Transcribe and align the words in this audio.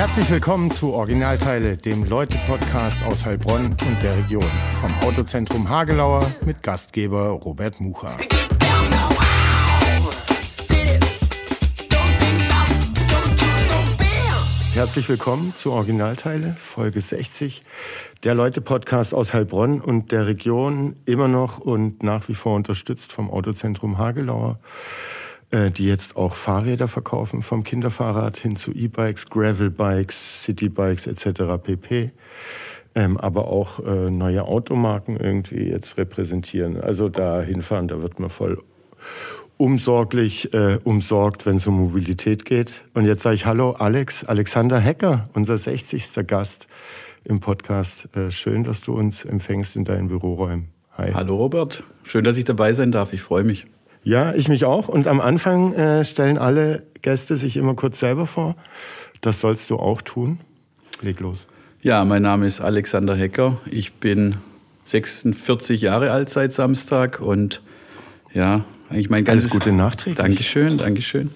Herzlich 0.00 0.30
willkommen 0.30 0.70
zu 0.70 0.94
Originalteile, 0.94 1.76
dem 1.76 2.04
Leute-Podcast 2.04 3.02
aus 3.02 3.26
Heilbronn 3.26 3.76
und 3.86 4.02
der 4.02 4.16
Region. 4.16 4.50
Vom 4.80 4.94
Autozentrum 5.00 5.68
Hagelauer 5.68 6.34
mit 6.42 6.62
Gastgeber 6.62 7.28
Robert 7.28 7.82
Mucha. 7.82 8.16
Herzlich 14.72 15.06
willkommen 15.06 15.54
zu 15.54 15.70
Originalteile, 15.72 16.56
Folge 16.58 17.02
60. 17.02 17.62
Der 18.24 18.34
Leute-Podcast 18.34 19.12
aus 19.12 19.34
Heilbronn 19.34 19.82
und 19.82 20.12
der 20.12 20.26
Region, 20.26 20.96
immer 21.04 21.28
noch 21.28 21.58
und 21.58 22.02
nach 22.02 22.26
wie 22.30 22.34
vor 22.34 22.56
unterstützt 22.56 23.12
vom 23.12 23.30
Autozentrum 23.30 23.98
Hagelauer. 23.98 24.60
Äh, 25.52 25.72
die 25.72 25.86
jetzt 25.86 26.14
auch 26.14 26.34
Fahrräder 26.34 26.86
verkaufen, 26.86 27.42
vom 27.42 27.64
Kinderfahrrad 27.64 28.36
hin 28.36 28.54
zu 28.54 28.70
E-Bikes, 28.70 29.30
Gravel-Bikes, 29.30 30.44
City-Bikes 30.44 31.08
etc. 31.08 31.60
pp. 31.60 32.12
Ähm, 32.94 33.16
aber 33.16 33.48
auch 33.48 33.84
äh, 33.84 34.10
neue 34.10 34.44
Automarken 34.44 35.16
irgendwie 35.16 35.68
jetzt 35.68 35.96
repräsentieren. 35.96 36.80
Also 36.80 37.08
da 37.08 37.42
hinfahren, 37.42 37.88
da 37.88 38.00
wird 38.00 38.20
man 38.20 38.30
voll 38.30 38.62
umsorglich 39.56 40.54
äh, 40.54 40.78
umsorgt, 40.84 41.46
wenn 41.46 41.56
es 41.56 41.66
um 41.66 41.78
Mobilität 41.78 42.44
geht. 42.44 42.84
Und 42.94 43.06
jetzt 43.06 43.24
sage 43.24 43.34
ich 43.34 43.44
Hallo 43.44 43.72
Alex, 43.72 44.22
Alexander 44.22 44.78
Hecker, 44.78 45.28
unser 45.34 45.58
60. 45.58 46.26
Gast 46.28 46.68
im 47.24 47.40
Podcast. 47.40 48.08
Äh, 48.16 48.30
schön, 48.30 48.62
dass 48.62 48.82
du 48.82 48.94
uns 48.94 49.24
empfängst 49.24 49.74
in 49.74 49.84
deinen 49.84 50.06
Büroräumen. 50.06 50.68
Hi. 50.96 51.10
Hallo 51.12 51.34
Robert, 51.34 51.82
schön, 52.04 52.22
dass 52.22 52.36
ich 52.36 52.44
dabei 52.44 52.72
sein 52.72 52.92
darf. 52.92 53.12
Ich 53.12 53.22
freue 53.22 53.42
mich. 53.42 53.66
Ja, 54.02 54.34
ich 54.34 54.48
mich 54.48 54.64
auch. 54.64 54.88
Und 54.88 55.06
am 55.06 55.20
Anfang 55.20 55.74
äh, 55.74 56.04
stellen 56.04 56.38
alle 56.38 56.82
Gäste 57.02 57.36
sich 57.36 57.56
immer 57.56 57.74
kurz 57.74 58.00
selber 58.00 58.26
vor. 58.26 58.56
Das 59.20 59.40
sollst 59.40 59.68
du 59.70 59.76
auch 59.76 60.02
tun. 60.02 60.40
Leg 61.02 61.20
los. 61.20 61.48
Ja, 61.82 62.04
mein 62.04 62.22
Name 62.22 62.46
ist 62.46 62.60
Alexander 62.60 63.14
Hecker. 63.14 63.58
Ich 63.70 63.94
bin 63.94 64.36
46 64.84 65.82
Jahre 65.82 66.10
alt 66.10 66.28
seit 66.28 66.52
Samstag 66.52 67.20
und 67.20 67.62
ja, 68.32 68.64
eigentlich 68.88 69.10
mein 69.10 69.24
ganzes... 69.24 69.52
Alles 69.52 69.64
Gute 69.64 69.72
nachträglich. 69.72 70.16
Dankeschön, 70.16 70.78
Dankeschön. 70.78 71.30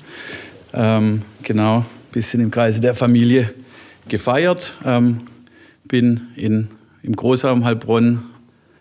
Ähm, 0.73 1.23
genau, 1.43 1.85
bisschen 2.13 2.41
im 2.41 2.51
Kreise 2.51 2.81
der 2.81 2.95
Familie 2.95 3.53
gefeiert. 4.09 4.75
Ähm, 4.85 5.23
bin 5.87 6.29
in, 6.37 6.69
im 7.03 7.15
Großraum 7.15 7.65
Heilbronn 7.65 8.23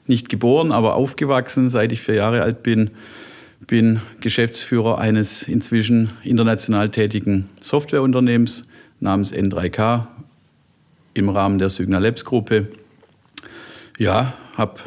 nicht 0.05 0.29
geboren, 0.29 0.71
aber 0.71 0.95
aufgewachsen, 0.95 1.69
seit 1.69 1.91
ich 1.91 2.01
vier 2.01 2.15
Jahre 2.15 2.41
alt 2.41 2.63
bin 2.63 2.91
bin 3.67 4.01
Geschäftsführer 4.19 4.97
eines 4.97 5.43
inzwischen 5.43 6.09
international 6.23 6.89
tätigen 6.89 7.49
Softwareunternehmens 7.61 8.63
namens 8.99 9.33
N3K 9.33 10.07
im 11.13 11.29
Rahmen 11.29 11.59
der 11.59 11.69
Signa 11.69 11.99
Labs 11.99 12.25
Gruppe. 12.25 12.67
Ja, 13.97 14.33
habe 14.55 14.79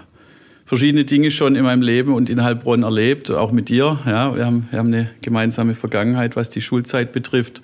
verschiedene 0.65 1.05
Dinge 1.05 1.31
schon 1.31 1.55
in 1.55 1.63
meinem 1.63 1.83
Leben 1.83 2.13
und 2.13 2.29
in 2.29 2.43
Heilbronn 2.43 2.83
erlebt, 2.83 3.31
auch 3.31 3.53
mit 3.53 3.69
dir. 3.69 3.99
Ja, 4.05 4.35
wir 4.35 4.45
haben, 4.45 4.69
wir 4.71 4.79
haben 4.79 4.93
eine 4.93 5.11
gemeinsame 5.23 5.75
Vergangenheit, 5.75 6.37
was 6.37 6.51
die 6.51 6.61
Schulzeit 6.61 7.13
betrifft. 7.13 7.63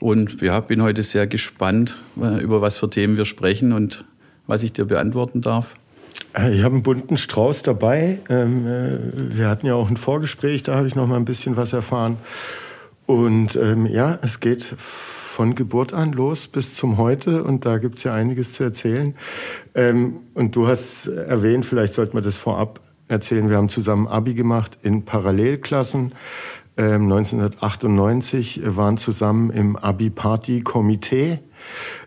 Und 0.00 0.40
ja, 0.40 0.60
bin 0.60 0.82
heute 0.82 1.02
sehr 1.02 1.26
gespannt, 1.26 1.98
äh, 2.20 2.42
über 2.42 2.62
was 2.62 2.78
für 2.78 2.88
Themen 2.88 3.18
wir 3.18 3.26
sprechen 3.26 3.74
und 3.74 4.04
was 4.46 4.62
ich 4.62 4.72
dir 4.72 4.86
beantworten 4.86 5.42
darf. 5.42 5.76
Äh, 6.36 6.54
ich 6.54 6.62
habe 6.62 6.74
einen 6.74 6.82
bunten 6.82 7.16
Strauß 7.16 7.62
dabei. 7.62 8.20
Ähm, 8.28 8.66
äh, 8.66 8.98
wir 9.36 9.48
hatten 9.48 9.66
ja 9.66 9.74
auch 9.74 9.90
ein 9.90 9.96
Vorgespräch, 9.96 10.62
da 10.62 10.76
habe 10.76 10.86
ich 10.86 10.94
noch 10.94 11.06
mal 11.06 11.16
ein 11.16 11.24
bisschen 11.24 11.56
was 11.56 11.72
erfahren. 11.72 12.18
Und 13.06 13.56
ähm, 13.56 13.86
ja, 13.86 14.18
es 14.22 14.40
geht 14.40 14.62
von 14.62 15.54
Geburt 15.54 15.92
an 15.92 16.12
los 16.12 16.46
bis 16.46 16.74
zum 16.74 16.96
Heute 16.96 17.42
und 17.42 17.66
da 17.66 17.78
gibt 17.78 17.98
es 17.98 18.04
ja 18.04 18.14
einiges 18.14 18.52
zu 18.52 18.62
erzählen. 18.64 19.14
Ähm, 19.74 20.18
und 20.34 20.54
du 20.54 20.68
hast 20.68 21.08
erwähnt, 21.08 21.64
vielleicht 21.64 21.94
sollte 21.94 22.14
man 22.14 22.22
das 22.22 22.36
vorab 22.36 22.80
erzählen, 23.08 23.48
wir 23.48 23.56
haben 23.56 23.68
zusammen 23.68 24.06
Abi 24.06 24.34
gemacht 24.34 24.78
in 24.82 25.04
Parallelklassen. 25.04 26.14
1998 26.76 28.62
waren 28.64 28.96
zusammen 28.96 29.50
im 29.50 29.76
Abi-Party-Komitee 29.76 31.40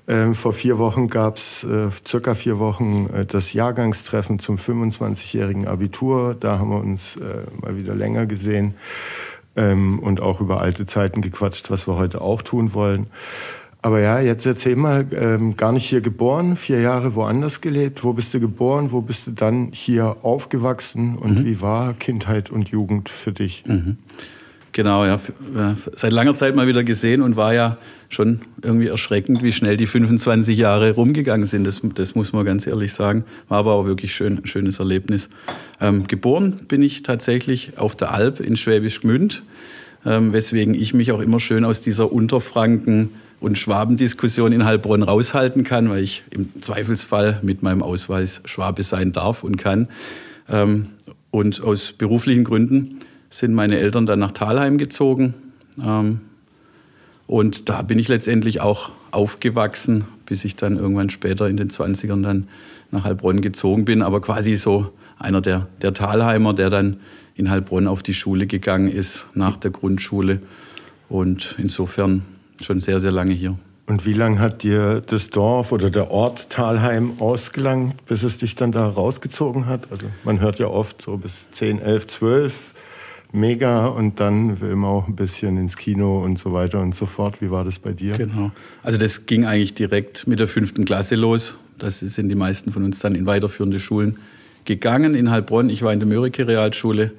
ähm, 0.07 0.35
vor 0.35 0.53
vier 0.53 0.77
Wochen 0.77 1.07
gab 1.07 1.37
es, 1.37 1.63
äh, 1.63 1.89
circa 2.05 2.35
vier 2.35 2.59
Wochen, 2.59 3.09
äh, 3.13 3.25
das 3.25 3.53
Jahrgangstreffen 3.53 4.39
zum 4.39 4.57
25-jährigen 4.57 5.67
Abitur. 5.67 6.35
Da 6.37 6.59
haben 6.59 6.69
wir 6.71 6.79
uns 6.79 7.15
äh, 7.15 7.45
mal 7.61 7.77
wieder 7.77 7.95
länger 7.95 8.25
gesehen 8.25 8.73
ähm, 9.55 9.99
und 9.99 10.21
auch 10.21 10.41
über 10.41 10.61
alte 10.61 10.85
Zeiten 10.85 11.21
gequatscht, 11.21 11.71
was 11.71 11.87
wir 11.87 11.95
heute 11.95 12.21
auch 12.21 12.41
tun 12.41 12.73
wollen. 12.73 13.07
Aber 13.81 13.99
ja, 13.99 14.19
jetzt 14.21 14.45
erzähl 14.45 14.77
mal, 14.77 15.05
ähm, 15.11 15.57
gar 15.57 15.73
nicht 15.73 15.85
hier 15.85 15.99
geboren, 15.99 16.55
vier 16.55 16.79
Jahre 16.79 17.15
woanders 17.15 17.59
gelebt. 17.59 18.05
Wo 18.05 18.13
bist 18.13 18.33
du 18.33 18.39
geboren? 18.39 18.93
Wo 18.93 19.01
bist 19.01 19.27
du 19.27 19.31
dann 19.31 19.71
hier 19.73 20.17
aufgewachsen? 20.21 21.17
Und 21.17 21.39
mhm. 21.39 21.45
wie 21.45 21.61
war 21.61 21.93
Kindheit 21.93 22.49
und 22.49 22.69
Jugend 22.69 23.09
für 23.09 23.33
dich? 23.33 23.65
Mhm. 23.67 23.97
Genau, 24.73 25.05
ja. 25.05 25.19
Seit 25.95 26.11
langer 26.11 26.33
Zeit 26.33 26.55
mal 26.55 26.65
wieder 26.65 26.83
gesehen 26.83 27.21
und 27.21 27.35
war 27.35 27.53
ja 27.53 27.77
schon 28.09 28.41
irgendwie 28.63 28.87
erschreckend, 28.87 29.43
wie 29.43 29.51
schnell 29.51 29.77
die 29.77 29.85
25 29.85 30.57
Jahre 30.57 30.95
rumgegangen 30.95 31.45
sind. 31.45 31.65
Das, 31.65 31.81
das 31.93 32.15
muss 32.15 32.33
man 32.33 32.43
ganz 32.43 32.65
ehrlich 32.65 32.91
sagen. 32.91 33.23
War 33.49 33.59
aber 33.59 33.73
auch 33.73 33.85
wirklich 33.85 34.15
schön, 34.15 34.39
ein 34.39 34.47
schönes 34.47 34.79
Erlebnis. 34.79 35.29
Ähm, 35.79 36.07
geboren 36.07 36.55
bin 36.67 36.81
ich 36.81 37.03
tatsächlich 37.03 37.77
auf 37.77 37.95
der 37.95 38.15
Alp 38.15 38.39
in 38.39 38.57
Schwäbisch 38.57 39.01
Gmünd, 39.01 39.43
ähm, 40.07 40.33
weswegen 40.33 40.73
ich 40.73 40.95
mich 40.95 41.11
auch 41.11 41.21
immer 41.21 41.39
schön 41.39 41.65
aus 41.65 41.81
dieser 41.81 42.11
Unterfranken- 42.11 43.11
und 43.41 43.59
Schwabendiskussion 43.59 44.53
in 44.53 44.65
Heilbronn 44.65 45.03
raushalten 45.03 45.63
kann, 45.63 45.87
weil 45.91 46.01
ich 46.01 46.23
im 46.31 46.49
Zweifelsfall 46.61 47.41
mit 47.43 47.61
meinem 47.61 47.83
Ausweis 47.83 48.41
Schwabe 48.45 48.81
sein 48.81 49.11
darf 49.11 49.43
und 49.43 49.57
kann. 49.57 49.89
Ähm, 50.49 50.87
und 51.29 51.61
aus 51.61 51.93
beruflichen 51.93 52.43
Gründen 52.43 52.99
sind 53.33 53.53
meine 53.53 53.79
Eltern 53.79 54.05
dann 54.05 54.19
nach 54.19 54.31
Talheim 54.31 54.77
gezogen. 54.77 55.33
Ähm, 55.83 56.21
und 57.25 57.67
da 57.67 57.81
bin 57.81 57.97
ich 57.97 58.07
letztendlich 58.07 58.61
auch 58.61 58.91
aufgewachsen, 59.09 60.05
bis 60.27 60.45
ich 60.45 60.55
dann 60.55 60.77
irgendwann 60.77 61.09
später 61.09 61.47
in 61.47 61.57
den 61.57 61.69
20ern 61.69 62.21
dann 62.21 62.47
nach 62.91 63.05
Heilbronn 63.05 63.41
gezogen 63.41 63.85
bin. 63.85 64.03
Aber 64.03 64.21
quasi 64.21 64.55
so 64.55 64.93
einer 65.17 65.41
der, 65.41 65.67
der 65.81 65.93
Talheimer, 65.93 66.53
der 66.53 66.69
dann 66.69 66.97
in 67.35 67.49
Heilbronn 67.49 67.87
auf 67.87 68.03
die 68.03 68.13
Schule 68.13 68.45
gegangen 68.45 68.87
ist, 68.87 69.27
nach 69.33 69.57
der 69.57 69.71
Grundschule. 69.71 70.39
Und 71.09 71.55
insofern 71.57 72.21
schon 72.61 72.79
sehr, 72.79 72.99
sehr 72.99 73.11
lange 73.11 73.33
hier. 73.33 73.57
Und 73.87 74.05
wie 74.05 74.13
lange 74.13 74.39
hat 74.39 74.61
dir 74.61 75.01
das 75.01 75.29
Dorf 75.29 75.71
oder 75.71 75.89
der 75.89 76.11
Ort 76.11 76.49
Talheim 76.51 77.19
ausgelangt, 77.19 78.05
bis 78.05 78.23
es 78.23 78.37
dich 78.37 78.55
dann 78.55 78.71
da 78.71 78.87
rausgezogen 78.87 79.65
hat? 79.65 79.91
Also 79.91 80.05
man 80.23 80.39
hört 80.39 80.59
ja 80.59 80.67
oft 80.67 81.01
so 81.01 81.17
bis 81.17 81.49
10, 81.51 81.79
11, 81.79 82.07
12 82.07 82.72
mega 83.33 83.87
und 83.87 84.19
dann 84.19 84.59
man 84.59 84.85
auch 84.85 85.07
ein 85.07 85.15
bisschen 85.15 85.57
ins 85.57 85.75
Kino 85.75 86.23
und 86.23 86.39
so 86.39 86.53
weiter 86.53 86.79
und 86.79 86.95
so 86.95 87.05
fort. 87.05 87.41
Wie 87.41 87.51
war 87.51 87.65
das 87.65 87.79
bei 87.79 87.91
dir? 87.91 88.17
Genau. 88.17 88.51
Also 88.83 88.97
das 88.97 89.25
ging 89.25 89.45
eigentlich 89.45 89.73
direkt 89.73 90.27
mit 90.27 90.39
der 90.39 90.47
fünften 90.47 90.85
Klasse 90.85 91.15
los. 91.15 91.57
Das 91.79 91.99
sind 91.99 92.29
die 92.29 92.35
meisten 92.35 92.71
von 92.71 92.83
uns 92.83 92.99
dann 92.99 93.15
in 93.15 93.25
weiterführende 93.25 93.79
Schulen 93.79 94.19
gegangen 94.65 95.15
in 95.15 95.31
Heilbronn. 95.31 95.69
Ich 95.69 95.81
war 95.81 95.91
in 95.91 95.99
der 95.99 96.07
Mörike 96.07 96.47
Realschule 96.47 97.11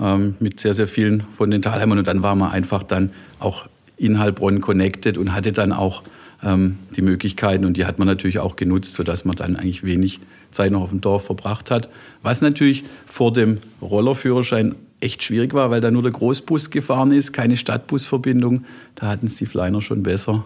ähm, 0.00 0.34
mit 0.40 0.58
sehr, 0.58 0.74
sehr 0.74 0.86
vielen 0.86 1.20
von 1.20 1.50
den 1.50 1.62
Talheimern 1.62 1.98
und 1.98 2.08
dann 2.08 2.22
war 2.22 2.34
man 2.34 2.50
einfach 2.50 2.82
dann 2.82 3.10
auch 3.38 3.68
in 3.96 4.18
Heilbronn 4.18 4.60
connected 4.62 5.18
und 5.18 5.34
hatte 5.34 5.52
dann 5.52 5.72
auch 5.72 6.02
ähm, 6.42 6.78
die 6.96 7.02
Möglichkeiten 7.02 7.66
und 7.66 7.76
die 7.76 7.84
hat 7.84 7.98
man 7.98 8.08
natürlich 8.08 8.38
auch 8.38 8.56
genutzt, 8.56 8.94
sodass 8.94 9.26
man 9.26 9.36
dann 9.36 9.56
eigentlich 9.56 9.84
wenig 9.84 10.20
Zeit 10.50 10.72
noch 10.72 10.80
auf 10.80 10.90
dem 10.90 11.02
Dorf 11.02 11.26
verbracht 11.26 11.70
hat. 11.70 11.90
Was 12.22 12.40
natürlich 12.40 12.84
vor 13.04 13.32
dem 13.32 13.58
Rollerführerschein 13.82 14.74
echt 15.00 15.22
schwierig 15.22 15.54
war, 15.54 15.70
weil 15.70 15.80
da 15.80 15.90
nur 15.90 16.02
der 16.02 16.12
Großbus 16.12 16.70
gefahren 16.70 17.12
ist, 17.12 17.32
keine 17.32 17.56
Stadtbusverbindung. 17.56 18.64
Da 18.94 19.08
hatten 19.08 19.26
es 19.26 19.36
die 19.36 19.46
Fleiner 19.46 19.80
schon 19.80 20.02
besser. 20.02 20.44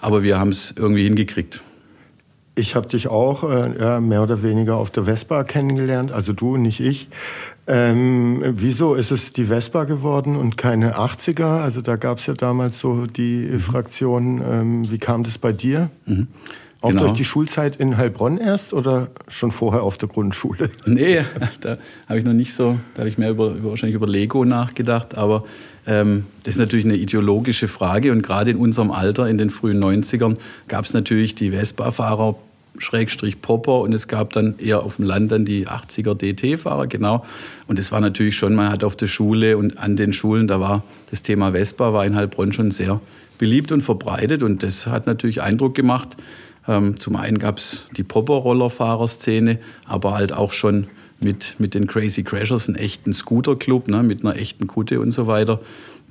Aber 0.00 0.22
wir 0.22 0.38
haben 0.38 0.50
es 0.50 0.74
irgendwie 0.76 1.04
hingekriegt. 1.04 1.60
Ich 2.56 2.74
habe 2.74 2.88
dich 2.88 3.08
auch 3.08 3.44
äh, 3.44 4.00
mehr 4.00 4.22
oder 4.22 4.42
weniger 4.42 4.76
auf 4.76 4.90
der 4.90 5.04
Vespa 5.04 5.44
kennengelernt, 5.44 6.12
also 6.12 6.32
du, 6.32 6.56
nicht 6.56 6.80
ich. 6.80 7.08
Ähm, 7.66 8.42
wieso 8.44 8.94
ist 8.94 9.12
es 9.12 9.32
die 9.32 9.46
Vespa 9.46 9.84
geworden 9.84 10.36
und 10.36 10.56
keine 10.56 10.96
80er? 10.96 11.60
Also 11.60 11.80
da 11.80 11.96
gab 11.96 12.18
es 12.18 12.26
ja 12.26 12.34
damals 12.34 12.80
so 12.80 13.06
die 13.06 13.48
mhm. 13.50 13.60
Fraktion. 13.60 14.42
Ähm, 14.44 14.90
wie 14.90 14.98
kam 14.98 15.22
das 15.22 15.38
bei 15.38 15.52
dir? 15.52 15.90
Mhm. 16.06 16.26
Auch 16.82 16.90
genau. 16.90 17.02
durch 17.02 17.12
die 17.12 17.26
Schulzeit 17.26 17.76
in 17.76 17.98
Heilbronn 17.98 18.38
erst 18.38 18.72
oder 18.72 19.08
schon 19.28 19.50
vorher 19.50 19.82
auf 19.82 19.98
der 19.98 20.08
Grundschule? 20.08 20.70
Nee, 20.86 21.24
da 21.60 21.76
habe 22.08 22.18
ich 22.18 22.24
noch 22.24 22.32
nicht 22.32 22.54
so, 22.54 22.78
da 22.94 23.00
habe 23.00 23.10
ich 23.10 23.18
mehr 23.18 23.30
über, 23.30 23.62
wahrscheinlich 23.62 23.94
über 23.94 24.08
Lego 24.08 24.46
nachgedacht, 24.46 25.16
aber 25.16 25.44
ähm, 25.86 26.24
das 26.44 26.54
ist 26.54 26.58
natürlich 26.58 26.86
eine 26.86 26.96
ideologische 26.96 27.68
Frage 27.68 28.12
und 28.12 28.22
gerade 28.22 28.50
in 28.50 28.56
unserem 28.56 28.90
Alter, 28.90 29.28
in 29.28 29.36
den 29.36 29.50
frühen 29.50 29.82
90ern, 29.82 30.36
gab 30.68 30.86
es 30.86 30.94
natürlich 30.94 31.34
die 31.34 31.50
Vespa-Fahrer, 31.50 32.36
Schrägstrich 32.78 33.42
Popper 33.42 33.80
und 33.80 33.92
es 33.92 34.08
gab 34.08 34.32
dann 34.32 34.54
eher 34.58 34.82
auf 34.82 34.96
dem 34.96 35.04
Land 35.04 35.32
dann 35.32 35.44
die 35.44 35.68
80er 35.68 36.14
DT-Fahrer, 36.14 36.86
genau. 36.86 37.26
Und 37.66 37.78
es 37.78 37.92
war 37.92 38.00
natürlich 38.00 38.36
schon, 38.36 38.54
man 38.54 38.70
hat 38.70 38.84
auf 38.84 38.96
der 38.96 39.06
Schule 39.06 39.58
und 39.58 39.78
an 39.78 39.96
den 39.96 40.14
Schulen, 40.14 40.48
da 40.48 40.60
war 40.60 40.82
das 41.10 41.22
Thema 41.22 41.52
Vespa, 41.52 41.92
war 41.92 42.06
in 42.06 42.16
Heilbronn 42.16 42.52
schon 42.52 42.70
sehr 42.70 43.00
beliebt 43.36 43.72
und 43.72 43.82
verbreitet 43.82 44.42
und 44.42 44.62
das 44.62 44.86
hat 44.86 45.06
natürlich 45.06 45.42
Eindruck 45.42 45.74
gemacht. 45.74 46.16
Ähm, 46.68 46.98
zum 46.98 47.16
einen 47.16 47.38
gab 47.38 47.58
es 47.58 47.86
die 47.96 48.02
Popper-Rollerfahrerszene, 48.02 49.58
aber 49.86 50.14
halt 50.14 50.32
auch 50.32 50.52
schon 50.52 50.86
mit, 51.20 51.56
mit 51.58 51.74
den 51.74 51.86
Crazy 51.86 52.22
Crashers 52.22 52.68
einen 52.68 52.76
echten 52.76 53.12
Scooter-Club, 53.12 53.88
ne, 53.88 54.02
mit 54.02 54.24
einer 54.24 54.36
echten 54.36 54.66
Kutte 54.66 55.00
und 55.00 55.10
so 55.10 55.26
weiter. 55.26 55.60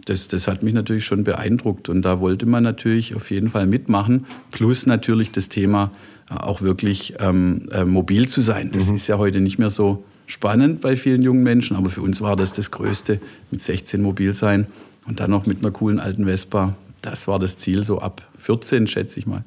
Das, 0.05 0.27
das 0.27 0.47
hat 0.47 0.63
mich 0.63 0.73
natürlich 0.73 1.05
schon 1.05 1.23
beeindruckt 1.23 1.89
und 1.89 2.03
da 2.03 2.19
wollte 2.19 2.45
man 2.45 2.63
natürlich 2.63 3.15
auf 3.15 3.31
jeden 3.31 3.49
Fall 3.49 3.67
mitmachen. 3.67 4.25
Plus 4.51 4.85
natürlich 4.85 5.31
das 5.31 5.49
Thema 5.49 5.91
äh, 6.29 6.35
auch 6.35 6.61
wirklich 6.61 7.15
ähm, 7.19 7.63
äh, 7.71 7.85
mobil 7.85 8.27
zu 8.27 8.41
sein. 8.41 8.71
Das 8.71 8.89
mhm. 8.89 8.95
ist 8.95 9.07
ja 9.07 9.17
heute 9.17 9.41
nicht 9.41 9.59
mehr 9.59 9.69
so 9.69 10.03
spannend 10.25 10.79
bei 10.81 10.95
vielen 10.95 11.23
jungen 11.23 11.43
Menschen, 11.43 11.75
aber 11.75 11.89
für 11.89 12.01
uns 12.01 12.21
war 12.21 12.35
das 12.35 12.53
das 12.53 12.71
Größte, 12.71 13.19
mit 13.51 13.63
16 13.63 14.01
mobil 14.01 14.33
sein 14.33 14.67
und 15.07 15.19
dann 15.19 15.31
noch 15.31 15.47
mit 15.47 15.59
einer 15.59 15.71
coolen 15.71 15.99
alten 15.99 16.25
Vespa. 16.25 16.75
Das 17.01 17.27
war 17.27 17.39
das 17.39 17.57
Ziel, 17.57 17.83
so 17.83 17.99
ab 17.99 18.27
14 18.37 18.87
schätze 18.87 19.19
ich 19.19 19.25
mal. 19.25 19.43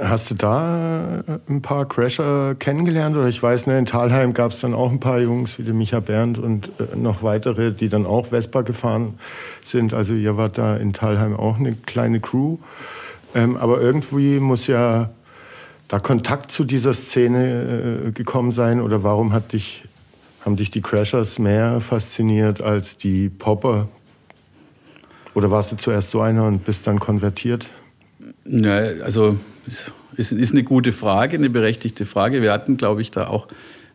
Hast 0.00 0.30
du 0.30 0.34
da 0.34 1.22
äh, 1.26 1.38
ein 1.48 1.62
paar 1.62 1.86
Crasher 1.86 2.54
kennengelernt? 2.54 3.16
Oder 3.16 3.28
ich 3.28 3.42
weiß, 3.42 3.66
ne, 3.66 3.78
in 3.78 3.86
Talheim 3.86 4.34
gab 4.34 4.52
es 4.52 4.60
dann 4.60 4.74
auch 4.74 4.90
ein 4.90 5.00
paar 5.00 5.20
Jungs 5.20 5.58
wie 5.58 5.62
der 5.62 5.74
Micha 5.74 6.00
Bernd 6.00 6.38
und 6.38 6.70
äh, 6.80 6.96
noch 6.96 7.22
weitere, 7.22 7.72
die 7.72 7.88
dann 7.88 8.06
auch 8.06 8.26
Vespa 8.26 8.62
gefahren 8.62 9.14
sind. 9.64 9.94
Also 9.94 10.14
ihr 10.14 10.36
wart 10.36 10.58
da 10.58 10.76
in 10.76 10.92
Talheim 10.92 11.36
auch 11.36 11.58
eine 11.58 11.74
kleine 11.74 12.20
Crew. 12.20 12.58
Ähm, 13.34 13.56
aber 13.56 13.80
irgendwie 13.80 14.40
muss 14.40 14.66
ja 14.66 15.10
da 15.88 15.98
Kontakt 15.98 16.50
zu 16.50 16.64
dieser 16.64 16.94
Szene 16.94 18.06
äh, 18.06 18.12
gekommen 18.12 18.52
sein. 18.52 18.80
Oder 18.80 19.02
warum 19.02 19.32
hat 19.32 19.52
dich, 19.52 19.84
haben 20.44 20.56
dich 20.56 20.70
die 20.70 20.82
Crashers 20.82 21.38
mehr 21.38 21.80
fasziniert 21.80 22.60
als 22.60 22.96
die 22.96 23.28
Popper? 23.28 23.88
Oder 25.34 25.50
warst 25.50 25.72
du 25.72 25.76
zuerst 25.76 26.10
so 26.10 26.20
einer 26.20 26.44
und 26.44 26.64
bist 26.64 26.86
dann 26.86 26.98
konvertiert? 26.98 27.68
Ja, 28.44 28.76
also 29.04 29.36
ist, 29.66 30.32
ist 30.32 30.52
eine 30.52 30.64
gute 30.64 30.92
Frage, 30.92 31.36
eine 31.36 31.50
berechtigte 31.50 32.04
Frage. 32.04 32.42
Wir 32.42 32.52
hatten, 32.52 32.76
glaube 32.76 33.02
ich, 33.02 33.10
da 33.10 33.28
auch 33.28 33.48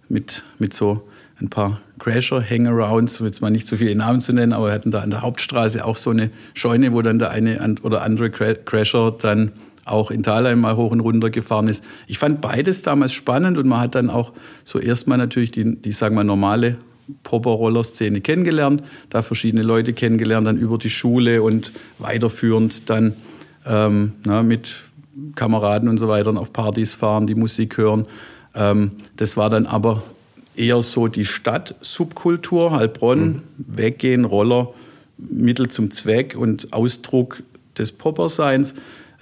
mit, 0.10 0.44
mit 0.60 0.74
so 0.74 1.08
ein 1.40 1.50
paar 1.50 1.82
Crasher, 2.00 2.44
Hangarounds, 2.44 3.20
um 3.20 3.26
jetzt 3.26 3.42
mal 3.42 3.50
nicht 3.50 3.68
zu 3.68 3.78
viele 3.78 3.96
Namen 3.96 4.22
zu 4.22 4.34
nennen, 4.34 4.54
aber 4.54 4.68
wir 4.68 4.74
hatten 4.74 4.92
da 4.92 5.02
an 5.02 5.10
der 5.10 5.22
Hauptstraße 5.22 5.84
auch 5.84 5.96
so 5.96 6.12
eine 6.12 6.30
Scheune, 6.54 6.94
wo 6.94 7.02
dann 7.02 7.20
der 7.20 7.32
eine 7.32 7.76
oder 7.82 8.04
andere 8.04 8.30
Crasher 8.30 9.12
dann 9.12 9.52
auch 9.86 10.12
in 10.12 10.24
Thalheim 10.24 10.62
mal 10.62 10.76
hoch 10.76 10.92
und 10.92 11.00
runter 11.00 11.30
gefahren 11.30 11.68
ist. 11.68 11.84
Ich 12.08 12.20
fand 12.20 12.42
beides 12.42 12.84
damals 12.84 13.14
spannend 13.14 13.58
und 13.58 13.68
man 13.68 13.80
hat 13.80 13.96
dann 13.96 14.10
auch 14.10 14.34
so 14.64 14.80
erstmal 14.80 15.18
natürlich 15.18 15.52
die, 15.52 15.76
die 15.76 15.92
sagen 15.92 16.16
wir, 16.16 16.24
normale 16.24 16.78
Popper-Roller-Szene 17.24 18.22
kennengelernt, 18.22 18.84
da 19.10 19.22
verschiedene 19.22 19.64
Leute 19.64 19.94
kennengelernt, 19.94 20.48
dann 20.48 20.58
über 20.58 20.78
die 20.78 20.90
Schule 20.90 21.42
und 21.42 21.72
weiterführend 21.98 22.90
dann 22.90 23.14
ähm, 23.66 24.14
na, 24.24 24.44
mit 24.44 24.74
Kameraden 25.36 25.90
und 25.90 25.98
so 25.98 26.08
weiter 26.08 26.36
auf 26.38 26.54
Partys 26.54 26.94
fahren, 26.94 27.28
die 27.28 27.36
Musik 27.36 27.78
hören. 27.78 28.08
Ähm, 28.56 28.92
das 29.18 29.38
war 29.38 29.50
dann 29.50 29.66
aber 29.66 30.04
eher 30.56 30.82
so 30.82 31.08
die 31.08 31.26
Stadt-Subkultur, 31.26 32.72
Heilbronn, 32.72 33.28
mhm. 33.28 33.42
weggehen, 33.58 34.26
Roller, 34.26 34.74
Mittel 35.18 35.70
zum 35.70 35.92
Zweck 35.92 36.36
und 36.38 36.74
Ausdruck 36.74 37.44
des 37.78 37.92
Popperseins. 37.92 38.74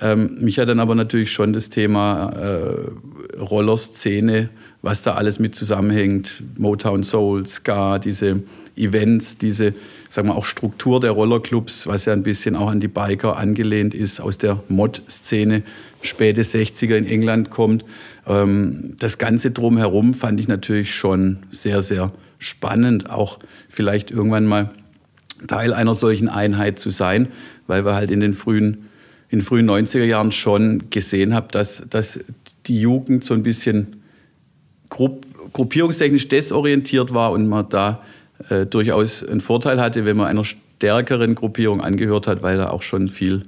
Ähm, 0.01 0.37
mich 0.39 0.59
hat 0.59 0.69
dann 0.69 0.79
aber 0.79 0.95
natürlich 0.95 1.31
schon 1.31 1.53
das 1.53 1.69
Thema 1.69 2.29
äh, 2.29 3.37
Rollerszene, 3.39 4.49
was 4.81 5.01
da 5.01 5.15
alles 5.15 5.39
mit 5.39 5.55
zusammenhängt, 5.55 6.41
Motown 6.57 7.03
Soul, 7.03 7.45
Ska, 7.45 7.99
diese 7.99 8.41
Events, 8.79 9.37
diese, 9.37 9.73
sagen 10.09 10.29
wir 10.29 10.35
auch 10.35 10.45
Struktur 10.45 10.99
der 10.99 11.11
Rollerclubs, 11.11 11.87
was 11.87 12.05
ja 12.05 12.13
ein 12.13 12.23
bisschen 12.23 12.55
auch 12.55 12.69
an 12.69 12.79
die 12.79 12.87
Biker 12.87 13.37
angelehnt 13.37 13.93
ist, 13.93 14.19
aus 14.19 14.37
der 14.37 14.63
Mod-Szene, 14.69 15.63
späte 16.01 16.41
60er 16.41 16.95
in 16.95 17.05
England 17.05 17.49
kommt. 17.49 17.85
Ähm, 18.27 18.95
das 18.99 19.17
Ganze 19.17 19.51
drumherum 19.51 20.13
fand 20.13 20.39
ich 20.39 20.47
natürlich 20.47 20.93
schon 20.93 21.39
sehr, 21.49 21.81
sehr 21.81 22.11
spannend, 22.37 23.09
auch 23.09 23.39
vielleicht 23.67 24.11
irgendwann 24.11 24.45
mal 24.45 24.71
Teil 25.47 25.73
einer 25.73 25.95
solchen 25.95 26.29
Einheit 26.29 26.79
zu 26.79 26.89
sein, 26.89 27.27
weil 27.67 27.85
wir 27.85 27.95
halt 27.95 28.11
in 28.11 28.19
den 28.19 28.33
frühen, 28.33 28.89
in 29.29 29.41
frühen 29.41 29.69
90er 29.69 30.03
Jahren 30.03 30.31
schon 30.31 30.89
gesehen 30.89 31.33
haben, 31.33 31.47
dass, 31.51 31.83
dass 31.89 32.19
die 32.65 32.79
Jugend 32.79 33.23
so 33.23 33.33
ein 33.33 33.43
bisschen 33.43 34.01
grupp, 34.89 35.25
gruppierungstechnisch 35.53 36.27
desorientiert 36.27 37.13
war 37.13 37.31
und 37.31 37.47
man 37.47 37.69
da 37.69 38.03
äh, 38.47 38.65
durchaus 38.65 39.23
einen 39.23 39.41
Vorteil 39.41 39.81
hatte, 39.81 40.05
wenn 40.05 40.17
man 40.17 40.27
einer 40.27 40.45
stärkeren 40.45 41.35
Gruppierung 41.35 41.81
angehört 41.81 42.27
hat, 42.27 42.41
weil 42.41 42.57
da 42.57 42.69
auch 42.69 42.81
schon 42.81 43.09
viel, 43.09 43.43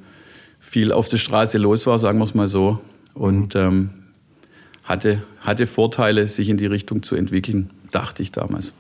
viel 0.60 0.92
auf 0.92 1.08
der 1.08 1.18
Straße 1.18 1.58
los 1.58 1.88
war, 1.88 1.98
sagen 1.98 2.20
wir 2.20 2.26
es 2.26 2.34
mal 2.34 2.48
so. 2.48 2.80
Und 3.14 3.56
mhm. 3.56 3.62
ähm, 3.62 3.90
hatte, 4.84 5.22
hatte 5.40 5.68
Vorteile, 5.68 6.28
sich 6.28 6.50
in 6.50 6.58
die 6.58 6.66
Richtung 6.66 7.04
zu 7.04 7.16
entwickeln, 7.16 7.70
dachte 7.92 8.24
ich 8.24 8.32
damals. 8.32 8.74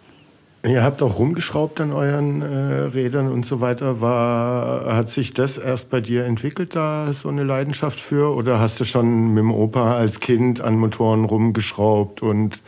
Ihr 0.63 0.83
habt 0.83 1.01
auch 1.01 1.17
rumgeschraubt 1.17 1.81
an 1.81 1.91
euren 1.91 2.43
äh, 2.43 2.81
Rädern 2.93 3.31
und 3.31 3.47
so 3.47 3.61
weiter. 3.61 3.99
War, 3.99 4.95
hat 4.95 5.09
sich 5.09 5.33
das 5.33 5.57
erst 5.57 5.89
bei 5.89 6.01
dir 6.01 6.25
entwickelt, 6.25 6.75
da 6.75 7.11
so 7.13 7.29
eine 7.29 7.43
Leidenschaft 7.43 7.99
für? 7.99 8.35
Oder 8.35 8.59
hast 8.59 8.79
du 8.79 8.85
schon 8.85 9.29
mit 9.29 9.39
dem 9.39 9.51
Opa 9.51 9.95
als 9.95 10.19
Kind 10.19 10.61
an 10.61 10.75
Motoren 10.75 11.25
rumgeschraubt 11.25 12.21
und 12.21 12.59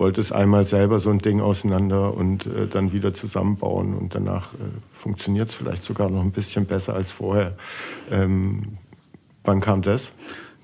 wolltest 0.00 0.32
einmal 0.32 0.64
selber 0.64 0.98
so 0.98 1.10
ein 1.10 1.20
Ding 1.20 1.40
auseinander 1.40 2.14
und 2.16 2.46
äh, 2.46 2.66
dann 2.70 2.92
wieder 2.92 3.14
zusammenbauen 3.14 3.94
und 3.94 4.14
danach 4.14 4.54
äh, 4.54 4.56
funktioniert 4.92 5.50
es 5.50 5.54
vielleicht 5.54 5.84
sogar 5.84 6.10
noch 6.10 6.22
ein 6.22 6.32
bisschen 6.32 6.66
besser 6.66 6.94
als 6.94 7.12
vorher. 7.12 7.54
Ähm, 8.10 8.62
wann 9.44 9.60
kam 9.60 9.82
das? 9.82 10.12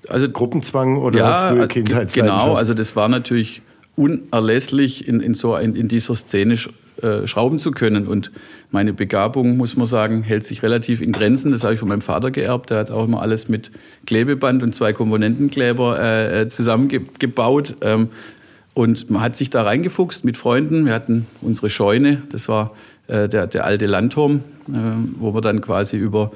Also 0.09 0.29
Gruppenzwang 0.29 0.97
oder 0.97 1.19
ja, 1.19 1.49
frühe 1.49 1.67
Kindheitsleidenschaft? 1.67 2.43
Genau, 2.45 2.55
also 2.55 2.73
das 2.73 2.95
war 2.95 3.07
natürlich 3.07 3.61
unerlässlich, 3.95 5.07
in, 5.07 5.19
in, 5.19 5.33
so, 5.33 5.55
in, 5.55 5.75
in 5.75 5.87
dieser 5.87 6.15
Szene 6.15 6.57
äh, 7.01 7.27
schrauben 7.27 7.59
zu 7.59 7.71
können. 7.71 8.07
Und 8.07 8.31
meine 8.71 8.93
Begabung, 8.93 9.57
muss 9.57 9.75
man 9.75 9.87
sagen, 9.87 10.23
hält 10.23 10.45
sich 10.45 10.63
relativ 10.63 11.01
in 11.01 11.11
Grenzen. 11.11 11.51
Das 11.51 11.63
habe 11.63 11.73
ich 11.73 11.79
von 11.79 11.89
meinem 11.89 12.01
Vater 12.01 12.31
geerbt. 12.31 12.69
Der 12.69 12.77
hat 12.77 12.91
auch 12.91 13.05
immer 13.05 13.21
alles 13.21 13.49
mit 13.49 13.71
Klebeband 14.05 14.63
und 14.63 14.73
zwei 14.73 14.93
Komponentenkleber 14.93 15.99
äh, 15.99 16.41
äh 16.41 16.47
zusammengebaut. 16.47 17.75
Ähm, 17.81 18.09
und 18.77 19.09
man 19.09 19.23
hat 19.23 19.35
sich 19.35 19.49
da 19.49 19.63
reingefuchst 19.63 20.23
mit 20.23 20.37
Freunden. 20.37 20.85
Wir 20.85 20.93
hatten 20.93 21.25
unsere 21.41 21.67
Scheune, 21.67 22.21
das 22.31 22.47
war 22.47 22.75
äh, 23.07 23.27
der, 23.27 23.47
der 23.47 23.65
alte 23.65 23.87
Landturm, 23.87 24.43
äh, 24.69 24.73
wo 25.17 25.33
wir 25.33 25.41
dann 25.41 25.61
quasi 25.61 25.97
über, 25.97 26.29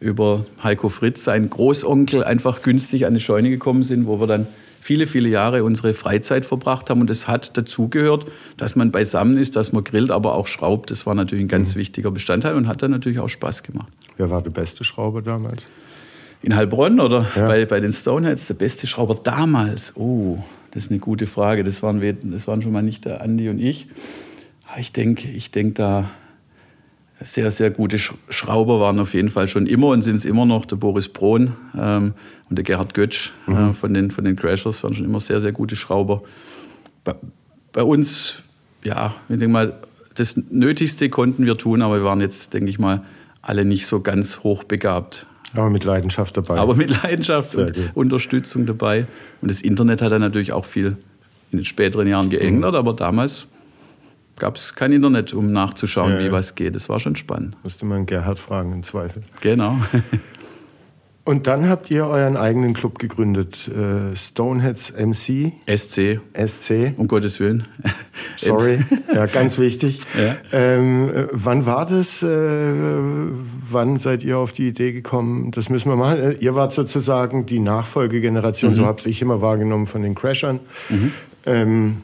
über 0.00 0.46
Heiko 0.62 0.88
Fritz, 0.88 1.24
seinen 1.24 1.50
Großonkel, 1.50 2.24
einfach 2.24 2.62
günstig 2.62 3.04
an 3.04 3.12
die 3.12 3.20
Scheune 3.20 3.50
gekommen 3.50 3.84
sind, 3.84 4.06
wo 4.06 4.18
wir 4.18 4.26
dann 4.26 4.46
viele, 4.80 5.06
viele 5.06 5.28
Jahre 5.28 5.64
unsere 5.64 5.92
Freizeit 5.92 6.46
verbracht 6.46 6.88
haben. 6.88 7.02
Und 7.02 7.10
es 7.10 7.28
hat 7.28 7.58
dazugehört, 7.58 8.24
dass 8.56 8.74
man 8.74 8.90
beisammen 8.90 9.36
ist, 9.36 9.54
dass 9.56 9.74
man 9.74 9.84
grillt, 9.84 10.10
aber 10.10 10.34
auch 10.34 10.46
schraubt. 10.46 10.90
Das 10.90 11.04
war 11.04 11.14
natürlich 11.14 11.44
ein 11.44 11.48
ganz 11.48 11.74
mhm. 11.74 11.80
wichtiger 11.80 12.10
Bestandteil 12.10 12.54
und 12.54 12.68
hat 12.68 12.82
dann 12.82 12.92
natürlich 12.92 13.18
auch 13.18 13.28
Spaß 13.28 13.64
gemacht. 13.64 13.92
Wer 14.16 14.30
war 14.30 14.40
der 14.40 14.48
beste 14.48 14.82
Schrauber 14.82 15.20
damals? 15.20 15.64
In 16.40 16.56
Heilbronn 16.56 17.00
oder 17.00 17.26
ja. 17.36 17.46
bei, 17.46 17.66
bei 17.66 17.80
den 17.80 17.92
Stoneheads 17.92 18.46
der 18.46 18.54
beste 18.54 18.86
Schrauber 18.86 19.14
damals? 19.22 19.92
Oh, 19.94 20.38
das 20.72 20.84
ist 20.84 20.90
eine 20.90 21.00
gute 21.00 21.26
Frage. 21.26 21.64
Das 21.64 21.82
waren, 21.82 22.00
wir, 22.00 22.14
das 22.14 22.46
waren 22.46 22.62
schon 22.62 22.72
mal 22.72 22.82
nicht 22.82 23.04
der 23.04 23.20
Andi 23.20 23.48
und 23.48 23.58
ich. 23.58 23.88
Ich 24.78 24.92
denke, 24.92 25.28
ich 25.28 25.50
denke 25.50 25.74
da 25.74 26.10
sehr, 27.20 27.50
sehr 27.50 27.70
gute 27.70 27.98
Schrauber 27.98 28.80
waren 28.80 28.98
auf 28.98 29.14
jeden 29.14 29.28
Fall 29.28 29.48
schon 29.48 29.66
immer 29.66 29.88
und 29.88 30.02
sind 30.02 30.16
es 30.16 30.24
immer 30.24 30.46
noch. 30.46 30.64
Der 30.64 30.76
Boris 30.76 31.08
Brohn 31.08 31.54
ähm, 31.78 32.14
und 32.48 32.56
der 32.56 32.64
Gerhard 32.64 32.94
Götsch 32.94 33.32
äh, 33.46 33.50
mhm. 33.50 33.70
äh, 33.70 33.74
von, 33.74 33.94
den, 33.94 34.10
von 34.10 34.24
den 34.24 34.34
Crashers 34.34 34.82
waren 34.82 34.94
schon 34.94 35.04
immer 35.04 35.20
sehr, 35.20 35.40
sehr 35.40 35.52
gute 35.52 35.76
Schrauber. 35.76 36.22
Bei, 37.04 37.14
bei, 37.72 37.82
uns, 37.82 38.42
ja, 38.82 39.14
ich 39.28 39.38
denke 39.38 39.48
mal, 39.48 39.78
das 40.14 40.36
Nötigste 40.36 41.08
konnten 41.08 41.46
wir 41.46 41.56
tun, 41.56 41.82
aber 41.82 41.98
wir 41.98 42.04
waren 42.04 42.20
jetzt, 42.20 42.54
denke 42.54 42.70
ich 42.70 42.78
mal, 42.78 43.02
alle 43.40 43.64
nicht 43.64 43.86
so 43.86 44.00
ganz 44.00 44.40
hochbegabt. 44.40 45.26
Aber 45.54 45.70
mit 45.70 45.84
Leidenschaft 45.84 46.36
dabei. 46.36 46.58
Aber 46.58 46.74
mit 46.74 47.02
Leidenschaft 47.02 47.52
sehr 47.52 47.66
und 47.66 47.74
gut. 47.74 47.90
Unterstützung 47.94 48.66
dabei. 48.66 49.06
Und 49.40 49.50
das 49.50 49.60
Internet 49.60 50.02
hat 50.02 50.12
dann 50.12 50.20
natürlich 50.20 50.52
auch 50.52 50.64
viel 50.64 50.96
in 51.50 51.58
den 51.58 51.64
späteren 51.64 52.08
Jahren 52.08 52.30
geändert, 52.30 52.72
mhm. 52.72 52.78
aber 52.78 52.94
damals 52.94 53.46
gab 54.38 54.56
es 54.56 54.74
kein 54.74 54.92
Internet, 54.92 55.34
um 55.34 55.52
nachzuschauen, 55.52 56.12
ja, 56.12 56.18
wie 56.20 56.32
was 56.32 56.54
geht. 56.54 56.74
Das 56.74 56.88
war 56.88 56.98
schon 56.98 57.16
spannend. 57.16 57.56
Musste 57.62 57.84
man 57.84 58.06
Gerhard 58.06 58.38
fragen 58.38 58.72
im 58.72 58.82
Zweifel. 58.82 59.22
Genau. 59.40 59.76
Und 61.24 61.46
dann 61.46 61.68
habt 61.68 61.88
ihr 61.92 62.06
euren 62.06 62.36
eigenen 62.36 62.74
Club 62.74 62.98
gegründet, 62.98 63.68
äh, 63.68 64.16
Stoneheads 64.16 64.92
MC. 64.92 65.52
SC. 65.68 66.20
SC. 66.34 66.94
Um 66.96 67.06
Gottes 67.06 67.38
Willen. 67.38 67.68
Sorry, 68.36 68.80
ja, 69.14 69.26
ganz 69.26 69.58
wichtig. 69.58 70.00
Ja. 70.22 70.36
Ähm, 70.52 71.08
äh, 71.08 71.26
wann 71.32 71.64
war 71.64 71.86
das? 71.86 72.22
Äh, 72.22 72.28
wann 72.28 73.98
seid 73.98 74.22
ihr 74.22 74.38
auf 74.38 74.52
die 74.52 74.68
Idee 74.68 74.92
gekommen, 74.92 75.50
das 75.50 75.70
müssen 75.70 75.88
wir 75.88 75.96
machen? 75.96 76.18
Äh, 76.18 76.32
ihr 76.32 76.54
wart 76.54 76.72
sozusagen 76.72 77.46
die 77.46 77.58
Nachfolgegeneration, 77.58 78.72
mhm. 78.72 78.76
so 78.76 78.86
habe 78.86 79.08
ich 79.08 79.22
immer 79.22 79.40
wahrgenommen 79.40 79.86
von 79.86 80.02
den 80.02 80.14
Crashern. 80.14 80.60
Mhm. 80.90 81.12
Ähm, 81.46 81.96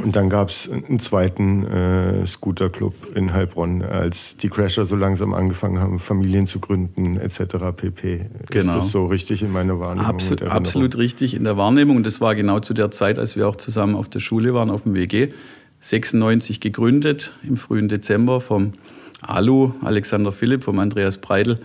Und 0.00 0.16
dann 0.16 0.30
gab 0.30 0.48
es 0.48 0.70
einen 0.70 1.00
zweiten 1.00 1.66
äh, 1.66 2.26
Scooterclub 2.26 3.14
in 3.14 3.34
Heilbronn, 3.34 3.82
als 3.82 4.38
die 4.38 4.48
Crasher 4.48 4.86
so 4.86 4.96
langsam 4.96 5.34
angefangen 5.34 5.80
haben, 5.80 5.98
Familien 5.98 6.46
zu 6.46 6.60
gründen 6.60 7.18
etc. 7.18 7.76
pp. 7.76 8.30
Genau. 8.48 8.72
Ist 8.72 8.84
das 8.84 8.90
so 8.90 9.04
richtig 9.04 9.42
in 9.42 9.52
meiner 9.52 9.78
Wahrnehmung? 9.80 10.08
Absu 10.08 10.36
absolut 10.48 10.96
richtig 10.96 11.34
in 11.34 11.44
der 11.44 11.58
Wahrnehmung. 11.58 11.96
Und 11.96 12.06
das 12.06 12.22
war 12.22 12.34
genau 12.34 12.60
zu 12.60 12.72
der 12.72 12.90
Zeit, 12.90 13.18
als 13.18 13.36
wir 13.36 13.46
auch 13.46 13.56
zusammen 13.56 13.94
auf 13.94 14.08
der 14.08 14.20
Schule 14.20 14.54
waren, 14.54 14.70
auf 14.70 14.84
dem 14.84 14.94
WG. 14.94 15.32
96 15.80 16.60
gegründet, 16.60 17.32
im 17.46 17.56
frühen 17.58 17.88
Dezember 17.88 18.40
vom 18.40 18.72
Alu, 19.20 19.72
Alexander 19.82 20.32
Philipp, 20.32 20.64
vom 20.64 20.78
Andreas 20.78 21.18
Breidel, 21.18 21.58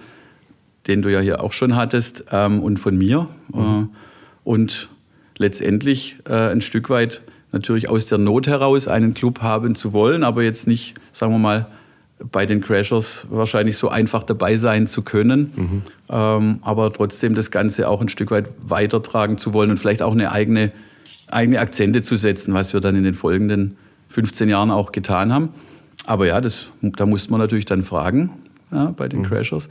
den 0.87 1.01
du 1.01 1.11
ja 1.11 1.21
hier 1.21 1.41
auch 1.41 1.53
schon 1.53 1.75
hattest, 1.77 2.25
ähm, 2.31 2.61
und 2.61 2.77
von 2.77 2.97
mir. 2.97 3.27
Mhm. 3.53 3.61
Äh, 3.61 3.97
und 4.43 4.89
letztendlich 5.37 6.17
äh, 6.27 6.33
ein 6.33 6.61
Stück 6.61 6.89
weit 6.89 7.21
natürlich 7.51 7.89
aus 7.89 8.05
der 8.05 8.17
Not 8.17 8.47
heraus 8.47 8.87
einen 8.87 9.13
Club 9.13 9.41
haben 9.41 9.75
zu 9.75 9.93
wollen, 9.93 10.23
aber 10.23 10.43
jetzt 10.43 10.67
nicht, 10.67 10.95
sagen 11.11 11.33
wir 11.33 11.39
mal, 11.39 11.67
bei 12.31 12.45
den 12.45 12.61
Crashers 12.61 13.27
wahrscheinlich 13.29 13.77
so 13.77 13.89
einfach 13.89 14.23
dabei 14.23 14.57
sein 14.57 14.87
zu 14.87 15.03
können, 15.03 15.51
mhm. 15.55 15.81
ähm, 16.09 16.59
aber 16.61 16.91
trotzdem 16.91 17.35
das 17.35 17.51
Ganze 17.51 17.87
auch 17.87 18.01
ein 18.01 18.09
Stück 18.09 18.31
weit 18.31 18.49
weitertragen 18.61 19.37
zu 19.37 19.53
wollen 19.53 19.69
und 19.69 19.77
vielleicht 19.77 20.01
auch 20.01 20.13
eine 20.13 20.31
eigene, 20.31 20.71
eigene 21.27 21.59
Akzente 21.59 22.01
zu 22.01 22.15
setzen, 22.15 22.53
was 22.53 22.73
wir 22.73 22.79
dann 22.79 22.95
in 22.95 23.03
den 23.03 23.13
folgenden 23.13 23.77
15 24.09 24.49
Jahren 24.49 24.71
auch 24.71 24.91
getan 24.91 25.31
haben. 25.31 25.49
Aber 26.05 26.25
ja, 26.25 26.41
das, 26.41 26.69
da 26.81 27.05
musste 27.05 27.31
man 27.31 27.39
natürlich 27.39 27.65
dann 27.65 27.83
fragen 27.83 28.31
ja, 28.71 28.93
bei 28.97 29.07
den 29.07 29.19
mhm. 29.19 29.25
Crashers. 29.25 29.69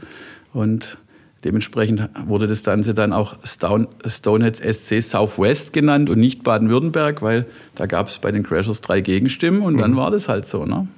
Und 0.52 0.98
Dementsprechend 1.44 2.08
wurde 2.26 2.46
das 2.46 2.64
Ganze 2.64 2.94
dann 2.94 3.12
auch 3.12 3.36
Stone, 3.44 3.88
Stoneheads 4.06 4.58
SC 4.58 5.02
Southwest 5.02 5.72
genannt 5.72 6.10
und 6.10 6.18
nicht 6.18 6.42
Baden-Württemberg, 6.42 7.22
weil 7.22 7.46
da 7.74 7.86
gab 7.86 8.08
es 8.08 8.18
bei 8.18 8.32
den 8.32 8.42
Crashers 8.42 8.80
drei 8.80 9.00
Gegenstimmen 9.00 9.62
und 9.62 9.74
mhm. 9.74 9.78
dann 9.78 9.96
war 9.96 10.10
das 10.10 10.28
halt 10.28 10.46
so. 10.46 10.64
Ne? 10.64 10.88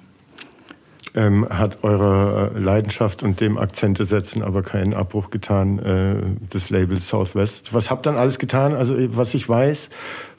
Ähm, 1.15 1.49
hat 1.49 1.83
eure 1.83 2.53
äh, 2.55 2.59
Leidenschaft 2.59 3.23
und 3.23 3.41
dem 3.41 3.59
Akzente 3.59 4.05
setzen 4.05 4.43
aber 4.43 4.63
keinen 4.63 4.95
Abbruch 4.95 5.31
getan 5.31 5.79
äh, 5.81 6.17
des 6.53 6.71
Labels 6.71 7.09
Southwest. 7.09 7.75
Was 7.75 7.91
habt 7.91 8.07
ihr 8.07 8.13
dann 8.13 8.21
alles 8.21 8.39
getan? 8.39 8.75
Also 8.75 8.95
was 9.17 9.35
ich 9.35 9.49
weiß, 9.49 9.89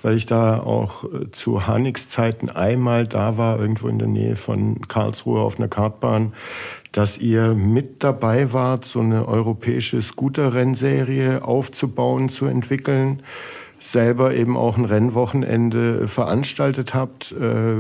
weil 0.01 0.15
ich 0.15 0.25
da 0.25 0.59
auch 0.59 1.03
äh, 1.03 1.31
zu 1.31 1.67
Hanix 1.67 2.07
Zeiten 2.07 2.49
einmal 2.49 3.07
da 3.07 3.37
war, 3.37 3.59
irgendwo 3.59 3.87
in 3.89 3.99
der 3.99 4.07
Nähe 4.07 4.35
von 4.35 4.87
Karlsruhe 4.87 5.41
auf 5.41 5.57
einer 5.57 5.67
Kartbahn, 5.67 6.33
dass 6.91 7.17
ihr 7.17 7.53
mit 7.53 8.03
dabei 8.03 8.51
wart, 8.53 8.85
so 8.85 8.99
eine 8.99 9.27
europäische 9.27 10.01
Scooter-Rennserie 10.01 11.43
aufzubauen, 11.43 12.29
zu 12.29 12.45
entwickeln, 12.45 13.21
selber 13.79 14.33
eben 14.33 14.57
auch 14.57 14.77
ein 14.77 14.85
Rennwochenende 14.85 16.07
veranstaltet 16.07 16.93
habt. 16.93 17.31
Äh, 17.31 17.77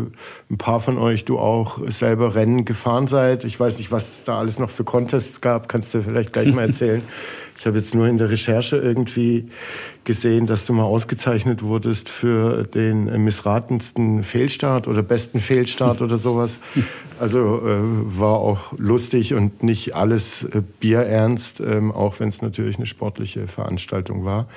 ein 0.49 0.57
paar 0.57 0.79
von 0.79 0.97
euch, 0.97 1.25
du 1.25 1.37
auch 1.37 1.79
selber 1.87 2.35
Rennen 2.35 2.65
gefahren 2.65 3.07
seid. 3.07 3.43
Ich 3.43 3.59
weiß 3.59 3.77
nicht, 3.77 3.91
was 3.91 4.09
es 4.09 4.23
da 4.23 4.39
alles 4.39 4.59
noch 4.59 4.69
für 4.69 4.83
Contests 4.83 5.41
gab, 5.41 5.67
kannst 5.67 5.93
du 5.93 6.01
vielleicht 6.01 6.33
gleich 6.33 6.53
mal 6.53 6.61
erzählen. 6.67 7.01
Ich 7.59 7.65
habe 7.65 7.77
jetzt 7.77 7.93
nur 7.93 8.07
in 8.07 8.17
der 8.17 8.29
Recherche 8.29 8.77
irgendwie 8.77 9.49
gesehen, 10.05 10.47
dass 10.47 10.65
du 10.65 10.71
mal 10.71 10.85
ausgezeichnet 10.85 11.61
wurdest 11.61 12.07
für 12.07 12.63
den 12.63 13.25
missratensten 13.25 14.23
Fehlstart 14.23 14.87
oder 14.87 15.03
besten 15.03 15.41
Fehlstart 15.41 16.01
oder 16.01 16.17
sowas. 16.17 16.61
Also 17.19 17.61
äh, 17.65 17.79
war 17.81 18.37
auch 18.37 18.71
lustig 18.77 19.33
und 19.33 19.61
nicht 19.61 19.93
alles 19.93 20.45
äh, 20.45 20.61
bierernst, 20.79 21.59
ähm, 21.59 21.91
auch 21.91 22.21
wenn 22.21 22.29
es 22.29 22.41
natürlich 22.41 22.77
eine 22.77 22.85
sportliche 22.85 23.49
Veranstaltung 23.49 24.23
war. 24.23 24.47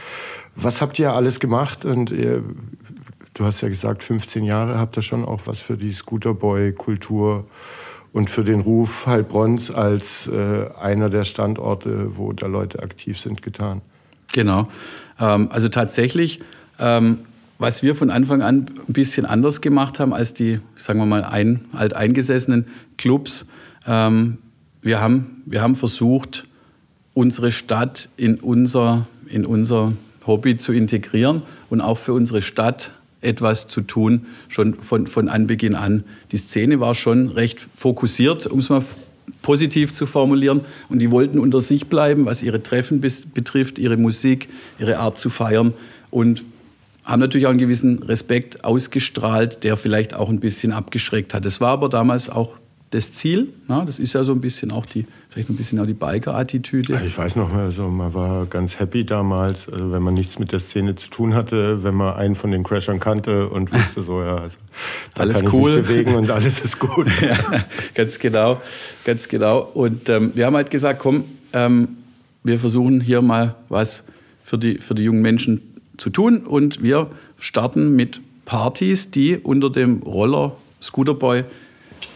Was 0.55 0.83
habt 0.83 0.99
ihr 0.99 1.13
alles 1.13 1.41
gemacht? 1.41 1.85
Und 1.85 2.11
ihr, 2.11 2.43
du 3.35 3.45
hast 3.45 3.63
ja 3.63 3.69
gesagt, 3.69 4.03
15 4.05 4.45
Jahre 4.45 4.79
habt 4.79 4.97
ihr 4.97 5.03
schon 5.03 5.25
auch 5.25 5.43
was 5.47 5.61
für 5.61 5.77
die 5.77 5.93
Scooterboy-Kultur 5.93 7.47
und 8.13 8.29
für 8.29 8.45
den 8.45 8.61
Ruf 8.61 9.07
Heilbronns 9.07 9.71
als 9.71 10.29
äh, 10.29 10.69
einer 10.79 11.09
der 11.09 11.25
Standorte, 11.25 12.17
wo 12.17 12.33
da 12.33 12.47
Leute 12.47 12.83
aktiv 12.83 13.19
sind, 13.19 13.41
getan. 13.43 13.81
Genau. 14.33 14.69
Ähm, 15.19 15.49
also 15.51 15.69
tatsächlich, 15.69 16.41
ähm, 16.79 17.21
was 17.59 17.83
wir 17.83 17.95
von 17.95 18.11
Anfang 18.11 18.43
an 18.43 18.71
ein 18.89 18.93
bisschen 18.93 19.25
anders 19.25 19.61
gemacht 19.61 20.01
haben 20.01 20.13
als 20.13 20.35
die, 20.35 20.61
sagen 20.75 20.99
wir 20.99 21.07
mal, 21.07 21.25
ein, 21.25 21.65
alteingesessenen 21.73 22.67
Clubs, 22.99 23.47
ähm, 23.87 24.39
wir, 24.83 25.01
haben, 25.01 25.43
wir 25.47 25.63
haben 25.63 25.75
versucht, 25.75 26.47
unsere 27.15 27.53
Stadt 27.53 28.09
in 28.17 28.41
unser, 28.41 29.07
in 29.29 29.47
unser 29.47 29.93
Hobby 30.27 30.57
zu 30.57 30.73
integrieren 30.73 31.43
und 31.71 31.81
auch 31.81 31.99
für 31.99 32.13
unsere 32.13 32.43
Stadt 32.43 32.93
etwas 33.21 33.69
zu 33.69 33.83
tun, 33.83 34.27
schon 34.49 34.75
von, 34.75 35.07
von 35.07 35.29
Anbeginn 35.29 35.75
an. 35.75 36.05
Die 36.33 36.37
Szene 36.37 36.81
war 36.81 36.95
schon 36.95 37.29
recht 37.29 37.61
fokussiert, 37.75 38.47
um 38.47 38.59
es 38.59 38.69
mal 38.69 38.83
positiv 39.43 39.93
zu 39.93 40.07
formulieren. 40.07 40.63
Und 40.89 40.99
die 40.99 41.11
wollten 41.11 41.39
unter 41.39 41.61
sich 41.61 41.87
bleiben, 41.87 42.27
was 42.27 42.43
ihre 42.43 42.63
Treffen 42.63 43.01
betrifft, 43.01 43.79
ihre 43.79 43.97
Musik, 43.97 44.49
ihre 44.79 44.99
Art 44.99 45.19
zu 45.19 45.31
feiern. 45.31 45.73
Und 46.11 46.45
haben 47.05 47.21
natürlich 47.21 47.47
auch 47.47 47.51
einen 47.51 47.59
gewissen 47.59 48.03
Respekt 48.03 48.65
ausgestrahlt, 48.65 49.65
der 49.65 49.77
vielleicht 49.77 50.15
auch 50.15 50.29
ein 50.29 50.41
bisschen 50.41 50.73
abgeschreckt 50.73 51.35
hat. 51.35 51.45
Das 51.45 51.61
war 51.61 51.71
aber 51.71 51.89
damals 51.89 52.29
auch 52.29 52.55
das 52.91 53.13
Ziel. 53.13 53.53
Na, 53.67 53.85
das 53.85 53.99
ist 53.99 54.13
ja 54.13 54.23
so 54.23 54.33
ein 54.33 54.41
bisschen 54.41 54.71
auch 54.71 54.87
die, 54.87 55.07
vielleicht 55.33 55.49
ein 55.49 55.57
bisschen 55.57 55.79
auch 55.81 55.87
die 55.87 55.95
Biker-Attitüde. 55.95 57.01
Ich 57.07 57.17
weiß 57.17 57.37
noch 57.37 57.51
mal, 57.51 57.71
so, 57.71 57.89
man 57.89 58.13
war 58.13 58.45
ganz 58.45 58.79
happy 58.79 59.05
damals, 59.05 59.67
also 59.67 59.91
wenn 59.91 60.03
man 60.03 60.13
nichts 60.13 60.39
mit 60.39 60.53
der 60.53 60.59
Szene 60.59 60.95
zu 60.95 61.09
tun 61.09 61.35
hatte, 61.35 61.83
wenn 61.83 61.95
man 61.95 62.15
einen 62.15 62.35
von 62.35 62.51
den 62.51 62.65
Crashern 62.65 63.01
kannte 63.01 63.49
und 63.49 63.73
wusste 63.73 64.03
so, 64.03 64.21
ja, 64.21 64.37
also, 64.37 64.59
da 65.15 65.23
alles 65.23 65.41
kann 65.41 65.49
cool. 65.55 65.71
ich 65.71 65.77
mich 65.79 65.87
bewegen 65.87 66.15
und 66.17 66.31
alles 66.31 66.61
ist 66.61 66.79
gut. 66.79 67.07
ja, 67.23 67.37
ganz 67.95 68.19
genau, 68.19 68.61
ganz 69.05 69.27
genau. 69.29 69.61
Und 69.61 70.11
ähm, 70.11 70.33
wir 70.35 70.45
haben 70.45 70.57
halt 70.57 70.71
gesagt, 70.71 70.99
komm, 70.99 71.25
ähm, 71.55 71.89
wir 72.45 72.59
versuchen 72.59 73.01
hier 73.01 73.23
mal 73.23 73.55
was 73.71 74.05
für 74.45 74.59
die, 74.59 74.79
für 74.79 74.95
die 74.95 75.05
jungen 75.05 75.23
Menschen 75.23 75.63
zu 75.97 76.11
tun 76.11 76.45
und 76.45 76.83
wir 76.83 77.09
starten 77.39 77.97
mit 77.97 78.21
Partys, 78.45 79.11
die 79.11 79.39
unter 79.39 79.71
dem 79.71 80.03
Roller 80.03 80.57
Scooterboy 80.83 81.45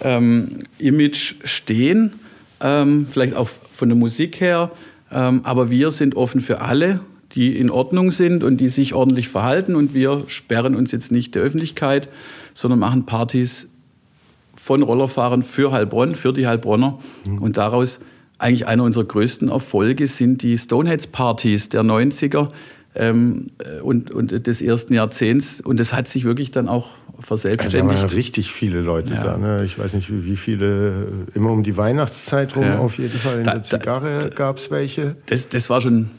ähm, 0.02 0.64
Image 0.78 1.36
stehen, 1.44 2.20
ähm, 2.60 3.06
vielleicht 3.08 3.34
auch 3.34 3.48
von 3.48 3.88
der 3.88 3.96
Musik 3.96 4.40
her. 4.40 4.70
Ähm, 5.10 5.40
aber 5.44 5.70
wir 5.70 5.90
sind 5.90 6.16
offen 6.16 6.40
für 6.40 6.60
alle, 6.60 7.00
die 7.32 7.58
in 7.58 7.70
Ordnung 7.70 8.10
sind 8.10 8.42
und 8.42 8.58
die 8.58 8.68
sich 8.68 8.94
ordentlich 8.94 9.28
verhalten. 9.28 9.74
Und 9.74 9.94
wir 9.94 10.24
sperren 10.26 10.74
uns 10.74 10.92
jetzt 10.92 11.12
nicht 11.12 11.34
der 11.34 11.42
Öffentlichkeit, 11.42 12.08
sondern 12.54 12.80
machen 12.80 13.06
Partys 13.06 13.68
von 14.54 14.82
Rollerfahrern 14.82 15.42
für 15.42 15.72
Heilbronn, 15.72 16.14
für 16.14 16.32
die 16.32 16.46
Heilbronner. 16.46 16.98
Mhm. 17.26 17.38
Und 17.38 17.56
daraus 17.56 18.00
eigentlich 18.38 18.66
einer 18.66 18.84
unserer 18.84 19.04
größten 19.04 19.48
Erfolge 19.48 20.06
sind 20.06 20.42
die 20.42 20.58
Stoneheads-Partys 20.58 21.68
der 21.70 21.82
90er 21.82 22.48
ähm, 22.94 23.46
und, 23.82 24.10
und 24.10 24.46
des 24.46 24.62
ersten 24.62 24.94
Jahrzehnts. 24.94 25.60
Und 25.60 25.80
das 25.80 25.92
hat 25.92 26.08
sich 26.08 26.24
wirklich 26.24 26.50
dann 26.50 26.68
auch 26.68 26.90
verselbstständigt. 27.20 28.02
Waren 28.02 28.10
richtig 28.10 28.52
viele 28.52 28.80
Leute 28.80 29.14
ja. 29.14 29.24
da. 29.24 29.36
Ne? 29.38 29.64
Ich 29.64 29.78
weiß 29.78 29.92
nicht, 29.92 30.10
wie, 30.10 30.24
wie, 30.24 30.36
viele, 30.36 31.08
immer 31.34 31.50
um 31.50 31.62
die 31.62 31.76
Weihnachtszeit 31.76 32.56
rum 32.56 32.64
ja. 32.64 32.78
auf 32.78 32.98
jeden 32.98 33.18
Fall. 33.18 33.38
In 33.38 33.44
da, 33.44 33.52
der 33.54 33.62
Zigarre 33.62 34.30
gab 34.34 34.58
es 34.58 34.70
welche. 34.70 35.16
Das, 35.26 35.48
das 35.48 35.70
war 35.70 35.80
schon 35.80 36.10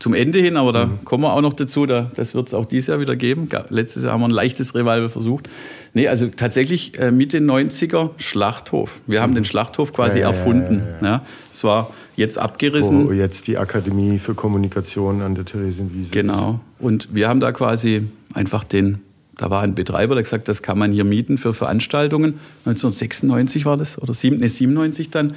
zum 0.00 0.14
Ende 0.14 0.38
hin, 0.38 0.56
aber 0.56 0.72
da 0.72 0.86
mhm. 0.86 1.04
kommen 1.04 1.24
wir 1.24 1.32
auch 1.34 1.42
noch 1.42 1.52
dazu. 1.52 1.84
Da, 1.86 2.10
das 2.14 2.34
wird 2.34 2.48
es 2.48 2.54
auch 2.54 2.64
dieses 2.64 2.88
Jahr 2.88 3.00
wieder 3.00 3.16
geben. 3.16 3.48
Letztes 3.68 4.02
Jahr 4.02 4.14
haben 4.14 4.22
wir 4.22 4.28
ein 4.28 4.32
leichtes 4.32 4.74
Revival 4.74 5.10
versucht. 5.10 5.48
Nee, 5.92 6.08
also 6.08 6.28
tatsächlich 6.28 6.98
äh, 6.98 7.10
Mitte 7.10 7.38
90er 7.38 8.10
Schlachthof. 8.16 9.02
Wir 9.06 9.20
haben 9.20 9.32
mhm. 9.32 9.36
den 9.36 9.44
Schlachthof 9.44 9.92
quasi 9.92 10.20
ja, 10.20 10.28
erfunden. 10.28 10.82
Ja, 11.02 11.06
ja, 11.06 11.22
Es 11.52 11.64
war 11.64 11.90
jetzt 12.16 12.38
abgerissen. 12.38 13.08
Wo 13.08 13.12
jetzt 13.12 13.46
die 13.46 13.58
Akademie 13.58 14.18
für 14.18 14.34
Kommunikation 14.34 15.20
an 15.20 15.34
der 15.34 15.44
Theresienwiese 15.44 16.12
Genau. 16.12 16.60
Und 16.78 17.14
wir 17.14 17.28
haben 17.28 17.40
da 17.40 17.52
quasi 17.52 18.08
einfach 18.32 18.64
den 18.64 19.00
da 19.40 19.48
war 19.48 19.62
ein 19.62 19.74
Betreiber, 19.74 20.14
der 20.14 20.22
gesagt, 20.22 20.48
das 20.48 20.60
kann 20.60 20.78
man 20.78 20.92
hier 20.92 21.04
mieten 21.04 21.38
für 21.38 21.54
Veranstaltungen. 21.54 22.34
1996 22.66 23.64
war 23.64 23.78
das, 23.78 23.96
oder 23.96 24.12
97 24.12 25.08
dann. 25.08 25.34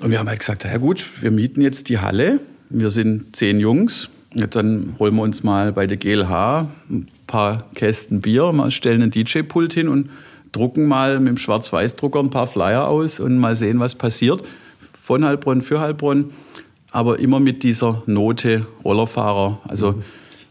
Und 0.00 0.10
wir 0.10 0.18
haben 0.18 0.28
halt 0.28 0.40
gesagt, 0.40 0.64
ja 0.64 0.78
gut, 0.78 1.04
wir 1.20 1.30
mieten 1.30 1.60
jetzt 1.60 1.90
die 1.90 1.98
Halle. 1.98 2.40
Wir 2.70 2.88
sind 2.88 3.36
zehn 3.36 3.60
Jungs. 3.60 4.08
Dann 4.32 4.96
holen 4.98 5.16
wir 5.16 5.22
uns 5.22 5.42
mal 5.42 5.70
bei 5.74 5.86
der 5.86 5.98
GLH 5.98 6.66
ein 6.88 7.08
paar 7.26 7.70
Kästen 7.74 8.22
Bier, 8.22 8.54
stellen 8.70 9.02
einen 9.02 9.10
DJ-Pult 9.10 9.74
hin 9.74 9.88
und 9.88 10.08
drucken 10.52 10.86
mal 10.88 11.18
mit 11.18 11.28
dem 11.28 11.36
Schwarz-Weiß-Drucker 11.36 12.20
ein 12.20 12.30
paar 12.30 12.46
Flyer 12.46 12.88
aus 12.88 13.20
und 13.20 13.36
mal 13.36 13.54
sehen, 13.54 13.80
was 13.80 13.96
passiert. 13.96 14.42
Von 14.98 15.26
Heilbronn 15.26 15.60
für 15.60 15.78
Heilbronn, 15.78 16.30
aber 16.90 17.18
immer 17.18 17.38
mit 17.38 17.64
dieser 17.64 18.02
Note 18.06 18.66
Rollerfahrer. 18.82 19.60
Also 19.68 19.92
mhm 19.92 20.02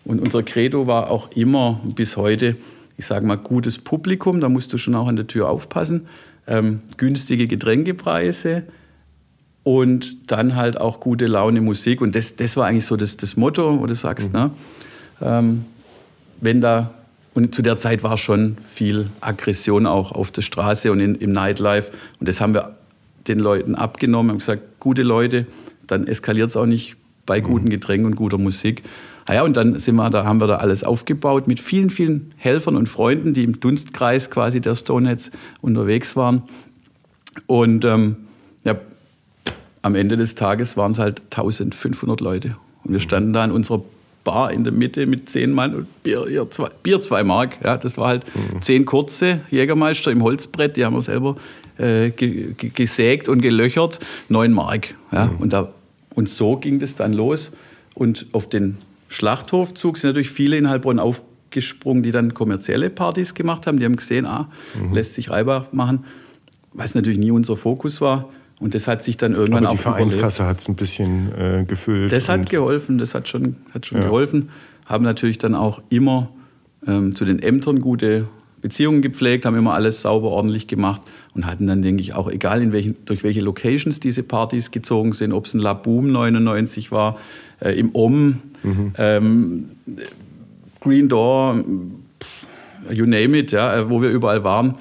und 0.06 0.20
unser 0.20 0.44
Credo 0.44 0.88
war 0.88 1.10
auch 1.10 1.32
immer 1.32 1.80
bis 1.96 2.18
heute, 2.18 2.56
ich 2.98 3.06
sage 3.06 3.26
mal, 3.26 3.38
gutes 3.38 3.78
Publikum, 3.78 4.42
da 4.42 4.50
musst 4.50 4.74
du 4.74 4.78
schon 4.78 4.96
auch 4.96 5.08
an 5.08 5.16
der 5.16 5.28
Tür 5.28 5.50
aufpassen, 5.50 6.08
ähm, 6.46 6.82
günstige 6.98 7.48
Getränkepreise 7.48 8.64
und 9.64 10.30
dann 10.32 10.56
halt 10.56 10.80
auch 10.80 11.00
gute 11.00 11.26
Laune 11.26 11.62
Musik. 11.62 12.02
Und 12.02 12.16
das, 12.16 12.36
das 12.36 12.58
war 12.58 12.68
eigentlich 12.68 12.86
so 12.86 12.98
das, 12.98 13.16
das 13.16 13.38
Motto, 13.38 13.80
wo 13.80 13.88
du 13.88 13.96
sagst, 13.96 14.34
mhm. 14.34 14.40
ne? 14.40 14.52
Ähm, 15.22 15.66
wenn 16.42 16.60
da 16.60 16.94
Und 17.34 17.56
zu 17.56 17.62
der 17.62 17.78
Zeit 17.78 18.04
war 18.04 18.18
schon 18.18 18.58
viel 18.62 19.10
Aggression 19.22 19.86
auch 19.88 20.12
auf 20.12 20.32
der 20.32 20.42
Straße 20.42 20.92
und 20.92 21.00
in, 21.00 21.16
im 21.16 21.32
Nightlife. 21.32 21.92
Und 22.20 22.30
das 22.30 22.42
haben 22.42 22.54
wir 22.54 22.76
den 23.28 23.40
Leuten 23.40 23.76
abgenommen, 23.76 24.32
haben 24.32 24.38
gesagt, 24.38 24.80
gute 24.80 25.02
Leute, 25.02 25.48
dann 25.88 26.08
eskaliert 26.08 26.50
es 26.50 26.58
auch 26.58 26.66
nicht 26.66 26.96
bei 27.26 27.40
mhm. 27.40 27.46
guten 27.46 27.70
Getränken 27.70 28.06
und 28.06 28.16
guter 28.16 28.38
Musik. 28.38 28.84
Ah 29.26 29.36
ja, 29.36 29.44
und 29.44 29.56
dann 29.56 29.78
sind 29.78 29.96
wir, 29.96 30.10
da 30.10 30.26
haben 30.26 30.42
wir 30.42 30.48
da 30.48 30.58
alles 30.58 30.84
aufgebaut 30.84 31.48
mit 31.48 31.60
vielen, 31.60 31.90
vielen 31.90 32.34
Helfern 32.38 32.76
und 32.76 32.90
Freunden, 32.90 33.34
die 33.34 33.44
im 33.44 33.60
Dunstkreis 33.60 34.30
quasi 34.30 34.60
der 34.60 34.76
Stoneheads 34.76 35.32
unterwegs 35.62 36.16
waren. 36.16 36.44
Und 37.48 37.86
ähm, 37.86 38.18
ja, 38.64 38.76
am 39.82 39.96
Ende 39.96 40.18
des 40.18 40.36
Tages 40.36 40.78
waren 40.78 40.92
es 40.92 41.00
halt 41.00 41.22
1500 41.32 42.22
Leute. 42.22 42.56
Und 42.84 42.94
wir 42.94 43.00
standen 43.00 43.34
da 43.34 43.44
in 43.46 43.52
unserer 43.52 43.82
Bar 44.24 44.52
in 44.52 44.64
der 44.64 44.72
Mitte 44.72 45.06
mit 45.06 45.30
zehn 45.30 45.52
Mann 45.52 45.76
und 45.76 46.04
Bier, 46.04 46.22
Bier, 46.26 46.50
zwei, 46.50 46.70
Bier 46.82 47.02
zwei 47.02 47.24
Mark. 47.24 47.58
Ja, 47.64 47.78
das 47.78 47.98
war 47.98 48.08
halt 48.08 48.24
mhm. 48.36 48.62
zehn 48.62 48.86
kurze 48.86 49.42
Jägermeister 49.52 50.12
im 50.12 50.24
Holzbrett, 50.24 50.78
die 50.78 50.86
haben 50.86 50.96
wir 50.96 51.02
selber 51.02 51.36
äh, 51.78 52.12
gesägt 52.12 53.28
und 53.28 53.42
gelöchert, 53.42 54.00
neun 54.30 54.54
Mark. 54.54 54.96
Ja, 55.12 55.26
mhm. 55.26 55.38
und, 55.38 55.54
da, 55.54 55.74
und 56.14 56.30
so 56.30 56.58
ging 56.58 56.80
das 56.80 56.96
dann 56.96 57.14
los. 57.14 57.52
Und 57.96 58.28
auf 58.32 58.48
den 58.48 58.78
Schlachthofzug 59.14 59.98
sind 59.98 60.10
natürlich 60.10 60.32
viele 60.32 60.58
in 60.58 60.68
Heilbronn 60.68 60.98
aufgesprungen, 60.98 62.02
die 62.02 62.12
dann 62.12 62.34
kommerzielle 62.34 62.90
Partys 62.90 63.36
gemacht 63.36 63.68
haben. 63.68 63.78
Die 63.78 63.86
haben 63.86 63.96
gesehen, 63.96 64.26
ah, 64.26 64.50
mhm. 64.74 64.94
lässt 64.94 65.14
sich 65.14 65.30
reibbar 65.30 65.68
machen, 65.72 66.06
was 66.74 66.96
natürlich 66.96 67.20
nie 67.20 67.30
unser 67.30 67.56
Fokus 67.56 68.02
war. 68.02 68.30
Und 68.60 68.74
das 68.74 68.88
hat 68.88 69.04
sich 69.04 69.18
dann 69.18 69.34
irgendwann 69.34 69.68
Aber 69.68 69.76
die 69.76 69.80
auch 69.80 69.84
Vereinskasse 69.84 70.46
hat 70.46 70.62
es 70.62 70.68
ein 70.68 70.76
bisschen 70.76 71.32
äh, 71.38 71.64
gefüllt. 71.64 72.12
Das 72.12 72.28
hat 72.28 72.50
geholfen, 72.50 72.98
das 72.98 73.14
hat 73.14 73.28
schon, 73.28 73.58
hat 73.72 73.86
schon 73.86 74.00
ja. 74.00 74.06
geholfen. 74.06 74.50
Haben 74.86 75.04
natürlich 75.04 75.38
dann 75.38 75.54
auch 75.54 75.82
immer 75.90 76.30
ähm, 76.88 77.14
zu 77.14 77.26
den 77.26 77.38
Ämtern 77.40 77.82
gute 77.82 78.28
Beziehungen 78.64 79.02
gepflegt, 79.02 79.46
haben 79.46 79.58
immer 79.58 79.74
alles 79.74 80.02
sauber, 80.02 80.30
ordentlich 80.30 80.68
gemacht 80.68 81.02
und 81.36 81.46
hatten 81.46 81.68
dann, 81.68 81.82
denke 81.82 82.02
ich, 82.02 82.14
auch 82.16 82.32
egal 82.32 82.62
in 82.62 82.72
welchen, 82.72 82.96
durch 83.06 83.24
welche 83.24 83.42
Locations 83.42 84.00
diese 84.00 84.24
Partys 84.24 84.72
gezogen 84.72 85.12
sind, 85.12 85.34
ob 85.34 85.46
es 85.46 85.54
ein 85.54 85.60
La 85.60 85.74
Boom 85.74 86.12
99 86.12 86.92
war, 86.92 87.18
äh, 87.60 87.78
im 87.78 87.94
Om, 87.94 88.40
mhm. 88.64 88.94
ähm, 88.98 89.72
Green 90.80 91.10
Door, 91.10 91.66
you 92.90 93.06
name 93.06 93.38
it, 93.38 93.52
ja, 93.52 93.76
äh, 93.76 93.90
wo 93.90 94.02
wir 94.02 94.10
überall 94.10 94.46
waren, 94.46 94.76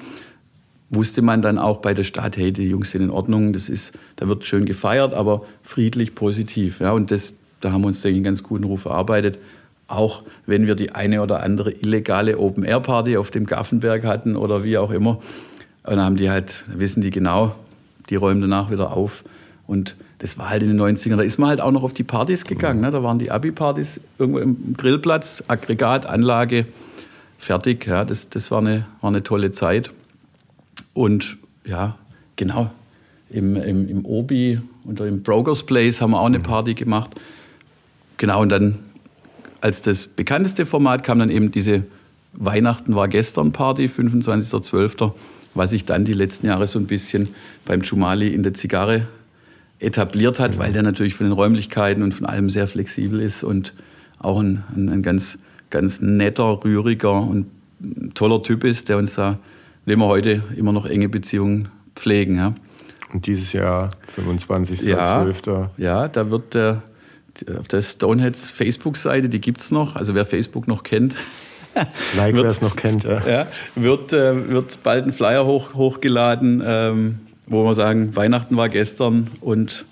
wusste 0.89 1.21
man 1.21 1.41
dann 1.41 1.57
auch 1.57 1.77
bei 1.77 1.93
der 1.93 2.05
Stadt, 2.05 2.37
hey, 2.37 2.53
die 2.53 2.69
Jungs 2.69 2.91
sind 2.91 3.01
in 3.01 3.09
Ordnung, 3.09 3.51
das 3.51 3.67
ist, 3.67 3.91
da 4.15 4.29
wird 4.29 4.45
schön 4.45 4.63
gefeiert, 4.63 5.13
aber 5.13 5.43
friedlich, 5.61 6.15
positiv. 6.15 6.79
Ja, 6.79 6.93
und 6.93 7.11
das, 7.11 7.35
da 7.59 7.73
haben 7.73 7.81
wir 7.81 7.87
uns, 7.87 8.01
denke 8.01 8.13
ich, 8.13 8.17
einen 8.19 8.23
ganz 8.23 8.43
guten 8.43 8.63
Ruf 8.63 8.85
erarbeitet 8.85 9.39
auch 9.93 10.23
wenn 10.45 10.67
wir 10.67 10.75
die 10.75 10.91
eine 10.91 11.21
oder 11.21 11.41
andere 11.41 11.71
illegale 11.71 12.37
Open-Air-Party 12.37 13.17
auf 13.17 13.31
dem 13.31 13.45
Gaffenberg 13.45 14.03
hatten 14.05 14.35
oder 14.35 14.63
wie 14.63 14.77
auch 14.77 14.91
immer. 14.91 15.19
Und 15.83 15.97
dann 15.97 16.01
haben 16.01 16.15
die 16.17 16.29
halt, 16.29 16.65
wissen 16.67 17.01
die 17.01 17.11
genau, 17.11 17.55
die 18.09 18.15
räumen 18.15 18.41
danach 18.41 18.71
wieder 18.71 18.95
auf. 18.95 19.23
Und 19.67 19.95
das 20.19 20.37
war 20.37 20.49
halt 20.49 20.63
in 20.63 20.69
den 20.69 20.79
90ern. 20.79 21.17
Da 21.17 21.23
ist 21.23 21.37
man 21.37 21.49
halt 21.49 21.61
auch 21.61 21.71
noch 21.71 21.83
auf 21.83 21.93
die 21.93 22.03
Partys 22.03 22.45
gegangen. 22.45 22.81
Ne? 22.81 22.91
Da 22.91 23.03
waren 23.03 23.19
die 23.19 23.31
Abi-Partys 23.31 24.01
irgendwo 24.17 24.39
im 24.39 24.75
Grillplatz, 24.77 25.43
Aggregat, 25.47 26.05
Anlage, 26.05 26.65
fertig. 27.37 27.85
Ja, 27.85 28.05
das, 28.05 28.29
das 28.29 28.49
war, 28.51 28.59
eine, 28.59 28.85
war 29.01 29.09
eine 29.09 29.23
tolle 29.23 29.51
Zeit. 29.51 29.91
Und 30.93 31.37
ja, 31.65 31.97
genau, 32.35 32.71
im, 33.29 33.55
im, 33.55 33.87
im 33.89 34.05
Obi 34.05 34.61
oder 34.85 35.07
im 35.07 35.23
Brokers 35.23 35.63
Place 35.63 36.01
haben 36.01 36.11
wir 36.11 36.19
auch 36.19 36.25
eine 36.25 36.39
Party 36.39 36.73
gemacht. 36.73 37.11
Genau, 38.17 38.41
und 38.41 38.49
dann 38.49 38.79
als 39.63 39.81
das 39.81 40.07
bekannteste 40.07 40.65
Format 40.65 41.03
kam 41.03 41.19
dann 41.19 41.29
eben 41.29 41.49
diese 41.49 41.85
Weihnachten 42.33 42.97
war 42.97 43.07
gestern 43.07 43.53
Party, 43.53 43.85
25.12., 43.85 45.13
was 45.53 45.69
sich 45.69 45.85
dann 45.85 46.03
die 46.03 46.11
letzten 46.11 46.47
Jahre 46.47 46.67
so 46.67 46.77
ein 46.79 46.85
bisschen 46.85 47.29
beim 47.63 47.79
Jumali 47.79 48.27
in 48.27 48.43
der 48.43 48.53
Zigarre 48.53 49.07
etabliert 49.79 50.41
hat, 50.41 50.57
weil 50.57 50.73
der 50.73 50.83
natürlich 50.83 51.15
von 51.15 51.27
den 51.27 51.31
Räumlichkeiten 51.31 52.03
und 52.03 52.13
von 52.13 52.25
allem 52.25 52.49
sehr 52.49 52.67
flexibel 52.67 53.21
ist 53.21 53.41
und 53.41 53.73
auch 54.19 54.41
ein, 54.41 54.65
ein, 54.75 54.89
ein 54.89 55.01
ganz, 55.01 55.39
ganz 55.69 56.01
netter, 56.01 56.61
rühriger 56.65 57.21
und 57.21 57.47
toller 58.15 58.43
Typ 58.43 58.65
ist, 58.65 58.89
der 58.89 58.97
uns 58.97 59.15
da, 59.15 59.39
dem 59.85 59.99
wir 59.99 60.07
heute 60.07 60.43
immer 60.57 60.73
noch 60.73 60.85
enge 60.85 61.07
Beziehungen 61.07 61.69
pflegen. 61.95 62.35
Ja. 62.35 62.53
Und 63.13 63.27
dieses 63.27 63.53
Jahr, 63.53 63.91
25.12. 64.13 65.47
Ja, 65.47 65.71
ja, 65.77 66.07
da 66.09 66.29
wird 66.29 66.53
der 66.53 66.83
auf 67.57 67.67
der 67.67 67.81
Stoneheads 67.81 68.49
Facebook-Seite, 68.51 69.29
die 69.29 69.41
gibt 69.41 69.61
es 69.61 69.71
noch, 69.71 69.95
also 69.95 70.15
wer 70.15 70.25
Facebook 70.25 70.67
noch 70.67 70.83
kennt. 70.83 71.15
like, 72.17 72.35
wer 72.35 72.45
es 72.45 72.61
noch 72.61 72.75
kennt, 72.75 73.03
ja. 73.03 73.27
ja 73.27 73.47
wird, 73.75 74.13
äh, 74.13 74.49
wird 74.49 74.83
bald 74.83 75.05
ein 75.05 75.13
Flyer 75.13 75.45
hoch, 75.45 75.73
hochgeladen, 75.73 76.61
ähm, 76.65 77.19
wo 77.47 77.63
wir 77.65 77.73
sagen, 77.73 78.15
Weihnachten 78.15 78.55
war 78.57 78.69
gestern 78.69 79.31
und 79.41 79.85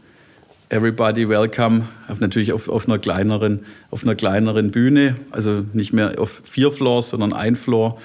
Everybody 0.70 1.28
welcome, 1.28 1.90
auf, 2.08 2.22
natürlich 2.22 2.54
auf, 2.54 2.70
auf, 2.70 2.88
einer 2.88 2.98
kleineren, 2.98 3.66
auf 3.90 4.04
einer 4.04 4.16
kleineren 4.16 4.72
Bühne, 4.72 5.16
also 5.30 5.66
nicht 5.74 5.92
mehr 5.92 6.14
auf 6.18 6.44
vier 6.46 6.72
Floors, 6.72 7.10
sondern 7.10 7.34
ein 7.34 7.58
Floor. 7.58 8.00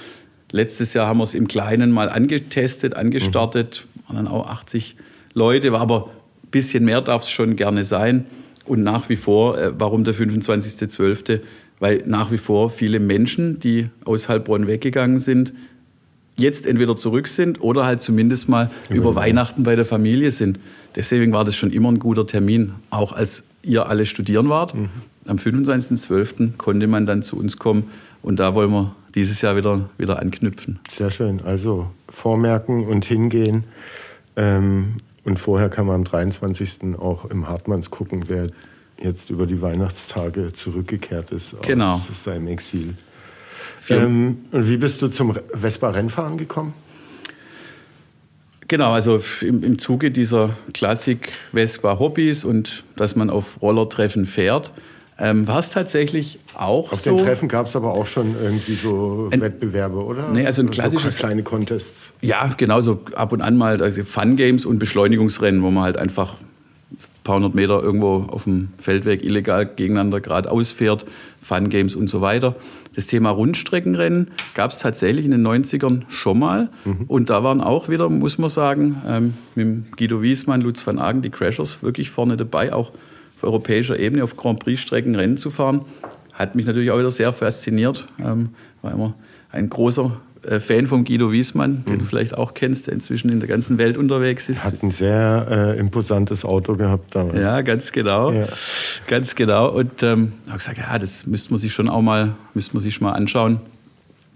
Letztes 0.50 0.92
Jahr 0.92 1.06
haben 1.06 1.18
wir 1.18 1.24
es 1.24 1.34
im 1.34 1.46
Kleinen 1.46 1.92
mal 1.92 2.08
angetestet, 2.08 2.96
angestartet, 2.96 3.86
mhm. 3.86 4.08
waren 4.08 4.24
dann 4.24 4.28
auch 4.28 4.48
80 4.48 4.96
Leute, 5.32 5.70
war 5.70 5.80
aber 5.80 6.10
ein 6.42 6.50
bisschen 6.50 6.84
mehr 6.84 7.02
darf 7.02 7.22
es 7.22 7.30
schon 7.30 7.54
gerne 7.54 7.84
sein. 7.84 8.26
Und 8.66 8.82
nach 8.82 9.08
wie 9.08 9.16
vor, 9.16 9.58
äh, 9.58 9.72
warum 9.78 10.04
der 10.04 10.14
25.12.? 10.14 11.40
Weil 11.78 12.02
nach 12.06 12.30
wie 12.30 12.38
vor 12.38 12.70
viele 12.70 13.00
Menschen, 13.00 13.60
die 13.60 13.88
aus 14.04 14.28
Heilbronn 14.28 14.66
weggegangen 14.66 15.18
sind, 15.18 15.52
jetzt 16.36 16.66
entweder 16.66 16.96
zurück 16.96 17.28
sind 17.28 17.60
oder 17.60 17.84
halt 17.84 18.00
zumindest 18.00 18.48
mal 18.48 18.70
über, 18.88 18.96
über 18.96 19.14
Weihnachten 19.14 19.62
bei 19.62 19.76
der 19.76 19.84
Familie 19.84 20.30
sind. 20.30 20.58
Deswegen 20.94 21.32
war 21.32 21.44
das 21.44 21.56
schon 21.56 21.70
immer 21.70 21.90
ein 21.90 21.98
guter 21.98 22.26
Termin, 22.26 22.72
auch 22.90 23.12
als 23.12 23.42
ihr 23.62 23.88
alle 23.88 24.06
studieren 24.06 24.48
wart. 24.48 24.74
Mhm. 24.74 24.88
Am 25.26 25.36
25.12. 25.36 26.56
konnte 26.56 26.86
man 26.86 27.04
dann 27.04 27.22
zu 27.22 27.36
uns 27.36 27.56
kommen 27.56 27.90
und 28.22 28.38
da 28.38 28.54
wollen 28.54 28.70
wir 28.70 28.94
dieses 29.14 29.40
Jahr 29.40 29.56
wieder, 29.56 29.88
wieder 29.98 30.20
anknüpfen. 30.20 30.78
Sehr 30.90 31.10
schön. 31.10 31.40
Also 31.42 31.90
vormerken 32.08 32.86
und 32.86 33.04
hingehen. 33.04 33.64
Ähm, 34.36 34.96
und 35.26 35.40
vorher 35.40 35.68
kann 35.68 35.86
man 35.86 35.96
am 35.96 36.04
23. 36.04 36.96
auch 36.98 37.24
im 37.24 37.48
Hartmanns 37.48 37.90
gucken, 37.90 38.24
wer 38.28 38.46
jetzt 39.02 39.28
über 39.30 39.46
die 39.46 39.60
Weihnachtstage 39.60 40.52
zurückgekehrt 40.52 41.32
ist 41.32 41.60
genau. 41.62 41.94
aus 41.94 42.24
seinem 42.24 42.46
Exil. 42.46 42.94
Ähm, 43.88 44.38
und 44.52 44.68
wie 44.68 44.76
bist 44.76 45.02
du 45.02 45.08
zum 45.08 45.34
Vespa-Rennfahren 45.52 46.38
gekommen? 46.38 46.74
Genau, 48.68 48.92
also 48.92 49.20
im, 49.42 49.62
im 49.62 49.78
Zuge 49.78 50.10
dieser 50.10 50.50
Klassik 50.72 51.32
Vespa 51.52 51.98
Hobbys 51.98 52.44
und 52.44 52.84
dass 52.96 53.16
man 53.16 53.28
auf 53.28 53.60
Rollertreffen 53.62 54.26
fährt, 54.26 54.72
ähm, 55.18 55.48
war 55.48 55.60
es 55.60 55.70
tatsächlich 55.70 56.38
auch 56.54 56.92
Auf 56.92 57.00
so. 57.00 57.12
Auf 57.12 57.16
den 57.16 57.26
Treffen 57.26 57.48
gab 57.48 57.66
es 57.66 57.76
aber 57.76 57.94
auch 57.94 58.06
schon 58.06 58.34
irgendwie 58.40 58.74
so 58.74 59.30
ein, 59.32 59.40
Wettbewerbe, 59.40 59.96
oder? 60.04 60.28
Nee, 60.28 60.44
also 60.44 60.62
ein 60.62 60.70
klassisches. 60.70 61.16
So 61.16 61.20
kleine 61.26 61.42
Contests. 61.42 62.12
Ja, 62.20 62.52
genau, 62.56 62.80
so 62.82 63.00
ab 63.14 63.32
und 63.32 63.40
an 63.40 63.56
mal 63.56 63.80
also 63.82 64.02
Fun 64.02 64.36
Games 64.36 64.66
und 64.66 64.78
Beschleunigungsrennen, 64.78 65.62
wo 65.62 65.70
man 65.70 65.84
halt 65.84 65.96
einfach 65.96 66.34
ein 66.92 66.98
paar 67.24 67.36
hundert 67.36 67.54
Meter 67.54 67.82
irgendwo 67.82 68.26
auf 68.28 68.44
dem 68.44 68.68
Feldweg 68.78 69.24
illegal 69.24 69.64
gegeneinander 69.64 70.20
geradeaus 70.20 70.70
fährt, 70.70 71.06
Fun 71.40 71.70
Games 71.70 71.94
und 71.94 72.08
so 72.08 72.20
weiter. 72.20 72.54
Das 72.94 73.06
Thema 73.06 73.30
Rundstreckenrennen 73.30 74.32
gab 74.54 74.70
es 74.70 74.80
tatsächlich 74.80 75.24
in 75.24 75.30
den 75.30 75.46
90ern 75.46 76.02
schon 76.08 76.38
mal. 76.38 76.68
Mhm. 76.84 77.04
Und 77.08 77.30
da 77.30 77.42
waren 77.42 77.62
auch 77.62 77.88
wieder, 77.88 78.10
muss 78.10 78.36
man 78.36 78.50
sagen, 78.50 79.02
ähm, 79.06 79.34
mit 79.54 79.96
Guido 79.96 80.20
Wiesmann, 80.20 80.60
Lutz 80.60 80.86
van 80.86 80.98
Agen, 80.98 81.22
die 81.22 81.30
Crashers 81.30 81.82
wirklich 81.82 82.10
vorne 82.10 82.36
dabei, 82.36 82.72
auch 82.72 82.92
auf 83.36 83.44
europäischer 83.44 83.98
Ebene 83.98 84.24
auf 84.24 84.36
Grand 84.36 84.60
Prix-Strecken 84.60 85.14
Rennen 85.14 85.36
zu 85.36 85.50
fahren. 85.50 85.82
Hat 86.32 86.54
mich 86.54 86.66
natürlich 86.66 86.90
auch 86.90 86.98
wieder 86.98 87.10
sehr 87.10 87.32
fasziniert. 87.32 88.06
Ähm, 88.18 88.50
war 88.82 88.92
immer 88.92 89.14
ein 89.50 89.68
großer 89.70 90.20
äh, 90.42 90.60
Fan 90.60 90.86
von 90.86 91.04
Guido 91.04 91.32
Wiesmann, 91.32 91.84
den 91.84 91.94
mhm. 91.94 91.98
du 92.00 92.04
vielleicht 92.04 92.36
auch 92.36 92.54
kennst, 92.54 92.86
der 92.86 92.94
inzwischen 92.94 93.30
in 93.30 93.40
der 93.40 93.48
ganzen 93.48 93.78
Welt 93.78 93.98
unterwegs 93.98 94.48
ist. 94.48 94.64
Hat 94.64 94.82
ein 94.82 94.90
sehr 94.90 95.46
äh, 95.50 95.78
imposantes 95.78 96.44
Auto 96.44 96.76
gehabt 96.76 97.14
damals. 97.14 97.38
Ja, 97.38 97.60
ganz 97.62 97.92
genau. 97.92 98.32
Ja. 98.32 98.46
Ganz 99.06 99.34
genau. 99.34 99.70
Und 99.70 100.02
ähm, 100.02 100.32
habe 100.46 100.58
gesagt, 100.58 100.78
ja, 100.78 100.98
das 100.98 101.26
müsste 101.26 101.50
man 101.50 101.58
sich 101.58 101.72
schon 101.72 101.88
auch 101.88 102.02
mal, 102.02 102.34
müsste 102.54 102.74
man 102.74 102.82
sich 102.82 103.00
mal 103.00 103.12
anschauen. 103.12 103.60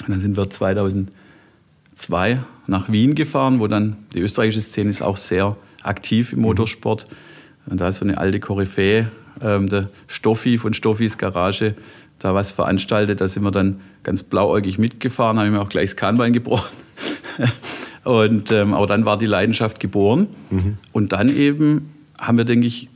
Und 0.01 0.09
dann 0.09 0.21
sind 0.21 0.37
wir 0.37 0.49
2002 0.49 2.39
nach 2.67 2.91
Wien 2.91 3.15
gefahren, 3.15 3.61
wo 3.61 3.67
dann 3.67 3.97
die 4.15 4.21
österreichische 4.21 4.61
Szene 4.61 4.91
ist 4.91 5.03
auch 5.03 5.17
sehr 5.17 5.57
aktiv 5.83 6.33
im 6.33 6.39
mhm. 6.39 6.47
Motorsport. 6.47 7.11
Mhm 7.11 7.30
und 7.71 7.81
da 7.81 7.89
ist 7.89 7.97
so 7.97 8.05
eine 8.05 8.19
alte 8.19 8.41
Koryphäe, 8.41 9.09
ähm, 9.41 9.69
der 9.69 9.89
Stoffi 10.09 10.59
von 10.59 10.75
Stoffis 10.75 11.19
Garage, 11.19 11.75
da 12.19 12.35
was 12.35 12.51
veranstaltet. 12.51 13.21
Da 13.21 13.29
sind 13.29 13.43
wir 13.43 13.51
dann 13.51 13.81
ganz 14.03 14.23
blauäugig 14.23 14.79
mitgefahren, 14.79 15.39
haben 15.39 15.51
mir 15.51 15.61
auch 15.61 15.69
gleich 15.69 15.91
das 15.91 15.97
Kahnbein 15.97 16.33
gebrochen. 16.33 16.69
und, 18.05 18.51
ähm, 18.53 18.75
aber 18.75 18.87
dann 18.87 19.07
war 19.07 19.19
die 19.19 19.27
Leidenschaft 19.27 19.81
geboren. 19.81 20.29
Mhm. 20.51 20.79
Und 20.93 21.13
dann 21.13 21.35
eben 21.35 21.91
haben 22.19 22.37
wir, 22.37 22.45
denke 22.45 22.67
ich, 22.67 22.89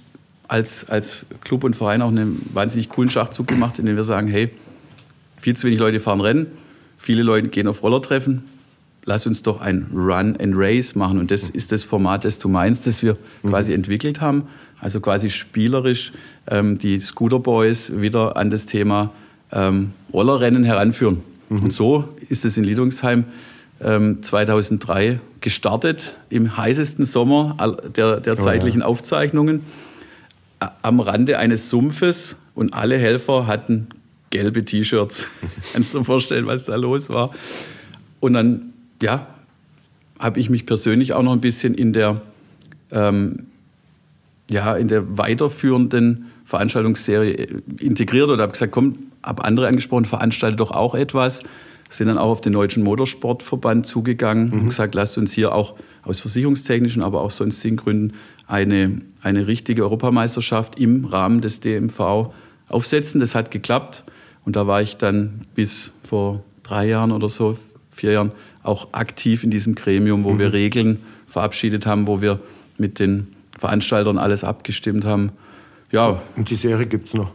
als, 0.49 0.89
als 0.89 1.25
Club 1.43 1.65
und 1.65 1.75
Verein 1.75 2.03
auch 2.03 2.09
einen 2.09 2.49
wahnsinnig 2.53 2.89
coolen 2.91 3.11
Schachzug 3.11 3.47
gemacht, 3.47 3.79
in 3.79 3.87
dem 3.87 3.97
wir 3.97 4.05
sagen, 4.05 4.29
hey, 4.29 4.51
viel 5.39 5.57
zu 5.57 5.67
wenig 5.67 5.79
Leute 5.79 6.01
fahren 6.01 6.21
Rennen, 6.21 6.47
viele 6.99 7.23
Leute 7.23 7.49
gehen 7.49 7.67
auf 7.67 7.83
Rollertreffen, 7.83 8.45
lass 9.05 9.27
uns 9.27 9.43
doch 9.43 9.61
ein 9.61 9.89
Run 9.93 10.37
and 10.41 10.55
Race 10.55 10.95
machen. 10.95 11.19
Und 11.19 11.31
das 11.31 11.51
ist 11.51 11.73
das 11.73 11.85
Format, 11.85 12.25
das 12.25 12.39
du 12.39 12.49
meinst, 12.49 12.87
das 12.87 13.03
wir 13.03 13.17
mhm. 13.43 13.51
quasi 13.51 13.73
entwickelt 13.73 14.21
haben. 14.21 14.45
Also 14.81 15.01
quasi 15.01 15.31
spielerisch 15.31 16.13
ähm, 16.47 16.79
die 16.79 17.01
Scooter 17.01 17.39
Boys 17.39 17.93
wieder 17.95 18.37
an 18.37 18.51
das 18.51 18.67
Thema 18.67 19.13
ähm, 19.53 19.93
Rollerrennen 20.13 20.65
heranführen. 20.65 21.23
Mhm. 21.49 21.65
Und 21.65 21.73
so 21.73 22.09
ist 22.29 22.45
es 22.45 22.57
in 22.57 22.65
Liedungsheim 22.65 23.25
ähm, 23.81 24.23
2003 24.23 25.21
gestartet, 25.41 26.19
im 26.31 26.57
heißesten 26.57 27.05
Sommer 27.05 27.57
der, 27.97 28.21
der 28.21 28.37
zeitlichen 28.37 28.83
oh 28.83 28.85
ja. 28.85 28.89
Aufzeichnungen, 28.89 29.63
am 30.83 31.01
Rande 31.01 31.39
eines 31.39 31.69
Sumpfes 31.69 32.37
und 32.55 32.75
alle 32.75 32.99
Helfer 32.99 33.47
hatten 33.47 33.89
gelbe 34.31 34.65
T-Shirts. 34.65 35.29
Kannst 35.73 35.95
du 35.95 35.99
dir 35.99 36.05
vorstellen, 36.05 36.47
was 36.47 36.65
da 36.65 36.77
los 36.77 37.11
war? 37.11 37.31
Und 38.21 38.33
dann, 38.33 38.73
ja, 39.03 39.27
habe 40.19 40.41
ich 40.41 40.51
mich 40.51 40.67
persönlich 40.67 41.13
auch 41.13 41.23
noch 41.23 41.33
ein 41.33 41.41
bisschen 41.41 41.75
in 41.75 41.93
der, 41.93 42.23
ähm, 42.91 43.47
ja, 44.51 44.77
in 44.77 44.89
der 44.89 45.19
weiterführenden 45.19 46.27
Veranstaltungsserie 46.45 47.63
integriert 47.79 48.29
oder 48.29 48.43
habe 48.43 48.53
gesagt, 48.53 48.73
komm, 48.73 48.93
habe 49.23 49.45
andere 49.45 49.67
angesprochen, 49.67 50.05
veranstalte 50.05 50.57
doch 50.57 50.71
auch 50.71 50.95
etwas. 50.95 51.43
Sind 51.89 52.09
dann 52.09 52.19
auch 52.19 52.31
auf 52.31 52.41
den 52.41 52.53
Deutschen 52.53 52.83
Motorsportverband 52.83 53.87
zugegangen 53.87 54.49
mhm. 54.49 54.61
und 54.61 54.67
gesagt, 54.67 54.95
lasst 54.95 55.17
uns 55.17 55.33
hier 55.33 55.55
auch 55.55 55.75
aus 56.03 56.21
versicherungstechnischen, 56.21 57.03
aber 57.03 57.21
auch 57.21 57.31
sonstigen 57.31 57.77
Gründen 57.77 58.15
eine, 58.47 58.99
eine 59.23 59.47
richtige 59.47 59.83
Europameisterschaft 59.83 60.79
im 60.79 61.05
Rahmen 61.05 61.41
des 61.41 61.61
DMV 61.61 62.33
aufsetzen. 62.69 63.21
Das 63.21 63.35
hat 63.35 63.51
geklappt. 63.51 64.05
Und 64.45 64.57
da 64.57 64.67
war 64.67 64.83
ich 64.83 64.97
dann 64.97 65.41
bis 65.55 65.93
vor 66.07 66.43
drei 66.63 66.87
Jahren 66.89 67.13
oder 67.13 67.29
so, 67.29 67.57
vier 67.91 68.13
Jahren, 68.13 68.33
auch 68.63 68.89
aktiv 68.93 69.45
in 69.45 69.51
diesem 69.51 69.75
Gremium, 69.75 70.25
wo 70.25 70.33
mhm. 70.33 70.39
wir 70.39 70.53
Regeln 70.53 70.99
verabschiedet 71.27 71.87
haben, 71.87 72.07
wo 72.07 72.21
wir 72.21 72.41
mit 72.77 72.99
den 72.99 73.29
Veranstaltern 73.59 74.19
alles 74.19 74.45
abgestimmt 74.45 75.05
haben. 75.05 75.33
Ja. 75.91 76.21
Und 76.37 76.51
die 76.51 76.55
Serie 76.55 76.87
gibt 76.87 77.09
es 77.09 77.15
noch? 77.15 77.31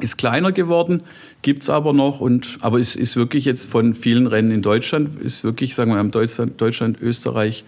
Ist 0.00 0.18
kleiner 0.18 0.52
geworden, 0.52 1.02
gibt 1.42 1.62
es 1.62 1.70
aber 1.70 1.92
noch. 1.92 2.20
Und, 2.20 2.58
aber 2.60 2.78
es 2.78 2.96
ist 2.96 3.16
wirklich 3.16 3.44
jetzt 3.44 3.70
von 3.70 3.94
vielen 3.94 4.26
Rennen 4.26 4.50
in 4.50 4.62
Deutschland, 4.62 5.20
ist 5.20 5.44
wirklich, 5.44 5.74
sagen 5.74 5.92
wir 5.92 6.02
mal, 6.02 6.10
Deutschland, 6.10 6.60
Deutschland, 6.60 7.00
Österreich, 7.00 7.64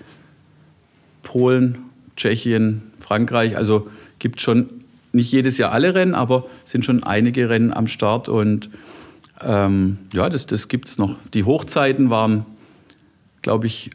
Polen, 1.23 1.79
Tschechien, 2.17 2.83
Frankreich. 3.01 3.57
Also 3.57 3.89
gibt 4.19 4.41
schon 4.41 4.69
nicht 5.13 5.31
jedes 5.31 5.59
Jahr 5.59 5.73
alle 5.73 5.95
Rennen, 5.95 6.15
aber 6.15 6.47
sind 6.65 6.85
schon 6.85 7.03
einige 7.05 7.49
Rennen 7.49 7.73
am 7.73 7.87
Start. 7.87 8.29
Und 8.29 8.71
ähm, 9.43 9.99
ja, 10.13 10.29
das, 10.29 10.47
das 10.47 10.69
gibt 10.69 10.89
es 10.89 10.99
noch. 10.99 11.17
Die 11.33 11.45
Hochzeiten 11.45 12.11
waren, 12.11 12.45
glaube 13.43 13.67
ich, 13.67 13.91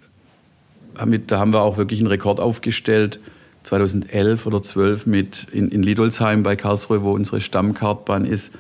damit, 0.95 1.31
da 1.31 1.39
haben 1.39 1.53
wir 1.53 1.61
auch 1.61 1.77
wirklich 1.77 1.99
einen 1.99 2.07
Rekord 2.07 2.39
aufgestellt. 2.39 3.19
2011 3.63 4.45
oder 4.45 4.61
12 4.61 5.05
mit 5.05 5.47
in, 5.51 5.69
in 5.69 5.83
Lidolsheim 5.83 6.43
bei 6.43 6.55
Karlsruhe, 6.55 7.03
wo 7.03 7.11
unsere 7.11 7.41
Stammkartbahn 7.41 8.25
ist, 8.25 8.51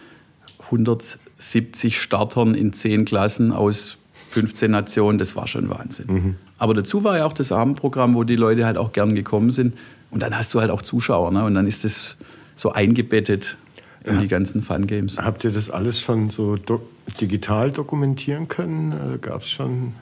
170 0.65 1.99
Startern 1.99 2.53
in 2.53 2.73
10 2.73 3.05
Klassen 3.05 3.51
aus 3.51 3.97
15 4.29 4.69
Nationen, 4.69 5.17
das 5.17 5.35
war 5.35 5.47
schon 5.47 5.69
Wahnsinn. 5.69 6.05
Mhm. 6.07 6.35
Aber 6.57 6.73
dazu 6.73 7.03
war 7.03 7.17
ja 7.17 7.25
auch 7.25 7.33
das 7.33 7.51
Abendprogramm, 7.51 8.13
wo 8.13 8.23
die 8.23 8.35
Leute 8.35 8.65
halt 8.65 8.77
auch 8.77 8.91
gern 8.91 9.15
gekommen 9.15 9.49
sind. 9.49 9.75
Und 10.11 10.21
dann 10.23 10.37
hast 10.37 10.53
du 10.53 10.59
halt 10.59 10.69
auch 10.71 10.81
Zuschauer. 10.81 11.31
Ne? 11.31 11.43
Und 11.45 11.55
dann 11.55 11.65
ist 11.65 11.83
das 11.83 12.17
so 12.55 12.71
eingebettet 12.71 13.57
in 14.03 14.15
ja. 14.15 14.19
die 14.19 14.27
ganzen 14.27 14.61
Fun 14.61 14.85
Games. 14.85 15.17
Habt 15.17 15.43
ihr 15.43 15.51
das 15.51 15.69
alles 15.69 15.99
schon 15.99 16.29
so 16.29 16.55
do 16.55 16.81
digital 17.19 17.71
dokumentieren 17.71 18.47
können? 18.47 18.91
Äh, 18.91 19.17
Gab 19.17 19.41
es 19.41 19.49
schon 19.49 19.93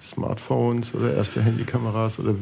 Smartphones 0.00 0.94
oder 0.94 1.14
erste 1.14 1.42
Handykameras 1.42 2.18
oder 2.18 2.34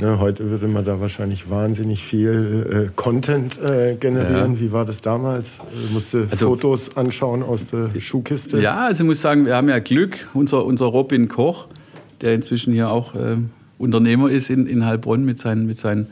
Ne, 0.00 0.20
heute 0.20 0.48
würde 0.48 0.68
man 0.68 0.84
da 0.84 1.00
wahrscheinlich 1.00 1.50
wahnsinnig 1.50 2.04
viel 2.04 2.86
äh, 2.88 2.92
Content 2.94 3.58
äh, 3.58 3.96
generieren. 3.96 4.54
Ja. 4.54 4.60
Wie 4.60 4.70
war 4.70 4.84
das 4.84 5.00
damals? 5.00 5.58
Du 5.58 5.92
musste 5.92 6.28
also, 6.30 6.50
Fotos 6.50 6.96
anschauen 6.96 7.42
aus 7.42 7.66
der 7.66 7.90
Schuhkiste. 7.98 8.60
Ja, 8.60 8.86
also 8.86 9.02
ich 9.02 9.08
muss 9.08 9.20
sagen, 9.20 9.44
wir 9.44 9.56
haben 9.56 9.68
ja 9.68 9.80
Glück. 9.80 10.28
Unser, 10.34 10.64
unser 10.64 10.86
Robin 10.86 11.28
Koch, 11.28 11.66
der 12.20 12.32
inzwischen 12.32 12.72
hier 12.72 12.90
auch 12.90 13.16
äh, 13.16 13.38
Unternehmer 13.76 14.30
ist 14.30 14.50
in, 14.50 14.68
in 14.68 14.86
Heilbronn 14.86 15.24
mit 15.24 15.40
seinen, 15.40 15.66
mit 15.66 15.78
seinen 15.78 16.06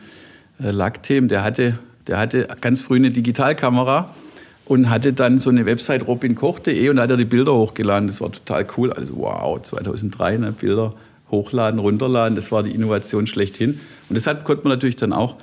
äh, 0.60 0.72
Lackthemen, 0.72 1.28
der 1.28 1.44
hatte, 1.44 1.78
der 2.08 2.18
hatte 2.18 2.48
ganz 2.60 2.82
früh 2.82 2.96
eine 2.96 3.10
Digitalkamera 3.10 4.16
und 4.64 4.90
hatte 4.90 5.12
dann 5.12 5.38
so 5.38 5.48
eine 5.48 5.64
Website 5.64 6.08
robinkoch.de 6.08 6.88
und 6.88 6.96
da 6.96 7.02
hat 7.02 7.10
er 7.12 7.16
die 7.16 7.24
Bilder 7.24 7.54
hochgeladen. 7.54 8.08
Das 8.08 8.20
war 8.20 8.32
total 8.32 8.66
cool. 8.76 8.92
Also 8.92 9.16
wow, 9.16 9.62
2003 9.62 10.38
ne, 10.38 10.50
Bilder 10.50 10.94
hochladen, 11.30 11.80
runterladen. 11.80 12.36
Das 12.36 12.52
war 12.52 12.62
die 12.62 12.70
Innovation 12.70 13.26
schlechthin. 13.26 13.80
Und 14.08 14.16
das 14.16 14.26
hat, 14.26 14.44
konnte 14.44 14.64
man 14.64 14.76
natürlich 14.76 14.96
dann 14.96 15.12
auch 15.12 15.36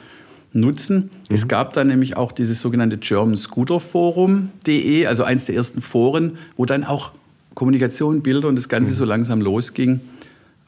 nutzen. 0.54 1.10
Mhm. 1.30 1.36
Es 1.36 1.48
gab 1.48 1.74
dann 1.74 1.88
nämlich 1.88 2.16
auch 2.16 2.32
dieses 2.32 2.62
sogenannte 2.62 2.98
German 2.98 3.38
Scooter 3.38 3.80
Forum.de, 3.80 5.06
also 5.06 5.24
eins 5.24 5.46
der 5.46 5.56
ersten 5.56 5.82
Foren, 5.82 6.38
wo 6.56 6.66
dann 6.66 6.84
auch 6.84 7.12
Kommunikation, 7.56 8.22
Bilder 8.22 8.48
und 8.48 8.56
das 8.56 8.70
Ganze 8.70 8.92
mhm. 8.92 8.96
so 8.96 9.06
langsam 9.06 9.42
losging. 9.42 10.02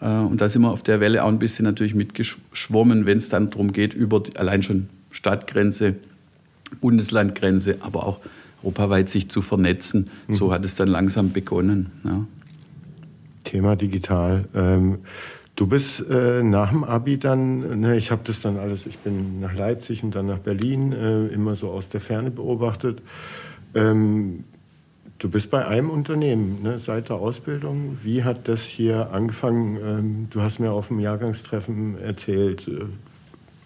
Äh, 0.01 0.07
und 0.07 0.41
da 0.41 0.49
sind 0.49 0.61
wir 0.63 0.71
auf 0.71 0.83
der 0.83 0.99
Welle 0.99 1.23
auch 1.23 1.29
ein 1.29 1.39
bisschen 1.39 1.65
natürlich 1.65 1.95
mitgeschwommen, 1.95 3.05
wenn 3.05 3.17
es 3.17 3.29
dann 3.29 3.47
darum 3.47 3.71
geht, 3.71 3.93
über 3.93 4.19
die, 4.19 4.35
allein 4.37 4.63
schon 4.63 4.89
Stadtgrenze, 5.11 5.95
Bundeslandgrenze, 6.81 7.77
aber 7.79 8.05
auch 8.05 8.19
europaweit 8.63 9.09
sich 9.09 9.29
zu 9.29 9.41
vernetzen. 9.41 10.09
Mhm. 10.27 10.33
So 10.33 10.51
hat 10.51 10.65
es 10.65 10.75
dann 10.75 10.87
langsam 10.87 11.31
begonnen. 11.31 11.91
Ja. 12.03 12.25
Thema 13.45 13.77
digital. 13.77 14.45
Ähm, 14.53 14.99
du 15.55 15.67
bist 15.67 16.03
äh, 16.09 16.43
nach 16.43 16.71
dem 16.71 16.83
Abi 16.83 17.17
dann, 17.17 17.79
ne, 17.79 17.95
ich 17.95 18.11
habe 18.11 18.21
das 18.25 18.41
dann 18.41 18.57
alles, 18.57 18.85
ich 18.85 18.99
bin 18.99 19.39
nach 19.39 19.53
Leipzig 19.53 20.03
und 20.03 20.13
dann 20.13 20.27
nach 20.27 20.39
Berlin, 20.39 20.91
äh, 20.91 21.27
immer 21.27 21.55
so 21.55 21.69
aus 21.69 21.87
der 21.87 22.01
Ferne 22.01 22.31
beobachtet. 22.31 23.01
Ähm, 23.73 24.43
du 25.17 25.29
bist 25.29 25.49
bei 25.49 25.65
einem 25.65 25.89
Unternehmen 25.89 26.61
ne, 26.61 26.77
seit 26.79 27.09
der 27.09 27.17
Ausbildung. 27.17 27.97
Wie 28.03 28.23
hat 28.23 28.47
das 28.47 28.63
hier 28.63 29.11
angefangen? 29.11 29.77
Ähm, 29.81 30.27
du 30.29 30.41
hast 30.41 30.59
mir 30.59 30.71
auf 30.71 30.89
dem 30.89 30.99
Jahrgangstreffen 30.99 31.99
erzählt, 32.01 32.67
äh, 32.67 32.85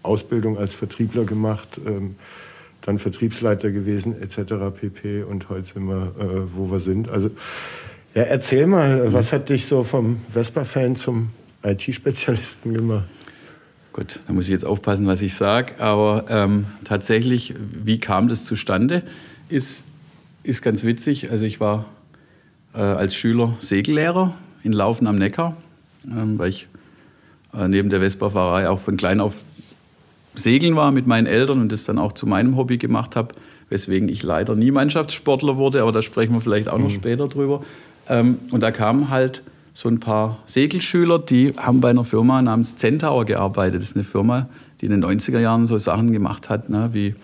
Ausbildung 0.04 0.58
als 0.58 0.74
Vertriebler 0.74 1.26
gemacht, 1.26 1.80
ähm, 1.86 2.16
dann 2.82 3.00
Vertriebsleiter 3.00 3.72
gewesen 3.72 4.20
etc. 4.22 4.54
pp. 4.74 5.24
Und 5.24 5.50
heute 5.50 5.66
sind 5.66 5.88
wir, 5.88 6.14
äh, 6.20 6.56
wo 6.56 6.72
wir 6.72 6.80
sind. 6.80 7.10
Also 7.10 7.30
ja, 8.14 8.24
erzähl 8.24 8.66
mal, 8.66 9.14
was 9.14 9.34
hat 9.34 9.50
dich 9.50 9.66
so 9.66 9.84
vom 9.84 10.22
Vespa-Fan 10.30 10.96
zum 10.96 11.30
IT-Spezialisten 11.64 12.74
gemacht? 12.74 13.06
Gut, 13.94 14.20
da 14.28 14.34
muss 14.34 14.46
ich 14.46 14.52
jetzt 14.52 14.66
aufpassen, 14.66 15.08
was 15.08 15.22
ich 15.22 15.34
sage. 15.34 15.74
Aber 15.80 16.26
ähm, 16.30 16.66
tatsächlich, 16.86 17.54
wie 17.58 18.00
kam 18.00 18.28
das 18.28 18.46
zustande, 18.46 19.04
ist, 19.48 19.84
ist 20.44 20.62
ganz 20.62 20.84
witzig. 20.84 21.32
Also 21.32 21.46
ich 21.46 21.60
war 21.60 21.86
äh, 22.74 22.80
als 22.80 23.16
Schüler 23.16 23.56
Segellehrer 23.60 24.34
in 24.64 24.74
Laufen 24.74 25.08
am 25.08 25.18
Neckar, 25.18 25.58
ähm, 26.06 26.38
weil 26.40 26.50
ich 26.50 26.68
äh, 27.54 27.68
neben 27.68 27.90
der 27.90 28.00
Vespa-Fahrerei 28.00 28.70
auch 28.70 28.80
von 28.80 28.98
klein 28.98 29.20
auf 29.20 29.44
Segeln 30.36 30.76
war 30.76 30.92
mit 30.92 31.08
meinen 31.08 31.28
Eltern 31.28 31.60
und 31.60 31.72
das 31.72 31.84
dann 31.84 31.98
auch 31.98 32.14
zu 32.14 32.26
meinem 32.28 32.56
Hobby 32.56 32.78
gemacht 32.78 33.16
habe, 33.16 33.36
weswegen 33.70 34.08
ich 34.10 34.24
leider 34.24 34.56
nie 34.56 34.72
Mannschaftssportler 34.72 35.58
wurde, 35.58 35.82
aber 35.82 35.92
da 35.92 36.02
sprechen 36.02 36.34
wir 36.34 36.42
vielleicht 36.42 36.70
auch 36.70 36.78
noch 36.78 36.90
mhm. 36.90 36.96
später 36.96 37.28
drüber. 37.28 37.64
Ähm, 38.10 38.40
und 38.52 38.62
da 38.62 38.72
kamen 38.72 39.10
halt 39.10 39.44
so 39.74 39.88
ein 39.88 40.00
paar 40.00 40.40
Segelschüler, 40.46 41.20
die 41.20 41.54
haben 41.56 41.80
bei 41.80 41.92
einer 41.92 42.04
Firma 42.04 42.42
namens 42.42 42.76
Centaur 42.76 43.24
gearbeitet. 43.26 43.82
Das 43.82 43.92
ist 43.92 43.96
eine 43.96 44.04
Firma, 44.04 44.50
die 44.82 44.88
in 44.88 44.92
den 44.92 45.06
90er 45.06 45.40
Jahren 45.40 45.66
so 45.66 45.78
Sachen 45.78 46.12
gemacht 46.12 46.50
hat, 46.50 46.70
ne, 46.70 46.90
wie 46.92 47.16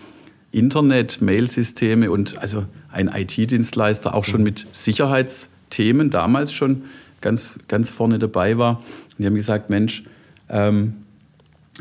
Internet, 0.52 1.20
Mailsysteme 1.20 2.10
und 2.10 2.38
also 2.38 2.64
ein 2.90 3.08
IT-Dienstleister, 3.08 4.14
auch 4.14 4.24
schon 4.24 4.42
mit 4.42 4.66
Sicherheitsthemen, 4.72 6.08
damals 6.10 6.52
schon 6.52 6.84
ganz, 7.20 7.58
ganz 7.68 7.90
vorne 7.90 8.18
dabei 8.18 8.56
war. 8.56 8.78
Und 8.78 9.18
die 9.18 9.26
haben 9.26 9.34
gesagt, 9.34 9.68
Mensch, 9.68 10.04
ähm, 10.48 10.94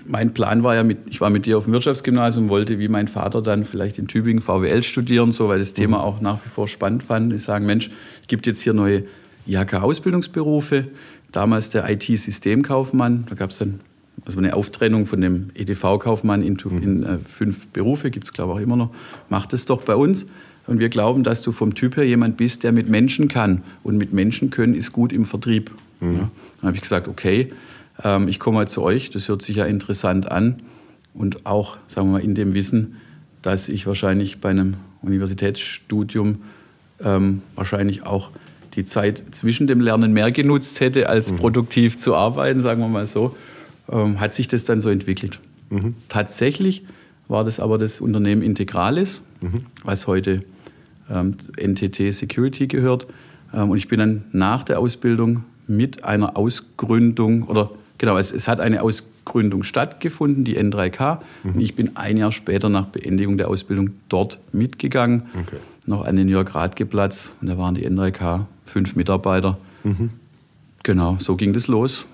mein 0.06 0.34
Plan 0.34 0.64
war 0.64 0.76
ja, 0.76 0.84
mit, 0.84 1.00
ich 1.08 1.22
war 1.22 1.30
mit 1.30 1.46
dir 1.46 1.58
auf 1.58 1.66
dem 1.66 1.74
Wirtschaftsgymnasium, 1.74 2.50
wollte 2.50 2.80
wie 2.80 2.88
mein 2.88 3.08
Vater 3.08 3.42
dann 3.42 3.66
vielleicht 3.66 3.98
in 3.98 4.08
Tübingen 4.08 4.42
VWL 4.42 4.84
studieren, 4.84 5.32
so, 5.32 5.48
weil 5.48 5.60
das 5.60 5.72
mhm. 5.72 5.76
Thema 5.76 6.04
auch 6.04 6.22
nach 6.22 6.44
wie 6.46 6.50
vor 6.50 6.68
spannend 6.68 7.04
fand. 7.04 7.34
Ich 7.34 7.44
sage, 7.44 7.66
Mensch, 7.66 7.90
es 8.22 8.28
gibt 8.28 8.46
jetzt 8.46 8.62
hier 8.62 8.74
neue 8.74 9.04
IHK-Ausbildungsberufe. 9.48 10.88
Damals 11.32 11.70
der 11.70 11.90
IT-Systemkaufmann, 11.90 13.26
da 13.30 13.36
gab 13.36 13.50
es 13.50 13.58
dann 13.58 13.80
also 14.26 14.40
eine 14.40 14.56
Auftrennung 14.56 15.06
von 15.06 15.22
dem 15.22 15.50
EDV-Kaufmann 15.54 16.42
in, 16.42 16.58
mhm. 16.64 16.82
in 16.82 17.04
äh, 17.04 17.18
fünf 17.24 17.68
Berufe, 17.68 18.10
gibt 18.10 18.26
es 18.26 18.34
glaube 18.34 18.54
ich 18.54 18.58
auch 18.58 18.62
immer 18.62 18.76
noch. 18.76 18.90
Mach 19.30 19.46
das 19.46 19.66
doch 19.66 19.82
bei 19.82 19.96
uns. 19.96 20.26
Und 20.68 20.80
wir 20.80 20.90
glauben, 20.90 21.24
dass 21.24 21.44
du 21.44 21.52
vom 21.52 21.76
Typ 21.76 21.96
her 21.96 22.08
jemand 22.08 22.38
bist, 22.38 22.64
der 22.64 22.72
mit 22.72 22.90
Menschen 22.90 23.28
kann. 23.28 23.64
Und 23.84 23.98
mit 23.98 24.14
Menschen 24.14 24.50
können 24.50 24.74
ist 24.74 24.92
gut 24.92 25.14
im 25.14 25.26
Vertrieb. 25.26 25.72
Mhm. 26.00 26.14
Ja. 26.14 26.20
Dann 26.60 26.68
habe 26.68 26.76
ich 26.76 26.82
gesagt, 26.82 27.08
okay, 27.08 27.52
ähm, 28.04 28.28
ich 28.28 28.40
komme 28.40 28.58
mal 28.58 28.68
zu 28.68 28.82
euch, 28.82 29.10
das 29.10 29.28
hört 29.28 29.42
sich 29.42 29.58
ja 29.58 29.66
interessant 29.66 30.32
an. 30.32 30.62
Und 31.14 31.46
auch, 31.46 31.78
sagen 31.88 32.08
wir 32.10 32.14
mal, 32.14 32.24
in 32.24 32.36
dem 32.36 32.54
Wissen, 32.54 32.98
dass 33.42 33.70
ich 33.70 33.88
wahrscheinlich 33.88 34.42
bei 34.42 34.50
einem 34.50 34.76
Universitätsstudium 35.02 36.42
ähm, 37.04 37.42
wahrscheinlich 37.56 38.06
auch 38.06 38.32
die 38.76 38.86
Zeit 38.86 39.24
zwischen 39.32 39.68
dem 39.68 39.80
Lernen 39.80 40.12
mehr 40.12 40.32
genutzt 40.32 40.80
hätte, 40.80 41.08
als 41.08 41.32
mhm. 41.32 41.38
produktiv 41.38 41.98
zu 41.98 42.16
arbeiten, 42.16 42.60
sagen 42.60 42.82
wir 42.82 42.90
mal 42.90 43.06
so, 43.06 43.36
ähm, 43.90 44.20
hat 44.20 44.36
sich 44.36 44.48
das 44.48 44.66
dann 44.66 44.82
so 44.82 44.90
entwickelt. 44.90 45.40
Mhm. 45.70 45.96
Tatsächlich 46.10 46.84
war 47.28 47.44
das 47.44 47.60
aber 47.60 47.78
das 47.78 48.02
Unternehmen 48.02 48.42
Integralis, 48.42 49.22
mhm. 49.42 49.66
was 49.84 50.08
heute 50.08 50.42
ähm, 51.10 51.34
NTT 51.58 52.14
Security 52.14 52.68
gehört. 52.68 53.08
Ähm, 53.54 53.70
und 53.70 53.78
ich 53.78 53.88
bin 53.88 54.00
dann 54.00 54.26
nach 54.32 54.64
der 54.64 54.80
Ausbildung 54.80 55.44
mit 55.68 56.04
einer 56.04 56.38
Ausgründung 56.38 57.44
oder 57.44 57.72
genau, 57.98 58.18
es, 58.18 58.32
es 58.32 58.48
hat 58.48 58.60
eine 58.60 58.82
Ausgründung 58.82 59.64
stattgefunden, 59.64 60.44
die 60.44 60.58
N3K. 60.58 61.20
Mhm. 61.44 61.60
Ich 61.60 61.76
bin 61.76 61.96
ein 61.96 62.18
Jahr 62.18 62.32
später 62.32 62.70
nach 62.70 62.86
Beendigung 62.86 63.38
der 63.38 63.50
Ausbildung 63.50 63.92
dort 64.10 64.40
mitgegangen, 64.52 65.24
okay. 65.40 65.58
noch 65.86 66.06
an 66.06 66.16
den 66.16 66.28
Jörg 66.28 66.54
Radke-Platz. 66.54 67.34
Und 67.42 67.50
da 67.50 67.58
waren 67.58 67.76
die 67.76 67.88
N3K 67.88 68.46
fünf 68.66 68.96
Mitarbeiter. 68.96 69.58
Mhm. 69.84 70.12
Genau, 70.84 71.18
so 71.20 71.36
ging 71.36 71.54
das 71.54 71.68
los. 71.68 72.06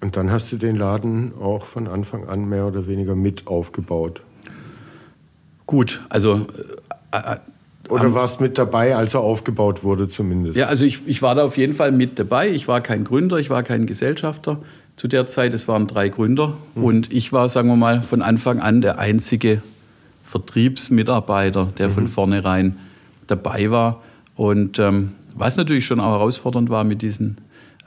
Und 0.00 0.16
dann 0.16 0.30
hast 0.30 0.52
du 0.52 0.56
den 0.56 0.76
Laden 0.76 1.32
auch 1.34 1.64
von 1.64 1.88
Anfang 1.88 2.28
an 2.28 2.48
mehr 2.48 2.66
oder 2.66 2.86
weniger 2.86 3.16
mit 3.16 3.46
aufgebaut. 3.46 4.22
Gut, 5.66 6.02
also. 6.08 6.46
Äh, 7.10 7.34
äh 7.34 7.36
oder 7.88 8.12
warst 8.12 8.38
mit 8.38 8.58
dabei, 8.58 8.94
als 8.96 9.14
er 9.14 9.20
aufgebaut 9.20 9.82
wurde 9.82 10.10
zumindest? 10.10 10.56
Ja, 10.56 10.66
also 10.66 10.84
ich, 10.84 11.06
ich 11.06 11.22
war 11.22 11.34
da 11.34 11.44
auf 11.44 11.56
jeden 11.56 11.72
Fall 11.72 11.90
mit 11.90 12.18
dabei. 12.18 12.50
Ich 12.50 12.68
war 12.68 12.82
kein 12.82 13.02
Gründer, 13.02 13.38
ich 13.38 13.48
war 13.48 13.62
kein 13.62 13.86
Gesellschafter 13.86 14.60
zu 14.98 15.06
der 15.08 15.26
Zeit. 15.26 15.54
Es 15.54 15.68
waren 15.68 15.86
drei 15.86 16.08
Gründer. 16.08 16.54
Mhm. 16.74 16.84
Und 16.84 17.12
ich 17.12 17.32
war, 17.32 17.48
sagen 17.48 17.68
wir 17.68 17.76
mal, 17.76 18.02
von 18.02 18.20
Anfang 18.20 18.58
an 18.58 18.80
der 18.80 18.98
einzige 18.98 19.62
Vertriebsmitarbeiter, 20.24 21.68
der 21.78 21.88
mhm. 21.88 21.92
von 21.92 22.06
vornherein 22.06 22.78
dabei 23.28 23.70
war. 23.70 24.02
Und 24.34 24.78
ähm, 24.78 25.12
was 25.34 25.56
natürlich 25.56 25.86
schon 25.86 26.00
auch 26.00 26.12
herausfordernd 26.12 26.68
war 26.68 26.84
mit 26.84 27.00
diesen 27.00 27.38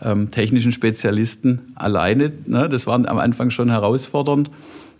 ähm, 0.01 0.31
technischen 0.31 0.71
Spezialisten 0.71 1.73
alleine, 1.75 2.31
ne, 2.45 2.67
das 2.69 2.87
war 2.87 2.95
am 2.95 3.19
Anfang 3.19 3.49
schon 3.49 3.69
herausfordernd. 3.69 4.49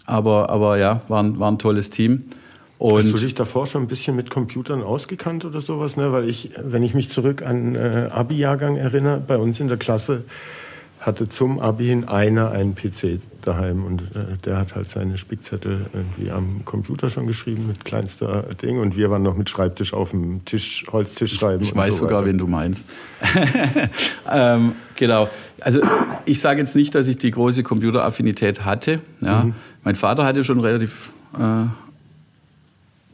Aber, 0.06 0.50
aber 0.50 0.78
ja, 0.78 1.02
war 1.08 1.24
ein, 1.24 1.40
war 1.40 1.50
ein 1.50 1.60
tolles 1.60 1.90
Team. 1.90 2.26
Und 2.78 2.98
Hast 2.98 3.14
du 3.14 3.18
dich 3.20 3.36
davor 3.36 3.68
schon 3.68 3.84
ein 3.84 3.88
bisschen 3.88 4.16
mit 4.16 4.30
Computern 4.32 4.82
ausgekannt 4.82 5.46
oder 5.46 5.62
sowas? 5.62 5.98
Ne? 5.98 6.12
Weil 6.12 6.28
ich, 6.28 6.50
wenn 6.62 6.84
ich 6.84 6.94
mich 6.94 7.10
zurück 7.10 7.46
an 7.46 7.76
äh, 7.76 8.10
Abi-Jahrgang 8.12 8.76
erinnere, 8.76 9.22
bei 9.26 9.38
uns 9.38 9.60
in 9.60 9.68
der 9.68 9.78
Klasse 9.78 10.24
hatte 11.02 11.28
zum 11.28 11.60
Abi 11.60 11.88
hin 11.88 12.08
einer 12.08 12.52
einen 12.52 12.76
PC 12.76 13.20
daheim 13.42 13.84
und 13.84 14.02
äh, 14.16 14.38
der 14.46 14.58
hat 14.58 14.76
halt 14.76 14.88
seine 14.88 15.18
Spickzettel 15.18 15.88
irgendwie 15.94 16.30
am 16.30 16.64
Computer 16.64 17.10
schon 17.10 17.26
geschrieben 17.26 17.66
mit 17.68 17.84
kleinster 17.84 18.44
Ding 18.62 18.80
und 18.80 18.96
wir 18.96 19.10
waren 19.10 19.24
noch 19.24 19.36
mit 19.36 19.50
Schreibtisch 19.50 19.94
auf 19.94 20.12
dem 20.12 20.46
Tisch, 20.46 20.86
Holztisch 20.92 21.34
schreiben. 21.34 21.64
Ich, 21.64 21.70
ich 21.70 21.76
weiß 21.76 21.98
so 21.98 22.06
sogar, 22.06 22.24
wen 22.26 22.38
du 22.38 22.46
meinst. 22.46 22.88
ähm, 24.32 24.74
genau. 24.96 25.28
Also 25.60 25.82
ich 26.26 26.40
sage 26.40 26.60
jetzt 26.60 26.76
nicht, 26.76 26.94
dass 26.94 27.08
ich 27.08 27.18
die 27.18 27.32
große 27.32 27.64
Computeraffinität 27.64 28.64
hatte. 28.64 29.00
Ja. 29.22 29.46
Mhm. 29.46 29.56
Mein 29.84 29.96
Vater 29.96 30.24
hatte 30.24 30.44
schon 30.44 30.60
relativ 30.60 31.14
äh, 31.40 31.66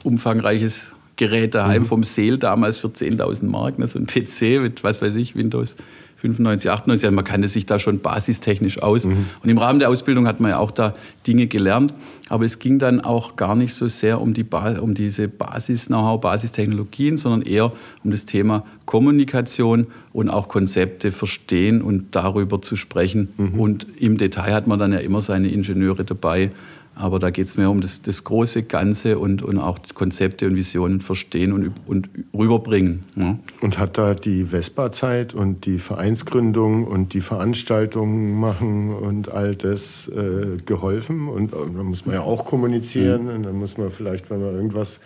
umfangreiches 0.04 0.92
Gerät 1.16 1.56
daheim 1.56 1.84
mhm. 1.84 1.86
vom 1.86 2.04
Seel 2.04 2.38
damals 2.38 2.80
für 2.80 2.90
10.000 2.90 3.46
Mark, 3.46 3.80
ne, 3.80 3.88
so 3.88 3.98
ein 3.98 4.08
PC 4.08 4.62
mit, 4.62 4.84
was 4.84 5.02
weiß 5.02 5.16
ich, 5.16 5.38
Windows 5.38 5.78
95, 6.18 6.70
98. 6.70 7.06
Also 7.06 7.16
man 7.16 7.24
kannte 7.24 7.48
sich 7.48 7.66
da 7.66 7.80
schon 7.80 8.00
basistechnisch 8.00 8.82
aus. 8.82 9.06
Mhm. 9.06 9.28
Und 9.42 9.50
im 9.50 9.58
Rahmen 9.58 9.80
der 9.80 9.90
Ausbildung 9.90 10.28
hat 10.28 10.40
man 10.40 10.52
ja 10.52 10.60
auch 10.60 10.72
da 10.72 10.94
Dinge 11.26 11.48
gelernt. 11.48 11.94
Aber 12.30 12.44
es 12.44 12.60
ging 12.60 12.80
dann 12.80 13.02
auch 13.02 13.36
gar 13.36 13.56
nicht 13.56 13.74
so 13.74 13.88
sehr 13.88 14.20
um, 14.20 14.34
die 14.34 14.44
ba 14.44 14.80
um 14.80 14.94
diese 14.94 15.28
Basis-Know-how, 15.28 16.20
Basistechnologien, 16.20 17.18
sondern 17.18 17.42
eher 17.44 17.72
um 18.04 18.12
das 18.12 18.26
Thema 18.26 18.66
Kommunikation 18.86 19.88
und 20.14 20.30
auch 20.30 20.48
Konzepte 20.48 21.12
verstehen 21.12 21.82
und 21.82 22.16
darüber 22.16 22.62
zu 22.62 22.76
sprechen. 22.76 23.30
Mhm. 23.38 23.60
Und 23.60 23.88
im 24.00 24.18
Detail 24.18 24.54
hat 24.54 24.68
man 24.68 24.80
dann 24.80 24.94
ja 24.94 25.00
immer 25.00 25.22
seine 25.22 25.50
Ingenieure 25.50 26.04
dabei 26.04 26.52
aber 26.98 27.20
da 27.20 27.30
geht 27.30 27.48
es 27.48 27.58
mehr 27.58 27.70
um 27.70 27.80
das, 27.80 28.02
das, 28.02 28.24
große 28.24 28.64
Ganze 28.64 29.20
und, 29.20 29.44
und 29.44 29.60
auch 29.60 29.78
Konzepte 29.94 30.48
und 30.48 30.56
Visionen 30.56 31.00
verstehen 31.00 31.54
und, 31.54 31.72
und 31.86 32.10
rüberbringen. 32.34 33.04
Ja. 33.16 33.38
Und 33.62 33.78
hat 33.78 33.98
da 33.98 34.16
die 34.16 34.46
Vespa-Zeit 34.46 35.34
und 35.34 35.66
die 35.66 35.78
Vereinsgründung 35.78 36.86
und 36.86 37.14
die 37.14 37.22
Veranstaltungen 37.22 38.40
machen 38.40 38.94
und 38.94 39.30
all 39.30 39.56
das 39.56 40.08
äh, 40.08 40.58
geholfen? 40.66 41.28
Und 41.28 41.54
äh, 41.54 41.58
da 41.76 41.84
muss 41.84 42.06
man 42.06 42.16
ja 42.16 42.22
auch 42.22 42.46
kommunizieren 42.46 43.24
mhm. 43.24 43.30
und 43.30 43.44
dann 43.44 43.56
muss 43.56 43.78
man 43.78 43.92
vielleicht, 43.92 44.30
wenn 44.32 44.42
man 44.42 44.56
irgendwas 44.56 45.00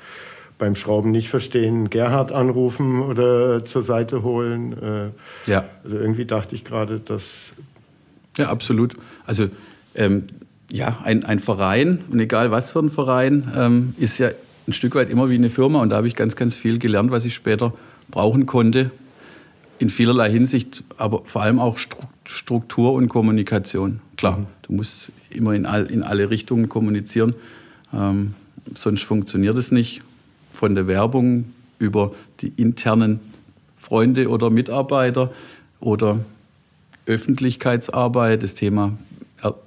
beim 0.57 0.75
Schrauben 0.75 1.11
nicht 1.11 1.27
verstehen, 1.27 1.89
Gerhard 1.89 2.31
anrufen 2.31 3.01
oder 3.01 3.65
zur 3.65 3.81
Seite 3.81 4.23
holen. 4.23 4.73
Äh, 4.81 5.51
ja. 5.51 5.65
Also 5.83 5.97
irgendwie 5.97 6.25
dachte 6.25 6.55
ich 6.55 6.63
gerade, 6.63 6.99
dass... 6.99 7.53
Ja, 8.37 8.49
absolut. 8.49 8.95
Also 9.25 9.49
ähm, 9.95 10.23
ja, 10.71 10.99
ein, 11.03 11.25
ein 11.25 11.39
Verein, 11.39 11.99
und 12.09 12.19
egal 12.19 12.51
was 12.51 12.71
für 12.71 12.79
ein 12.79 12.89
Verein, 12.89 13.51
ähm, 13.55 13.95
ist 13.97 14.17
ja 14.17 14.29
ein 14.67 14.73
Stück 14.73 14.95
weit 14.95 15.09
immer 15.09 15.29
wie 15.29 15.35
eine 15.35 15.49
Firma. 15.49 15.81
Und 15.81 15.89
da 15.89 15.97
habe 15.97 16.07
ich 16.07 16.15
ganz, 16.15 16.35
ganz 16.35 16.55
viel 16.55 16.79
gelernt, 16.79 17.11
was 17.11 17.25
ich 17.25 17.33
später 17.33 17.73
brauchen 18.09 18.45
konnte. 18.45 18.91
In 19.79 19.89
vielerlei 19.89 20.31
Hinsicht, 20.31 20.83
aber 20.97 21.23
vor 21.25 21.41
allem 21.41 21.59
auch 21.59 21.77
Struktur 22.25 22.93
und 22.93 23.09
Kommunikation. 23.09 23.99
Klar, 24.15 24.37
mhm. 24.37 24.47
du 24.61 24.73
musst 24.73 25.11
immer 25.29 25.53
in, 25.53 25.65
all, 25.65 25.87
in 25.87 26.03
alle 26.03 26.29
Richtungen 26.29 26.69
kommunizieren, 26.69 27.33
ähm, 27.93 28.35
sonst 28.75 29.03
funktioniert 29.03 29.57
es 29.57 29.71
nicht. 29.71 30.01
Von 30.53 30.75
der 30.75 30.87
Werbung 30.87 31.45
über 31.79 32.11
die 32.41 32.53
internen 32.57 33.19
Freunde 33.77 34.29
oder 34.29 34.51
Mitarbeiter 34.51 35.31
oder 35.79 36.19
Öffentlichkeitsarbeit, 37.07 38.43
das 38.43 38.53
Thema 38.53 38.97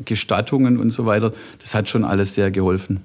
Gestattungen 0.04 0.78
und 0.78 0.90
so 0.90 1.06
weiter. 1.06 1.32
Das 1.60 1.74
hat 1.74 1.88
schon 1.88 2.04
alles 2.04 2.34
sehr 2.34 2.50
geholfen. 2.50 3.02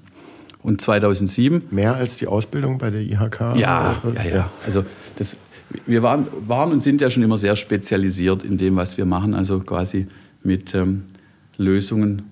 Und 0.62 0.80
2007. 0.80 1.64
Mehr 1.70 1.94
als 1.94 2.16
die 2.16 2.26
Ausbildung 2.26 2.78
bei 2.78 2.90
der 2.90 3.00
IHK? 3.00 3.56
Ja, 3.56 4.02
ja, 4.14 4.24
ja. 4.24 4.52
Also 4.64 4.84
das, 5.16 5.36
wir 5.86 6.02
waren, 6.02 6.26
waren 6.46 6.72
und 6.72 6.80
sind 6.80 7.00
ja 7.00 7.08
schon 7.08 7.22
immer 7.22 7.38
sehr 7.38 7.56
spezialisiert 7.56 8.44
in 8.44 8.58
dem, 8.58 8.76
was 8.76 8.98
wir 8.98 9.06
machen. 9.06 9.34
Also 9.34 9.60
quasi 9.60 10.06
mit 10.42 10.74
ähm, 10.74 11.04
Lösungen 11.56 12.30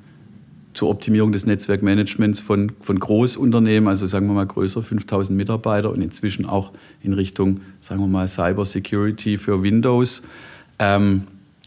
zur 0.74 0.90
Optimierung 0.90 1.32
des 1.32 1.46
Netzwerkmanagements 1.46 2.40
von, 2.40 2.72
von 2.80 3.00
Großunternehmen, 3.00 3.88
also 3.88 4.06
sagen 4.06 4.26
wir 4.28 4.34
mal 4.34 4.46
größer 4.46 4.82
5000 4.82 5.36
Mitarbeiter 5.36 5.90
und 5.90 6.02
inzwischen 6.02 6.46
auch 6.46 6.72
in 7.02 7.12
Richtung, 7.14 7.62
sagen 7.80 8.00
wir 8.00 8.06
mal, 8.06 8.28
Cyber 8.28 8.64
Security 8.64 9.38
für 9.38 9.62
Windows. 9.62 10.22
Ähm, 10.78 11.24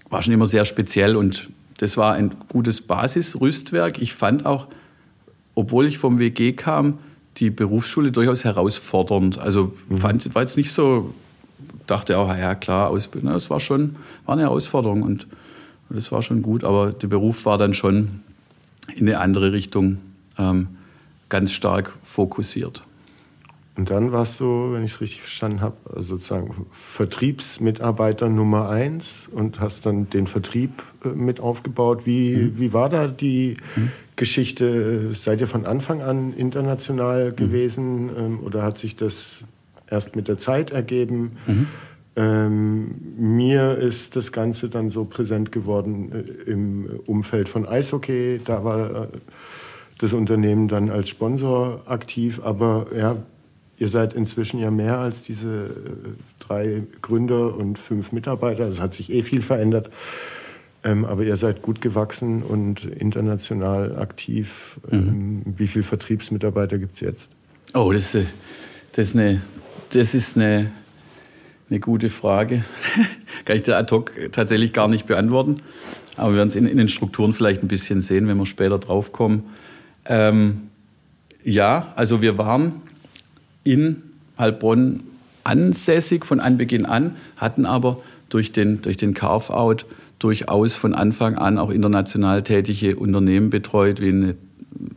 war 0.10 0.22
schon 0.22 0.34
immer 0.34 0.46
sehr 0.46 0.64
speziell 0.66 1.16
und 1.16 1.50
das 1.82 1.98
war 1.98 2.14
ein 2.14 2.36
gutes 2.48 2.80
Basisrüstwerk. 2.82 4.00
Ich 4.00 4.14
fand 4.14 4.46
auch, 4.46 4.68
obwohl 5.56 5.88
ich 5.88 5.98
vom 5.98 6.20
WG 6.20 6.54
kam, 6.54 7.00
die 7.38 7.50
Berufsschule 7.50 8.12
durchaus 8.12 8.44
herausfordernd. 8.44 9.40
Also 9.40 9.74
mhm. 9.90 9.98
fand, 9.98 10.36
war 10.36 10.44
jetzt 10.44 10.58
nicht 10.58 10.74
so, 10.74 11.12
dachte 11.88 12.20
auch, 12.20 12.30
ja 12.38 12.54
klar, 12.54 12.90
Ausbildung, 12.90 13.34
es 13.34 13.50
war 13.50 13.60
schon 13.60 13.96
war 14.28 14.34
eine 14.34 14.44
Herausforderung 14.44 15.02
und 15.02 15.26
das 15.90 16.12
war 16.12 16.22
schon 16.22 16.44
gut, 16.44 16.64
aber 16.64 16.92
der 16.92 17.08
Beruf 17.08 17.46
war 17.46 17.58
dann 17.58 17.74
schon 17.74 18.22
in 18.96 19.08
eine 19.08 19.20
andere 19.20 19.52
Richtung 19.52 19.98
ähm, 20.38 20.68
ganz 21.30 21.52
stark 21.52 21.98
fokussiert. 22.04 22.84
Und 23.78 23.90
dann 23.90 24.12
warst 24.12 24.40
du, 24.40 24.74
wenn 24.74 24.84
ich 24.84 24.92
es 24.92 25.02
richtig 25.02 25.22
verstanden 25.22 25.62
habe, 25.62 25.78
sozusagen 25.96 26.68
Vertriebsmitarbeiter 26.72 28.28
Nummer 28.28 28.70
eins 28.70 29.30
und 29.32 29.62
hast 29.62 29.86
dann 29.86 30.10
den 30.10 30.28
Vertrieb 30.28 30.84
äh, 31.06 31.10
mit 31.10 31.40
aufgebaut. 31.40 32.06
Wie, 32.06 32.36
mhm. 32.36 32.60
wie 32.60 32.74
war 32.74 32.90
da 32.90 33.08
die 33.08 33.56
mhm. 33.76 33.92
Geschichte? 34.18 35.14
Seid 35.14 35.40
ihr 35.40 35.48
von 35.48 35.66
Anfang 35.66 36.02
an 36.02 36.34
international 36.34 37.32
mhm. 37.32 37.36
gewesen 37.38 38.10
ähm, 38.18 38.40
oder 38.42 38.64
hat 38.64 38.78
sich 38.78 38.98
das 38.98 39.44
erst 39.90 40.18
mit 40.18 40.28
der 40.28 40.38
Zeit 40.38 40.72
ergeben? 40.72 41.38
Mhm. 41.48 41.68
Ähm, 42.18 42.96
mir 43.18 43.78
ist 43.78 44.18
das 44.18 44.34
Ganze 44.34 44.68
dann 44.68 44.90
so 44.90 45.06
präsent 45.06 45.54
geworden 45.54 46.12
äh, 46.12 46.52
im 46.52 47.00
Umfeld 47.06 47.48
von 47.48 47.66
Eishockey. 47.66 48.42
Da 48.44 48.66
war 48.66 49.04
äh, 49.04 49.08
das 50.00 50.14
Unternehmen 50.14 50.68
dann 50.68 50.90
als 50.90 51.08
Sponsor 51.08 51.84
aktiv. 51.86 52.42
Aber 52.44 52.88
ja, 52.94 53.16
Ihr 53.82 53.88
seid 53.88 54.14
inzwischen 54.14 54.60
ja 54.60 54.70
mehr 54.70 55.00
als 55.00 55.24
diese 55.24 55.48
äh, 55.66 56.10
drei 56.38 56.84
Gründer 57.02 57.56
und 57.56 57.80
fünf 57.80 58.12
Mitarbeiter. 58.12 58.70
Es 58.70 58.80
hat 58.80 58.94
sich 58.94 59.12
eh 59.12 59.24
viel 59.24 59.42
verändert. 59.42 59.90
Ähm, 60.84 61.04
aber 61.04 61.24
ihr 61.24 61.36
seid 61.36 61.64
gut 61.64 61.82
gewachsen 61.82 62.44
und 62.44 62.86
international 62.86 63.98
aktiv. 63.98 64.80
Ähm, 64.92 65.38
mhm. 65.38 65.54
Wie 65.58 65.66
viele 65.66 65.82
Vertriebsmitarbeiter 65.82 66.78
gibt 66.78 66.94
es 66.94 67.00
jetzt? 67.00 67.32
Oh, 67.74 67.92
das 67.92 68.14
ist, 68.14 68.28
das 68.92 69.08
ist, 69.08 69.16
eine, 69.16 69.42
das 69.90 70.14
ist 70.14 70.38
eine, 70.38 70.70
eine 71.72 71.80
gute 71.80 72.12
Frage. 72.12 72.64
Kann 73.46 73.56
ich 73.56 73.64
dir 73.64 73.78
ad 73.78 73.92
hoc 73.92 74.12
tatsächlich 74.32 74.74
gar 74.74 74.90
nicht 74.90 75.08
beantworten. 75.08 75.58
Aber 76.18 76.34
wir 76.34 76.38
werden 76.38 76.50
es 76.50 76.56
in, 76.56 76.68
in, 76.68 76.78
den 76.78 76.88
Strukturen 76.88 77.34
vielleicht 77.34 77.64
ein 77.64 77.68
bisschen 77.68 78.00
sehen, 78.00 78.28
wenn 78.28 78.38
wir 78.38 78.46
später 78.46 78.78
draufkommen. 78.78 79.46
Ähm, 80.06 80.70
ja, 81.44 81.94
also 81.96 82.22
wir 82.22 82.38
waren 82.38 82.84
in 83.64 84.04
Heilbronn 84.38 85.02
ansässig 85.44 86.26
von 86.26 86.40
Anbeginn 86.40 86.86
an, 86.86 87.14
hatten 87.38 87.66
aber 87.66 88.02
durch 88.30 88.52
den, 88.52 88.82
durch 88.82 88.98
den 88.98 89.14
Carve-out 89.14 89.86
durchaus 90.20 90.76
von 90.76 90.94
Anfang 90.94 91.36
an 91.36 91.58
auch 91.58 91.72
international 91.72 92.44
tätige 92.44 92.96
Unternehmen 92.96 93.50
betreut, 93.50 94.02
wie 94.02 94.10
eine 94.10 94.36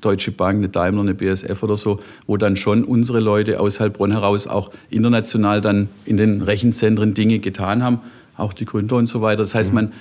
Deutsche 0.00 0.30
Bank, 0.32 0.58
eine 0.58 0.68
Daimler, 0.68 1.00
eine 1.00 1.14
BSF 1.14 1.62
oder 1.62 1.76
so, 1.76 2.00
wo 2.26 2.36
dann 2.36 2.56
schon 2.56 2.84
unsere 2.84 3.20
Leute 3.20 3.60
aus 3.60 3.80
Heilbronn 3.80 4.12
heraus 4.12 4.46
auch 4.46 4.70
international 4.90 5.60
dann 5.60 5.88
in 6.04 6.16
den 6.16 6.42
Rechenzentren 6.42 7.14
Dinge 7.14 7.38
getan 7.38 7.82
haben, 7.82 8.00
auch 8.36 8.52
die 8.52 8.66
Gründer 8.66 8.96
und 8.96 9.06
so 9.06 9.20
weiter. 9.20 9.42
Das 9.42 9.54
heißt, 9.54 9.70
mhm. 9.70 9.74
man, 9.74 9.92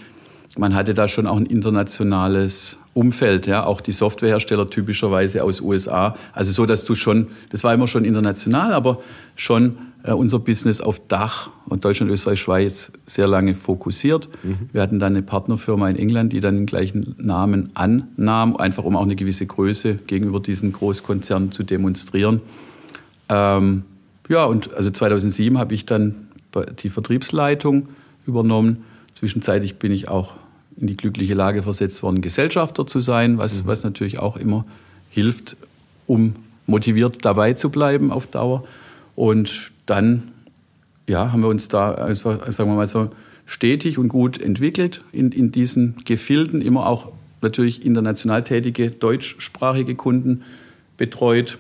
man 0.58 0.76
hatte 0.76 0.94
da 0.94 1.08
schon 1.08 1.26
auch 1.26 1.38
ein 1.38 1.46
internationales 1.46 2.78
Umfeld, 2.94 3.48
ja, 3.48 3.66
auch 3.66 3.82
die 3.82 3.92
Softwarehersteller 3.92 4.70
typischerweise 4.70 5.44
aus 5.44 5.62
USA. 5.62 6.16
Also 6.32 6.52
so, 6.52 6.66
dass 6.68 6.86
du 6.86 6.94
schon, 6.94 7.30
das 7.50 7.64
war 7.64 7.74
immer 7.74 7.88
schon 7.88 8.06
international, 8.06 8.74
aber 8.74 9.00
schon 9.36 9.78
äh, 10.04 10.12
unser 10.12 10.38
Business 10.38 10.80
auf 10.80 11.08
Dach 11.08 11.50
und 11.66 11.84
Deutschland, 11.84 12.12
Österreich, 12.12 12.40
Schweiz 12.40 12.92
sehr 13.08 13.28
lange 13.28 13.56
fokussiert. 13.56 14.30
Mhm. 14.44 14.70
Wir 14.72 14.82
hatten 14.84 15.00
dann 15.00 15.14
eine 15.14 15.24
Partnerfirma 15.24 15.90
in 15.90 15.96
England, 15.96 16.34
die 16.34 16.40
dann 16.40 16.56
den 16.56 16.66
gleichen 16.68 17.16
Namen 17.18 17.72
annahm, 17.74 18.56
einfach 18.56 18.84
um 18.84 18.96
auch 18.96 19.04
eine 19.04 19.16
gewisse 19.16 19.48
Größe 19.48 19.96
gegenüber 20.06 20.40
diesen 20.40 20.72
Großkonzernen 20.72 21.52
zu 21.52 21.64
demonstrieren. 21.64 22.42
Ähm, 23.28 23.84
ja, 24.30 24.46
und 24.46 24.72
also 24.76 24.92
2007 24.92 25.58
habe 25.58 25.74
ich 25.74 25.86
dann 25.86 26.28
die 26.84 26.90
Vertriebsleitung 26.92 27.90
übernommen. 28.28 28.84
Zwischenzeitlich 29.12 29.78
bin 29.78 29.92
ich 29.92 30.08
auch 30.08 30.36
in 30.78 30.88
die 30.88 30.98
glückliche 30.98 31.34
Lage 31.34 31.64
versetzt 31.64 32.04
worden, 32.04 32.22
Gesellschafter 32.22 32.86
zu 32.86 33.00
sein, 33.00 33.38
was, 33.38 33.64
mhm. 33.64 33.68
was 33.68 33.84
natürlich 33.84 34.20
auch 34.20 34.38
immer 34.38 34.66
hilft, 35.10 35.56
um 36.08 36.36
motiviert 36.66 37.26
dabei 37.26 37.54
zu 37.54 37.70
bleiben 37.70 38.12
auf 38.12 38.28
Dauer. 38.28 38.64
Und 39.16 39.72
dann 39.86 40.32
ja, 41.08 41.32
haben 41.32 41.42
wir 41.42 41.50
uns 41.50 41.68
da, 41.68 41.94
also, 41.94 42.38
sagen 42.48 42.70
wir 42.70 42.76
mal 42.76 42.88
so, 42.88 43.12
stetig 43.46 43.98
und 43.98 44.08
gut 44.08 44.42
entwickelt 44.42 45.02
in, 45.12 45.32
in 45.32 45.52
diesen 45.52 45.98
Gefilden, 46.06 46.62
immer 46.62 46.88
auch 46.88 47.12
natürlich 47.42 47.86
international 47.86 48.44
tätige 48.44 48.90
deutschsprachige 48.90 49.96
Kunden 49.96 50.44
betreut, 50.98 51.58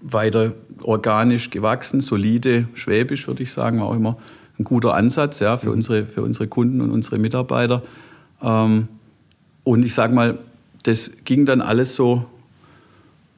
weiter 0.00 0.52
organisch 0.82 1.50
gewachsen, 1.50 2.00
solide, 2.00 2.68
schwäbisch 2.74 3.26
würde 3.26 3.42
ich 3.42 3.50
sagen, 3.50 3.80
war 3.80 3.86
auch 3.86 3.96
immer 3.96 4.18
ein 4.58 4.64
guter 4.64 4.94
Ansatz 4.94 5.40
ja, 5.40 5.56
für, 5.56 5.68
mhm. 5.68 5.74
unsere, 5.74 6.06
für 6.06 6.22
unsere 6.22 6.48
Kunden 6.48 6.80
und 6.80 6.90
unsere 6.90 7.18
Mitarbeiter. 7.18 7.82
Ähm, 8.42 8.88
und 9.64 9.84
ich 9.84 9.94
sage 9.94 10.14
mal, 10.14 10.38
das 10.82 11.10
ging 11.24 11.44
dann 11.44 11.60
alles 11.60 11.94
so 11.94 12.26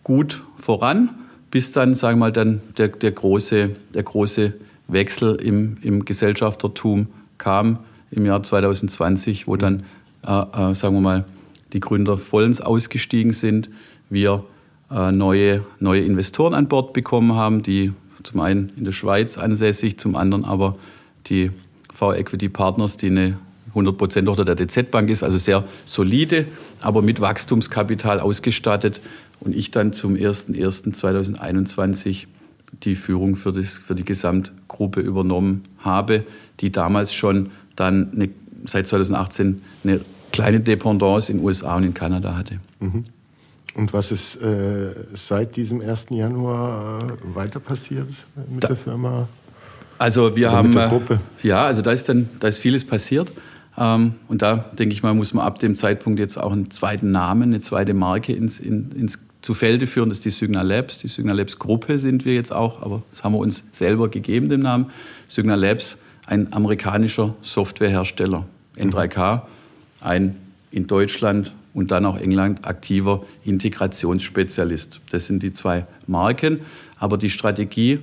gut 0.04 0.42
voran, 0.56 1.10
bis 1.50 1.72
dann, 1.72 1.94
sagen 1.94 2.18
wir 2.18 2.26
mal, 2.26 2.32
dann 2.32 2.60
der, 2.78 2.88
der, 2.88 3.12
große, 3.12 3.70
der 3.94 4.02
große 4.02 4.54
Wechsel 4.88 5.36
im, 5.36 5.78
im 5.82 6.04
Gesellschaftertum 6.04 7.08
kam 7.38 7.80
im 8.10 8.26
Jahr 8.26 8.42
2020, 8.42 9.46
wo 9.46 9.56
dann, 9.56 9.84
äh, 10.26 10.32
äh, 10.32 10.74
sagen 10.74 10.94
wir 10.94 11.00
mal, 11.00 11.24
die 11.72 11.80
Gründer 11.80 12.16
vollends 12.16 12.60
ausgestiegen 12.60 13.32
sind, 13.32 13.70
wir 14.08 14.44
äh, 14.90 15.12
neue, 15.12 15.64
neue 15.78 16.02
Investoren 16.02 16.54
an 16.54 16.68
Bord 16.68 16.92
bekommen 16.92 17.34
haben, 17.34 17.62
die 17.62 17.92
zum 18.22 18.40
einen 18.40 18.72
in 18.76 18.84
der 18.84 18.92
Schweiz 18.92 19.38
ansässig, 19.38 19.98
zum 19.98 20.16
anderen 20.16 20.44
aber 20.44 20.76
die 21.26 21.50
V-Equity 21.92 22.48
Partners, 22.48 22.96
die 22.96 23.08
eine 23.08 23.36
100% 23.74 24.24
Tochter 24.24 24.44
der 24.44 24.54
DZ 24.56 24.90
Bank 24.90 25.10
ist, 25.10 25.22
also 25.22 25.38
sehr 25.38 25.62
solide, 25.84 26.46
aber 26.80 27.02
mit 27.02 27.20
Wachstumskapital 27.20 28.18
ausgestattet. 28.20 29.00
Und 29.40 29.54
ich 29.54 29.70
dann 29.70 29.92
zum 29.92 30.14
01.01.2021 30.14 32.26
die 32.82 32.94
Führung 32.94 33.36
für, 33.36 33.52
das, 33.52 33.76
für 33.78 33.94
die 33.94 34.04
Gesamtgruppe 34.04 35.00
übernommen 35.00 35.62
habe, 35.78 36.24
die 36.60 36.72
damals 36.72 37.14
schon 37.14 37.50
dann 37.76 38.10
eine, 38.12 38.28
seit 38.66 38.88
2018 38.88 39.62
eine 39.84 40.00
kleine 40.32 40.60
Dependance 40.60 41.32
in 41.32 41.38
den 41.38 41.44
USA 41.44 41.76
und 41.76 41.84
in 41.84 41.94
Kanada 41.94 42.36
hatte. 42.36 42.60
Mhm. 42.80 43.04
Und 43.74 43.92
was 43.92 44.10
ist 44.10 44.36
äh, 44.36 44.92
seit 45.14 45.56
diesem 45.56 45.80
1. 45.80 46.06
Januar 46.10 47.04
äh, 47.04 47.34
weiter 47.34 47.60
passiert 47.60 48.08
mit 48.50 48.64
da, 48.64 48.68
der 48.68 48.76
Firma? 48.76 49.28
Also 50.00 50.34
wir 50.34 50.48
Oder 50.48 50.56
haben 50.56 50.76
äh, 50.76 51.18
ja, 51.42 51.64
also 51.66 51.82
da 51.82 51.90
ist 51.90 52.08
dann 52.08 52.30
da 52.40 52.48
ist 52.48 52.56
vieles 52.56 52.86
passiert 52.86 53.34
ähm, 53.76 54.14
und 54.28 54.40
da 54.40 54.56
denke 54.78 54.94
ich 54.94 55.02
mal 55.02 55.12
muss 55.12 55.34
man 55.34 55.44
ab 55.44 55.58
dem 55.58 55.74
Zeitpunkt 55.74 56.18
jetzt 56.18 56.38
auch 56.38 56.52
einen 56.52 56.70
zweiten 56.70 57.10
Namen, 57.10 57.42
eine 57.42 57.60
zweite 57.60 57.92
Marke 57.92 58.32
ins, 58.32 58.60
in, 58.60 58.92
ins 58.92 59.18
zu 59.42 59.52
Felde 59.52 59.86
führen. 59.86 60.08
Das 60.08 60.18
ist 60.18 60.24
die 60.24 60.30
Signal 60.30 60.66
Labs. 60.66 60.98
Die 60.98 61.08
Signal 61.08 61.36
Labs 61.36 61.58
Gruppe 61.58 61.98
sind 61.98 62.24
wir 62.24 62.32
jetzt 62.32 62.50
auch, 62.50 62.80
aber 62.80 63.02
das 63.10 63.24
haben 63.24 63.34
wir 63.34 63.40
uns 63.40 63.62
selber 63.72 64.08
gegeben 64.08 64.48
den 64.48 64.60
Namen. 64.60 64.86
Signal 65.28 65.60
Labs, 65.60 65.98
ein 66.26 66.50
amerikanischer 66.50 67.34
Softwarehersteller. 67.42 68.46
N3K, 68.78 69.42
ein 70.00 70.36
in 70.70 70.86
Deutschland 70.86 71.52
und 71.74 71.90
dann 71.90 72.06
auch 72.06 72.16
England 72.16 72.66
aktiver 72.66 73.26
Integrationsspezialist. 73.44 75.02
Das 75.10 75.26
sind 75.26 75.42
die 75.42 75.52
zwei 75.52 75.84
Marken. 76.06 76.60
Aber 76.98 77.18
die 77.18 77.28
Strategie 77.28 78.00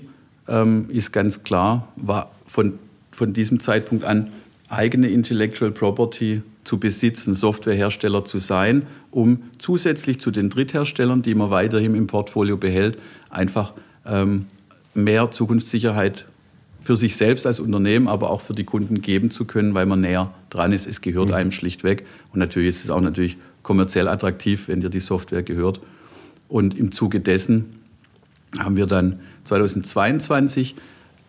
ähm, 0.47 0.89
ist 0.89 1.11
ganz 1.11 1.43
klar, 1.43 1.87
war 1.95 2.31
von, 2.45 2.75
von 3.11 3.33
diesem 3.33 3.59
Zeitpunkt 3.59 4.03
an 4.03 4.31
eigene 4.69 5.09
Intellectual 5.09 5.71
Property 5.71 6.41
zu 6.63 6.77
besitzen, 6.77 7.33
Softwarehersteller 7.33 8.25
zu 8.25 8.39
sein, 8.39 8.83
um 9.11 9.43
zusätzlich 9.57 10.19
zu 10.19 10.31
den 10.31 10.49
Drittherstellern, 10.49 11.21
die 11.21 11.33
man 11.33 11.49
weiterhin 11.49 11.95
im 11.95 12.07
Portfolio 12.07 12.57
behält, 12.57 12.97
einfach 13.29 13.73
ähm, 14.05 14.47
mehr 14.93 15.31
Zukunftssicherheit 15.31 16.25
für 16.81 16.95
sich 16.95 17.15
selbst 17.15 17.45
als 17.45 17.59
Unternehmen, 17.59 18.07
aber 18.07 18.29
auch 18.29 18.41
für 18.41 18.53
die 18.53 18.63
Kunden 18.63 19.01
geben 19.01 19.31
zu 19.31 19.45
können, 19.45 19.73
weil 19.73 19.85
man 19.85 20.01
näher 20.01 20.33
dran 20.49 20.73
ist. 20.73 20.87
Es 20.87 21.01
gehört 21.01 21.29
mhm. 21.29 21.33
einem 21.33 21.51
schlichtweg. 21.51 22.05
Und 22.33 22.39
natürlich 22.39 22.69
ist 22.69 22.83
es 22.83 22.89
auch 22.89 23.01
natürlich 23.01 23.37
kommerziell 23.63 24.07
attraktiv, 24.07 24.67
wenn 24.67 24.81
dir 24.81 24.89
die 24.89 24.99
Software 24.99 25.43
gehört. 25.43 25.81
Und 26.47 26.77
im 26.77 26.91
Zuge 26.91 27.19
dessen 27.19 27.81
haben 28.57 28.77
wir 28.77 28.87
dann 28.87 29.19
2022 29.47 30.75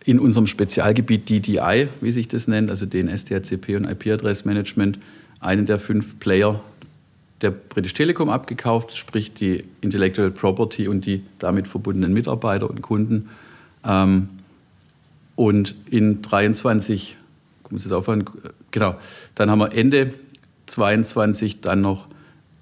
in 0.05 0.19
unserem 0.19 0.47
Spezialgebiet 0.47 1.29
DDI, 1.29 1.87
wie 2.01 2.11
sich 2.11 2.27
das 2.27 2.47
nennt, 2.47 2.69
also 2.69 2.85
DNS, 2.85 3.25
DHCP 3.25 3.75
und 3.75 3.85
IP-Adressmanagement, 3.85 4.99
einen 5.39 5.65
der 5.65 5.79
fünf 5.79 6.19
Player 6.19 6.61
der 7.41 7.51
British 7.51 7.93
Telekom 7.93 8.29
abgekauft, 8.29 8.97
sprich 8.97 9.33
die 9.33 9.63
Intellectual 9.81 10.31
Property 10.31 10.87
und 10.87 11.05
die 11.05 11.23
damit 11.37 11.67
verbundenen 11.67 12.13
Mitarbeiter 12.13 12.69
und 12.69 12.81
Kunden. 12.81 13.29
Ähm, 13.85 14.29
und 15.35 15.75
in 15.89 16.21
23, 16.21 17.15
ich 17.63 17.71
muss 17.71 17.83
jetzt 17.83 17.93
aufhören, 17.93 18.25
genau, 18.71 18.95
dann 19.35 19.49
haben 19.49 19.59
wir 19.59 19.71
Ende 19.73 20.13
22 20.65 21.61
dann 21.61 21.81
noch 21.81 22.07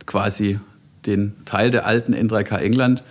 quasi 0.06 0.60
den 1.06 1.34
Teil 1.46 1.72
der 1.72 1.88
alten 1.88 2.14
N3K 2.14 2.58
England 2.58 3.04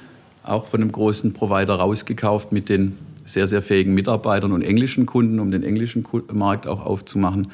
auch 0.49 0.67
von 0.67 0.81
einem 0.81 0.93
großen 0.93 1.33
Provider 1.33 1.75
rausgekauft 1.75 2.53
mit 2.53 2.69
den 2.69 2.97
sehr, 3.25 3.47
sehr 3.47 3.63
fähigen 3.63 3.95
Mitarbeitern 3.95 4.53
und 4.53 4.63
englischen 4.63 5.07
Kunden, 5.07 5.41
um 5.41 5.51
den 5.51 5.63
englischen 5.63 6.07
Markt 6.33 6.67
auch 6.67 6.85
aufzumachen, 6.85 7.49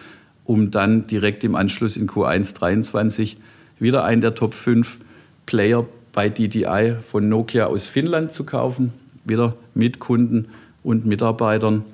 um 0.44 0.70
dann 0.70 1.06
direkt 1.06 1.44
im 1.44 1.54
Anschluss 1.54 1.96
in 1.96 2.08
Q1 2.08 2.54
23 2.54 3.38
wieder 3.78 4.04
einen 4.04 4.20
der 4.20 4.34
Top 4.34 4.54
5 4.54 4.98
Player 5.46 5.86
bei 6.12 6.28
DDI 6.28 6.96
von 7.00 7.28
Nokia 7.28 7.66
aus 7.66 7.86
Finnland 7.86 8.32
zu 8.32 8.44
kaufen, 8.44 8.92
wieder 9.24 9.56
mit 9.74 9.98
Kunden 9.98 10.48
und 10.82 11.06
Mitarbeitern, 11.06 11.84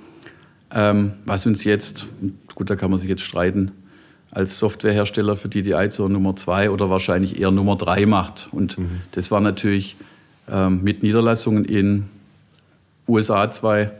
ähm, 0.74 1.12
was 1.24 1.46
uns 1.46 1.64
jetzt, 1.64 2.08
gut, 2.54 2.68
da 2.68 2.76
kann 2.76 2.90
man 2.90 2.98
sich 2.98 3.08
jetzt 3.08 3.22
streiten, 3.22 3.70
als 4.30 4.58
Softwarehersteller 4.58 5.36
für 5.36 5.48
DDI 5.48 5.88
zur 5.88 6.08
Nummer 6.08 6.36
2 6.36 6.70
oder 6.70 6.90
wahrscheinlich 6.90 7.40
eher 7.40 7.50
Nummer 7.50 7.76
3 7.76 8.06
macht. 8.06 8.48
Und 8.52 8.78
mhm. 8.78 9.00
das 9.12 9.30
war 9.30 9.40
natürlich 9.40 9.96
mit 10.68 11.02
Niederlassungen 11.02 11.64
in 11.64 12.04
USA 13.06 13.50
2, 13.50 13.90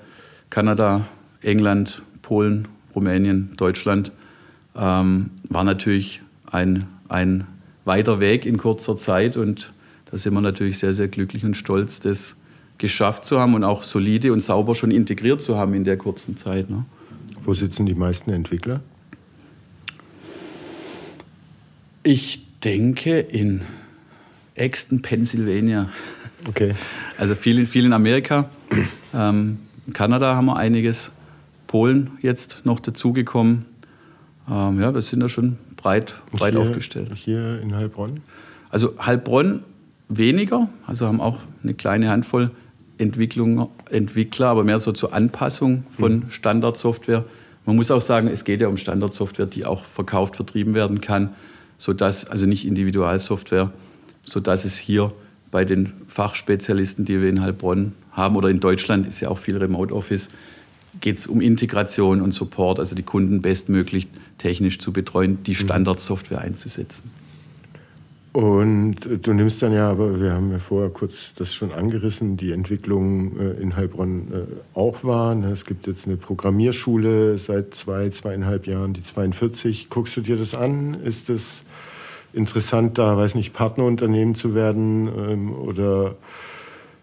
Kanada, 0.51 1.07
England, 1.43 2.03
Polen, 2.23 2.69
Rumänien, 2.95 3.51
Deutschland, 3.57 4.13
ähm, 4.77 5.31
war 5.49 5.65
natürlich 5.65 6.21
ein, 6.51 6.87
ein 7.09 7.47
weiter 7.85 8.21
Weg 8.21 8.47
in 8.47 8.59
kurzer 8.59 8.97
Zeit 8.97 9.37
und 9.37 9.72
da 10.11 10.16
sind 10.16 10.35
wir 10.35 10.41
natürlich 10.41 10.79
sehr, 10.79 10.95
sehr 10.95 11.09
glücklich 11.09 11.45
und 11.45 11.57
stolz, 11.57 12.01
das 12.01 12.37
geschafft 12.79 13.25
zu 13.25 13.41
haben 13.41 13.55
und 13.55 13.64
auch 13.64 13.83
solide 13.83 14.33
und 14.33 14.41
sauber 14.41 14.75
schon 14.75 14.91
integriert 14.91 15.43
zu 15.43 15.57
haben 15.57 15.75
in 15.75 15.85
der 15.85 15.97
kurzen 15.97 16.37
Zeit. 16.37 16.70
Ne? 16.70 16.85
Wo 17.41 17.55
sitzen 17.55 17.87
die 17.87 17.95
meisten 17.95 18.31
Entwickler? 18.31 18.81
Ich 22.03 22.47
denke 22.64 23.18
in 23.18 23.62
Exton, 24.55 25.03
Pennsylvania. 25.03 25.91
Okay. 26.47 26.74
Also 27.16 27.34
viel, 27.34 27.66
viel 27.66 27.86
in 27.86 27.93
Amerika. 27.93 28.49
Ähm, 29.14 29.59
in 29.86 29.93
Kanada 29.95 30.36
haben 30.36 30.47
wir 30.47 30.57
einiges. 30.57 31.11
Polen 31.68 32.12
jetzt 32.22 32.62
noch 32.64 32.80
dazugekommen. 32.80 33.66
Ähm, 34.51 34.80
ja, 34.80 34.93
wir 34.93 35.03
sind 35.03 35.20
da 35.20 35.28
schon 35.28 35.59
breit, 35.76 36.14
breit 36.32 36.55
hier, 36.55 36.61
aufgestellt. 36.61 37.11
Hier 37.14 37.61
in 37.62 37.76
Heilbronn? 37.76 38.20
Also 38.70 38.95
Heilbronn 38.99 39.62
weniger, 40.09 40.68
also 40.86 41.07
haben 41.07 41.20
auch 41.20 41.39
eine 41.62 41.74
kleine 41.74 42.11
Handvoll 42.11 42.51
Entwickler, 42.97 44.49
aber 44.49 44.64
mehr 44.64 44.80
so 44.80 44.91
zur 44.91 45.12
Anpassung 45.12 45.84
von 45.93 46.16
mhm. 46.16 46.30
Standardsoftware. 46.30 47.24
Man 47.64 47.76
muss 47.76 47.91
auch 47.91 48.01
sagen, 48.01 48.28
es 48.28 48.45
geht 48.45 48.61
ja 48.61 48.66
um 48.66 48.76
Standardsoftware, 48.76 49.47
die 49.47 49.64
auch 49.64 49.84
verkauft, 49.84 50.36
vertrieben 50.36 50.74
werden 50.74 51.01
kann, 51.01 51.34
sodass, 51.76 52.24
also 52.24 52.47
nicht 52.47 52.66
Individualsoftware, 52.66 53.70
sodass 54.24 54.64
es 54.64 54.76
hier 54.78 55.12
bei 55.51 55.64
den 55.64 55.92
Fachspezialisten, 56.07 57.05
die 57.05 57.20
wir 57.20 57.28
in 57.28 57.40
Heilbronn 57.40 57.92
haben, 58.12 58.36
oder 58.36 58.49
in 58.49 58.61
Deutschland 58.61 59.07
ist 59.07 59.20
ja 59.20 59.28
auch 59.28 59.38
viel 59.38 59.57
Remote 59.57 59.94
Office, 59.94 60.28
geht 61.01 61.18
es 61.18 61.26
um 61.26 61.40
Integration 61.40 62.20
und 62.20 62.32
Support, 62.32 62.78
also 62.78 62.94
die 62.94 63.03
Kunden 63.03 63.42
bestmöglich 63.42 64.09
technisch 64.38 64.78
zu 64.78 64.92
betreuen, 64.92 65.42
die 65.44 65.53
mhm. 65.53 65.57
Standardsoftware 65.57 66.40
einzusetzen. 66.40 67.11
Und 68.32 68.96
du 69.22 69.32
nimmst 69.32 69.62
dann 69.62 69.72
ja, 69.72 69.90
aber 69.90 70.20
wir 70.20 70.32
haben 70.32 70.53
ja 70.53 70.59
vorher 70.59 70.90
kurz 70.90 71.34
das 71.34 71.55
schon 71.55 71.72
angerissen, 71.72 72.36
die 72.36 72.53
Entwicklung 72.53 73.38
äh, 73.38 73.53
in 73.53 73.74
Heilbronn 73.74 74.28
äh, 74.32 74.78
auch 74.78 75.03
war. 75.03 75.34
Ne? 75.34 75.51
Es 75.51 75.64
gibt 75.64 75.86
jetzt 75.86 76.07
eine 76.07 76.18
Programmierschule 76.18 77.38
seit 77.38 77.74
zwei, 77.74 78.11
zweieinhalb 78.11 78.66
Jahren, 78.66 78.92
die 78.92 79.03
42. 79.03 79.88
Guckst 79.88 80.16
du 80.18 80.20
dir 80.20 80.36
das 80.36 80.55
an? 80.55 80.94
Ist 81.03 81.30
es 81.30 81.64
interessant, 82.39 82.97
da, 82.97 83.16
weiß 83.16 83.34
nicht, 83.34 83.53
Partnerunternehmen 83.53 84.34
zu 84.34 84.55
werden 84.55 85.09
ähm, 85.09 85.53
oder 85.53 86.16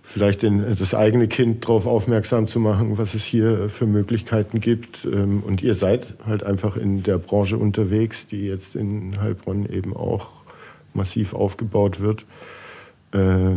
vielleicht 0.01 0.43
den, 0.43 0.75
das 0.77 0.93
eigene 0.93 1.27
Kind 1.27 1.65
darauf 1.65 1.85
aufmerksam 1.85 2.47
zu 2.47 2.59
machen, 2.59 2.97
was 2.97 3.15
es 3.15 3.25
hier 3.25 3.69
für 3.69 3.85
Möglichkeiten 3.85 4.59
gibt. 4.59 5.05
Ähm, 5.05 5.43
und 5.45 5.61
ihr 5.61 5.75
seid 5.75 6.15
halt 6.25 6.43
einfach 6.43 6.77
in 6.77 7.03
der 7.03 7.17
Branche 7.17 7.57
unterwegs, 7.57 8.25
die 8.25 8.47
jetzt 8.47 8.75
in 8.75 9.19
Heilbronn 9.19 9.65
eben 9.65 9.95
auch 9.95 10.43
massiv 10.93 11.33
aufgebaut 11.33 11.99
wird. 11.99 12.25
Äh, 13.13 13.55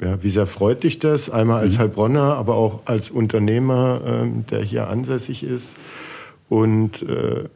ja, 0.00 0.22
wie 0.22 0.30
sehr 0.30 0.46
freut 0.46 0.82
dich 0.82 0.98
das? 0.98 1.30
Einmal 1.30 1.60
als 1.60 1.74
mhm. 1.74 1.78
Heilbronner, 1.78 2.36
aber 2.36 2.56
auch 2.56 2.80
als 2.84 3.10
Unternehmer, 3.10 4.00
äh, 4.04 4.42
der 4.50 4.62
hier 4.62 4.88
ansässig 4.88 5.44
ist. 5.44 5.74
Und 6.48 7.02
äh, 7.02 7.48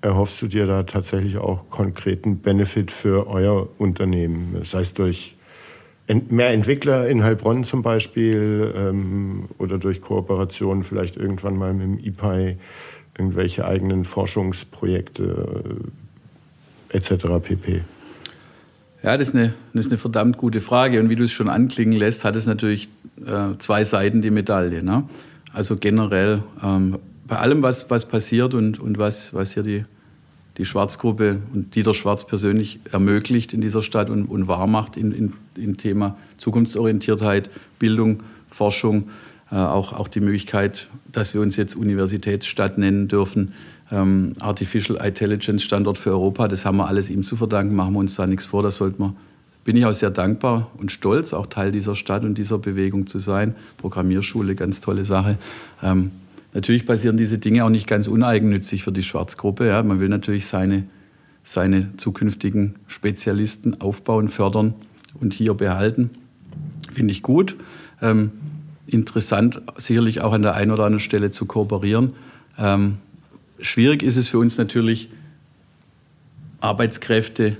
erhoffst 0.00 0.40
du 0.42 0.46
dir 0.46 0.66
da 0.66 0.82
tatsächlich 0.82 1.38
auch 1.38 1.68
konkreten 1.70 2.38
Benefit 2.38 2.90
für 2.90 3.26
euer 3.26 3.68
Unternehmen? 3.78 4.60
Sei 4.64 4.80
es 4.80 4.94
durch 4.94 5.36
mehr 6.28 6.50
Entwickler 6.50 7.08
in 7.08 7.22
Heilbronn 7.24 7.64
zum 7.64 7.82
Beispiel 7.82 8.72
ähm, 8.76 9.48
oder 9.58 9.78
durch 9.78 10.00
Kooperation 10.00 10.84
vielleicht 10.84 11.16
irgendwann 11.16 11.56
mal 11.56 11.74
mit 11.74 11.86
dem 11.86 11.98
IPI 11.98 12.58
irgendwelche 13.18 13.66
eigenen 13.66 14.04
Forschungsprojekte 14.04 15.82
äh, 16.92 16.96
etc. 16.96 17.26
pp. 17.42 17.82
Ja, 19.02 19.16
das 19.16 19.28
ist, 19.28 19.34
eine, 19.34 19.54
das 19.72 19.86
ist 19.86 19.92
eine 19.92 19.98
verdammt 19.98 20.36
gute 20.36 20.60
Frage. 20.60 21.00
Und 21.00 21.10
wie 21.10 21.16
du 21.16 21.24
es 21.24 21.32
schon 21.32 21.48
anklingen 21.48 21.96
lässt, 21.98 22.24
hat 22.24 22.36
es 22.36 22.46
natürlich 22.46 22.88
äh, 23.24 23.56
zwei 23.58 23.84
Seiten 23.84 24.22
die 24.22 24.30
Medaille. 24.30 24.82
Ne? 24.82 25.04
Also 25.52 25.76
generell 25.76 26.42
ähm, 26.62 26.98
bei 27.26 27.38
allem, 27.38 27.62
was, 27.62 27.90
was 27.90 28.06
passiert 28.06 28.54
und, 28.54 28.78
und 28.78 28.98
was, 28.98 29.34
was 29.34 29.54
hier 29.54 29.62
die, 29.62 29.84
die 30.58 30.64
Schwarzgruppe 30.64 31.40
und 31.52 31.74
Dieter 31.74 31.94
Schwarz 31.94 32.26
persönlich 32.26 32.80
ermöglicht 32.92 33.52
in 33.52 33.60
dieser 33.60 33.82
Stadt 33.82 34.10
und, 34.10 34.26
und 34.26 34.48
wahr 34.48 34.66
macht 34.66 34.96
in, 34.96 35.12
in, 35.12 35.32
in 35.56 35.76
Thema 35.76 36.16
Zukunftsorientiertheit, 36.38 37.50
Bildung, 37.78 38.22
Forschung, 38.48 39.10
äh, 39.50 39.56
auch, 39.56 39.92
auch 39.92 40.08
die 40.08 40.20
Möglichkeit, 40.20 40.88
dass 41.12 41.34
wir 41.34 41.40
uns 41.40 41.56
jetzt 41.56 41.76
Universitätsstadt 41.76 42.78
nennen 42.78 43.08
dürfen, 43.08 43.52
ähm, 43.90 44.32
Artificial 44.40 45.04
Intelligence 45.04 45.62
Standort 45.62 45.98
für 45.98 46.10
Europa. 46.10 46.48
Das 46.48 46.64
haben 46.64 46.78
wir 46.78 46.88
alles 46.88 47.10
ihm 47.10 47.22
zu 47.22 47.36
verdanken, 47.36 47.74
machen 47.74 47.94
wir 47.94 48.00
uns 48.00 48.14
da 48.14 48.26
nichts 48.26 48.46
vor. 48.46 48.62
Das 48.62 48.76
sollte 48.76 49.00
man, 49.00 49.16
bin 49.64 49.76
ich 49.76 49.84
auch 49.84 49.94
sehr 49.94 50.10
dankbar 50.10 50.70
und 50.78 50.92
stolz, 50.92 51.32
auch 51.32 51.46
Teil 51.46 51.72
dieser 51.72 51.94
Stadt 51.94 52.24
und 52.24 52.38
dieser 52.38 52.58
Bewegung 52.58 53.06
zu 53.06 53.18
sein. 53.18 53.54
Programmierschule, 53.78 54.54
ganz 54.54 54.80
tolle 54.80 55.04
Sache. 55.04 55.38
Ähm, 55.82 56.12
natürlich 56.56 56.86
passieren 56.86 57.16
diese 57.16 57.38
Dinge 57.38 57.64
auch 57.64 57.68
nicht 57.68 57.86
ganz 57.86 58.08
uneigennützig 58.08 58.82
für 58.82 58.92
die 58.92 59.02
Schwarzgruppe. 59.02 59.68
Ja. 59.68 59.82
Man 59.82 60.00
will 60.00 60.08
natürlich 60.08 60.46
seine, 60.46 60.84
seine 61.42 61.94
zukünftigen 61.96 62.76
Spezialisten 62.86 63.80
aufbauen, 63.80 64.28
fördern 64.28 64.74
und 65.20 65.34
hier 65.34 65.54
behalten. 65.54 66.10
Finde 66.90 67.12
ich 67.12 67.22
gut. 67.22 67.56
Ähm, 68.00 68.30
interessant, 68.86 69.60
sicherlich 69.76 70.22
auch 70.22 70.32
an 70.32 70.42
der 70.42 70.54
einen 70.54 70.70
oder 70.70 70.84
anderen 70.84 71.00
Stelle 71.00 71.30
zu 71.30 71.44
kooperieren. 71.44 72.14
Ähm, 72.58 72.98
Schwierig 73.58 74.02
ist 74.02 74.16
es 74.16 74.28
für 74.28 74.38
uns 74.38 74.58
natürlich, 74.58 75.08
Arbeitskräfte 76.60 77.56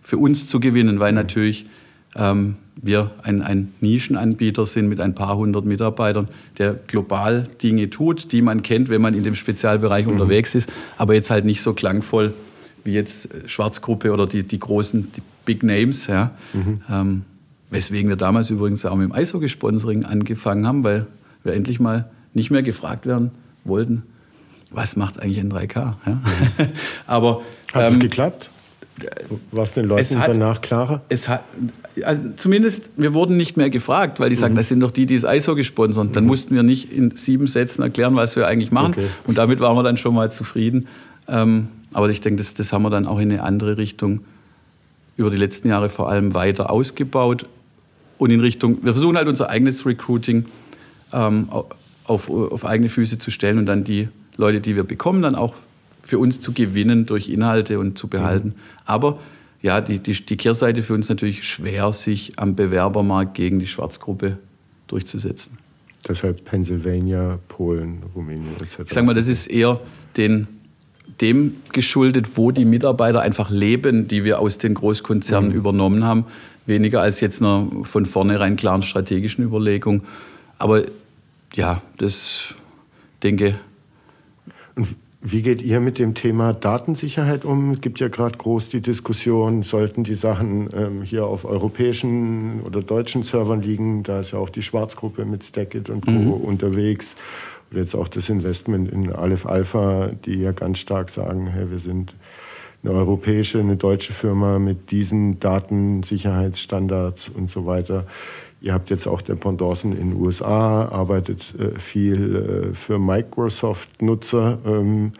für 0.00 0.18
uns 0.18 0.46
zu 0.46 0.60
gewinnen, 0.60 1.00
weil 1.00 1.12
natürlich 1.12 1.66
ähm, 2.14 2.56
wir 2.80 3.12
ein, 3.22 3.42
ein, 3.42 3.72
Nischenanbieter 3.80 4.66
sind 4.66 4.88
mit 4.88 5.00
ein 5.00 5.14
paar 5.14 5.36
hundert 5.36 5.64
Mitarbeitern, 5.64 6.28
der 6.58 6.74
global 6.74 7.48
Dinge 7.62 7.88
tut, 7.90 8.32
die 8.32 8.42
man 8.42 8.62
kennt, 8.62 8.88
wenn 8.88 9.00
man 9.00 9.14
in 9.14 9.22
dem 9.22 9.34
Spezialbereich 9.34 10.06
mhm. 10.06 10.12
unterwegs 10.12 10.54
ist, 10.54 10.72
aber 10.98 11.14
jetzt 11.14 11.30
halt 11.30 11.44
nicht 11.44 11.62
so 11.62 11.72
klangvoll 11.72 12.34
wie 12.84 12.92
jetzt 12.92 13.28
Schwarzgruppe 13.46 14.12
oder 14.12 14.26
die, 14.26 14.44
die 14.44 14.58
großen, 14.58 15.12
die 15.12 15.22
Big 15.44 15.62
Names. 15.62 16.06
Ja. 16.06 16.30
Mhm. 16.54 16.80
Ähm, 16.88 17.22
weswegen 17.70 18.08
wir 18.08 18.16
damals 18.16 18.48
übrigens 18.48 18.86
auch 18.86 18.94
mit 18.94 19.08
dem 19.08 19.12
Eishockey-Sponsoring 19.12 20.04
angefangen 20.04 20.66
haben, 20.66 20.84
weil 20.84 21.06
wir 21.42 21.52
endlich 21.52 21.80
mal 21.80 22.10
nicht 22.32 22.50
mehr 22.50 22.62
gefragt 22.62 23.06
werden 23.06 23.32
wollten, 23.64 24.04
was 24.70 24.96
macht 24.96 25.20
eigentlich 25.20 25.40
ein 25.40 25.50
3K? 25.52 25.94
Ja? 26.06 26.20
Aber 27.06 27.42
hat 27.72 27.88
es 27.88 27.94
ähm, 27.94 28.00
geklappt? 28.00 28.50
War 29.50 29.64
es 29.64 29.72
den 29.72 29.86
Leuten 29.86 30.18
hat, 30.18 30.28
danach 30.28 30.60
klarer? 30.60 31.02
Es 31.08 31.28
hat, 31.28 31.44
also 32.02 32.22
zumindest, 32.36 32.90
wir 32.96 33.14
wurden 33.14 33.36
nicht 33.36 33.56
mehr 33.56 33.68
gefragt, 33.68 34.20
weil 34.20 34.30
die 34.30 34.36
sagen, 34.36 34.54
mhm. 34.54 34.58
das 34.58 34.68
sind 34.68 34.80
doch 34.80 34.90
die, 34.90 35.06
die 35.06 35.14
das 35.14 35.24
Eishockey 35.24 35.64
sponsern. 35.64 36.12
Dann 36.12 36.24
mhm. 36.24 36.28
mussten 36.28 36.54
wir 36.54 36.62
nicht 36.62 36.92
in 36.92 37.14
sieben 37.14 37.46
Sätzen 37.46 37.82
erklären, 37.82 38.16
was 38.16 38.36
wir 38.36 38.46
eigentlich 38.46 38.72
machen. 38.72 38.92
Okay. 38.92 39.06
Und 39.26 39.38
damit 39.38 39.60
waren 39.60 39.76
wir 39.76 39.82
dann 39.82 39.96
schon 39.96 40.14
mal 40.14 40.30
zufrieden. 40.30 40.88
Ähm, 41.28 41.68
aber 41.92 42.08
ich 42.08 42.20
denke, 42.20 42.38
das, 42.38 42.54
das 42.54 42.72
haben 42.72 42.82
wir 42.82 42.90
dann 42.90 43.06
auch 43.06 43.18
in 43.18 43.30
eine 43.30 43.42
andere 43.42 43.76
Richtung 43.76 44.20
über 45.16 45.30
die 45.30 45.36
letzten 45.36 45.68
Jahre 45.68 45.88
vor 45.88 46.08
allem 46.08 46.34
weiter 46.34 46.70
ausgebaut. 46.70 47.46
Und 48.18 48.30
in 48.30 48.40
Richtung, 48.40 48.78
wir 48.82 48.92
versuchen 48.92 49.16
halt 49.16 49.28
unser 49.28 49.50
eigenes 49.50 49.84
Recruiting 49.84 50.46
ähm, 51.12 51.48
auf, 52.04 52.30
auf 52.30 52.64
eigene 52.64 52.88
Füße 52.88 53.18
zu 53.18 53.30
stellen 53.30 53.58
und 53.58 53.66
dann 53.66 53.84
die 53.84 54.08
Leute, 54.36 54.60
die 54.60 54.74
wir 54.76 54.84
bekommen, 54.84 55.22
dann 55.22 55.34
auch 55.34 55.54
für 56.06 56.18
uns 56.20 56.38
zu 56.38 56.52
gewinnen 56.52 57.04
durch 57.04 57.28
Inhalte 57.28 57.80
und 57.80 57.98
zu 57.98 58.06
behalten. 58.06 58.48
Mhm. 58.48 58.54
Aber 58.84 59.18
ja, 59.60 59.80
die, 59.80 59.98
die, 59.98 60.12
die 60.12 60.36
Kehrseite 60.36 60.84
für 60.84 60.94
uns 60.94 61.08
natürlich 61.08 61.42
schwer, 61.42 61.92
sich 61.92 62.38
am 62.38 62.54
Bewerbermarkt 62.54 63.34
gegen 63.34 63.58
die 63.58 63.66
Schwarzgruppe 63.66 64.38
durchzusetzen. 64.86 65.58
Deshalb 66.06 66.44
Pennsylvania, 66.44 67.40
Polen, 67.48 68.04
Rumänien 68.14 68.52
etc. 68.62 68.78
Ich 68.86 68.92
sage 68.92 69.06
mal, 69.06 69.14
das 69.14 69.26
ist 69.26 69.48
eher 69.48 69.80
den, 70.16 70.46
dem 71.20 71.56
geschuldet, 71.72 72.36
wo 72.36 72.52
die 72.52 72.64
Mitarbeiter 72.64 73.22
einfach 73.22 73.50
leben, 73.50 74.06
die 74.06 74.22
wir 74.22 74.38
aus 74.38 74.58
den 74.58 74.74
Großkonzernen 74.74 75.50
mhm. 75.50 75.56
übernommen 75.56 76.04
haben. 76.04 76.26
Weniger 76.66 77.00
als 77.00 77.20
jetzt 77.20 77.42
einer 77.42 77.68
von 77.82 78.06
vornherein 78.06 78.56
klaren 78.56 78.84
strategischen 78.84 79.44
Überlegung. 79.44 80.02
Aber 80.58 80.84
ja, 81.54 81.82
das 81.98 82.54
denke 83.24 83.58
und 84.76 84.86
wie 85.28 85.42
geht 85.42 85.60
ihr 85.60 85.80
mit 85.80 85.98
dem 85.98 86.14
Thema 86.14 86.52
Datensicherheit 86.52 87.44
um? 87.44 87.72
Es 87.72 87.80
gibt 87.80 87.98
ja 87.98 88.06
gerade 88.06 88.38
groß 88.38 88.68
die 88.68 88.80
Diskussion, 88.80 89.64
sollten 89.64 90.04
die 90.04 90.14
Sachen 90.14 90.68
ähm, 90.72 91.02
hier 91.02 91.26
auf 91.26 91.44
europäischen 91.44 92.60
oder 92.60 92.80
deutschen 92.80 93.24
Servern 93.24 93.60
liegen? 93.60 94.04
Da 94.04 94.20
ist 94.20 94.30
ja 94.30 94.38
auch 94.38 94.50
die 94.50 94.62
Schwarzgruppe 94.62 95.24
mit 95.24 95.42
Stackit 95.42 95.90
und 95.90 96.06
Co. 96.06 96.12
Mhm. 96.12 96.32
unterwegs. 96.32 97.16
Oder 97.72 97.80
jetzt 97.80 97.96
auch 97.96 98.06
das 98.06 98.28
Investment 98.28 98.88
in 98.88 99.12
Aleph 99.12 99.46
Alpha, 99.46 100.10
die 100.24 100.36
ja 100.36 100.52
ganz 100.52 100.78
stark 100.78 101.10
sagen, 101.10 101.48
hey, 101.48 101.72
wir 101.72 101.80
sind 101.80 102.14
eine 102.84 102.94
europäische, 102.94 103.58
eine 103.58 103.76
deutsche 103.76 104.12
Firma 104.12 104.60
mit 104.60 104.92
diesen 104.92 105.40
Datensicherheitsstandards 105.40 107.30
und 107.30 107.50
so 107.50 107.66
weiter. 107.66 108.06
Ihr 108.66 108.72
habt 108.72 108.90
jetzt 108.90 109.06
auch 109.06 109.22
Dependancen 109.22 109.92
in 109.92 110.10
den 110.10 110.20
USA, 110.20 110.86
arbeitet 110.86 111.54
äh, 111.56 111.78
viel 111.78 112.72
äh, 112.72 112.74
für 112.74 112.98
Microsoft-Nutzer. 112.98 114.58
Ähm, 114.66 115.12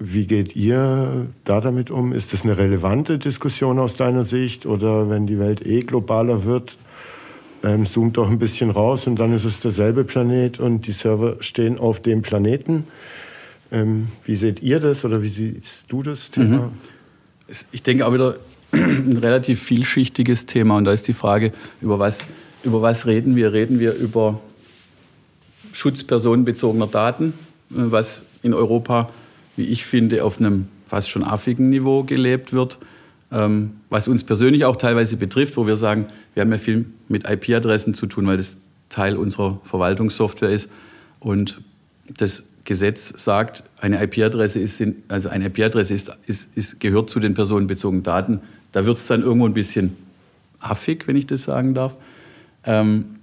wie 0.00 0.26
geht 0.26 0.56
ihr 0.56 1.28
da 1.44 1.60
damit 1.60 1.92
um? 1.92 2.12
Ist 2.12 2.32
das 2.32 2.42
eine 2.42 2.58
relevante 2.58 3.18
Diskussion 3.18 3.78
aus 3.78 3.94
deiner 3.94 4.24
Sicht? 4.24 4.66
Oder 4.66 5.08
wenn 5.08 5.28
die 5.28 5.38
Welt 5.38 5.64
eh 5.64 5.82
globaler 5.82 6.44
wird, 6.44 6.76
ähm, 7.62 7.86
zoomt 7.86 8.16
doch 8.16 8.28
ein 8.28 8.40
bisschen 8.40 8.70
raus 8.70 9.06
und 9.06 9.20
dann 9.20 9.32
ist 9.32 9.44
es 9.44 9.60
derselbe 9.60 10.02
Planet 10.02 10.58
und 10.58 10.88
die 10.88 10.92
Server 10.92 11.36
stehen 11.38 11.78
auf 11.78 12.00
dem 12.00 12.22
Planeten? 12.22 12.88
Ähm, 13.70 14.08
wie 14.24 14.34
seht 14.34 14.60
ihr 14.60 14.80
das 14.80 15.04
oder 15.04 15.22
wie 15.22 15.28
siehst 15.28 15.84
du 15.86 16.02
das 16.02 16.32
Thema? 16.32 16.72
Mhm. 17.46 17.56
Ich 17.70 17.84
denke 17.84 18.04
auch 18.08 18.12
wieder 18.12 18.38
ein 18.72 19.18
relativ 19.18 19.62
vielschichtiges 19.62 20.46
Thema 20.46 20.76
und 20.76 20.84
da 20.84 20.90
ist 20.90 21.06
die 21.06 21.12
Frage, 21.12 21.52
über 21.80 22.00
was 22.00 22.26
über 22.66 22.82
was 22.82 23.06
reden 23.06 23.36
wir? 23.36 23.52
Reden 23.52 23.78
wir 23.78 23.94
über 23.94 24.40
Schutz 25.72 26.02
personenbezogener 26.02 26.88
Daten, 26.88 27.32
äh, 27.70 27.74
was 27.76 28.22
in 28.42 28.52
Europa, 28.52 29.08
wie 29.56 29.66
ich 29.66 29.86
finde, 29.86 30.24
auf 30.24 30.38
einem 30.38 30.66
fast 30.86 31.08
schon 31.08 31.22
affigen 31.22 31.70
Niveau 31.70 32.02
gelebt 32.02 32.52
wird, 32.52 32.78
ähm, 33.32 33.72
was 33.88 34.08
uns 34.08 34.24
persönlich 34.24 34.64
auch 34.64 34.76
teilweise 34.76 35.16
betrifft, 35.16 35.56
wo 35.56 35.66
wir 35.66 35.76
sagen, 35.76 36.06
wir 36.34 36.42
haben 36.42 36.50
ja 36.50 36.58
viel 36.58 36.86
mit 37.08 37.28
IP-Adressen 37.28 37.94
zu 37.94 38.06
tun, 38.06 38.26
weil 38.26 38.36
das 38.36 38.56
Teil 38.88 39.16
unserer 39.16 39.60
Verwaltungssoftware 39.64 40.50
ist. 40.50 40.68
Und 41.20 41.60
das 42.18 42.42
Gesetz 42.64 43.12
sagt, 43.16 43.62
eine 43.78 44.02
IP-Adresse 44.02 44.58
ist, 44.58 44.82
also 45.08 45.28
eine 45.28 45.46
IP-Adresse 45.46 45.94
ist, 45.94 46.12
ist, 46.26 46.48
ist, 46.54 46.80
gehört 46.80 47.10
zu 47.10 47.20
den 47.20 47.34
personenbezogenen 47.34 48.02
Daten. 48.02 48.40
Da 48.72 48.86
wird 48.86 48.98
es 48.98 49.06
dann 49.06 49.22
irgendwo 49.22 49.46
ein 49.46 49.54
bisschen 49.54 49.96
affig, 50.58 51.06
wenn 51.06 51.16
ich 51.16 51.26
das 51.26 51.44
sagen 51.44 51.74
darf. 51.74 51.96
Ähm, 52.66 53.16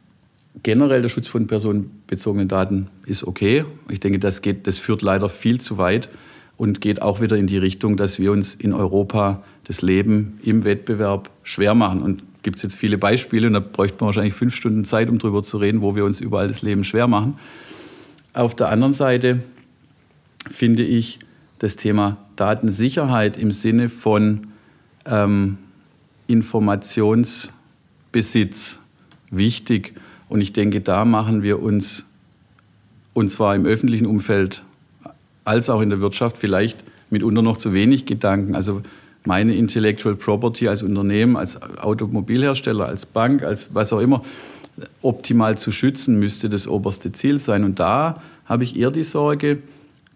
generell 0.63 1.01
der 1.01 1.09
Schutz 1.09 1.27
von 1.27 1.47
personenbezogenen 1.47 2.47
Daten 2.47 2.87
ist 3.05 3.23
okay. 3.23 3.65
Ich 3.89 3.99
denke, 3.99 4.19
das, 4.19 4.41
geht, 4.41 4.67
das 4.67 4.77
führt 4.77 5.01
leider 5.01 5.29
viel 5.29 5.59
zu 5.59 5.77
weit 5.77 6.09
und 6.57 6.81
geht 6.81 7.01
auch 7.01 7.21
wieder 7.21 7.37
in 7.37 7.47
die 7.47 7.57
Richtung, 7.57 7.97
dass 7.97 8.19
wir 8.19 8.31
uns 8.31 8.55
in 8.55 8.73
Europa 8.73 9.43
das 9.65 9.81
Leben 9.81 10.39
im 10.43 10.63
Wettbewerb 10.63 11.29
schwer 11.43 11.75
machen. 11.75 12.01
Und 12.01 12.21
gibt 12.43 12.57
es 12.57 12.63
jetzt 12.63 12.75
viele 12.75 12.97
Beispiele, 12.97 13.47
und 13.47 13.53
da 13.53 13.59
bräuchte 13.59 13.97
man 13.99 14.07
wahrscheinlich 14.07 14.33
fünf 14.33 14.55
Stunden 14.55 14.85
Zeit, 14.85 15.09
um 15.09 15.17
darüber 15.17 15.43
zu 15.43 15.57
reden, 15.57 15.81
wo 15.81 15.95
wir 15.95 16.05
uns 16.05 16.19
überall 16.19 16.47
das 16.47 16.61
Leben 16.61 16.83
schwer 16.83 17.07
machen. 17.07 17.39
Auf 18.33 18.55
der 18.55 18.69
anderen 18.69 18.93
Seite 18.93 19.41
finde 20.49 20.83
ich 20.83 21.19
das 21.59 21.75
Thema 21.75 22.17
Datensicherheit 22.35 23.37
im 23.37 23.51
Sinne 23.51 23.89
von 23.89 24.47
ähm, 25.05 25.57
Informationsbesitz 26.27 28.79
wichtig. 29.35 29.93
Und 30.29 30.41
ich 30.41 30.53
denke, 30.53 30.81
da 30.81 31.05
machen 31.05 31.43
wir 31.43 31.61
uns, 31.61 32.05
und 33.13 33.29
zwar 33.29 33.55
im 33.55 33.65
öffentlichen 33.65 34.05
Umfeld 34.05 34.63
als 35.45 35.69
auch 35.69 35.81
in 35.81 35.89
der 35.89 36.01
Wirtschaft, 36.01 36.37
vielleicht 36.37 36.83
mitunter 37.09 37.41
noch 37.41 37.57
zu 37.57 37.73
wenig 37.73 38.05
Gedanken. 38.05 38.55
Also 38.55 38.81
meine 39.25 39.55
Intellectual 39.55 40.15
Property 40.15 40.67
als 40.67 40.83
Unternehmen, 40.83 41.37
als 41.37 41.61
Automobilhersteller, 41.61 42.87
als 42.87 43.05
Bank, 43.05 43.43
als 43.43 43.69
was 43.73 43.93
auch 43.93 43.99
immer, 43.99 44.23
optimal 45.01 45.57
zu 45.57 45.71
schützen, 45.71 46.19
müsste 46.19 46.49
das 46.49 46.67
oberste 46.67 47.11
Ziel 47.11 47.39
sein. 47.39 47.63
Und 47.63 47.79
da 47.79 48.21
habe 48.45 48.63
ich 48.63 48.75
eher 48.75 48.91
die 48.91 49.03
Sorge, 49.03 49.59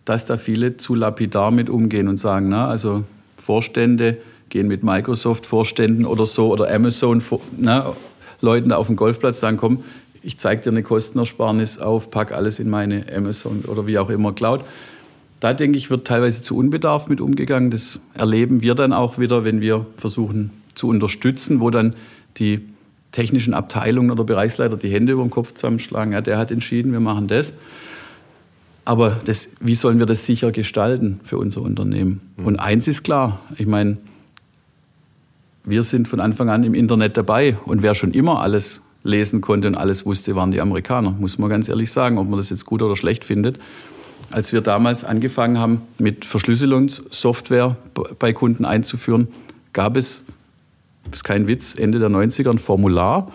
dass 0.06 0.26
da 0.26 0.38
viele 0.38 0.78
zu 0.78 0.96
lapidar 0.96 1.52
mit 1.52 1.70
umgehen 1.70 2.08
und 2.08 2.18
sagen, 2.18 2.50
na, 2.50 2.68
also 2.68 3.04
Vorstände 3.38 4.18
gehen 4.50 4.68
mit 4.68 4.84
Microsoft-Vorständen 4.84 6.06
oder 6.06 6.26
so 6.26 6.52
oder 6.52 6.74
Amazon, 6.74 7.22
na, 7.58 7.96
Leuten 8.42 8.72
auf 8.72 8.88
dem 8.88 8.96
Golfplatz 8.96 9.40
sagen, 9.40 9.58
komm, 9.58 9.84
ich 10.22 10.38
zeige 10.38 10.62
dir 10.62 10.70
eine 10.72 10.84
Kostenersparnis 10.84 11.78
auf, 11.78 12.12
pack 12.12 12.32
alles 12.32 12.60
in 12.60 12.70
meine 12.70 13.06
Amazon 13.16 13.64
oder 13.68 13.88
wie 13.88 13.98
auch 13.98 14.10
immer 14.10 14.34
Cloud. 14.34 14.64
Da 15.40 15.54
denke 15.54 15.78
ich, 15.78 15.90
wird 15.90 16.08
teilweise 16.08 16.42
zu 16.42 16.58
unbedarft 16.58 17.10
mit 17.10 17.22
umgegangen. 17.22 17.70
Das 17.70 18.00
erleben 18.14 18.62
wir 18.62 18.76
dann 18.76 18.92
auch 18.92 19.20
wieder, 19.20 19.44
wenn 19.44 19.62
wir 19.62 19.86
versuchen 19.98 20.52
zu 20.74 20.88
unterstützen, 20.88 21.60
wo 21.60 21.70
dann 21.70 21.96
die 22.38 22.62
technischen 23.12 23.54
Abteilungen 23.54 24.12
oder 24.12 24.24
Bereichsleiter 24.24 24.78
die 24.78 24.90
Hände 24.90 25.14
über 25.14 25.24
den 25.24 25.30
Kopf 25.30 25.54
zusammenschlagen. 25.54 26.14
Ja, 26.14 26.22
der 26.22 26.38
hat 26.38 26.52
entschieden, 26.52 26.92
wir 26.92 27.00
machen 27.00 27.28
das. 27.28 27.54
Aber 28.86 29.20
das, 29.26 29.50
wie 29.60 29.76
sollen 29.76 30.00
wir 30.00 30.06
das 30.06 30.26
sicher 30.26 30.52
gestalten 30.52 31.20
für 31.24 31.38
unser 31.38 31.62
Unternehmen? 31.62 32.22
Mhm. 32.38 32.46
Und 32.46 32.56
eins 32.58 32.88
ist 32.88 33.04
klar, 33.04 33.42
ich 33.58 33.68
meine, 33.68 33.98
wir 35.68 35.84
sind 35.84 36.08
von 36.08 36.22
Anfang 36.22 36.50
an 36.50 36.64
im 36.64 36.74
Internet 36.74 37.18
dabei 37.18 37.58
und 37.66 37.84
wer 37.84 37.94
schon 37.94 38.12
immer 38.12 38.42
alles 38.42 38.82
lesen 39.04 39.42
konnte 39.42 39.68
und 39.68 39.76
alles 39.76 40.06
wusste, 40.06 40.36
waren 40.36 40.52
die 40.52 40.62
Amerikaner, 40.62 41.12
muss 41.12 41.38
man 41.38 41.50
ganz 41.50 41.68
ehrlich 41.68 41.92
sagen, 41.92 42.18
ob 42.18 42.30
man 42.30 42.38
das 42.38 42.50
jetzt 42.50 42.66
gut 42.66 42.82
oder 42.82 42.96
schlecht 42.96 43.26
findet. 43.26 43.60
Als 44.32 44.54
wir 44.54 44.62
damals 44.62 45.04
angefangen 45.04 45.60
haben, 45.60 45.82
mit 46.00 46.24
Verschlüsselungssoftware 46.24 47.76
bei 48.18 48.32
Kunden 48.32 48.64
einzuführen, 48.64 49.28
gab 49.74 49.98
es, 49.98 50.24
ist 51.12 51.26
kein 51.26 51.48
Witz, 51.48 51.76
Ende 51.78 52.00
der 52.00 52.10
90er 52.10 52.50
ein 52.50 52.60
Formular, 52.60 53.30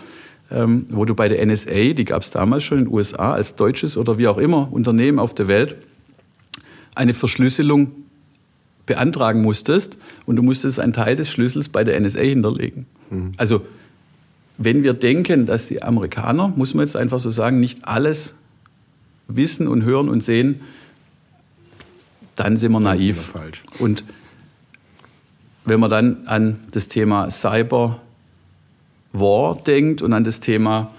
ähm, 0.50 0.86
wo 0.90 1.04
du 1.04 1.14
bei 1.14 1.28
der 1.28 1.44
NSA, 1.44 1.92
die 1.92 2.04
gab 2.06 2.22
es 2.22 2.30
damals 2.30 2.64
schon 2.64 2.78
in 2.78 2.84
den 2.86 2.94
USA, 2.94 3.32
als 3.34 3.56
deutsches 3.56 3.98
oder 3.98 4.16
wie 4.16 4.28
auch 4.28 4.38
immer 4.38 4.72
Unternehmen 4.72 5.18
auf 5.18 5.34
der 5.34 5.48
Welt, 5.48 5.76
eine 6.94 7.12
Verschlüsselung 7.12 7.92
beantragen 8.92 9.40
musstest 9.40 9.96
und 10.26 10.36
du 10.36 10.42
musstest 10.42 10.78
einen 10.78 10.92
Teil 10.92 11.16
des 11.16 11.30
Schlüssels 11.30 11.70
bei 11.70 11.82
der 11.82 11.98
NSA 11.98 12.20
hinterlegen. 12.20 12.86
Mhm. 13.10 13.32
Also 13.38 13.62
wenn 14.58 14.82
wir 14.82 14.92
denken, 14.92 15.46
dass 15.46 15.68
die 15.68 15.82
Amerikaner, 15.82 16.52
muss 16.56 16.74
man 16.74 16.84
jetzt 16.84 16.96
einfach 16.96 17.20
so 17.20 17.30
sagen, 17.30 17.58
nicht 17.58 17.88
alles 17.88 18.34
wissen 19.28 19.66
und 19.66 19.84
hören 19.84 20.10
und 20.10 20.22
sehen, 20.22 20.60
dann 22.34 22.58
sind 22.58 22.72
wir 22.72 22.80
naiv. 22.80 23.18
falsch. 23.20 23.64
Und 23.78 24.04
wenn 25.64 25.80
man 25.80 25.90
dann 25.90 26.26
an 26.26 26.60
das 26.72 26.88
Thema 26.88 27.30
Cyber 27.30 28.00
War 29.12 29.56
denkt 29.56 30.02
und 30.02 30.12
an 30.12 30.24
das 30.24 30.40
Thema 30.40 30.92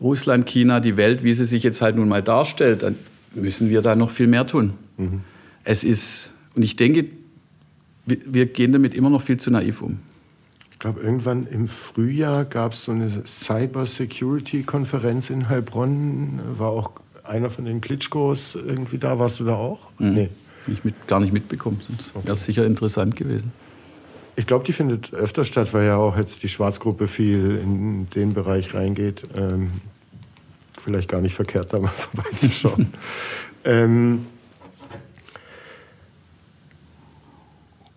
Russland, 0.00 0.46
China, 0.46 0.80
die 0.80 0.96
Welt, 0.96 1.22
wie 1.22 1.34
sie 1.34 1.44
sich 1.44 1.62
jetzt 1.62 1.82
halt 1.82 1.94
nun 1.94 2.08
mal 2.08 2.22
darstellt, 2.22 2.82
dann 2.82 2.96
müssen 3.34 3.70
wir 3.70 3.80
da 3.80 3.94
noch 3.94 4.10
viel 4.10 4.26
mehr 4.26 4.46
tun. 4.46 4.72
Mhm. 4.96 5.20
Es 5.62 5.84
ist, 5.84 6.32
und 6.54 6.62
ich 6.62 6.76
denke, 6.76 7.06
wir 8.06 8.46
gehen 8.46 8.72
damit 8.72 8.94
immer 8.94 9.10
noch 9.10 9.22
viel 9.22 9.38
zu 9.38 9.50
naiv 9.50 9.82
um. 9.82 9.98
Ich 10.72 10.78
glaube, 10.78 11.00
irgendwann 11.00 11.46
im 11.46 11.68
Frühjahr 11.68 12.44
gab 12.44 12.72
es 12.72 12.84
so 12.84 12.92
eine 12.92 13.10
Cyber-Security-Konferenz 13.26 15.30
in 15.30 15.48
Heilbronn. 15.48 16.40
War 16.56 16.70
auch 16.70 16.92
einer 17.24 17.50
von 17.50 17.66
den 17.66 17.80
Klitschkos 17.80 18.54
irgendwie 18.54 18.98
da. 18.98 19.18
Warst 19.18 19.40
du 19.40 19.44
da 19.44 19.56
auch? 19.56 19.80
Mhm. 19.98 20.14
Nee. 20.14 20.28
Ich 20.66 20.84
mit, 20.84 21.06
gar 21.06 21.20
nicht 21.20 21.32
mitbekommen. 21.32 21.80
Das 21.96 22.14
wäre 22.14 22.24
okay. 22.24 22.34
sicher 22.34 22.66
interessant 22.66 23.16
gewesen. 23.16 23.52
Ich 24.36 24.46
glaube, 24.46 24.64
die 24.64 24.72
findet 24.72 25.12
öfter 25.12 25.44
statt, 25.44 25.72
weil 25.72 25.86
ja 25.86 25.96
auch 25.96 26.16
jetzt 26.16 26.42
die 26.42 26.48
Schwarzgruppe 26.48 27.08
viel 27.08 27.56
in 27.56 28.08
den 28.10 28.32
Bereich 28.32 28.74
reingeht. 28.74 29.24
Ähm, 29.34 29.72
vielleicht 30.78 31.10
gar 31.10 31.20
nicht 31.20 31.34
verkehrt, 31.34 31.72
da 31.72 31.80
mal 31.80 31.88
vorbeizuschauen. 31.94 32.92
ähm, 33.64 34.26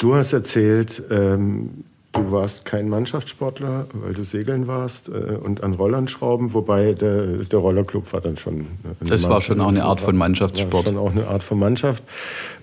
du 0.03 0.15
hast 0.15 0.33
erzählt, 0.33 1.03
ähm, 1.09 1.85
Du 2.13 2.31
warst 2.31 2.63
kein 2.63 2.89
Mannschaftssportler, 2.89 3.87
weil 3.91 4.13
du 4.13 4.23
segeln 4.23 4.67
warst 4.67 5.09
äh, 5.09 5.35
und 5.35 5.63
an 5.63 5.73
Rollern 5.73 6.07
schrauben, 6.07 6.53
wobei 6.53 6.93
der, 6.93 7.25
der 7.37 7.57
Rollerclub 7.57 8.13
war 8.13 8.21
dann 8.21 8.37
schon. 8.37 8.67
Das 8.99 9.27
war 9.27 9.41
schon 9.41 9.59
auch 9.59 9.69
eine 9.69 9.83
Art 9.83 9.99
von 9.99 10.15
Mannschaftssport. 10.15 10.85
War 10.85 10.93
schon 10.93 10.99
auch 10.99 11.11
eine 11.11 11.25
Art 11.27 11.41
von 11.41 11.57
Mannschaft. 11.57 12.03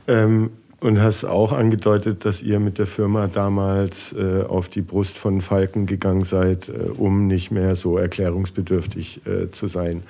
Ähm, 0.06 0.50
und 0.78 1.00
hast 1.00 1.24
auch 1.24 1.52
angedeutet, 1.52 2.24
dass 2.24 2.42
ihr 2.42 2.58
mit 2.58 2.78
der 2.78 2.86
Firma 2.86 3.26
damals 3.26 4.14
äh, 4.14 4.44
auf 4.44 4.68
die 4.68 4.80
Brust 4.80 5.18
von 5.18 5.42
Falken 5.42 5.84
gegangen 5.84 6.24
seid, 6.24 6.68
äh, 6.68 6.88
um 6.96 7.26
nicht 7.26 7.50
mehr 7.50 7.74
so 7.74 7.98
erklärungsbedürftig 7.98 9.26
äh, 9.26 9.50
zu 9.50 9.66
sein. 9.66 10.04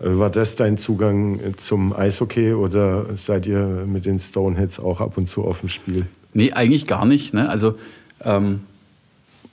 Äh, 0.00 0.18
war 0.18 0.30
das 0.30 0.54
dein 0.54 0.78
Zugang 0.78 1.40
zum 1.56 1.92
Eishockey 1.92 2.52
oder 2.52 3.06
seid 3.16 3.46
ihr 3.46 3.84
mit 3.86 4.04
den 4.04 4.20
Stoneheads 4.20 4.78
auch 4.78 5.00
ab 5.00 5.16
und 5.16 5.28
zu 5.28 5.44
auf 5.44 5.60
dem 5.60 5.70
Spiel? 5.70 6.06
Nee, 6.34 6.52
eigentlich 6.52 6.86
gar 6.86 7.04
nicht. 7.04 7.34
Ne? 7.34 7.48
Also 7.48 7.76
ähm, 8.24 8.60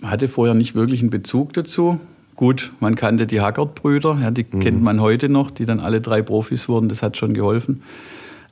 hatte 0.03 0.27
vorher 0.27 0.53
nicht 0.53 0.75
wirklich 0.75 1.01
einen 1.01 1.09
Bezug 1.09 1.53
dazu. 1.53 1.99
Gut, 2.35 2.71
man 2.79 2.95
kannte 2.95 3.27
die 3.27 3.41
Hackert-Brüder, 3.41 4.17
ja, 4.21 4.31
die 4.31 4.45
mhm. 4.49 4.61
kennt 4.61 4.81
man 4.81 5.01
heute 5.01 5.27
noch, 5.27 5.51
die 5.51 5.65
dann 5.65 5.81
alle 5.81 5.99
drei 5.99 6.21
Profis 6.21 6.69
wurden, 6.69 6.87
das 6.87 7.03
hat 7.03 7.17
schon 7.17 7.33
geholfen. 7.33 7.83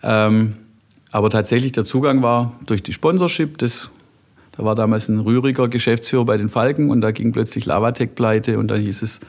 Ähm, 0.03 0.55
aber 1.11 1.29
tatsächlich 1.29 1.71
der 1.71 1.85
Zugang 1.85 2.21
war 2.21 2.51
durch 2.65 2.83
die 2.83 2.91
Sponsorship. 2.91 3.57
Das, 3.59 3.89
da 4.51 4.65
war 4.65 4.75
damals 4.75 5.07
ein 5.07 5.19
rühriger 5.19 5.69
Geschäftsführer 5.69 6.25
bei 6.25 6.37
den 6.37 6.49
Falken 6.49 6.89
und 6.89 6.99
da 6.99 7.11
ging 7.11 7.31
plötzlich 7.31 7.65
Lavatec 7.65 8.13
pleite 8.13 8.59
und 8.59 8.67
da 8.67 8.75
hieß 8.75 9.03
es, 9.03 9.21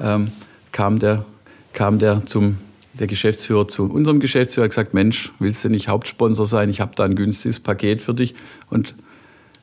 ähm, 0.00 0.32
kam, 0.72 0.98
der, 0.98 1.24
kam 1.72 2.00
der 2.00 2.26
zum 2.26 2.58
der 3.00 3.06
Geschäftsführer 3.06 3.66
zu 3.66 3.84
unserem 3.84 4.20
Geschäftsführer 4.20 4.68
gesagt, 4.68 4.94
Mensch, 4.94 5.32
willst 5.38 5.64
du 5.64 5.70
nicht 5.70 5.88
Hauptsponsor 5.88 6.46
sein? 6.46 6.68
Ich 6.68 6.80
habe 6.80 6.92
da 6.94 7.04
ein 7.04 7.16
günstiges 7.16 7.58
Paket 7.58 8.02
für 8.02 8.14
dich. 8.14 8.34
Und 8.68 8.94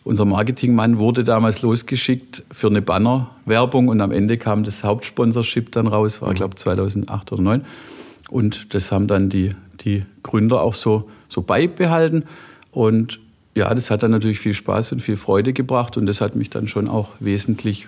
unser 0.04 0.26
Marketingmann 0.26 0.98
wurde 0.98 1.24
damals 1.24 1.62
losgeschickt 1.62 2.44
für 2.52 2.68
eine 2.68 2.82
Bannerwerbung 2.82 3.90
und 3.90 4.02
am 4.02 4.12
Ende 4.12 4.38
kam 4.38 4.64
das 4.64 4.84
Hauptsponsorship 4.84 5.72
dann 5.72 5.88
raus, 5.88 6.22
war, 6.22 6.32
mhm. 6.32 6.36
glaube 6.36 6.56
2008 6.56 7.32
oder 7.32 7.44
2009. 7.44 7.66
Und 8.30 8.74
das 8.74 8.92
haben 8.92 9.08
dann 9.08 9.30
die, 9.30 9.50
die 9.82 10.04
Gründer 10.24 10.62
auch 10.62 10.74
so, 10.74 11.10
so 11.30 11.42
beibehalten. 11.42 12.24
Und 12.72 13.20
ja, 13.56 13.74
das 13.74 13.92
hat 13.92 14.02
dann 14.04 14.12
natürlich 14.12 14.40
viel 14.40 14.54
Spaß 14.54 14.94
und 14.94 15.02
viel 15.02 15.16
Freude 15.16 15.54
gebracht 15.54 15.98
und 15.98 16.06
das 16.06 16.22
hat 16.22 16.36
mich 16.36 16.50
dann 16.50 16.68
schon 16.68 16.88
auch 16.88 17.12
wesentlich 17.20 17.88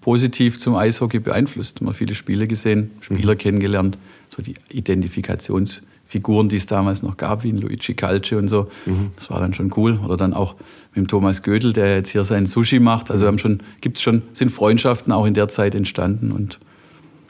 positiv 0.00 0.58
zum 0.58 0.74
Eishockey 0.74 1.18
beeinflusst. 1.18 1.82
Man 1.82 1.94
viele 1.94 2.14
Spiele 2.14 2.46
gesehen, 2.46 2.92
Spieler 3.00 3.34
mhm. 3.34 3.38
kennengelernt, 3.38 3.98
so 4.36 4.42
die 4.42 4.54
Identifikations- 4.72 5.80
Figuren, 6.08 6.48
die 6.48 6.56
es 6.56 6.66
damals 6.66 7.02
noch 7.02 7.16
gab, 7.16 7.42
wie 7.42 7.50
ein 7.50 7.58
Luigi 7.58 7.94
Calce 7.94 8.34
und 8.34 8.46
so. 8.46 8.68
Mhm. 8.86 9.10
Das 9.16 9.28
war 9.28 9.40
dann 9.40 9.54
schon 9.54 9.72
cool. 9.76 9.98
Oder 10.04 10.16
dann 10.16 10.34
auch 10.34 10.54
mit 10.94 10.98
dem 10.98 11.08
Thomas 11.08 11.42
Gödel, 11.42 11.72
der 11.72 11.96
jetzt 11.96 12.10
hier 12.10 12.22
sein 12.22 12.46
Sushi 12.46 12.78
macht. 12.78 13.10
Also 13.10 13.26
haben 13.26 13.38
schon, 13.38 13.60
gibt's 13.80 14.02
schon, 14.02 14.22
sind 14.32 14.50
Freundschaften 14.50 15.12
auch 15.12 15.26
in 15.26 15.34
der 15.34 15.48
Zeit 15.48 15.74
entstanden 15.74 16.30
und 16.30 16.60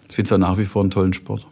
ich 0.09 0.15
finde 0.15 0.27
es 0.27 0.33
auch 0.33 0.39
nach 0.39 0.59
wie 0.59 0.67
vor 0.67 0.83
einen 0.83 0.91
tollen 0.91 1.15
Sport. 1.15 1.47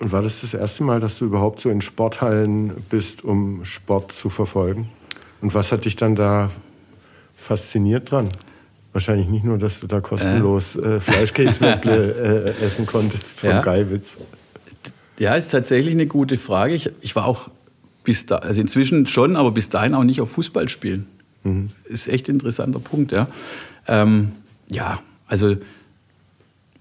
Und 0.00 0.12
war 0.12 0.22
das 0.22 0.40
das 0.40 0.54
erste 0.54 0.84
Mal, 0.84 1.00
dass 1.00 1.18
du 1.18 1.24
überhaupt 1.24 1.60
so 1.60 1.70
in 1.70 1.80
Sporthallen 1.80 2.72
bist, 2.88 3.24
um 3.24 3.64
Sport 3.64 4.12
zu 4.12 4.30
verfolgen? 4.30 4.88
Und 5.40 5.54
was 5.54 5.72
hat 5.72 5.84
dich 5.84 5.96
dann 5.96 6.14
da 6.14 6.50
fasziniert 7.36 8.10
dran? 8.10 8.28
Wahrscheinlich 8.92 9.28
nicht 9.28 9.44
nur, 9.44 9.58
dass 9.58 9.80
du 9.80 9.88
da 9.88 10.00
kostenlos 10.00 10.76
äh, 10.76 11.00
Fleischkäsewürgle 11.00 12.54
äh, 12.60 12.64
essen 12.64 12.86
konntest 12.86 13.40
von 13.40 13.50
ja. 13.50 13.60
Geiwitz. 13.60 14.16
Ja, 15.18 15.34
ist 15.34 15.48
tatsächlich 15.48 15.94
eine 15.94 16.06
gute 16.06 16.36
Frage. 16.38 16.74
Ich, 16.74 16.90
ich 17.00 17.14
war 17.14 17.26
auch 17.26 17.50
bis 18.02 18.26
da, 18.26 18.36
also 18.36 18.60
inzwischen 18.60 19.06
schon, 19.06 19.36
aber 19.36 19.50
bis 19.50 19.68
dahin 19.68 19.94
auch 19.94 20.04
nicht 20.04 20.20
auf 20.20 20.30
Fußball 20.32 20.68
spielen. 20.68 21.06
Mhm. 21.42 21.70
Ist 21.84 22.08
echt 22.08 22.28
ein 22.28 22.32
interessanter 22.32 22.80
Punkt, 22.80 23.12
ja. 23.12 23.28
Ähm, 23.86 24.32
ja, 24.70 25.00
also 25.26 25.56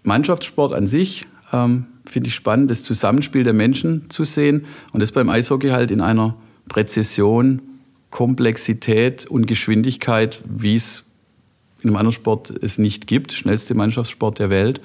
Mannschaftssport 0.04 0.74
an 0.74 0.88
sich 0.88 1.26
ähm, 1.52 1.86
finde 2.06 2.28
ich 2.28 2.36
spannend, 2.36 2.70
das 2.72 2.84
Zusammenspiel 2.84 3.44
der 3.44 3.54
Menschen 3.54 4.10
zu 4.10 4.24
sehen 4.24 4.66
und 4.92 5.00
das 5.00 5.12
beim 5.12 5.30
Eishockey 5.30 5.70
halt 5.70 5.92
in 5.92 6.02
einer 6.02 6.36
Präzision, 6.68 7.62
Komplexität 8.10 9.26
und 9.26 9.48
Geschwindigkeit, 9.48 10.42
wie 10.46 10.76
es 10.76 11.04
in 11.82 11.90
einem 11.90 11.98
anderen 11.98 12.14
Sport 12.14 12.54
es 12.62 12.78
nicht 12.78 13.08
gibt, 13.08 13.34
schnellste 13.34 13.76
Mannschaftssport 13.76 14.40
der 14.40 14.50
Welt. 14.50 14.82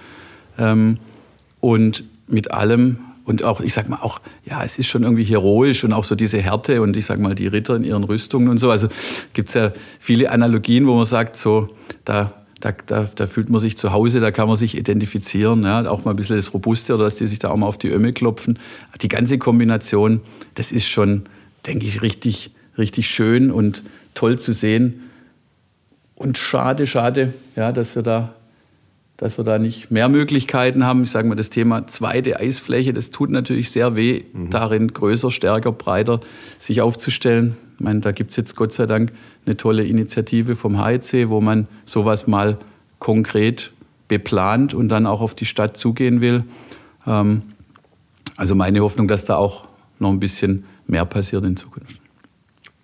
Ähm, 0.59 0.99
und 1.61 2.05
mit 2.27 2.53
allem 2.53 2.99
und 3.29 3.45
auch, 3.45 3.61
ich 3.61 3.75
sag 3.75 3.91
mal, 3.91 3.99
auch, 4.01 4.21
ja, 4.47 4.65
es 4.65 4.79
ist 4.79 4.87
schon 4.87 5.03
irgendwie 5.03 5.25
heroisch 5.25 5.85
und 5.85 5.93
auch 5.93 6.05
so 6.05 6.15
diese 6.15 6.41
Härte 6.41 6.81
und 6.81 6.97
ich 6.97 7.05
sag 7.05 7.21
mal, 7.21 7.35
die 7.35 7.47
Ritter 7.47 7.77
in 7.77 7.85
ihren 7.85 8.03
Rüstungen 8.03 8.49
und 8.49 8.57
so. 8.57 8.71
Also 8.71 8.89
gibt 9.35 9.49
es 9.49 9.55
ja 9.55 9.71
viele 10.01 10.31
Analogien, 10.31 10.87
wo 10.87 10.97
man 10.97 11.05
sagt, 11.05 11.37
so, 11.37 11.69
da, 12.07 12.33
da, 12.61 12.73
da, 12.87 13.03
da 13.05 13.27
fühlt 13.27 13.51
man 13.51 13.61
sich 13.61 13.77
zu 13.77 13.93
Hause, 13.93 14.21
da 14.21 14.31
kann 14.31 14.49
man 14.49 14.57
sich 14.57 14.79
identifizieren, 14.79 15.63
ja, 15.65 15.87
auch 15.91 16.07
mal 16.07 16.13
ein 16.13 16.17
bisschen 16.17 16.37
das 16.37 16.55
Robuste 16.55 16.95
oder 16.95 17.05
dass 17.05 17.17
die 17.17 17.27
sich 17.27 17.39
da 17.39 17.51
auch 17.51 17.57
mal 17.59 17.67
auf 17.67 17.77
die 17.77 17.91
Ömme 17.91 18.15
klopfen. 18.15 18.59
Die 19.03 19.09
ganze 19.09 19.37
Kombination, 19.37 20.23
das 20.55 20.73
ist 20.73 20.89
schon, 20.89 21.25
denke 21.67 21.85
ich, 21.85 22.01
richtig, 22.01 22.53
richtig 22.79 23.11
schön 23.11 23.51
und 23.51 23.83
toll 24.15 24.39
zu 24.39 24.55
sehen. 24.55 25.03
Und 26.15 26.39
schade, 26.39 26.87
schade, 26.87 27.35
ja, 27.57 27.73
dass 27.73 27.95
wir 27.95 28.03
da 28.03 28.35
dass 29.19 29.37
wir 29.37 29.45
da 29.45 29.59
nicht 29.59 29.91
mehr 29.91 30.09
Möglichkeiten 30.09 30.87
haben. 30.87 31.03
Ich 31.03 31.11
sage 31.11 31.29
mal, 31.29 31.35
das 31.35 31.51
Thema 31.51 31.87
zweite 31.87 32.39
Eisfläche, 32.39 32.93
das 32.93 33.11
tut 33.11 33.31
natürlich 33.31 33.71
sehr 33.71 33.97
weh, 33.97 34.23
mhm. 34.33 34.49
darin 34.49 34.89
größer, 34.89 35.31
stärker, 35.31 35.73
breiter 35.73 36.21
sich 36.59 36.81
aufzustellen. 36.81 37.57
Ich 37.75 37.85
meine, 37.85 38.01
da 38.01 38.13
gibt 38.13 38.31
es 38.31 38.37
jetzt 38.37 38.55
Gott 38.55 38.73
sei 38.73 38.87
Dank 38.87 39.13
eine 39.45 39.57
tolle 39.57 39.85
Initiative 39.85 40.55
vom 40.55 40.83
HEC, 40.83 41.29
wo 41.29 41.41
man 41.41 41.67
sowas 41.85 42.29
mal 42.29 42.59
konkret 43.01 43.73
beplant 44.07 44.73
und 44.73 44.89
dann 44.89 45.05
auch 45.05 45.21
auf 45.21 45.35
die 45.35 45.47
Stadt 45.47 45.77
zugehen 45.77 46.21
will. 46.21 46.45
Ähm, 47.05 47.43
also 48.37 48.55
meine 48.55 48.81
Hoffnung, 48.81 49.09
dass 49.09 49.25
da 49.25 49.37
auch 49.37 49.67
noch 49.99 50.11
ein 50.11 50.21
bisschen 50.21 50.65
mehr 50.87 51.05
passiert 51.05 51.45
in 51.45 51.57
Zukunft. 51.57 52.01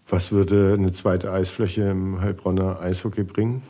Was 0.09 0.33
würde 0.33 0.75
eine 0.77 0.93
zweite 0.93 1.33
Eisfläche 1.33 1.83
im 1.83 2.21
Heilbronner 2.21 2.81
Eishockey 2.81 3.23
bringen? 3.23 3.63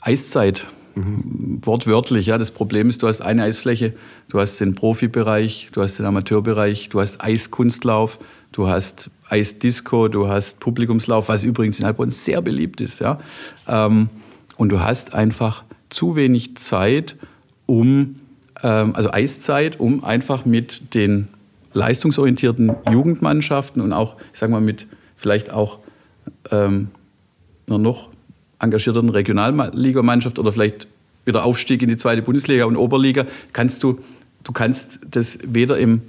Eiszeit. 0.00 0.66
Mhm. 0.94 1.60
Wortwörtlich, 1.62 2.26
ja. 2.26 2.38
Das 2.38 2.50
Problem 2.50 2.90
ist, 2.90 3.02
du 3.02 3.08
hast 3.08 3.20
eine 3.20 3.44
Eisfläche, 3.44 3.94
du 4.28 4.40
hast 4.40 4.60
den 4.60 4.74
Profibereich, 4.74 5.68
du 5.72 5.82
hast 5.82 5.98
den 5.98 6.06
Amateurbereich, 6.06 6.88
du 6.88 7.00
hast 7.00 7.22
Eiskunstlauf, 7.22 8.18
du 8.52 8.68
hast 8.68 9.10
Eisdisco, 9.28 10.08
du 10.08 10.28
hast 10.28 10.60
Publikumslauf, 10.60 11.28
was 11.28 11.44
übrigens 11.44 11.78
in 11.78 11.86
Heilbronn 11.86 12.10
sehr 12.10 12.42
beliebt 12.42 12.80
ist, 12.80 13.00
ja. 13.00 13.18
Ähm, 13.66 14.08
und 14.56 14.68
du 14.68 14.80
hast 14.80 15.14
einfach 15.14 15.64
zu 15.88 16.16
wenig 16.16 16.56
Zeit, 16.56 17.16
um, 17.66 18.16
ähm, 18.62 18.94
also 18.94 19.10
Eiszeit, 19.10 19.80
um 19.80 20.04
einfach 20.04 20.44
mit 20.44 20.94
den 20.94 21.28
leistungsorientierten 21.72 22.74
Jugendmannschaften 22.90 23.80
und 23.80 23.92
auch, 23.92 24.16
ich 24.32 24.38
sag 24.38 24.50
mal, 24.50 24.60
mit 24.60 24.86
vielleicht 25.16 25.50
auch 25.50 25.78
ähm, 26.50 26.88
noch 27.68 28.11
engagierten 28.62 29.08
Regionalligamannschaft 29.08 30.38
oder 30.38 30.52
vielleicht 30.52 30.88
wieder 31.24 31.44
Aufstieg 31.44 31.82
in 31.82 31.88
die 31.88 31.96
zweite 31.96 32.22
Bundesliga 32.22 32.64
und 32.64 32.76
Oberliga, 32.76 33.26
kannst 33.52 33.82
du, 33.82 33.98
du 34.44 34.52
kannst 34.52 35.00
das 35.08 35.38
weder 35.44 35.78
im, 35.78 36.02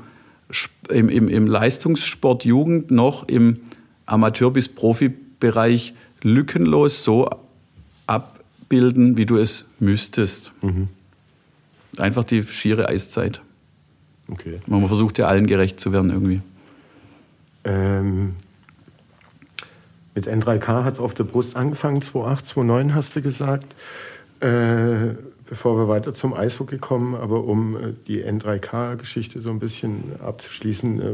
im, 0.89 1.10
im, 1.10 1.30
im 1.30 1.47
Leistungssport 1.47 2.45
Jugend 2.45 2.91
noch 2.91 3.28
im 3.28 3.60
Amateur- 4.06 4.51
bis 4.51 4.68
Profibereich 4.68 5.93
lückenlos 6.22 7.04
so 7.04 7.30
abbilden, 8.08 9.18
wie 9.18 9.26
du 9.26 9.38
es 9.38 9.66
müsstest. 9.80 10.51
Mhm. 10.62 10.88
Einfach 11.97 12.24
die 12.24 12.43
schiere 12.43 12.89
Eiszeit. 12.89 13.41
Okay. 14.30 14.60
Man 14.68 14.86
versucht 14.88 15.18
ja 15.18 15.28
allen 15.28 15.47
gerecht 15.47 15.80
zu 15.80 15.91
werden 15.91 16.10
irgendwie. 16.10 16.41
Ähm, 17.66 18.36
mit 20.16 20.28
N3K 20.28 20.84
hat 20.84 20.93
es 20.93 20.99
auf 20.99 21.14
der 21.14 21.24
Brust 21.24 21.55
angefangen, 21.55 22.01
2008, 22.01 22.47
2009 22.47 22.95
hast 22.95 23.16
du 23.16 23.22
gesagt. 23.22 23.76
Äh, 24.39 25.16
bevor 25.45 25.78
wir 25.78 25.88
weiter 25.88 26.14
zum 26.14 26.34
Eishockey 26.34 26.78
kommen, 26.78 27.16
aber 27.16 27.43
um 27.43 27.76
äh, 27.76 27.93
die 28.07 28.24
N3K-Geschichte 28.24 29.41
so 29.41 29.49
ein 29.49 29.59
bisschen 29.59 30.14
abzuschließen, 30.26 31.01
äh, 31.01 31.05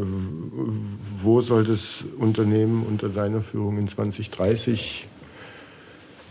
wo 1.21 1.41
soll 1.41 1.63
das 1.63 2.05
Unternehmen 2.17 2.83
unter 2.83 3.09
deiner 3.09 3.41
Führung 3.41 3.77
in 3.77 3.87
2030 3.87 5.07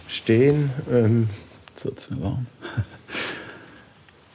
stehen? 0.09 0.71
Ähm, 0.91 1.29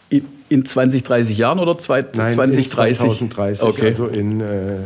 in, 0.09 0.25
in 0.49 0.65
20, 0.65 1.03
30 1.03 1.37
Jahren 1.37 1.59
oder 1.59 1.77
zwei, 1.77 2.05
Nein, 2.15 2.31
2030? 2.31 2.97
2030, 2.97 3.63
okay. 3.63 3.87
also 3.87 4.07
in 4.07 4.39
äh, 4.39 4.77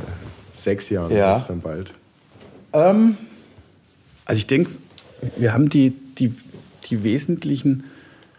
sechs 0.55 0.89
Jahren 0.89 1.15
ja. 1.15 1.37
ist 1.37 1.47
dann 1.47 1.61
bald. 1.61 1.91
Ähm, 2.73 3.17
also 4.27 4.39
ich 4.39 4.47
denke, 4.47 4.71
wir 5.37 5.53
haben 5.53 5.69
die, 5.69 5.91
die, 6.17 6.33
die 6.89 7.03
wesentlichen 7.03 7.85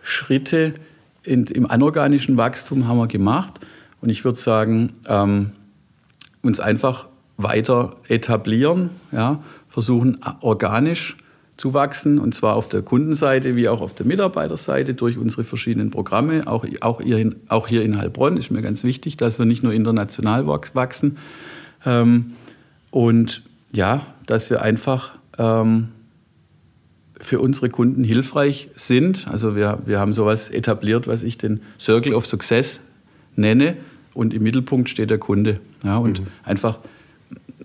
Schritte 0.02 0.74
in, 1.22 1.46
im 1.46 1.68
anorganischen 1.68 2.36
Wachstum 2.36 2.86
haben 2.86 2.98
wir 2.98 3.06
gemacht. 3.06 3.60
Und 4.00 4.10
ich 4.10 4.24
würde 4.24 4.38
sagen, 4.38 4.92
ähm, 5.06 5.52
uns 6.42 6.60
einfach 6.60 7.08
weiter 7.38 7.96
etablieren, 8.06 8.90
ja, 9.12 9.42
versuchen 9.68 10.20
organisch 10.40 11.16
zu 11.56 11.74
wachsen, 11.74 12.18
und 12.18 12.34
zwar 12.34 12.54
auf 12.54 12.68
der 12.68 12.82
Kundenseite 12.82 13.56
wie 13.56 13.68
auch 13.68 13.80
auf 13.80 13.94
der 13.94 14.06
Mitarbeiterseite 14.06 14.94
durch 14.94 15.16
unsere 15.16 15.42
verschiedenen 15.42 15.90
Programme. 15.90 16.46
Auch, 16.46 16.66
auch, 16.80 17.00
hier, 17.00 17.18
in, 17.18 17.36
auch 17.48 17.66
hier 17.66 17.82
in 17.82 17.98
Heilbronn 17.98 18.36
ist 18.36 18.50
mir 18.50 18.62
ganz 18.62 18.84
wichtig, 18.84 19.16
dass 19.16 19.38
wir 19.38 19.46
nicht 19.46 19.62
nur 19.62 19.72
international 19.72 20.46
wachsen. 20.46 21.16
Ähm, 21.84 22.34
und 22.90 23.42
ja, 23.72 24.06
dass 24.26 24.50
wir 24.50 24.62
einfach 24.62 25.17
ähm, 25.38 25.88
für 27.20 27.40
unsere 27.40 27.68
Kunden 27.68 28.04
hilfreich 28.04 28.70
sind. 28.74 29.26
Also 29.28 29.56
wir, 29.56 29.78
wir 29.84 29.98
haben 29.98 30.12
sowas 30.12 30.50
etabliert, 30.50 31.06
was 31.06 31.22
ich 31.22 31.36
den 31.38 31.60
Circle 31.78 32.14
of 32.14 32.26
Success 32.26 32.80
nenne. 33.34 33.76
Und 34.14 34.34
im 34.34 34.42
Mittelpunkt 34.42 34.88
steht 34.88 35.10
der 35.10 35.18
Kunde. 35.18 35.60
Ja, 35.84 35.96
und 35.96 36.20
mhm. 36.20 36.26
einfach 36.44 36.78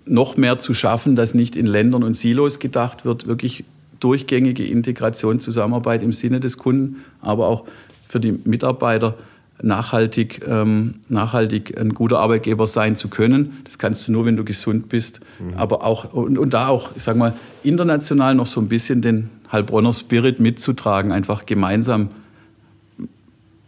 noch 0.06 0.36
mehr 0.36 0.58
zu 0.58 0.74
schaffen, 0.74 1.16
dass 1.16 1.34
nicht 1.34 1.56
in 1.56 1.66
Ländern 1.66 2.02
und 2.02 2.14
Silos 2.14 2.58
gedacht 2.58 3.04
wird, 3.04 3.26
wirklich 3.26 3.64
durchgängige 4.00 4.64
Integration, 4.64 5.40
Zusammenarbeit 5.40 6.02
im 6.02 6.12
Sinne 6.12 6.40
des 6.40 6.58
Kunden, 6.58 7.04
aber 7.20 7.48
auch 7.48 7.64
für 8.06 8.20
die 8.20 8.32
Mitarbeiter 8.32 9.16
nachhaltig, 9.62 10.42
ähm, 10.46 10.94
nachhaltig 11.08 11.78
ein 11.78 11.90
guter 11.90 12.18
Arbeitgeber 12.18 12.66
sein 12.66 12.96
zu 12.96 13.08
können. 13.08 13.58
Das 13.64 13.78
kannst 13.78 14.06
du 14.06 14.12
nur, 14.12 14.26
wenn 14.26 14.36
du 14.36 14.44
gesund 14.44 14.88
bist. 14.88 15.20
Mhm. 15.38 15.54
Aber 15.54 15.84
auch, 15.84 16.12
und, 16.12 16.38
und, 16.38 16.54
da 16.54 16.68
auch, 16.68 16.90
ich 16.96 17.02
sag 17.02 17.16
mal, 17.16 17.34
international 17.62 18.34
noch 18.34 18.46
so 18.46 18.60
ein 18.60 18.68
bisschen 18.68 19.00
den 19.00 19.30
Heilbronner 19.52 19.92
Spirit 19.92 20.40
mitzutragen, 20.40 21.12
einfach 21.12 21.46
gemeinsam 21.46 22.08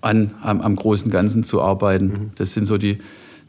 an, 0.00 0.32
am, 0.42 0.60
am 0.60 0.76
großen 0.76 1.10
Ganzen 1.10 1.44
zu 1.44 1.62
arbeiten. 1.62 2.06
Mhm. 2.06 2.30
Das 2.36 2.52
sind 2.52 2.66
so 2.66 2.78
die, 2.78 2.98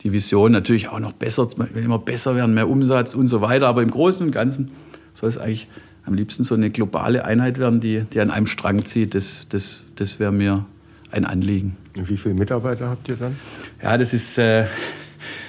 die 0.03 0.11
Visionen. 0.11 0.53
Natürlich 0.53 0.89
auch 0.89 0.99
noch 0.99 1.13
besser, 1.13 1.47
immer 1.75 1.99
besser 1.99 2.35
werden, 2.35 2.53
mehr 2.53 2.69
Umsatz 2.69 3.15
und 3.15 3.27
so 3.27 3.41
weiter. 3.41 3.67
Aber 3.67 3.81
im 3.81 3.91
Großen 3.91 4.25
und 4.25 4.31
Ganzen 4.31 4.71
soll 5.13 5.29
es 5.29 5.38
eigentlich 5.38 5.67
am 6.05 6.13
liebsten 6.13 6.43
so 6.43 6.55
eine 6.55 6.69
globale 6.69 7.25
Einheit 7.25 7.57
werden, 7.57 7.79
die, 7.79 8.03
die 8.13 8.21
an 8.21 8.31
einem 8.31 8.47
Strang 8.47 8.85
zieht. 8.85 9.15
Das, 9.15 9.47
das, 9.49 9.83
das 9.95 10.19
wäre 10.19 10.31
mir 10.31 10.65
ein 11.11 11.25
Anliegen. 11.25 11.75
Wie 12.05 12.17
viele 12.17 12.35
Mitarbeiter 12.35 12.89
habt 12.89 13.09
ihr 13.09 13.15
dann? 13.15 13.35
Ja, 13.81 13.97
das 13.97 14.13
ist, 14.13 14.37
äh, 14.37 14.65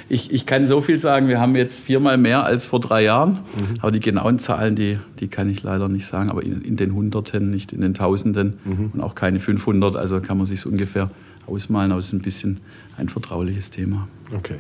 ich, 0.09 0.33
ich 0.33 0.47
kann 0.47 0.65
so 0.65 0.81
viel 0.81 0.99
sagen, 0.99 1.29
wir 1.29 1.41
haben 1.41 1.55
jetzt 1.55 1.81
viermal 1.81 2.17
mehr 2.17 2.45
als 2.45 2.67
vor 2.67 2.81
drei 2.81 3.05
Jahren. 3.05 3.33
Mhm. 3.33 3.75
Aber 3.81 3.91
die 3.91 4.01
genauen 4.01 4.39
Zahlen, 4.39 4.75
die, 4.75 4.99
die 5.21 5.29
kann 5.29 5.51
ich 5.51 5.63
leider 5.63 5.89
nicht 5.89 6.07
sagen. 6.07 6.31
Aber 6.31 6.43
in, 6.43 6.63
in 6.63 6.77
den 6.77 6.95
Hunderten, 6.95 7.51
nicht 7.51 7.73
in 7.73 7.81
den 7.81 7.95
Tausenden 7.95 8.59
mhm. 8.65 8.91
und 8.95 9.01
auch 9.01 9.15
keine 9.15 9.39
500. 9.39 9.97
Also 9.97 10.21
kann 10.21 10.39
man 10.39 10.47
sich 10.47 10.61
so 10.61 10.71
ungefähr 10.71 11.11
ausmalen. 11.47 11.93
Aber 11.93 12.01
es 12.01 12.07
ist 12.07 12.13
ein 12.15 12.21
bisschen 12.21 12.61
ein 12.97 13.09
vertrauliches 13.09 13.71
Thema. 13.71 14.09
Okay. 14.35 14.57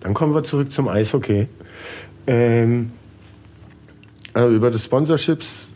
Dann 0.00 0.14
kommen 0.14 0.34
wir 0.34 0.44
zurück 0.44 0.72
zum 0.72 0.88
Eishockey. 0.88 1.46
Ähm, 2.26 2.92
also 4.34 4.54
über 4.54 4.70
das 4.70 4.84
Sponsorships 4.84 5.71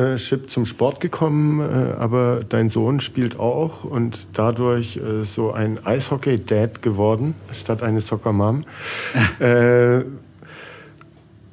äh, 0.00 0.16
Chip 0.16 0.50
zum 0.50 0.64
Sport 0.64 1.00
gekommen, 1.00 1.60
äh, 1.60 1.92
aber 1.98 2.40
dein 2.48 2.68
Sohn 2.68 3.00
spielt 3.00 3.38
auch 3.38 3.84
und 3.84 4.28
dadurch 4.32 4.96
äh, 4.96 5.24
so 5.24 5.52
ein 5.52 5.84
Eishockey-Dad 5.84 6.82
geworden, 6.82 7.34
statt 7.52 7.82
eine 7.82 8.00
Soccer-Mom. 8.00 8.64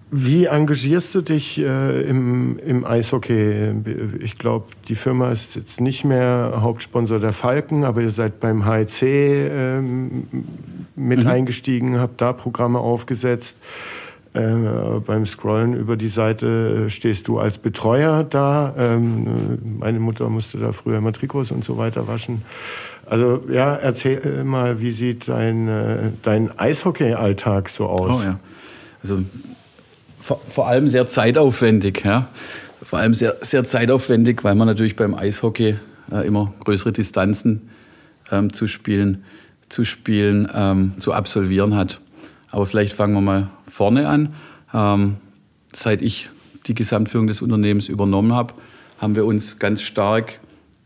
wie 0.09 0.45
engagierst 0.45 1.15
du 1.15 1.21
dich 1.21 1.59
äh, 1.59 2.01
im, 2.03 2.57
im 2.59 2.85
Eishockey? 2.85 3.73
Ich 4.21 4.37
glaube, 4.37 4.67
die 4.87 4.95
Firma 4.95 5.31
ist 5.31 5.55
jetzt 5.55 5.81
nicht 5.81 6.05
mehr 6.05 6.59
Hauptsponsor 6.61 7.19
der 7.19 7.33
Falken, 7.33 7.83
aber 7.83 8.01
ihr 8.01 8.11
seid 8.11 8.39
beim 8.39 8.65
HEC 8.65 9.01
ähm, 9.01 10.27
mit 10.95 11.19
mhm. 11.19 11.27
eingestiegen, 11.27 11.99
habt 11.99 12.21
da 12.21 12.31
Programme 12.31 12.79
aufgesetzt. 12.79 13.57
Äh, 14.33 14.99
beim 15.05 15.25
Scrollen 15.25 15.73
über 15.73 15.95
die 15.95 16.09
Seite 16.09 16.85
äh, 16.85 16.89
stehst 16.89 17.27
du 17.27 17.39
als 17.39 17.57
Betreuer 17.57 18.23
da. 18.23 18.73
Ähm, 18.77 19.77
meine 19.79 19.99
Mutter 19.99 20.29
musste 20.29 20.57
da 20.57 20.71
früher 20.73 20.97
immer 20.97 21.13
Trikots 21.13 21.51
und 21.51 21.63
so 21.63 21.77
weiter 21.77 22.07
waschen. 22.07 22.43
Also 23.05 23.43
ja, 23.49 23.75
erzähl 23.75 24.43
mal, 24.43 24.81
wie 24.81 24.91
sieht 24.91 25.27
dein, 25.27 25.67
äh, 25.67 26.11
dein 26.21 26.57
Eishockey-Alltag 26.59 27.69
so 27.69 27.87
aus? 27.87 28.21
Oh 28.21 28.23
ja, 28.25 28.39
also 29.01 29.19
vor, 30.19 30.41
vor, 30.47 30.67
allem 30.67 30.87
sehr 30.87 31.07
zeitaufwendig. 31.07 32.03
Ja? 32.03 32.27
Vor 32.83 32.99
allem 32.99 33.13
sehr, 33.13 33.37
sehr 33.41 33.63
zeitaufwendig, 33.63 34.43
weil 34.43 34.55
man 34.55 34.67
natürlich 34.67 34.95
beim 34.95 35.15
Eishockey 35.15 35.77
äh, 36.11 36.27
immer 36.27 36.53
größere 36.63 36.91
Distanzen 36.91 37.69
ähm, 38.29 38.51
zu 38.51 38.67
spielen, 38.67 39.23
zu 39.69 39.85
spielen, 39.85 40.49
ähm, 40.53 40.93
zu 40.99 41.13
absolvieren 41.13 41.75
hat. 41.75 42.01
Aber 42.51 42.65
vielleicht 42.65 42.93
fangen 42.93 43.13
wir 43.13 43.21
mal 43.21 43.49
vorne 43.67 44.07
an. 44.07 44.33
Ähm, 44.73 45.17
seit 45.73 46.01
ich 46.01 46.29
die 46.65 46.75
Gesamtführung 46.75 47.27
des 47.27 47.41
Unternehmens 47.41 47.87
übernommen 47.87 48.33
habe, 48.33 48.53
haben 48.97 49.15
wir 49.15 49.25
uns 49.25 49.59
ganz 49.59 49.81
stark 49.81 50.39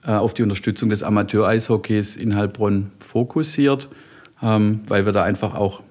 äh, 0.06 0.12
auf 0.12 0.34
die 0.34 0.44
Unterstützung 0.44 0.90
des 0.90 1.04
Amateur-Eishockeys 1.04 2.16
in 2.16 2.36
Heilbronn 2.36 2.92
fokussiert, 3.00 3.88
ähm, 4.42 4.82
weil 4.88 5.06
wir 5.06 5.14
da 5.14 5.24
einfach 5.24 5.56
auch 5.56 5.82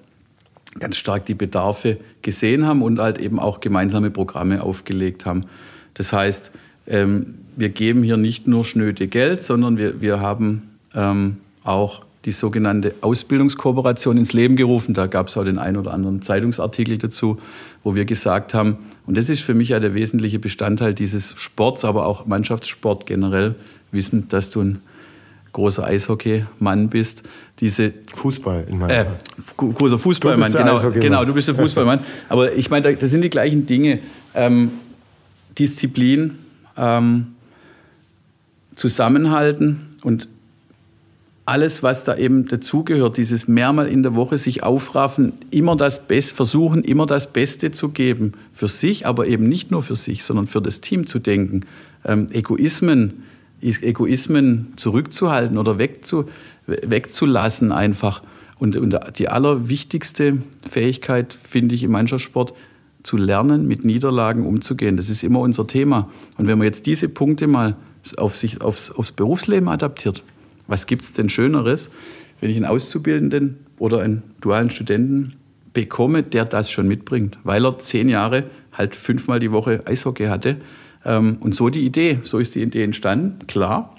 ganz 0.79 0.97
stark 0.97 1.25
die 1.25 1.33
Bedarfe 1.33 1.97
gesehen 2.21 2.65
haben 2.65 2.81
und 2.81 2.99
halt 2.99 3.17
eben 3.17 3.39
auch 3.39 3.59
gemeinsame 3.59 4.09
Programme 4.09 4.63
aufgelegt 4.63 5.25
haben. 5.25 5.45
Das 5.93 6.13
heißt, 6.13 6.51
ähm, 6.87 7.39
wir 7.55 7.69
geben 7.69 8.03
hier 8.03 8.17
nicht 8.17 8.47
nur 8.47 8.63
schnöde 8.63 9.07
Geld, 9.07 9.43
sondern 9.43 9.77
wir, 9.77 10.01
wir 10.01 10.19
haben 10.19 10.69
ähm, 10.95 11.37
auch 11.63 12.03
die 12.25 12.31
sogenannte 12.31 12.93
Ausbildungskooperation 13.01 14.17
ins 14.17 14.33
Leben 14.33 14.55
gerufen. 14.55 14.93
Da 14.93 15.07
gab 15.07 15.27
es 15.27 15.37
auch 15.37 15.43
den 15.43 15.57
einen 15.57 15.77
oder 15.77 15.91
anderen 15.93 16.21
Zeitungsartikel 16.21 16.97
dazu, 16.97 17.37
wo 17.83 17.95
wir 17.95 18.05
gesagt 18.05 18.53
haben, 18.53 18.77
und 19.07 19.17
das 19.17 19.29
ist 19.29 19.41
für 19.41 19.53
mich 19.53 19.69
ja 19.69 19.79
der 19.79 19.93
wesentliche 19.93 20.37
Bestandteil 20.37 20.93
dieses 20.93 21.33
Sports, 21.35 21.83
aber 21.83 22.05
auch 22.05 22.27
Mannschaftssport 22.27 23.05
generell, 23.05 23.55
wissen, 23.91 24.27
dass 24.29 24.49
du 24.49 24.61
ein 24.61 24.81
großer 25.51 25.83
Eishockey-Mann 25.83 26.89
bist. 26.89 27.23
Diese 27.59 27.93
Fußball 28.13 28.65
in 28.69 28.79
meinem 28.79 28.89
äh, 28.89 29.05
Großer 29.57 29.99
Fußballmann, 29.99 30.53
genau, 30.53 30.91
genau, 30.91 31.25
du 31.25 31.33
bist 31.33 31.47
der 31.47 31.55
Fußballmann. 31.55 31.99
Aber 32.29 32.53
ich 32.53 32.69
meine, 32.69 32.95
das 32.95 33.09
sind 33.09 33.21
die 33.21 33.29
gleichen 33.29 33.65
Dinge. 33.65 33.99
Ähm, 34.33 34.71
Disziplin, 35.57 36.39
ähm, 36.77 37.35
Zusammenhalten 38.75 39.89
und 40.01 40.27
alles, 41.51 41.83
was 41.83 42.05
da 42.05 42.15
eben 42.15 42.47
dazugehört, 42.47 43.17
dieses 43.17 43.49
mehrmal 43.49 43.89
in 43.89 44.03
der 44.03 44.15
Woche 44.15 44.37
sich 44.37 44.63
aufraffen, 44.63 45.33
immer 45.49 45.75
das 45.75 46.07
Beste, 46.07 46.33
versuchen, 46.33 46.81
immer 46.81 47.05
das 47.05 47.33
Beste 47.33 47.71
zu 47.71 47.89
geben. 47.89 48.35
Für 48.53 48.69
sich, 48.69 49.05
aber 49.05 49.27
eben 49.27 49.49
nicht 49.49 49.69
nur 49.69 49.83
für 49.83 49.97
sich, 49.97 50.23
sondern 50.23 50.47
für 50.47 50.61
das 50.61 50.79
Team 50.79 51.07
zu 51.07 51.19
denken. 51.19 51.65
Ähm, 52.05 52.27
Egoismen, 52.31 53.23
Egoismen 53.59 54.71
zurückzuhalten 54.77 55.57
oder 55.57 55.77
wegzu, 55.77 56.23
wegzulassen 56.67 57.73
einfach. 57.73 58.23
Und, 58.57 58.77
und 58.77 58.97
die 59.19 59.27
allerwichtigste 59.27 60.37
Fähigkeit, 60.65 61.33
finde 61.33 61.75
ich, 61.75 61.83
im 61.83 61.91
Mannschaftssport, 61.91 62.53
zu 63.03 63.17
lernen, 63.17 63.67
mit 63.67 63.83
Niederlagen 63.83 64.45
umzugehen. 64.45 64.95
Das 64.95 65.09
ist 65.09 65.21
immer 65.21 65.39
unser 65.39 65.67
Thema. 65.67 66.09
Und 66.37 66.47
wenn 66.47 66.57
man 66.57 66.65
jetzt 66.65 66.85
diese 66.85 67.09
Punkte 67.09 67.47
mal 67.47 67.75
auf 68.15 68.37
sich, 68.37 68.61
aufs, 68.61 68.89
aufs 68.89 69.11
Berufsleben 69.11 69.67
adaptiert, 69.67 70.23
was 70.71 70.85
gibt 70.87 71.03
es 71.03 71.13
denn 71.13 71.29
Schöneres, 71.29 71.91
wenn 72.39 72.49
ich 72.49 72.55
einen 72.55 72.65
Auszubildenden 72.65 73.57
oder 73.77 73.99
einen 73.99 74.23
dualen 74.41 74.69
Studenten 74.69 75.33
bekomme, 75.73 76.23
der 76.23 76.45
das 76.45 76.71
schon 76.71 76.87
mitbringt, 76.87 77.37
weil 77.43 77.65
er 77.65 77.77
zehn 77.79 78.09
Jahre 78.09 78.45
halt 78.73 78.95
fünfmal 78.95 79.39
die 79.39 79.51
Woche 79.51 79.83
Eishockey 79.85 80.25
hatte. 80.25 80.57
Ähm, 81.05 81.37
und 81.41 81.53
so 81.55 81.69
die 81.69 81.85
Idee, 81.85 82.19
so 82.23 82.39
ist 82.39 82.55
die 82.55 82.61
Idee 82.61 82.83
entstanden. 82.83 83.45
Klar 83.47 83.95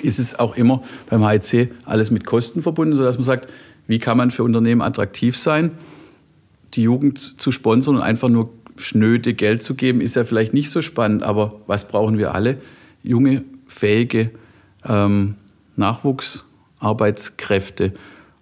ist 0.00 0.18
es 0.18 0.38
auch 0.38 0.56
immer 0.56 0.82
beim 1.08 1.24
HEC 1.24 1.70
alles 1.84 2.10
mit 2.10 2.26
Kosten 2.26 2.62
verbunden, 2.62 2.96
sodass 2.96 3.16
man 3.16 3.24
sagt, 3.24 3.48
wie 3.86 3.98
kann 3.98 4.16
man 4.16 4.30
für 4.30 4.42
Unternehmen 4.42 4.82
attraktiv 4.82 5.36
sein? 5.36 5.72
Die 6.74 6.82
Jugend 6.82 7.40
zu 7.40 7.52
sponsern 7.52 7.96
und 7.96 8.02
einfach 8.02 8.28
nur 8.28 8.50
schnöde 8.76 9.34
Geld 9.34 9.62
zu 9.62 9.74
geben, 9.74 10.00
ist 10.00 10.16
ja 10.16 10.24
vielleicht 10.24 10.54
nicht 10.54 10.70
so 10.70 10.82
spannend, 10.82 11.22
aber 11.22 11.60
was 11.66 11.86
brauchen 11.86 12.18
wir 12.18 12.34
alle? 12.34 12.58
Junge, 13.02 13.44
fähige, 13.66 14.30
ähm, 14.88 15.36
Nachwuchsarbeitskräfte. 15.76 17.92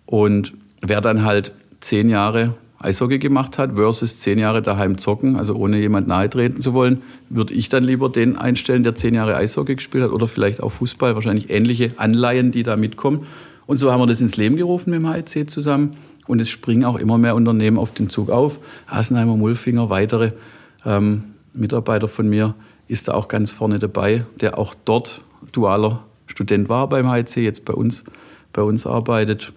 Und 0.06 0.52
wer 0.80 1.00
dann 1.00 1.24
halt 1.24 1.52
zehn 1.80 2.08
Jahre 2.10 2.54
Eishockey 2.78 3.18
gemacht 3.18 3.58
hat 3.58 3.74
versus 3.74 4.16
zehn 4.16 4.38
Jahre 4.38 4.62
daheim 4.62 4.96
zocken, 4.96 5.36
also 5.36 5.54
ohne 5.54 5.78
jemand 5.78 6.08
nahe 6.08 6.30
treten 6.30 6.62
zu 6.62 6.72
wollen, 6.72 7.02
würde 7.28 7.52
ich 7.52 7.68
dann 7.68 7.84
lieber 7.84 8.08
den 8.08 8.38
einstellen, 8.38 8.84
der 8.84 8.94
zehn 8.94 9.14
Jahre 9.14 9.36
Eishockey 9.36 9.74
gespielt 9.74 10.04
hat 10.04 10.12
oder 10.12 10.26
vielleicht 10.26 10.62
auch 10.62 10.70
Fußball, 10.70 11.14
wahrscheinlich 11.14 11.50
ähnliche 11.50 11.92
Anleihen, 11.96 12.52
die 12.52 12.62
da 12.62 12.76
mitkommen. 12.76 13.26
Und 13.66 13.76
so 13.76 13.92
haben 13.92 14.00
wir 14.00 14.06
das 14.06 14.22
ins 14.22 14.36
Leben 14.36 14.56
gerufen 14.56 14.90
mit 14.90 15.00
dem 15.00 15.12
HEC 15.12 15.50
zusammen. 15.50 15.96
Und 16.26 16.40
es 16.40 16.48
springen 16.48 16.84
auch 16.84 16.96
immer 16.96 17.18
mehr 17.18 17.34
Unternehmen 17.34 17.78
auf 17.78 17.92
den 17.92 18.08
Zug 18.08 18.30
auf. 18.30 18.60
Hasenheimer, 18.86 19.36
Mulfinger, 19.36 19.90
weitere 19.90 20.32
ähm, 20.86 21.24
Mitarbeiter 21.52 22.08
von 22.08 22.28
mir 22.28 22.54
ist 22.88 23.08
da 23.08 23.14
auch 23.14 23.28
ganz 23.28 23.52
vorne 23.52 23.78
dabei, 23.78 24.24
der 24.40 24.58
auch 24.58 24.74
dort 24.84 25.22
dualer 25.52 26.04
Student 26.40 26.70
war 26.70 26.88
beim 26.88 27.10
HEC, 27.10 27.36
jetzt 27.36 27.66
bei 27.66 27.74
uns, 27.74 28.04
bei 28.54 28.62
uns 28.62 28.86
arbeitet. 28.86 29.52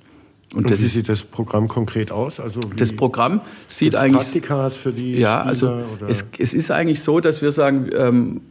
Und, 0.53 0.65
Und 0.65 0.71
wie 0.71 0.75
sieht 0.75 1.07
das 1.07 1.23
Programm 1.23 1.69
konkret 1.69 2.11
aus? 2.11 2.41
Also 2.41 2.59
das 2.75 2.91
Programm 2.93 3.41
sieht 3.67 3.95
eigentlich. 3.95 4.21
Praktikas 4.21 4.75
für 4.75 4.91
die 4.91 5.17
Ja, 5.17 5.39
Spieler, 5.39 5.45
also 5.45 6.07
es, 6.07 6.25
es, 6.38 6.53
ist 6.53 6.71
eigentlich 6.71 7.01
so, 7.01 7.21
dass 7.21 7.41
wir 7.41 7.53
sagen, 7.53 7.89
ähm, 7.95 8.41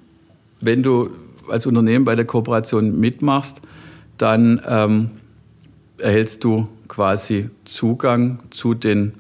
wenn 0.61 0.83
du 0.83 1.11
als 1.49 1.67
Unternehmen 1.67 2.07
bei 2.07 2.15
der 2.15 2.25
Kooperation 2.25 2.99
mitmachst, 2.99 3.61
dann 4.17 4.63
ähm, 4.67 5.11
erhältst 5.99 6.43
du 6.43 6.69
quasi 6.89 7.51
Zugang 7.65 8.41
zu 8.51 8.75
den 8.75 9.13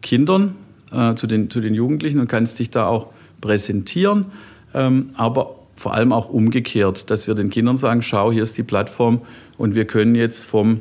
Kindern, 0.00 0.56
äh, 0.90 1.14
zu, 1.14 1.26
den, 1.26 1.50
zu 1.50 1.60
den 1.60 1.74
Jugendlichen 1.74 2.18
und 2.18 2.28
kannst 2.28 2.58
dich 2.58 2.70
da 2.70 2.86
auch 2.86 3.08
präsentieren. 3.40 4.26
Ähm, 4.72 5.10
aber 5.14 5.54
vor 5.76 5.94
allem 5.94 6.12
auch 6.12 6.28
umgekehrt, 6.28 7.10
dass 7.10 7.26
wir 7.26 7.34
den 7.34 7.50
Kindern 7.50 7.76
sagen, 7.76 8.02
schau, 8.02 8.30
hier 8.32 8.42
ist 8.42 8.56
die 8.58 8.62
Plattform 8.62 9.22
und 9.58 9.74
wir 9.74 9.86
können 9.86 10.14
jetzt 10.14 10.44
vom 10.44 10.80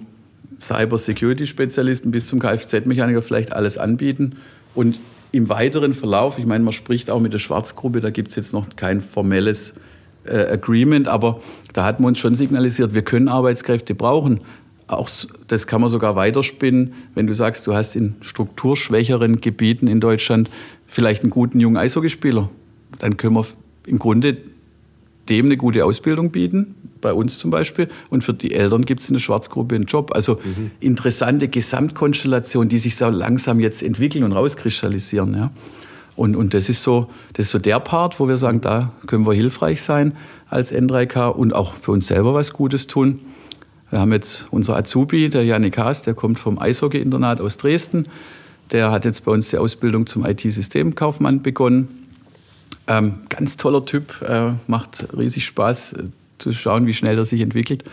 Cyber-Security-Spezialisten 0.60 2.12
bis 2.12 2.28
zum 2.28 2.40
Kfz-Mechaniker 2.40 3.22
vielleicht 3.22 3.54
alles 3.54 3.78
anbieten. 3.78 4.36
Und 4.76 5.00
im 5.32 5.50
weiteren 5.50 5.94
Verlauf, 5.94 6.38
ich 6.38 6.46
meine, 6.46 6.64
man 6.64 6.74
spricht 6.74 7.10
auch 7.10 7.20
mit 7.20 7.34
der 7.34 7.40
Schwarzgruppe, 7.40 8.00
da 8.00 8.12
gibt 8.12 8.30
es 8.30 8.36
jetzt 8.36 8.54
noch 8.54 8.76
kein 8.76 9.02
formelles 9.02 9.74
äh, 10.26 10.46
Agreement, 10.46 11.08
aber 11.08 11.42
da 11.74 11.84
hat 11.86 12.00
man 12.00 12.10
uns 12.10 12.20
schon 12.20 12.36
signalisiert, 12.36 12.94
wir 12.94 13.02
können 13.02 13.28
Arbeitskräfte 13.28 13.96
brauchen. 13.96 14.42
Auch 14.88 15.10
das 15.48 15.66
kann 15.66 15.82
man 15.82 15.90
sogar 15.90 16.16
weiterspinnen, 16.16 16.94
wenn 17.16 17.26
du 17.26 17.34
sagst, 17.34 17.66
du 17.66 17.74
hast 17.74 17.96
in 17.96 18.16
strukturschwächeren 18.22 19.42
Gebieten 19.42 19.88
in 19.88 20.00
Deutschland 20.00 20.50
vielleicht 20.88 21.24
einen 21.24 21.32
guten 21.32 21.60
jungen 21.60 21.78
Eishockeyspieler. 21.78 22.50
Dann 23.00 23.18
können 23.18 23.36
wir 23.36 23.46
im 23.88 23.98
Grunde 23.98 24.38
dem 25.30 25.46
eine 25.46 25.58
gute 25.58 25.86
Ausbildung 25.86 26.32
bieten, 26.32 26.76
bei 27.02 27.14
uns 27.14 27.38
zum 27.38 27.52
Beispiel, 27.52 27.90
und 28.10 28.24
für 28.24 28.34
die 28.34 28.54
Eltern 28.54 28.84
gibt 28.84 29.02
es 29.02 29.10
in 29.10 29.14
der 29.14 29.20
Schwarzgruppe 29.20 29.76
einen 29.76 29.86
Job. 29.86 30.12
Also 30.14 30.36
mhm. 30.36 30.72
interessante 30.80 31.48
Gesamtkonstellationen, 31.48 32.70
die 32.70 32.78
sich 32.78 32.96
so 32.96 33.10
langsam 33.10 33.60
jetzt 33.60 33.84
entwickeln 33.84 34.24
und 34.24 34.32
rauskristallisieren. 34.32 35.36
Ja. 35.36 35.52
Und, 36.16 36.36
und 36.36 36.54
das, 36.54 36.70
ist 36.70 36.84
so, 36.84 37.10
das 37.34 37.48
ist 37.48 37.52
so 37.52 37.60
der 37.60 37.80
Part, 37.80 38.20
wo 38.20 38.28
wir 38.28 38.38
sagen, 38.38 38.62
da 38.62 38.92
können 39.08 39.26
wir 39.26 39.34
hilfreich 39.34 39.82
sein 39.82 40.14
als 40.50 40.74
N3K 40.74 41.30
und 41.30 41.54
auch 41.54 41.74
für 41.74 41.92
uns 41.92 42.08
selber 42.08 42.34
was 42.34 42.54
Gutes 42.54 42.88
tun. 42.88 43.20
Wir 43.90 44.00
haben 44.00 44.12
jetzt 44.12 44.48
unser 44.52 44.76
Azubi, 44.76 45.30
der 45.30 45.44
Janik 45.44 45.78
Haas, 45.78 46.04
der 46.04 46.14
kommt 46.14 46.40
vom 46.40 46.60
Eishockey-Internat 46.60 47.42
aus 47.42 47.58
Dresden. 47.58 48.08
Der 48.72 48.92
hat 48.92 49.06
jetzt 49.06 49.26
bei 49.26 49.32
uns 49.32 49.50
die 49.50 49.58
Ausbildung 49.58 50.06
zum 50.08 50.26
IT-Systemkaufmann 50.26 51.42
begonnen 51.42 52.03
ähm, 52.88 53.22
ganz 53.30 53.58
toller 53.58 53.84
Typ, 53.86 54.22
äh, 54.22 54.52
macht 54.68 55.08
riesig 55.16 55.46
Spaß 55.46 55.94
äh, 55.94 56.04
zu 56.38 56.54
schauen, 56.54 56.86
wie 56.86 56.94
schnell 56.94 57.18
er 57.18 57.26
sich 57.26 57.42
entwickelt. 57.42 57.84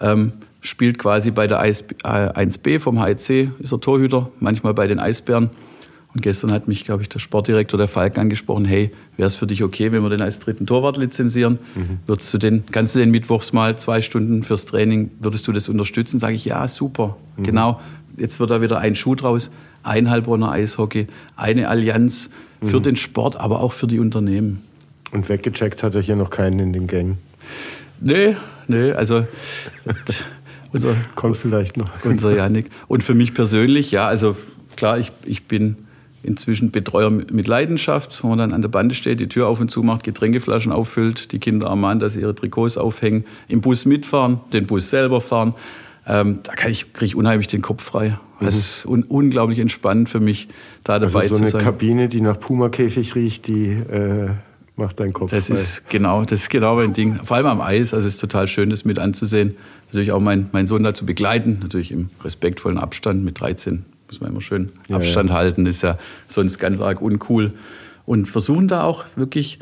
Ähm, 0.00 0.32
spielt 0.60 0.98
quasi 0.98 1.30
bei 1.30 1.46
der 1.46 1.62
1B 1.62 2.68
äh, 2.68 2.78
vom 2.78 3.02
HEC, 3.02 3.50
ist 3.58 3.72
er 3.72 3.80
Torhüter, 3.80 4.30
manchmal 4.40 4.74
bei 4.74 4.86
den 4.86 4.98
Eisbären. 4.98 5.50
Und 6.14 6.22
gestern 6.22 6.52
hat 6.52 6.68
mich, 6.68 6.84
glaube 6.84 7.02
ich, 7.02 7.08
der 7.10 7.18
Sportdirektor 7.18 7.76
der 7.76 7.86
Falken 7.86 8.20
angesprochen, 8.20 8.64
hey, 8.64 8.90
wäre 9.16 9.26
es 9.26 9.36
für 9.36 9.46
dich 9.46 9.62
okay, 9.62 9.92
wenn 9.92 10.02
wir 10.02 10.08
den 10.08 10.22
als 10.22 10.40
dritten 10.40 10.66
Torwart 10.66 10.96
lizenzieren? 10.96 11.58
Mhm. 11.74 11.98
Würdest 12.06 12.32
du 12.32 12.38
den, 12.38 12.64
kannst 12.72 12.94
du 12.94 12.98
den 12.98 13.10
mittwochs 13.10 13.52
mal 13.52 13.76
zwei 13.78 14.00
Stunden 14.00 14.42
fürs 14.42 14.64
Training, 14.64 15.10
würdest 15.20 15.46
du 15.46 15.52
das 15.52 15.68
unterstützen? 15.68 16.18
Sage 16.18 16.34
ich, 16.34 16.46
ja, 16.46 16.66
super. 16.66 17.18
Mhm. 17.36 17.42
Genau. 17.44 17.80
Jetzt 18.18 18.40
wird 18.40 18.50
da 18.50 18.60
wieder 18.60 18.78
ein 18.78 18.94
Schuh 18.94 19.14
draus. 19.14 19.50
Ein 19.82 20.10
Heilbronner 20.10 20.50
Eishockey, 20.50 21.06
eine 21.36 21.68
Allianz 21.68 22.30
für 22.62 22.78
mhm. 22.78 22.82
den 22.82 22.96
Sport, 22.96 23.40
aber 23.40 23.60
auch 23.60 23.72
für 23.72 23.86
die 23.86 24.00
Unternehmen. 24.00 24.62
Und 25.12 25.28
weggecheckt 25.28 25.82
hat 25.82 25.94
er 25.94 26.02
hier 26.02 26.16
noch 26.16 26.30
keinen 26.30 26.58
in 26.58 26.72
den 26.72 26.86
Gängen? 26.86 27.18
Nee, 28.00 28.36
nee, 28.66 28.92
also 28.92 29.26
unser, 30.72 30.94
Kommt 31.14 31.36
vielleicht 31.36 31.76
noch. 31.76 32.04
Unser 32.04 32.36
Janik. 32.36 32.70
Und 32.88 33.02
für 33.02 33.14
mich 33.14 33.34
persönlich, 33.34 33.90
ja, 33.90 34.06
also 34.06 34.36
klar, 34.76 34.98
ich, 34.98 35.12
ich 35.24 35.44
bin 35.44 35.76
inzwischen 36.22 36.70
Betreuer 36.70 37.10
mit 37.10 37.46
Leidenschaft, 37.46 38.22
wo 38.22 38.28
man 38.28 38.38
dann 38.38 38.52
an 38.52 38.62
der 38.62 38.68
Bande 38.68 38.94
steht, 38.94 39.20
die 39.20 39.28
Tür 39.28 39.48
auf 39.48 39.60
und 39.60 39.70
zu 39.70 39.82
macht, 39.82 40.02
Getränkeflaschen 40.02 40.72
auffüllt, 40.72 41.32
die 41.32 41.38
Kinder 41.38 41.68
ermahnt, 41.68 42.02
dass 42.02 42.14
sie 42.14 42.20
ihre 42.20 42.34
Trikots 42.34 42.76
aufhängen, 42.76 43.24
im 43.46 43.60
Bus 43.60 43.86
mitfahren, 43.86 44.40
den 44.52 44.66
Bus 44.66 44.90
selber 44.90 45.20
fahren. 45.20 45.54
Ähm, 46.08 46.40
da 46.42 46.54
kann 46.54 46.70
ich, 46.70 46.92
kriege 46.92 47.06
ich 47.06 47.16
unheimlich 47.16 47.46
den 47.46 47.62
Kopf 47.62 47.82
frei. 47.82 48.18
Das 48.40 48.54
mhm. 48.54 48.60
ist 48.60 48.86
un 48.86 49.02
unglaublich 49.04 49.58
entspannend 49.58 50.08
für 50.08 50.20
mich, 50.20 50.48
da 50.84 50.98
dabei 50.98 51.20
also 51.20 51.34
so 51.36 51.44
zu 51.44 51.50
sein. 51.50 51.50
So 51.50 51.56
eine 51.58 51.66
Kabine, 51.66 52.08
die 52.08 52.20
nach 52.20 52.40
Puma-Käfig 52.40 53.14
riecht, 53.14 53.46
die 53.46 53.68
äh, 53.68 54.30
macht 54.76 55.00
deinen 55.00 55.12
Kopf 55.12 55.30
das 55.30 55.48
frei. 55.48 55.54
Ist 55.54 55.88
genau, 55.88 56.22
das 56.22 56.42
ist 56.42 56.50
genau 56.50 56.76
mein 56.76 56.94
Ding. 56.94 57.18
Vor 57.22 57.36
allem 57.36 57.46
am 57.46 57.60
Eis, 57.60 57.92
also 57.92 58.06
es 58.06 58.14
ist 58.14 58.20
total 58.20 58.48
schön, 58.48 58.70
das 58.70 58.84
mit 58.84 58.98
anzusehen. 58.98 59.56
Natürlich 59.86 60.12
auch 60.12 60.20
meinen 60.20 60.48
mein 60.52 60.66
Sohn 60.66 60.82
dazu 60.82 61.04
begleiten, 61.04 61.58
natürlich 61.60 61.92
im 61.92 62.10
respektvollen 62.24 62.78
Abstand 62.78 63.24
mit 63.24 63.40
13 63.40 63.84
muss 64.08 64.20
man 64.20 64.30
immer 64.30 64.40
schön 64.40 64.70
ja, 64.88 64.96
Abstand 64.96 65.30
ja. 65.30 65.36
halten, 65.36 65.66
ist 65.66 65.82
ja 65.82 65.98
sonst 66.26 66.58
ganz 66.58 66.80
arg 66.80 67.00
uncool. 67.00 67.52
Und 68.06 68.24
versuchen 68.24 68.68
da 68.68 68.84
auch 68.84 69.04
wirklich 69.16 69.58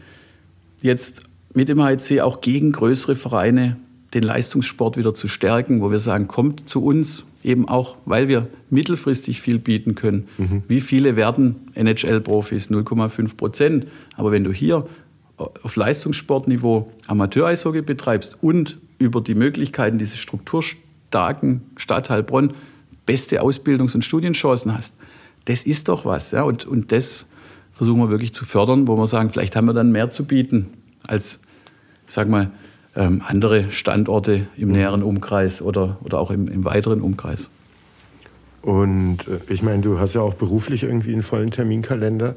jetzt 0.81 1.23
mit 1.53 1.69
dem 1.69 1.83
HC 1.83 2.21
auch 2.21 2.41
gegen 2.41 2.71
größere 2.71 3.17
Vereine 3.17 3.77
den 4.15 4.23
Leistungssport 4.23 4.97
wieder 4.97 5.15
zu 5.15 5.29
stärken, 5.29 5.81
wo 5.81 5.91
wir 5.91 5.99
sagen, 5.99 6.29
kommt 6.29 6.69
zu 6.69 6.85
uns, 6.85 7.25
eben 7.43 7.69
auch, 7.69 7.97
weil 8.05 8.29
wir 8.29 8.49
mittelfristig 8.71 9.41
viel 9.41 9.59
bieten 9.59 9.95
können. 9.95 10.29
Mhm. 10.39 10.63
Wie 10.69 10.81
viele 10.81 11.17
werden 11.17 11.57
NHL-Profis? 11.75 12.71
0,5 12.71 13.37
Prozent. 13.37 13.87
Aber 14.17 14.33
wenn 14.33 14.45
du 14.45 14.53
hier 14.53 14.87
auf 15.37 15.77
Leistungssportniveau 15.77 16.91
Amateur-Eishockey 17.07 17.83
betreibst 17.83 18.39
und 18.43 18.79
über 18.99 19.21
die 19.21 19.35
Möglichkeiten 19.35 19.99
dieses 19.99 20.19
strukturstarken 20.19 21.63
Stadt 21.77 22.11
Heilbronn 22.11 22.55
beste 23.05 23.43
Ausbildungs- 23.43 23.95
und 23.95 24.03
Studienchancen 24.03 24.77
hast, 24.77 24.97
das 25.45 25.63
ist 25.63 25.89
doch 25.89 26.05
was. 26.05 26.31
Ja? 26.31 26.43
Und, 26.43 26.65
und 26.65 26.91
das 26.91 27.27
versuchen 27.73 28.01
wir 28.01 28.11
wirklich 28.11 28.33
zu 28.33 28.45
fördern, 28.45 28.89
wo 28.89 28.97
wir 28.97 29.07
sagen, 29.07 29.31
vielleicht 29.31 29.55
haben 29.55 29.67
wir 29.67 29.75
dann 29.75 29.93
mehr 29.93 30.11
zu 30.11 30.25
bieten 30.25 30.69
als, 31.07 31.39
sag 32.07 32.29
mal, 32.29 32.51
ähm, 32.97 33.23
andere 33.27 33.71
Standorte 33.71 34.47
im 34.57 34.69
mhm. 34.69 34.75
näheren 34.75 35.03
Umkreis 35.03 35.63
oder, 35.63 35.99
oder 36.03 36.19
auch 36.19 36.31
im, 36.31 36.49
im 36.49 36.65
weiteren 36.65 37.01
Umkreis. 37.01 37.51
Und 38.63 39.29
äh, 39.29 39.41
ich 39.53 39.63
meine, 39.63 39.83
du 39.83 40.01
hast 40.01 40.15
ja 40.15 40.23
auch 40.23 40.35
beruflich 40.35 40.83
irgendwie 40.83 41.13
einen 41.13 41.23
vollen 41.23 41.51
Terminkalender. 41.51 42.37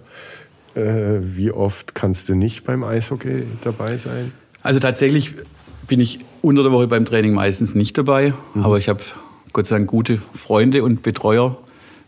Äh, 0.76 1.22
wie 1.22 1.51
oft 1.51 1.95
kannst 1.95 2.30
du 2.30 2.36
nicht 2.36 2.64
beim 2.66 2.84
Eishockey 2.84 3.45
dabei 3.64 3.97
sein? 3.97 4.34
Also 4.62 4.80
tatsächlich 4.80 5.36
bin 5.88 5.99
ich 5.99 6.20
unter 6.41 6.62
der 6.62 6.72
Woche 6.72 6.88
beim 6.88 7.05
Training 7.05 7.34
meistens 7.34 7.74
nicht 7.74 7.97
dabei, 7.97 8.34
mhm. 8.53 8.64
aber 8.64 8.78
ich 8.78 8.89
habe 8.89 9.01
Gott 9.53 9.66
sei 9.66 9.78
Dank 9.78 9.89
gute 9.89 10.18
Freunde 10.18 10.84
und 10.84 11.01
Betreuer, 11.01 11.57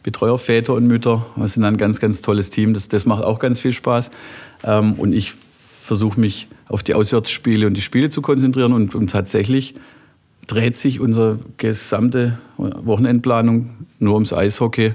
Betreuerväter 0.03 0.73
und 0.73 0.85
Mütter. 0.85 1.25
Wir 1.35 1.47
sind 1.47 1.63
ein 1.63 1.77
ganz, 1.77 1.99
ganz 1.99 2.21
tolles 2.21 2.49
Team. 2.51 2.73
Das, 2.73 2.87
das 2.87 3.05
macht 3.05 3.23
auch 3.23 3.39
ganz 3.39 3.59
viel 3.59 3.73
Spaß. 3.73 4.11
Ähm, 4.63 4.93
und 4.93 5.13
ich 5.13 5.33
versuche 5.81 6.19
mich 6.19 6.47
auf 6.69 6.83
die 6.83 6.93
Auswärtsspiele 6.93 7.67
und 7.67 7.75
die 7.75 7.81
Spiele 7.81 8.09
zu 8.09 8.21
konzentrieren. 8.21 8.73
Und, 8.73 8.95
und 8.95 9.09
tatsächlich 9.09 9.75
dreht 10.47 10.77
sich 10.77 10.99
unsere 10.99 11.39
gesamte 11.57 12.39
Wochenendplanung 12.57 13.69
nur 13.99 14.13
ums 14.13 14.31
Eishockey. 14.31 14.93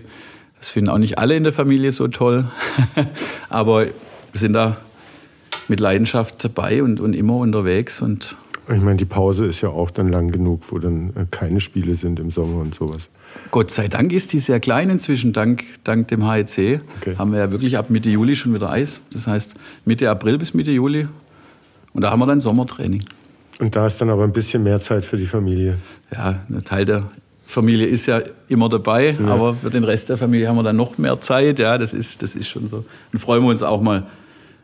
Das 0.59 0.71
finden 0.71 0.91
auch 0.91 0.99
nicht 0.99 1.19
alle 1.19 1.37
in 1.37 1.45
der 1.45 1.53
Familie 1.53 1.93
so 1.93 2.09
toll. 2.09 2.47
Aber 3.49 3.85
wir 3.85 3.93
sind 4.35 4.53
da 4.53 4.79
mit 5.69 5.81
Leidenschaft 5.81 6.43
dabei 6.45 6.83
und, 6.83 7.01
und 7.01 7.15
immer 7.15 7.37
unterwegs. 7.37 8.01
Und 8.01 8.37
ich 8.69 8.81
meine, 8.81 8.97
die 8.97 9.05
Pause 9.05 9.47
ist 9.47 9.61
ja 9.61 9.69
auch 9.69 9.91
dann 9.91 10.09
lang 10.09 10.31
genug, 10.31 10.63
wo 10.69 10.79
dann 10.79 11.11
äh, 11.11 11.27
keine 11.31 11.61
Spiele 11.61 11.95
sind 11.95 12.21
im 12.21 12.31
Sommer 12.31 12.61
und 12.61 12.75
sowas. 12.75 13.11
Gott 13.51 13.71
sei 13.71 13.89
Dank 13.89 14.13
ist 14.13 14.33
die 14.33 14.39
sehr 14.39 14.61
klein 14.61 14.91
inzwischen, 14.91 15.33
dank, 15.33 15.65
dank 15.85 16.09
dem 16.09 16.29
HEC. 16.29 16.81
Okay. 17.01 17.17
Haben 17.19 17.33
wir 17.33 17.39
ja 17.39 17.51
wirklich 17.51 17.79
ab 17.79 17.91
Mitte 17.91 18.11
Juli 18.11 18.37
schon 18.37 18.55
wieder 18.55 18.71
Eis. 18.71 19.01
Das 19.13 19.27
heißt 19.27 19.55
Mitte 19.85 20.11
April 20.11 20.39
bis 20.39 20.55
Mitte 20.55 20.71
Juli. 20.71 21.09
Und 21.93 22.03
da 22.03 22.11
haben 22.11 22.21
wir 22.21 22.27
dann 22.27 22.41
Sommertraining. 22.41 23.05
Und 23.59 23.75
da 23.75 23.87
ist 23.87 24.01
dann 24.01 24.11
aber 24.11 24.25
ein 24.25 24.33
bisschen 24.33 24.63
mehr 24.63 24.81
Zeit 24.81 25.05
für 25.05 25.17
die 25.17 25.27
Familie. 25.27 25.79
Ja, 26.13 26.45
ein 26.49 26.65
Teil 26.65 26.85
der 26.85 27.11
Familie 27.47 27.87
ist 27.87 28.07
ja 28.07 28.21
immer 28.49 28.69
dabei, 28.69 29.17
ja. 29.19 29.27
aber 29.29 29.55
für 29.55 29.71
den 29.71 29.85
Rest 29.85 30.09
der 30.09 30.17
Familie 30.17 30.49
haben 30.49 30.57
wir 30.57 30.65
dann 30.65 30.77
noch 30.77 30.99
mehr 30.99 31.21
Zeit. 31.21 31.59
Ja, 31.59 31.79
das 31.79 31.95
ist, 31.95 32.23
das 32.23 32.35
ist 32.35 32.49
schon 32.49 32.67
so. 32.69 32.85
Und 33.13 33.19
freuen 33.19 33.43
wir 33.43 33.51
uns 33.51 33.63
auch 33.63 33.81
mal, 33.81 34.07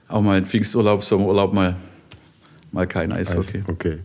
auch 0.09 0.21
mal 0.21 0.43
Pfingsturlaub, 0.43 1.05
Sommerurlaub 1.05 1.55
mal 1.55 1.77
mal 2.73 2.87
kein 2.87 3.13
Eishockey. 3.13 3.59
Eis, 3.59 3.69
okay. 3.69 3.99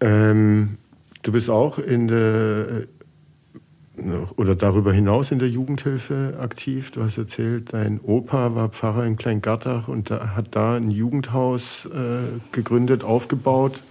Ähm, 0.00 0.76
du 1.22 1.32
bist 1.32 1.48
auch 1.48 1.78
in 1.78 2.08
der 2.08 2.86
oder 4.36 4.54
darüber 4.54 4.92
hinaus 4.92 5.30
in 5.30 5.38
der 5.38 5.48
Jugendhilfe 5.48 6.38
aktiv. 6.40 6.90
Du 6.90 7.02
hast 7.02 7.18
erzählt, 7.18 7.72
dein 7.72 8.00
Opa 8.00 8.54
war 8.54 8.68
Pfarrer 8.68 9.04
in 9.04 9.16
Kleingattach 9.16 9.88
und 9.88 10.10
hat 10.10 10.48
da 10.52 10.76
ein 10.76 10.90
Jugendhaus 10.90 11.86
äh, 11.86 12.40
gegründet, 12.52 13.04
aufgebaut. 13.04 13.82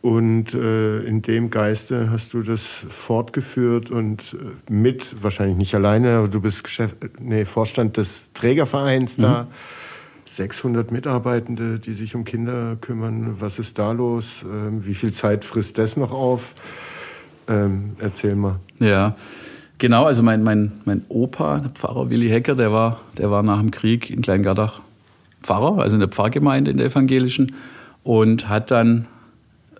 Und 0.00 0.54
äh, 0.54 1.00
in 1.00 1.22
dem 1.22 1.50
Geiste 1.50 2.10
hast 2.10 2.32
du 2.32 2.42
das 2.42 2.62
fortgeführt 2.62 3.90
und 3.90 4.36
äh, 4.38 4.72
mit, 4.72 5.22
wahrscheinlich 5.22 5.56
nicht 5.56 5.74
alleine, 5.74 6.18
aber 6.18 6.28
du 6.28 6.40
bist 6.40 6.62
Geschäft, 6.62 6.96
nee, 7.20 7.44
Vorstand 7.44 7.96
des 7.96 8.26
Trägervereins 8.32 9.18
mhm. 9.18 9.22
da 9.22 9.48
600 10.26 10.92
Mitarbeitende, 10.92 11.80
die 11.80 11.94
sich 11.94 12.14
um 12.14 12.22
Kinder 12.22 12.76
kümmern. 12.80 13.40
Was 13.40 13.58
ist 13.58 13.78
da 13.78 13.90
los? 13.90 14.44
Ähm, 14.44 14.86
wie 14.86 14.94
viel 14.94 15.12
Zeit 15.12 15.44
frisst 15.44 15.78
das 15.78 15.96
noch 15.96 16.12
auf? 16.12 16.54
Ähm, 17.48 17.96
erzähl 17.98 18.34
mal. 18.34 18.56
Ja, 18.78 19.16
genau. 19.78 20.04
Also 20.04 20.22
mein, 20.22 20.42
mein, 20.42 20.72
mein 20.84 21.04
Opa, 21.08 21.58
der 21.58 21.70
Pfarrer 21.70 22.10
Willi 22.10 22.28
Hecker, 22.28 22.54
der 22.54 22.72
war, 22.72 23.00
der 23.16 23.30
war 23.30 23.42
nach 23.42 23.58
dem 23.58 23.70
Krieg 23.70 24.10
in 24.10 24.22
Kleingardach 24.22 24.80
Pfarrer, 25.42 25.78
also 25.78 25.96
in 25.96 26.00
der 26.00 26.08
Pfarrgemeinde 26.08 26.70
in 26.70 26.76
der 26.76 26.86
evangelischen 26.86 27.54
und 28.02 28.48
hat 28.48 28.70
dann 28.70 29.06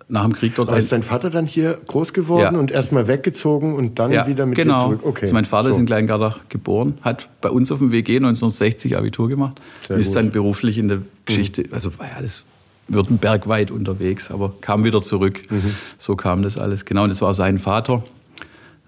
nach 0.07 0.23
dem 0.23 0.33
Krieg 0.33 0.55
dort. 0.55 0.69
Aber 0.69 0.77
ist 0.77 0.91
dein 0.91 1.03
Vater 1.03 1.29
dann 1.29 1.45
hier 1.45 1.77
groß 1.87 2.13
geworden 2.13 2.53
ja. 2.55 2.59
und 2.59 2.71
erstmal 2.71 3.07
weggezogen 3.07 3.75
und 3.75 3.99
dann 3.99 4.11
ja, 4.11 4.27
wieder 4.27 4.45
mit 4.45 4.55
genau. 4.55 4.75
dir 4.75 4.83
zurück? 4.83 5.01
Okay. 5.05 5.21
Also 5.23 5.33
mein 5.33 5.45
Vater 5.45 5.65
so. 5.65 5.69
ist 5.71 5.77
in 5.77 5.85
Kleingardach 5.85 6.39
geboren, 6.49 6.97
hat 7.01 7.29
bei 7.41 7.49
uns 7.49 7.71
auf 7.71 7.79
dem 7.79 7.91
WG 7.91 8.17
1960 8.17 8.97
Abitur 8.97 9.29
gemacht 9.29 9.61
Sehr 9.81 9.95
und 9.95 10.01
ist 10.01 10.07
gut. 10.07 10.15
dann 10.15 10.31
beruflich 10.31 10.77
in 10.77 10.87
der 10.87 11.01
Geschichte, 11.25 11.63
mhm. 11.63 11.73
also 11.73 11.97
war 11.99 12.07
ja 12.07 12.13
alles 12.17 12.43
württembergweit 12.89 13.71
unterwegs, 13.71 14.31
aber 14.31 14.53
kam 14.61 14.83
wieder 14.83 15.01
zurück. 15.01 15.41
Mhm. 15.49 15.75
So 15.97 16.15
kam 16.15 16.41
das 16.41 16.57
alles. 16.57 16.85
Genau, 16.85 17.03
und 17.03 17.09
das 17.09 17.21
war 17.21 17.33
sein 17.33 17.57
Vater. 17.57 18.03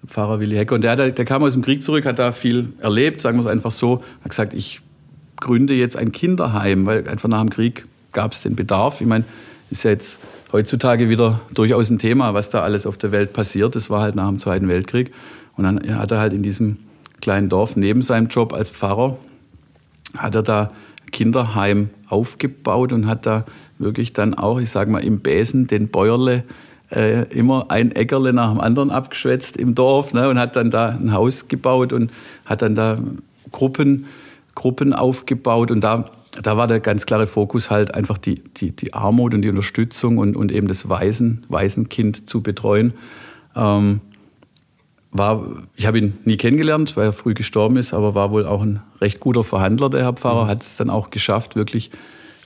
Pfarrer 0.05 0.39
Willi 0.39 0.55
Hecker. 0.55 0.75
Und 0.75 0.83
der, 0.83 1.11
der 1.11 1.25
kam 1.25 1.43
aus 1.43 1.53
dem 1.53 1.61
Krieg 1.61 1.83
zurück, 1.83 2.05
hat 2.05 2.19
da 2.19 2.31
viel 2.31 2.73
erlebt, 2.79 3.21
sagen 3.21 3.37
wir 3.37 3.41
es 3.41 3.47
einfach 3.47 3.71
so, 3.71 4.01
hat 4.23 4.29
gesagt, 4.29 4.53
ich 4.53 4.81
gründe 5.39 5.73
jetzt 5.73 5.95
ein 5.95 6.11
Kinderheim, 6.11 6.85
weil 6.85 7.07
einfach 7.07 7.29
nach 7.29 7.41
dem 7.41 7.49
Krieg 7.49 7.85
gab 8.11 8.33
es 8.33 8.41
den 8.41 8.55
Bedarf. 8.55 9.01
Ich 9.01 9.07
meine, 9.07 9.25
ist 9.69 9.83
ja 9.83 9.91
jetzt 9.91 10.19
heutzutage 10.51 11.09
wieder 11.09 11.39
durchaus 11.53 11.89
ein 11.89 11.99
Thema, 11.99 12.33
was 12.33 12.49
da 12.49 12.61
alles 12.61 12.85
auf 12.85 12.97
der 12.97 13.11
Welt 13.11 13.33
passiert. 13.33 13.75
Das 13.75 13.89
war 13.89 14.01
halt 14.01 14.15
nach 14.15 14.27
dem 14.27 14.37
Zweiten 14.37 14.67
Weltkrieg. 14.67 15.13
Und 15.55 15.63
dann 15.63 15.97
hat 15.97 16.11
er 16.11 16.19
halt 16.19 16.33
in 16.33 16.43
diesem 16.43 16.77
kleinen 17.21 17.49
Dorf 17.49 17.75
neben 17.75 18.01
seinem 18.01 18.27
Job 18.27 18.53
als 18.53 18.69
Pfarrer, 18.69 19.17
hat 20.17 20.35
er 20.35 20.43
da 20.43 20.71
Kinderheim 21.11 21.89
aufgebaut 22.07 22.93
und 22.93 23.07
hat 23.07 23.25
da 23.25 23.45
wirklich 23.81 24.13
dann 24.13 24.33
auch, 24.33 24.59
ich 24.59 24.69
sage 24.69 24.91
mal, 24.91 25.03
im 25.03 25.19
Besen 25.19 25.67
den 25.67 25.89
Bäuerle 25.89 26.43
äh, 26.91 27.23
immer 27.29 27.69
ein 27.69 27.91
Äckerle 27.91 28.33
nach 28.33 28.51
dem 28.51 28.59
anderen 28.59 28.91
abgeschwätzt 28.91 29.57
im 29.57 29.75
Dorf 29.75 30.13
ne, 30.13 30.29
und 30.29 30.39
hat 30.39 30.55
dann 30.55 30.71
da 30.71 30.89
ein 30.89 31.13
Haus 31.13 31.47
gebaut 31.47 31.93
und 31.93 32.11
hat 32.45 32.61
dann 32.61 32.75
da 32.75 32.99
Gruppen, 33.51 34.05
Gruppen 34.55 34.93
aufgebaut 34.93 35.71
und 35.71 35.83
da 35.83 36.09
da 36.41 36.57
war 36.57 36.67
der 36.67 36.79
ganz 36.79 37.05
klare 37.05 37.27
Fokus 37.27 37.69
halt 37.69 37.93
einfach 37.93 38.17
die, 38.17 38.35
die, 38.35 38.73
die 38.73 38.93
Armut 38.93 39.33
und 39.33 39.41
die 39.41 39.49
Unterstützung 39.49 40.17
und, 40.17 40.35
und 40.35 40.51
eben 40.51 40.67
das 40.67 40.87
Waisen, 40.87 41.45
Waisenkind 41.49 42.29
zu 42.29 42.41
betreuen. 42.41 42.93
Ähm, 43.55 44.01
war, 45.11 45.45
ich 45.75 45.87
habe 45.87 45.99
ihn 45.99 46.17
nie 46.23 46.37
kennengelernt, 46.37 46.95
weil 46.95 47.07
er 47.07 47.13
früh 47.13 47.33
gestorben 47.33 47.75
ist, 47.75 47.93
aber 47.93 48.15
war 48.15 48.31
wohl 48.31 48.45
auch 48.45 48.61
ein 48.61 48.81
recht 49.01 49.19
guter 49.19 49.43
Verhandler, 49.43 49.89
der 49.89 50.03
Herr 50.03 50.13
Pfarrer, 50.13 50.45
mhm. 50.45 50.49
hat 50.49 50.63
es 50.63 50.77
dann 50.77 50.89
auch 50.89 51.09
geschafft, 51.09 51.55
wirklich, 51.55 51.91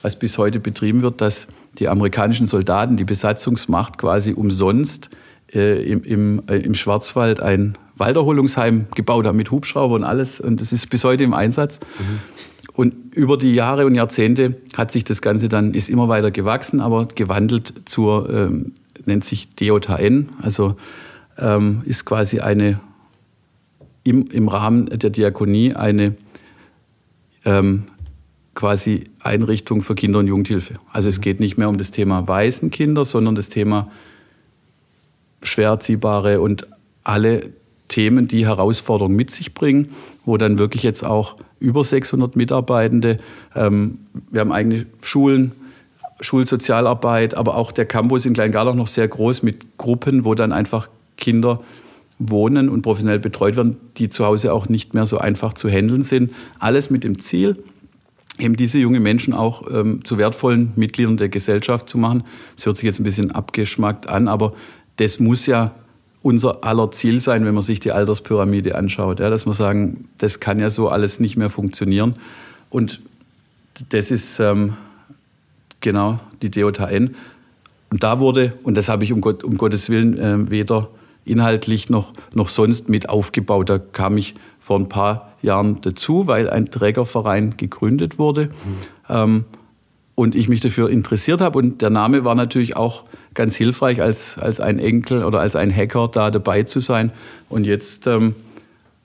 was 0.02 0.16
bis 0.16 0.38
heute 0.38 0.60
betrieben 0.60 1.02
wird, 1.02 1.20
dass 1.20 1.48
die 1.78 1.88
amerikanischen 1.88 2.46
Soldaten, 2.46 2.96
die 2.96 3.04
Besatzungsmacht 3.04 3.98
quasi 3.98 4.32
umsonst 4.32 5.10
äh, 5.52 5.82
im, 5.82 6.02
im, 6.02 6.42
äh, 6.48 6.56
im 6.56 6.74
Schwarzwald 6.74 7.40
ein 7.40 7.76
Walderholungsheim 7.96 8.86
gebaut 8.94 9.26
haben 9.26 9.36
mit 9.36 9.50
Hubschrauber 9.50 9.94
und 9.94 10.04
alles. 10.04 10.40
Und 10.40 10.60
das 10.60 10.72
ist 10.72 10.90
bis 10.90 11.04
heute 11.04 11.24
im 11.24 11.34
Einsatz. 11.34 11.80
Mhm. 11.98 12.18
Und 12.74 13.14
über 13.14 13.38
die 13.38 13.54
Jahre 13.54 13.86
und 13.86 13.94
Jahrzehnte 13.94 14.56
hat 14.76 14.92
sich 14.92 15.02
das 15.02 15.22
Ganze 15.22 15.48
dann, 15.48 15.72
ist 15.72 15.88
immer 15.88 16.08
weiter 16.08 16.30
gewachsen, 16.30 16.80
aber 16.80 17.06
gewandelt 17.06 17.72
zur, 17.86 18.28
ähm, 18.28 18.72
nennt 19.06 19.24
sich 19.24 19.48
DJN, 19.54 20.28
also 20.42 20.76
ähm, 21.38 21.82
ist 21.86 22.04
quasi 22.04 22.40
eine, 22.40 22.80
im, 24.04 24.26
im 24.26 24.48
Rahmen 24.48 24.86
der 24.86 25.08
Diakonie 25.08 25.74
eine 25.74 26.16
ähm, 27.46 27.84
quasi 28.56 29.04
Einrichtung 29.20 29.82
für 29.82 29.94
Kinder- 29.94 30.18
und 30.18 30.26
Jugendhilfe. 30.26 30.80
Also 30.92 31.08
es 31.08 31.20
geht 31.20 31.38
nicht 31.38 31.58
mehr 31.58 31.68
um 31.68 31.78
das 31.78 31.92
Thema 31.92 32.26
Waisenkinder, 32.26 33.04
sondern 33.04 33.36
das 33.36 33.48
Thema 33.48 33.92
schwer 35.42 35.68
erziehbare 35.68 36.40
und 36.40 36.66
alle 37.04 37.52
Themen, 37.86 38.26
die 38.26 38.46
Herausforderungen 38.46 39.14
mit 39.14 39.30
sich 39.30 39.54
bringen, 39.54 39.90
wo 40.24 40.38
dann 40.38 40.58
wirklich 40.58 40.82
jetzt 40.82 41.04
auch 41.04 41.36
über 41.60 41.84
600 41.84 42.34
Mitarbeitende, 42.34 43.18
ähm, 43.54 43.98
wir 44.30 44.40
haben 44.40 44.52
eigene 44.52 44.86
Schulen, 45.02 45.52
Schulsozialarbeit, 46.20 47.36
aber 47.36 47.56
auch 47.56 47.72
der 47.72 47.84
Campus 47.84 48.24
in 48.24 48.32
Kleingarlach 48.32 48.74
noch 48.74 48.88
sehr 48.88 49.06
groß 49.06 49.42
mit 49.42 49.76
Gruppen, 49.76 50.24
wo 50.24 50.34
dann 50.34 50.50
einfach 50.50 50.88
Kinder 51.16 51.60
wohnen 52.18 52.70
und 52.70 52.80
professionell 52.80 53.18
betreut 53.18 53.56
werden, 53.56 53.76
die 53.98 54.08
zu 54.08 54.24
Hause 54.24 54.54
auch 54.54 54.70
nicht 54.70 54.94
mehr 54.94 55.04
so 55.04 55.18
einfach 55.18 55.52
zu 55.52 55.68
handeln 55.68 56.02
sind. 56.02 56.32
Alles 56.58 56.88
mit 56.88 57.04
dem 57.04 57.18
Ziel, 57.18 57.62
eben 58.38 58.56
diese 58.56 58.78
jungen 58.78 59.02
Menschen 59.02 59.32
auch 59.32 59.62
ähm, 59.70 60.04
zu 60.04 60.18
wertvollen 60.18 60.72
Mitgliedern 60.76 61.16
der 61.16 61.28
Gesellschaft 61.28 61.88
zu 61.88 61.98
machen. 61.98 62.24
Das 62.56 62.66
hört 62.66 62.76
sich 62.76 62.84
jetzt 62.84 63.00
ein 63.00 63.04
bisschen 63.04 63.32
abgeschmackt 63.32 64.08
an, 64.08 64.28
aber 64.28 64.52
das 64.96 65.20
muss 65.20 65.46
ja 65.46 65.74
unser 66.22 66.64
aller 66.64 66.90
Ziel 66.90 67.20
sein, 67.20 67.44
wenn 67.44 67.54
man 67.54 67.62
sich 67.62 67.78
die 67.78 67.92
Alterspyramide 67.92 68.74
anschaut, 68.74 69.20
ja, 69.20 69.30
dass 69.30 69.46
wir 69.46 69.54
sagen, 69.54 70.08
das 70.18 70.40
kann 70.40 70.58
ja 70.58 70.70
so 70.70 70.88
alles 70.88 71.20
nicht 71.20 71.36
mehr 71.36 71.50
funktionieren. 71.50 72.14
Und 72.68 73.00
das 73.90 74.10
ist 74.10 74.40
ähm, 74.40 74.76
genau 75.80 76.18
die 76.42 76.50
DOTN. 76.50 77.14
Und 77.90 78.02
da 78.02 78.18
wurde, 78.18 78.54
und 78.64 78.76
das 78.76 78.88
habe 78.88 79.04
ich 79.04 79.12
um, 79.12 79.20
Gott, 79.20 79.44
um 79.44 79.56
Gottes 79.56 79.88
Willen 79.88 80.18
äh, 80.18 80.50
weder 80.50 80.88
inhaltlich 81.24 81.90
noch, 81.90 82.12
noch 82.34 82.48
sonst 82.48 82.88
mit 82.88 83.08
aufgebaut. 83.08 83.68
Da 83.68 83.78
kam 83.78 84.16
ich 84.18 84.34
vor 84.58 84.78
ein 84.78 84.88
paar 84.88 85.32
Jahren 85.46 85.80
dazu, 85.80 86.26
weil 86.26 86.50
ein 86.50 86.66
Trägerverein 86.66 87.56
gegründet 87.56 88.18
wurde. 88.18 88.50
Mhm. 89.08 89.44
Und 90.14 90.34
ich 90.34 90.48
mich 90.48 90.60
dafür 90.60 90.90
interessiert 90.90 91.40
habe. 91.40 91.58
Und 91.58 91.82
der 91.82 91.90
Name 91.90 92.24
war 92.24 92.34
natürlich 92.34 92.76
auch 92.76 93.04
ganz 93.34 93.54
hilfreich, 93.54 94.00
als, 94.00 94.38
als 94.38 94.60
ein 94.60 94.78
Enkel 94.78 95.24
oder 95.24 95.40
als 95.40 95.56
ein 95.56 95.74
Hacker 95.74 96.08
da 96.08 96.30
dabei 96.30 96.62
zu 96.62 96.80
sein. 96.80 97.12
Und 97.48 97.64
jetzt 97.64 98.06
ähm, 98.06 98.34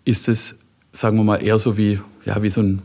ist 0.05 0.29
es, 0.29 0.57
sagen 0.91 1.17
wir 1.17 1.23
mal, 1.23 1.43
eher 1.43 1.59
so 1.59 1.77
wie, 1.77 1.99
ja, 2.25 2.41
wie 2.41 2.49
so 2.49 2.61
ein 2.61 2.81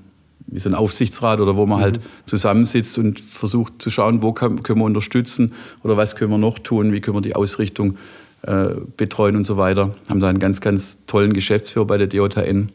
wie 0.47 0.61
so 0.61 0.69
ein 0.69 0.75
Aufsichtsrat 0.75 1.41
oder 1.41 1.57
wo 1.57 1.67
man 1.67 1.81
halt 1.81 1.97
mhm. 1.97 2.03
halt 2.03 2.11
zusammensitzt 2.27 2.99
und 2.99 3.21
versucht 3.21 3.75
zu 3.83 3.91
schauen, 3.91 4.23
wo 4.23 4.33
kann, 4.33 4.63
können 4.63 4.81
wir 4.81 4.85
unterstützen 4.85 5.53
oder 5.83 5.97
was 5.97 6.17
können 6.17 6.31
wir 6.31 6.39
noch 6.39 6.59
tun, 6.59 6.93
wie 6.93 7.01
können 7.01 7.17
wir 7.17 7.21
die 7.23 7.35
Ausrichtung 7.35 7.97
äh, 8.43 8.69
betreuen 8.97 9.37
und 9.37 9.45
so 9.45 9.57
weiter. 9.57 9.95
Haben 10.09 10.21
da 10.21 10.29
einen 10.29 10.39
ganz, 10.39 10.61
ganz 10.61 10.99
tollen 11.07 11.33
Geschäftsführer 11.33 11.87
bei 11.87 11.99
der 11.99 12.07
DJN, 12.07 12.69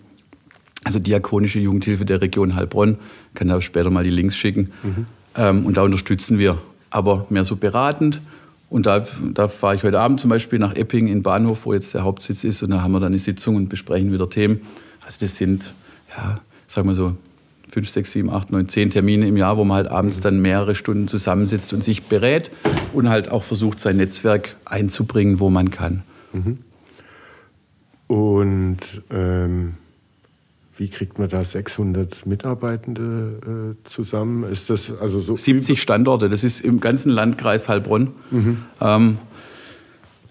also 0.84 0.99
Diakonische 0.99 1.59
Jugendhilfe 1.59 2.05
der 2.05 2.21
Region 2.21 2.55
Heilbronn. 2.55 2.97
Kann 3.34 3.47
da 3.47 3.61
später 3.61 3.89
mal 3.89 4.03
die 4.03 4.09
Links 4.09 4.36
schicken. 4.36 4.71
Mhm. 4.84 5.05
Ähm, 5.36 5.65
und 5.65 5.77
da 5.77 5.84
unterstützen 5.84 6.38
wir, 6.38 6.57
aber 6.89 7.25
mehr 7.29 7.45
so 7.45 7.55
beratend. 7.55 8.21
Und 8.69 8.86
da, 8.86 9.05
da 9.34 9.47
fahre 9.47 9.75
ich 9.75 9.84
heute 9.84 9.99
Abend 9.99 10.19
zum 10.19 10.29
Beispiel 10.29 10.57
nach 10.57 10.75
Epping 10.75 11.07
in 11.07 11.23
Bahnhof, 11.23 11.65
wo 11.65 11.73
jetzt 11.73 11.93
der 11.93 12.03
Hauptsitz 12.03 12.43
ist. 12.43 12.63
Und 12.63 12.71
da 12.71 12.82
haben 12.82 12.93
wir 12.93 12.99
dann 12.99 13.11
eine 13.11 13.19
Sitzung 13.19 13.55
und 13.57 13.69
besprechen 13.69 14.13
wieder 14.13 14.29
Themen. 14.29 14.61
Also 15.05 15.17
das 15.19 15.38
sind, 15.38 15.73
ja, 16.15 16.39
sagen 16.67 16.88
wir 16.88 16.95
so, 16.95 17.15
fünf, 17.69 17.89
sechs, 17.89 18.11
sieben, 18.11 18.29
acht, 18.29 18.51
neun, 18.51 18.67
zehn 18.67 18.89
Termine 18.89 19.27
im 19.27 19.38
Jahr, 19.38 19.57
wo 19.57 19.63
man 19.63 19.77
halt 19.77 19.88
abends 19.88 20.19
dann 20.19 20.41
mehrere 20.41 20.75
Stunden 20.75 21.07
zusammensitzt 21.07 21.73
und 21.73 21.84
sich 21.84 22.03
berät 22.03 22.51
und 22.93 23.09
halt 23.09 23.32
auch 23.32 23.43
versucht, 23.43 23.79
sein 23.79 23.97
Netzwerk 23.97 24.55
einzubringen, 24.65 25.39
wo 25.39 25.49
man 25.49 25.71
kann. 25.71 26.03
Mhm. 26.34 26.59
Und 28.07 28.79
ähm, 29.09 29.75
wie 30.82 30.89
kriegt 30.89 31.19
man 31.19 31.29
da 31.29 31.43
600 31.43 32.25
Mitarbeitende 32.25 33.75
äh, 33.77 33.88
zusammen? 33.88 34.43
Ist 34.51 34.71
das 34.71 34.91
also 34.99 35.21
so 35.21 35.38
70 35.38 35.79
Standorte. 35.79 36.27
Das 36.27 36.43
ist 36.43 36.59
im 36.59 36.79
ganzen 36.79 37.11
Landkreis 37.11 37.69
Heilbronn. 37.69 38.13
Mhm. 38.32 38.57
Ähm, 38.82 39.17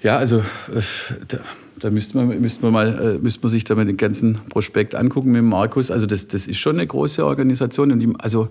ja, 0.02 0.16
also 0.16 0.38
äh, 0.38 0.80
da, 1.28 1.38
da 1.78 1.90
müsste 1.90 2.18
man, 2.18 2.40
müsste 2.40 2.62
man 2.64 2.72
mal, 2.72 3.00
äh, 3.00 3.18
müsste 3.18 3.42
man 3.42 3.50
sich 3.50 3.62
da 3.62 3.76
mal 3.76 3.86
den 3.86 3.96
ganzen 3.96 4.40
Prospekt 4.48 4.96
angucken 4.96 5.30
mit 5.30 5.44
Markus. 5.44 5.92
Also 5.92 6.06
das, 6.06 6.26
das 6.26 6.48
ist 6.48 6.58
schon 6.58 6.74
eine 6.74 6.86
große 6.88 7.24
Organisation 7.24 7.92
und 7.92 8.00
die, 8.00 8.12
also 8.18 8.48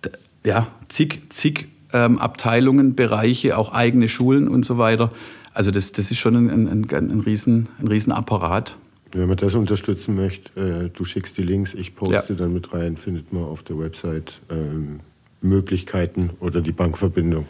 da, 0.00 0.10
ja 0.44 0.66
zig, 0.88 1.20
zig 1.28 1.68
ähm, 1.92 2.18
Abteilungen, 2.18 2.96
Bereiche, 2.96 3.56
auch 3.56 3.72
eigene 3.72 4.08
Schulen 4.08 4.48
und 4.48 4.64
so 4.64 4.78
weiter. 4.78 5.12
Also 5.52 5.70
das, 5.70 5.92
das 5.92 6.10
ist 6.10 6.18
schon 6.18 6.34
ein, 6.34 6.50
ein, 6.50 6.66
ein, 6.66 6.92
ein, 6.92 7.20
riesen, 7.20 7.68
ein 7.78 7.86
riesen 7.86 8.12
Apparat. 8.12 8.76
Wenn 9.14 9.28
man 9.28 9.36
das 9.36 9.54
unterstützen 9.54 10.16
möchte, 10.16 10.60
äh, 10.60 10.90
du 10.90 11.04
schickst 11.04 11.38
die 11.38 11.42
Links, 11.42 11.72
ich 11.72 11.94
poste 11.94 12.32
ja. 12.32 12.34
dann 12.34 12.52
mit 12.52 12.72
rein, 12.72 12.96
findet 12.96 13.32
man 13.32 13.44
auf 13.44 13.62
der 13.62 13.78
Website 13.78 14.40
ähm, 14.50 15.00
Möglichkeiten 15.40 16.30
oder 16.40 16.60
die 16.60 16.72
Bankverbindung. 16.72 17.46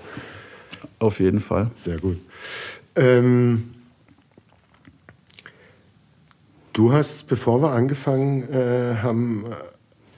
Auf 0.98 1.20
jeden 1.20 1.40
Fall. 1.40 1.70
Sehr 1.74 1.98
gut. 1.98 2.18
Ähm, 2.96 3.70
du 6.74 6.92
hast, 6.92 7.28
bevor 7.28 7.62
wir 7.62 7.70
angefangen 7.70 8.42
äh, 8.52 8.96
haben, 9.02 9.46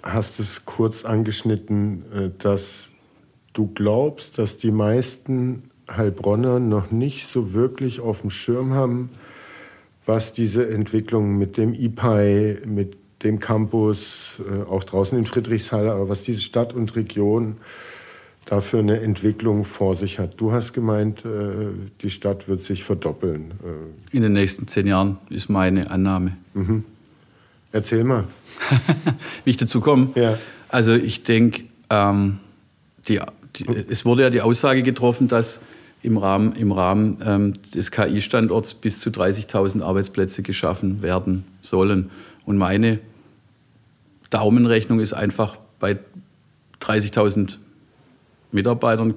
hast 0.02 0.40
es 0.40 0.64
kurz 0.64 1.04
angeschnitten, 1.04 2.04
äh, 2.12 2.30
dass 2.38 2.90
du 3.52 3.68
glaubst, 3.72 4.38
dass 4.38 4.56
die 4.56 4.72
meisten 4.72 5.70
Heilbronner 5.88 6.58
noch 6.58 6.90
nicht 6.90 7.28
so 7.28 7.52
wirklich 7.52 8.00
auf 8.00 8.22
dem 8.22 8.30
Schirm 8.30 8.74
haben, 8.74 9.10
was 10.06 10.32
diese 10.32 10.68
Entwicklung 10.68 11.36
mit 11.36 11.56
dem 11.56 11.74
IPI, 11.74 12.58
mit 12.66 12.96
dem 13.22 13.38
Campus, 13.38 14.40
äh, 14.48 14.62
auch 14.62 14.84
draußen 14.84 15.18
in 15.18 15.24
Friedrichshalle, 15.24 15.92
aber 15.92 16.08
was 16.08 16.22
diese 16.22 16.40
Stadt 16.40 16.72
und 16.72 16.94
Region 16.96 17.56
dafür 18.44 18.78
eine 18.78 19.00
Entwicklung 19.00 19.64
vor 19.64 19.96
sich 19.96 20.20
hat. 20.20 20.40
Du 20.40 20.52
hast 20.52 20.72
gemeint, 20.72 21.24
äh, 21.24 21.68
die 22.00 22.10
Stadt 22.10 22.48
wird 22.48 22.62
sich 22.62 22.84
verdoppeln. 22.84 23.50
Äh. 24.12 24.16
In 24.16 24.22
den 24.22 24.32
nächsten 24.32 24.68
zehn 24.68 24.86
Jahren 24.86 25.18
ist 25.30 25.48
meine 25.48 25.90
Annahme. 25.90 26.36
Mhm. 26.54 26.84
Erzähl 27.72 28.04
mal. 28.04 28.24
Wie 29.44 29.50
ich 29.50 29.56
dazu 29.56 29.80
komme? 29.80 30.10
Ja. 30.14 30.38
Also 30.68 30.94
ich 30.94 31.24
denke, 31.24 31.64
ähm, 31.90 32.38
die, 33.08 33.20
es 33.88 34.04
wurde 34.04 34.22
ja 34.22 34.30
die 34.30 34.40
Aussage 34.40 34.82
getroffen, 34.82 35.26
dass 35.26 35.60
im 36.02 36.16
Rahmen, 36.18 36.52
im 36.52 36.72
Rahmen 36.72 37.18
ähm, 37.24 37.54
des 37.74 37.90
KI-Standorts 37.90 38.74
bis 38.74 39.00
zu 39.00 39.10
30.000 39.10 39.82
Arbeitsplätze 39.82 40.42
geschaffen 40.42 41.02
werden 41.02 41.44
sollen. 41.62 42.10
Und 42.44 42.58
meine 42.58 43.00
Daumenrechnung 44.30 45.00
ist 45.00 45.12
einfach, 45.12 45.56
bei 45.80 45.98
30.000 46.80 47.58
Mitarbeitern 48.52 49.14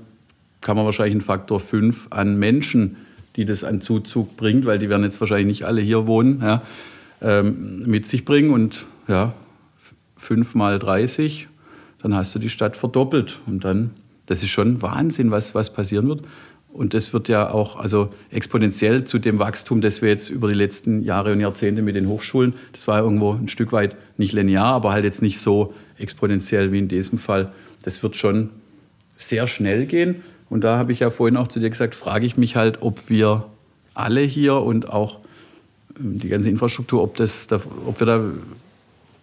kann 0.62 0.76
man 0.76 0.86
wahrscheinlich 0.86 1.14
einen 1.14 1.22
Faktor 1.22 1.60
5 1.60 2.08
an 2.10 2.38
Menschen, 2.38 2.98
die 3.36 3.46
das 3.46 3.64
an 3.64 3.82
Zuzug 3.82 4.36
bringt, 4.36 4.66
weil 4.66 4.80
die 4.80 4.90
werden 4.90 5.04
jetzt 5.04 5.20
wahrscheinlich 5.22 5.48
nicht 5.48 5.64
alle 5.66 5.82
hier 5.82 6.08
wohnen, 6.08 6.42
ja, 6.42 6.62
ähm, 7.22 7.84
mit 7.86 8.08
sich 8.08 8.26
bringen. 8.26 8.52
Und 8.52 8.86
ja, 9.08 9.34
5 10.18 10.56
mal 10.56 10.80
30, 10.80 11.48
dann 12.02 12.14
hast 12.16 12.36
du 12.36 12.40
die 12.40 12.50
Stadt 12.50 12.76
verdoppelt. 12.76 13.40
Und 13.46 13.64
dann, 13.64 13.92
das 14.26 14.44
ist 14.44 14.50
schon 14.50 14.82
Wahnsinn, 14.82 15.32
was, 15.32 15.56
was 15.56 15.72
passieren 15.72 16.08
wird. 16.08 16.24
Und 16.72 16.94
das 16.94 17.14
wird 17.14 17.28
ja 17.30 17.52
auch 17.52 17.76
also 17.78 18.10
exponentiell 18.30 19.04
zu 19.04 19.18
dem 19.18 19.40
Wachstum, 19.40 19.82
das 19.82 20.02
wir 20.02 20.10
jetzt 20.10 20.30
über 20.30 20.48
die 20.48 20.56
letzten 20.56 21.04
Jahre 21.04 21.32
und 21.32 21.40
Jahrzehnte 21.40 21.82
mit 21.82 21.96
den 21.96 22.08
Hochschulen, 22.08 22.54
das 22.74 22.88
war 22.88 22.98
ja 22.98 23.04
irgendwo 23.04 23.34
ein 23.34 23.48
Stück 23.48 23.72
weit 23.72 23.96
nicht 24.18 24.34
linear, 24.34 24.74
aber 24.74 24.92
halt 24.92 25.04
jetzt 25.04 25.22
nicht 25.22 25.40
so 25.40 25.74
exponentiell 25.98 26.72
wie 26.72 26.80
in 26.80 26.88
diesem 26.88 27.18
Fall. 27.18 27.52
Das 27.84 28.04
wird 28.04 28.16
schon 28.16 28.50
sehr 29.18 29.48
schnell 29.48 29.86
gehen. 29.88 30.24
Und 30.50 30.64
da 30.64 30.78
habe 30.78 30.92
ich 30.92 31.00
ja 31.00 31.10
vorhin 31.10 31.38
auch 31.38 31.48
zu 31.48 31.60
dir 31.60 31.70
gesagt, 31.70 31.96
frage 31.96 32.26
ich 32.26 32.38
mich 32.38 32.56
halt, 32.56 32.82
ob 32.82 33.10
wir 33.10 33.46
alle 33.94 34.22
hier 34.22 34.56
und 34.56 34.90
auch 34.90 35.20
ähm, 36.00 36.20
die 36.20 36.30
ganze 36.30 36.50
Infrastruktur, 36.50 37.04
ob, 37.04 37.18
das, 37.18 37.48
ob 37.52 38.00
wir 38.00 38.08
da 38.08 38.24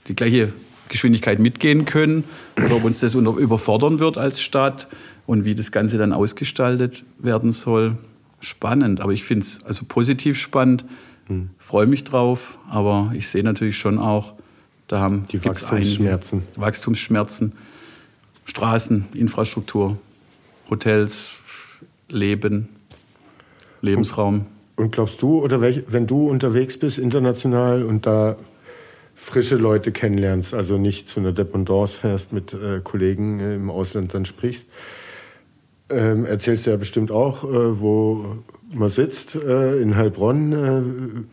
die 0.09 0.15
gleiche 0.15 0.53
Geschwindigkeit 0.89 1.41
mitgehen 1.41 1.85
können 1.85 2.25
oder 2.57 2.77
ob 2.77 2.85
uns 2.85 3.01
das 3.01 3.15
überfordern 3.15 3.99
wird 3.99 4.19
als 4.19 4.41
Staat 4.41 4.87
und 5.27 5.45
wie 5.45 5.55
das 5.55 5.73
Ganze 5.73 5.99
dann 5.99 6.13
ausgestaltet 6.13 7.05
werden 7.19 7.53
soll. 7.53 7.97
Spannend, 8.41 9.01
aber 9.01 9.13
ich 9.13 9.25
finde 9.25 9.45
es 9.45 9.61
also 9.65 9.85
positiv 9.87 10.39
spannend, 10.39 10.85
hm. 11.27 11.51
freue 11.59 11.87
mich 11.87 12.05
drauf, 12.05 12.59
aber 12.69 13.13
ich 13.15 13.29
sehe 13.29 13.43
natürlich 13.43 13.77
schon 13.79 13.99
auch, 13.99 14.35
da 14.89 15.01
haben 15.01 15.27
die 15.33 15.45
Wachstumsschmerzen. 15.45 16.43
Wachstumsschmerzen, 16.55 17.53
Straßen, 18.45 19.07
Infrastruktur, 19.15 19.99
Hotels, 20.71 21.35
Leben, 22.09 22.69
Lebensraum. 23.81 24.47
Und 24.77 24.93
glaubst 24.93 25.23
du, 25.23 25.43
oder 25.43 25.61
welch, 25.61 25.85
wenn 25.89 26.07
du 26.07 26.29
unterwegs 26.29 26.79
bist 26.79 26.99
international 26.99 27.83
und 27.83 28.07
da 28.07 28.37
frische 29.15 29.57
Leute 29.57 29.91
kennenlernst, 29.91 30.55
also 30.55 30.77
nicht 30.77 31.09
zu 31.09 31.21
einer 31.21 31.33
Dependance 31.33 31.99
fährst, 31.99 32.33
mit 32.33 32.53
äh, 32.53 32.81
Kollegen 32.85 33.41
im 33.41 33.71
Ausland 33.71 34.13
dann 34.15 34.27
sprichst, 34.27 34.67
ähm, 35.89 36.25
erzählst 36.25 36.67
du 36.67 36.71
ja 36.71 36.77
bestimmt 36.77 37.11
auch, 37.11 37.45
äh, 37.45 37.81
wo 37.81 38.39
man 38.73 38.89
sitzt. 38.89 39.37
Äh, 39.37 39.81
in 39.81 39.97
Heilbronn 39.97 40.53
äh, 40.53 40.83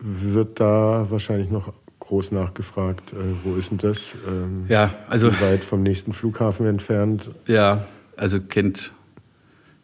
wird 0.00 0.60
da 0.60 1.06
wahrscheinlich 1.10 1.50
noch 1.50 1.72
groß 2.00 2.32
nachgefragt, 2.32 3.12
äh, 3.12 3.16
wo 3.42 3.54
ist 3.56 3.70
denn 3.70 3.78
das? 3.78 4.14
Ähm, 4.28 4.66
ja, 4.68 4.92
also. 5.08 5.32
Wie 5.32 5.40
weit 5.40 5.64
vom 5.64 5.82
nächsten 5.82 6.12
Flughafen 6.12 6.66
entfernt? 6.66 7.30
Ja, 7.46 7.84
also 8.16 8.40
kennt, 8.40 8.92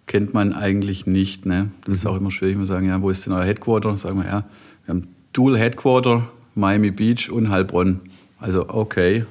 kennt 0.06 0.34
man 0.34 0.52
eigentlich 0.52 1.06
nicht. 1.06 1.46
Ne? 1.46 1.70
Das 1.80 1.88
mhm. 1.88 1.92
ist 1.94 2.06
auch 2.06 2.16
immer 2.16 2.30
schwierig. 2.30 2.58
Wir 2.58 2.66
sagen, 2.66 2.86
ja, 2.86 3.00
wo 3.00 3.10
ist 3.10 3.26
denn 3.26 3.32
euer 3.32 3.44
Headquarter? 3.44 3.96
Sagen 3.96 4.18
wir, 4.18 4.26
ja, 4.26 4.44
wir 4.84 4.94
haben 4.94 5.08
Dual 5.32 5.58
Headquarter, 5.58 6.28
Miami 6.54 6.90
Beach 6.90 7.30
und 7.30 7.50
Heilbronn. 7.50 8.00
Also, 8.38 8.68
okay, 8.68 9.24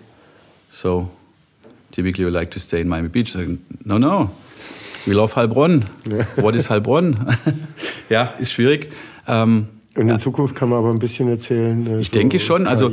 so 0.71 1.09
typically 1.91 2.23
you 2.23 2.29
like 2.29 2.51
to 2.51 2.59
stay 2.59 2.81
in 2.81 2.87
Miami 2.87 3.09
Beach. 3.09 3.31
Sagen, 3.31 3.59
no, 3.83 3.99
no, 3.99 4.31
we 5.05 5.13
love 5.13 5.35
Heilbronn. 5.35 5.85
Ja. 6.09 6.43
What 6.43 6.55
is 6.55 6.69
Heilbronn? 6.69 7.15
ja, 8.09 8.33
ist 8.39 8.51
schwierig. 8.51 8.89
Ähm, 9.27 9.67
und 9.95 10.03
in 10.03 10.09
ja. 10.09 10.19
Zukunft 10.19 10.55
kann 10.55 10.69
man 10.69 10.79
aber 10.79 10.91
ein 10.91 10.99
bisschen 10.99 11.27
erzählen. 11.27 11.85
Äh, 11.85 11.99
ich 11.99 12.09
so 12.09 12.13
denke 12.13 12.39
schon, 12.39 12.67
also 12.67 12.89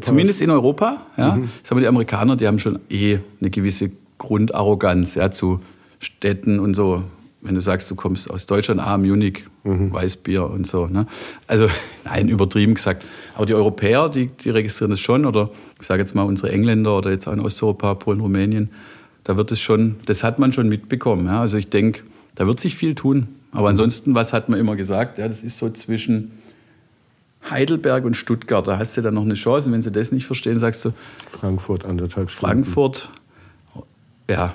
zumindest 0.00 0.42
in 0.42 0.50
Europa. 0.50 1.06
Ja, 1.16 1.36
mhm. 1.36 1.48
Sagen 1.62 1.78
wir, 1.78 1.82
die 1.82 1.88
Amerikaner, 1.88 2.36
die 2.36 2.46
haben 2.46 2.58
schon 2.58 2.80
eh 2.90 3.18
eine 3.40 3.50
gewisse 3.50 3.90
Grundarroganz 4.18 5.14
ja, 5.14 5.30
zu 5.30 5.60
Städten 5.98 6.58
und 6.58 6.74
so. 6.74 7.02
Wenn 7.40 7.54
du 7.54 7.60
sagst, 7.60 7.90
du 7.90 7.94
kommst 7.94 8.28
aus 8.28 8.46
Deutschland, 8.46 8.80
ah, 8.80 8.98
Munich, 8.98 9.44
mhm. 9.62 9.92
Weißbier 9.92 10.50
und 10.50 10.66
so. 10.66 10.86
Ne? 10.86 11.06
Also, 11.46 11.68
nein, 12.04 12.28
übertrieben 12.28 12.74
gesagt. 12.74 13.04
Aber 13.34 13.46
die 13.46 13.54
Europäer, 13.54 14.08
die, 14.08 14.26
die 14.26 14.50
registrieren 14.50 14.90
das 14.90 15.00
schon. 15.00 15.24
Oder 15.24 15.50
ich 15.80 15.86
sage 15.86 16.02
jetzt 16.02 16.14
mal 16.14 16.24
unsere 16.24 16.50
Engländer 16.50 16.98
oder 16.98 17.10
jetzt 17.10 17.28
auch 17.28 17.32
in 17.32 17.40
Osteuropa, 17.40 17.94
Polen, 17.94 18.20
Rumänien. 18.20 18.70
Da 19.26 19.36
wird 19.36 19.50
es 19.50 19.58
schon, 19.58 19.96
das 20.06 20.22
hat 20.22 20.38
man 20.38 20.52
schon 20.52 20.68
mitbekommen. 20.68 21.26
Ja? 21.26 21.40
Also 21.40 21.56
ich 21.56 21.68
denke, 21.68 22.02
da 22.36 22.46
wird 22.46 22.60
sich 22.60 22.76
viel 22.76 22.94
tun. 22.94 23.26
Aber 23.50 23.68
ansonsten, 23.68 24.14
was 24.14 24.32
hat 24.32 24.48
man 24.48 24.60
immer 24.60 24.76
gesagt? 24.76 25.18
Ja, 25.18 25.26
das 25.26 25.42
ist 25.42 25.58
so 25.58 25.68
zwischen 25.70 26.30
Heidelberg 27.50 28.04
und 28.04 28.14
Stuttgart. 28.14 28.64
Da 28.68 28.78
hast 28.78 28.96
du 28.96 29.02
dann 29.02 29.14
noch 29.14 29.24
eine 29.24 29.34
Chance. 29.34 29.68
Und 29.68 29.74
wenn 29.74 29.82
sie 29.82 29.90
das 29.90 30.12
nicht 30.12 30.26
verstehen, 30.26 30.56
sagst 30.60 30.84
du. 30.84 30.92
Frankfurt, 31.28 31.84
anderthalb 31.86 32.30
Stunden. 32.30 32.62
Frankfurt, 32.62 33.10
ja, 34.30 34.54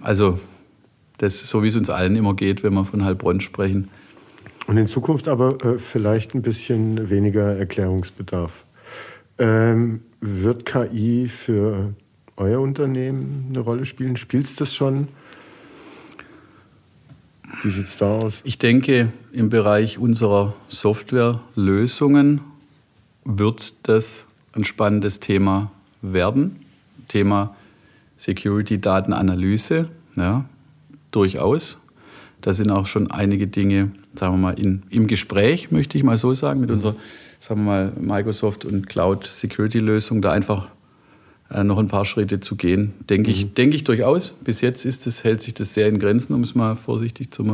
also 0.00 0.38
das 1.18 1.38
so 1.40 1.62
wie 1.62 1.68
es 1.68 1.76
uns 1.76 1.90
allen 1.90 2.16
immer 2.16 2.34
geht, 2.34 2.62
wenn 2.62 2.72
wir 2.72 2.86
von 2.86 3.04
Heilbronn 3.04 3.40
sprechen. 3.40 3.88
Und 4.66 4.78
in 4.78 4.86
Zukunft 4.86 5.28
aber 5.28 5.62
äh, 5.62 5.78
vielleicht 5.78 6.34
ein 6.34 6.40
bisschen 6.40 7.10
weniger 7.10 7.54
Erklärungsbedarf. 7.54 8.64
Ähm, 9.38 10.00
wird 10.22 10.64
KI 10.64 11.28
für 11.28 11.92
euer 12.36 12.60
Unternehmen 12.60 13.46
eine 13.50 13.60
Rolle 13.60 13.84
spielen? 13.84 14.16
Spielt 14.16 14.46
es 14.46 14.54
das 14.54 14.74
schon? 14.74 15.08
Wie 17.62 17.70
sieht 17.70 17.88
es 17.88 17.96
da 17.96 18.18
aus? 18.18 18.40
Ich 18.44 18.58
denke, 18.58 19.12
im 19.32 19.48
Bereich 19.48 19.98
unserer 19.98 20.54
Softwarelösungen 20.68 22.40
wird 23.24 23.74
das 23.82 24.26
ein 24.52 24.64
spannendes 24.64 25.20
Thema 25.20 25.70
werden. 26.02 26.64
Thema 27.08 27.54
Security-Datenanalyse, 28.16 29.88
ja, 30.16 30.44
durchaus. 31.10 31.78
Da 32.40 32.52
sind 32.52 32.70
auch 32.70 32.86
schon 32.86 33.10
einige 33.10 33.46
Dinge, 33.46 33.92
sagen 34.14 34.34
wir 34.34 34.38
mal, 34.38 34.58
in, 34.58 34.82
im 34.90 35.06
Gespräch, 35.06 35.70
möchte 35.70 35.98
ich 35.98 36.04
mal 36.04 36.16
so 36.16 36.34
sagen, 36.34 36.60
mit 36.60 36.70
unserer, 36.70 36.96
sagen 37.40 37.64
wir 37.64 37.72
mal, 37.72 37.92
Microsoft 37.98 38.64
und 38.64 38.86
Cloud 38.86 39.26
Security 39.26 39.78
Lösung, 39.78 40.22
da 40.22 40.32
einfach 40.32 40.68
noch 41.50 41.78
ein 41.78 41.86
paar 41.86 42.04
Schritte 42.04 42.40
zu 42.40 42.56
gehen, 42.56 42.94
denke 43.08 43.30
mhm. 43.30 43.36
ich, 43.36 43.54
denke 43.54 43.76
ich 43.76 43.84
durchaus. 43.84 44.34
Bis 44.42 44.60
jetzt 44.60 44.84
ist 44.84 45.06
es, 45.06 45.24
hält 45.24 45.42
sich 45.42 45.54
das 45.54 45.74
sehr 45.74 45.86
in 45.86 45.98
Grenzen, 45.98 46.34
um 46.34 46.42
es 46.42 46.54
mal 46.54 46.76
vorsichtig 46.76 47.32
zu, 47.32 47.44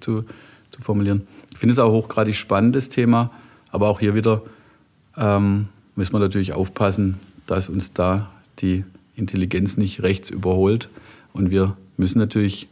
zu, 0.00 0.24
zu 0.70 0.80
formulieren. 0.80 1.26
Ich 1.52 1.58
finde 1.58 1.72
es 1.72 1.78
auch 1.78 1.92
hochgradig 1.92 2.36
spannendes 2.36 2.88
Thema, 2.88 3.30
aber 3.70 3.88
auch 3.88 4.00
hier 4.00 4.14
wieder 4.14 4.42
ähm, 5.16 5.68
müssen 5.96 6.12
wir 6.12 6.20
natürlich 6.20 6.52
aufpassen, 6.52 7.18
dass 7.46 7.68
uns 7.68 7.92
da 7.92 8.30
die 8.60 8.84
Intelligenz 9.16 9.76
nicht 9.76 10.02
rechts 10.02 10.30
überholt. 10.30 10.88
Und 11.32 11.50
wir 11.50 11.76
müssen 11.96 12.18
natürlich 12.18 12.68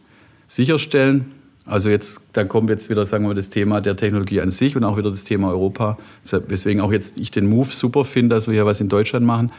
sicherstellen, 0.47 1.33
also 1.65 1.91
jetzt, 1.91 2.21
dann 2.33 2.49
kommt 2.49 2.71
jetzt 2.71 2.89
wieder, 2.89 3.05
sagen 3.07 3.25
wir 3.25 3.29
mal, 3.29 3.35
das 3.35 3.51
Thema 3.51 3.81
der 3.81 3.97
Technologie 3.97 4.41
an 4.41 4.53
sich 4.53 4.77
und 4.77 4.85
auch 4.85 4.97
wieder 4.97 5.11
das 5.11 5.25
Thema 5.25 5.51
Europa. 5.51 5.99
Weswegen 6.25 6.81
auch 6.81 6.93
jetzt 6.93 7.19
ich 7.19 7.33
den 7.33 7.49
Move 7.49 7.71
super 7.71 8.05
finde, 8.05 8.37
dass 8.37 8.47
wir 8.47 8.55
hier 8.55 8.67
was 8.67 8.81
in 8.81 8.89
Deutschland 8.89 9.27
machen. 9.27 9.51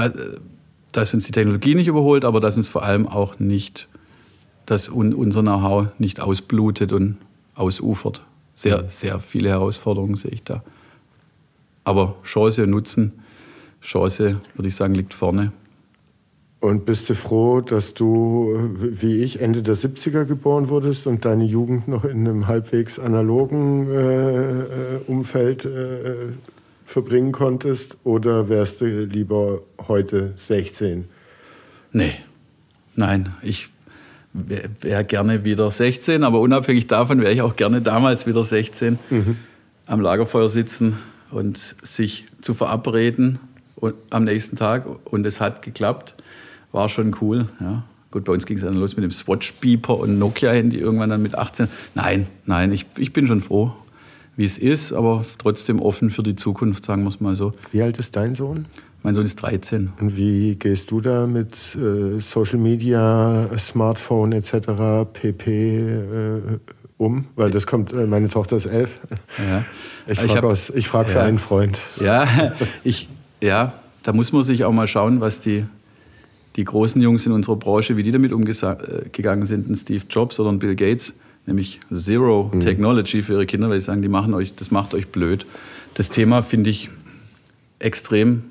Da, 0.00 0.12
dass 0.92 1.14
uns 1.14 1.26
die 1.26 1.32
Technologie 1.32 1.74
nicht 1.74 1.86
überholt, 1.86 2.24
aber 2.24 2.40
dass 2.40 2.56
uns 2.56 2.68
vor 2.68 2.82
allem 2.82 3.06
auch 3.06 3.38
nicht, 3.38 3.88
dass 4.66 4.88
unser 4.88 5.42
Know-how 5.42 5.88
nicht 5.98 6.20
ausblutet 6.20 6.92
und 6.92 7.16
ausufert. 7.54 8.22
Sehr, 8.54 8.90
sehr 8.90 9.20
viele 9.20 9.50
Herausforderungen 9.50 10.16
sehe 10.16 10.32
ich 10.32 10.42
da. 10.42 10.62
Aber 11.84 12.16
Chance 12.24 12.64
und 12.64 12.70
Nutzen, 12.70 13.12
Chance, 13.80 14.40
würde 14.54 14.68
ich 14.68 14.76
sagen, 14.76 14.94
liegt 14.94 15.14
vorne. 15.14 15.52
Und 16.60 16.84
bist 16.84 17.08
du 17.08 17.14
froh, 17.14 17.62
dass 17.62 17.94
du, 17.94 18.54
wie 18.78 19.22
ich, 19.22 19.40
Ende 19.40 19.62
der 19.62 19.76
70er 19.76 20.26
geboren 20.26 20.68
wurdest 20.68 21.06
und 21.06 21.24
deine 21.24 21.44
Jugend 21.44 21.88
noch 21.88 22.04
in 22.04 22.28
einem 22.28 22.48
halbwegs 22.48 22.98
analogen 22.98 23.90
äh, 23.90 24.60
äh, 24.60 25.00
Umfeld 25.06 25.64
äh, 25.64 26.32
verbringen 26.90 27.30
konntest? 27.30 27.98
Oder 28.02 28.48
wärst 28.48 28.80
du 28.80 29.04
lieber 29.04 29.62
heute 29.86 30.32
16? 30.34 31.04
Nee, 31.92 32.14
nein, 32.96 33.32
ich 33.42 33.68
wäre 34.32 34.68
wär 34.80 35.04
gerne 35.04 35.44
wieder 35.44 35.70
16, 35.70 36.24
aber 36.24 36.40
unabhängig 36.40 36.88
davon 36.88 37.20
wäre 37.20 37.32
ich 37.32 37.42
auch 37.42 37.54
gerne 37.54 37.80
damals 37.80 38.26
wieder 38.26 38.42
16, 38.42 38.98
mhm. 39.08 39.36
am 39.86 40.00
Lagerfeuer 40.00 40.48
sitzen 40.48 40.96
und 41.30 41.76
sich 41.82 42.26
zu 42.40 42.54
verabreden 42.54 43.38
und, 43.76 43.94
am 44.10 44.24
nächsten 44.24 44.56
Tag. 44.56 44.84
Und 45.04 45.26
es 45.26 45.40
hat 45.40 45.62
geklappt 45.62 46.16
war 46.72 46.88
schon 46.88 47.16
cool. 47.20 47.48
Ja. 47.60 47.84
Gut, 48.10 48.24
bei 48.24 48.32
uns 48.32 48.46
ging 48.46 48.56
es 48.56 48.62
dann 48.64 48.74
los 48.74 48.96
mit 48.96 49.04
dem 49.04 49.10
Swatch-Beeper 49.10 49.96
und 49.96 50.18
Nokia-Handy 50.18 50.78
irgendwann 50.78 51.10
dann 51.10 51.22
mit 51.22 51.36
18. 51.36 51.68
Nein, 51.94 52.26
nein, 52.46 52.72
ich, 52.72 52.86
ich 52.98 53.12
bin 53.12 53.26
schon 53.26 53.40
froh, 53.40 53.72
wie 54.40 54.46
es 54.46 54.56
ist, 54.56 54.94
aber 54.94 55.26
trotzdem 55.36 55.82
offen 55.82 56.08
für 56.08 56.22
die 56.22 56.34
Zukunft, 56.34 56.86
sagen 56.86 57.02
wir 57.02 57.10
es 57.10 57.20
mal 57.20 57.36
so. 57.36 57.52
Wie 57.72 57.82
alt 57.82 57.98
ist 57.98 58.16
dein 58.16 58.34
Sohn? 58.34 58.64
Mein 59.02 59.14
Sohn 59.14 59.26
ist 59.26 59.36
13. 59.36 59.92
Und 60.00 60.16
wie 60.16 60.56
gehst 60.56 60.90
du 60.90 61.02
da 61.02 61.26
mit 61.26 61.76
äh, 61.76 62.20
Social 62.20 62.58
Media, 62.58 63.50
Smartphone 63.58 64.32
etc. 64.32 65.12
pp. 65.12 65.78
Äh, 65.78 66.40
um? 66.96 67.26
Weil 67.36 67.50
das 67.50 67.66
kommt, 67.66 67.92
äh, 67.92 68.06
meine 68.06 68.30
Tochter 68.30 68.56
ist 68.56 68.64
elf. 68.64 69.00
Ja. 69.36 69.62
Ich 70.06 70.18
frage 70.18 70.56
frag 70.84 71.06
ja. 71.08 71.12
für 71.12 71.20
einen 71.20 71.38
Freund. 71.38 71.78
Ja, 72.00 72.26
ich, 72.82 73.10
ja, 73.42 73.74
da 74.04 74.14
muss 74.14 74.32
man 74.32 74.42
sich 74.42 74.64
auch 74.64 74.72
mal 74.72 74.88
schauen, 74.88 75.20
was 75.20 75.40
die 75.40 75.66
die 76.56 76.64
großen 76.64 77.00
Jungs 77.00 77.26
in 77.26 77.32
unserer 77.32 77.56
Branche, 77.56 77.98
wie 77.98 78.02
die 78.02 78.10
damit 78.10 78.32
umgegangen 78.32 79.46
sind, 79.46 79.68
ein 79.68 79.74
Steve 79.74 80.04
Jobs 80.08 80.40
oder 80.40 80.50
ein 80.50 80.58
Bill 80.58 80.74
Gates, 80.74 81.14
nämlich 81.50 81.80
Zero 81.92 82.50
mhm. 82.52 82.60
Technology 82.60 83.22
für 83.22 83.34
ihre 83.34 83.46
Kinder, 83.46 83.68
weil 83.68 83.78
sie 83.78 83.86
sagen, 83.86 84.00
die 84.00 84.08
machen 84.08 84.32
euch, 84.32 84.54
das 84.54 84.70
macht 84.70 84.94
euch 84.94 85.08
blöd. 85.08 85.44
Das 85.94 86.08
Thema 86.08 86.42
finde 86.42 86.70
ich 86.70 86.88
extrem 87.78 88.44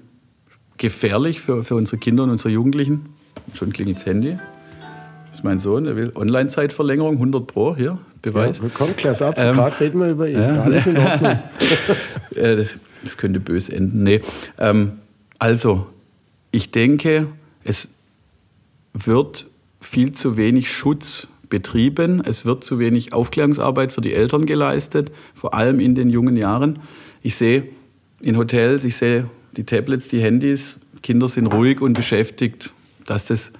gefährlich 0.78 1.42
für, 1.42 1.64
für 1.64 1.76
unsere 1.76 1.98
Kinder 1.98 2.24
und 2.24 2.30
unsere 2.30 2.50
Jugendlichen. 2.50 3.08
Schon 3.54 3.74
klingelt 3.74 3.98
das 3.98 4.06
Handy. 4.06 4.38
Das 5.28 5.40
ist 5.40 5.44
mein 5.44 5.60
Sohn, 5.60 5.86
der 5.86 5.96
will 5.96 6.12
Online-Zeitverlängerung, 6.16 7.14
100 7.14 7.48
Pro, 7.48 7.76
hier, 7.76 8.00
Beweis. 8.22 8.60
Ja, 8.62 8.70
komm, 8.74 8.96
klasse 8.96 9.28
ab, 9.28 9.36
ähm, 9.38 9.54
gerade 9.54 9.80
reden 9.80 10.00
wir 10.00 10.10
über 10.10 10.28
ihn. 10.28 10.40
Ja. 10.40 10.62
Alles 10.64 10.88
in 10.88 10.98
Ordnung. 10.98 11.40
das, 12.36 12.76
das, 13.04 13.18
könnte 13.18 13.40
böse 13.40 13.76
enden. 13.76 14.04
Nee. 14.04 14.22
Ähm, 14.58 14.94
also, 15.38 15.88
ich 16.52 16.72
denke, 16.72 17.28
es 17.64 17.90
wird 18.94 19.48
viel 19.80 20.12
zu 20.14 20.36
wenig 20.36 20.72
Schutz 20.72 21.28
betrieben, 21.50 22.22
es 22.24 22.46
wird 22.46 22.64
zu 22.64 22.80
wenig 22.80 23.14
Aufklärungsarbeit 23.14 23.92
für 23.92 24.02
die 24.02 24.14
Eltern 24.14 24.46
geleistet, 24.46 25.12
vor 25.34 25.54
allem 25.54 25.80
in 25.80 25.96
den 25.96 26.10
jungen 26.10 26.38
Jahren. 26.38 26.80
Ich 27.22 27.36
sehe 27.36 27.70
in 28.22 28.38
Hotels, 28.38 28.84
ich 28.84 28.96
sehe 28.96 29.30
die 29.58 29.64
Tablets, 29.64 30.08
die 30.10 30.22
Handys, 30.22 30.78
Kinder 31.02 31.28
sind 31.28 31.48
ruhig 31.48 31.82
und 31.82 31.94
beschäftigt, 31.94 32.74
dass 33.06 33.26
das 33.26 33.52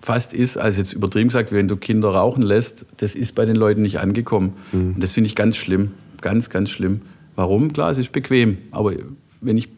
fast 0.00 0.34
ist, 0.34 0.56
als 0.56 0.78
jetzt 0.78 0.92
übertrieben 0.92 1.28
gesagt, 1.28 1.52
wenn 1.52 1.68
du 1.68 1.76
Kinder 1.76 2.08
rauchen 2.08 2.42
lässt, 2.42 2.86
das 2.98 3.14
ist 3.14 3.34
bei 3.34 3.44
den 3.44 3.56
Leuten 3.56 3.82
nicht 3.82 4.00
angekommen. 4.00 4.54
Mhm. 4.72 4.94
Und 4.94 5.02
das 5.02 5.14
finde 5.14 5.28
ich 5.28 5.36
ganz 5.36 5.56
schlimm, 5.56 5.92
ganz, 6.20 6.50
ganz 6.50 6.70
schlimm. 6.70 7.02
Warum? 7.36 7.72
Klar, 7.72 7.90
es 7.90 7.98
ist 7.98 8.12
bequem, 8.12 8.58
aber 8.72 8.94
wenn 9.40 9.56
ich 9.56 9.68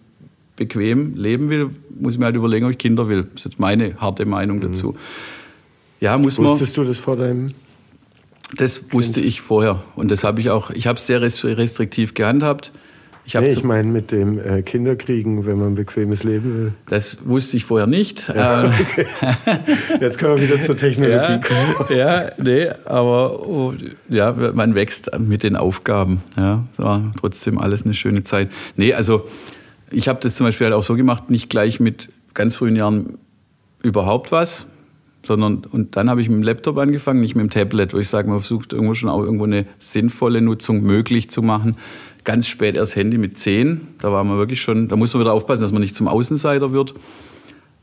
bequem 0.56 1.14
leben 1.14 1.50
will, 1.50 1.70
muss 1.98 2.14
ich 2.14 2.18
mir 2.18 2.26
halt 2.26 2.36
überlegen, 2.36 2.64
ob 2.64 2.72
ich 2.72 2.78
Kinder 2.78 3.08
will. 3.08 3.22
Das 3.22 3.40
ist 3.40 3.44
jetzt 3.44 3.60
meine 3.60 3.96
harte 4.00 4.24
Meinung 4.24 4.58
mhm. 4.58 4.62
Ja, 6.04 6.18
muss 6.18 6.38
Wusstest 6.38 6.76
man, 6.76 6.84
du 6.84 6.92
das 6.92 6.98
vor 6.98 7.16
deinem 7.16 7.54
Das 8.58 8.82
wusste 8.90 9.22
ich 9.22 9.40
vorher 9.40 9.82
und 9.96 10.10
das 10.10 10.22
habe 10.22 10.38
ich 10.42 10.50
auch, 10.50 10.68
ich 10.68 10.86
habe 10.86 10.98
es 10.98 11.06
sehr 11.06 11.22
restriktiv 11.22 12.12
gehandhabt. 12.12 12.72
Ich, 13.24 13.32
nee, 13.32 13.48
ich 13.48 13.64
meine 13.64 13.88
mit 13.88 14.10
dem 14.10 14.38
äh, 14.38 14.60
Kinderkriegen, 14.60 15.46
wenn 15.46 15.56
man 15.56 15.68
ein 15.68 15.74
bequemes 15.76 16.22
Leben 16.22 16.58
will. 16.58 16.72
Das 16.88 17.16
wusste 17.24 17.56
ich 17.56 17.64
vorher 17.64 17.86
nicht. 17.86 18.28
Ja, 18.28 18.64
ähm, 18.64 18.72
okay. 18.82 19.06
Jetzt 19.98 20.18
können 20.18 20.36
wir 20.36 20.42
wieder 20.46 20.60
zur 20.60 20.76
Technologie 20.76 21.14
ja, 21.14 21.38
kommen. 21.38 21.74
Ja, 21.96 22.30
nee, 22.36 22.68
aber 22.84 23.48
oh, 23.48 23.72
ja, 24.10 24.32
man 24.52 24.74
wächst 24.74 25.10
mit 25.18 25.42
den 25.42 25.56
Aufgaben. 25.56 26.20
Ja, 26.36 26.64
das 26.76 26.84
war 26.84 27.14
trotzdem 27.18 27.56
alles 27.56 27.86
eine 27.86 27.94
schöne 27.94 28.24
Zeit. 28.24 28.50
Nee, 28.76 28.92
also 28.92 29.24
ich 29.90 30.06
habe 30.08 30.20
das 30.20 30.34
zum 30.34 30.44
Beispiel 30.44 30.66
halt 30.66 30.74
auch 30.74 30.82
so 30.82 30.96
gemacht, 30.96 31.30
nicht 31.30 31.48
gleich 31.48 31.80
mit 31.80 32.10
ganz 32.34 32.56
frühen 32.56 32.76
Jahren 32.76 33.16
überhaupt 33.82 34.32
was, 34.32 34.66
sondern 35.26 35.64
und 35.70 35.96
dann 35.96 36.10
habe 36.10 36.20
ich 36.20 36.28
mit 36.28 36.38
dem 36.38 36.42
Laptop 36.42 36.78
angefangen, 36.78 37.20
nicht 37.20 37.34
mit 37.34 37.44
dem 37.44 37.50
Tablet, 37.50 37.94
wo 37.94 37.98
ich 37.98 38.08
sage, 38.08 38.28
man 38.28 38.40
versucht 38.40 38.72
irgendwo 38.72 38.94
schon 38.94 39.08
auch 39.08 39.22
irgendwo 39.22 39.44
eine 39.44 39.66
sinnvolle 39.78 40.40
Nutzung 40.40 40.82
möglich 40.82 41.30
zu 41.30 41.42
machen 41.42 41.76
ganz 42.24 42.48
spät 42.48 42.76
erst 42.76 42.96
Handy 42.96 43.18
mit 43.18 43.38
10. 43.38 43.80
Da 44.00 44.10
war 44.10 44.24
man 44.24 44.36
wirklich 44.38 44.60
schon, 44.60 44.88
da 44.88 44.96
muss 44.96 45.14
man 45.14 45.22
wieder 45.22 45.32
aufpassen, 45.32 45.62
dass 45.62 45.72
man 45.72 45.82
nicht 45.82 45.94
zum 45.94 46.08
Außenseiter 46.08 46.72
wird. 46.72 46.94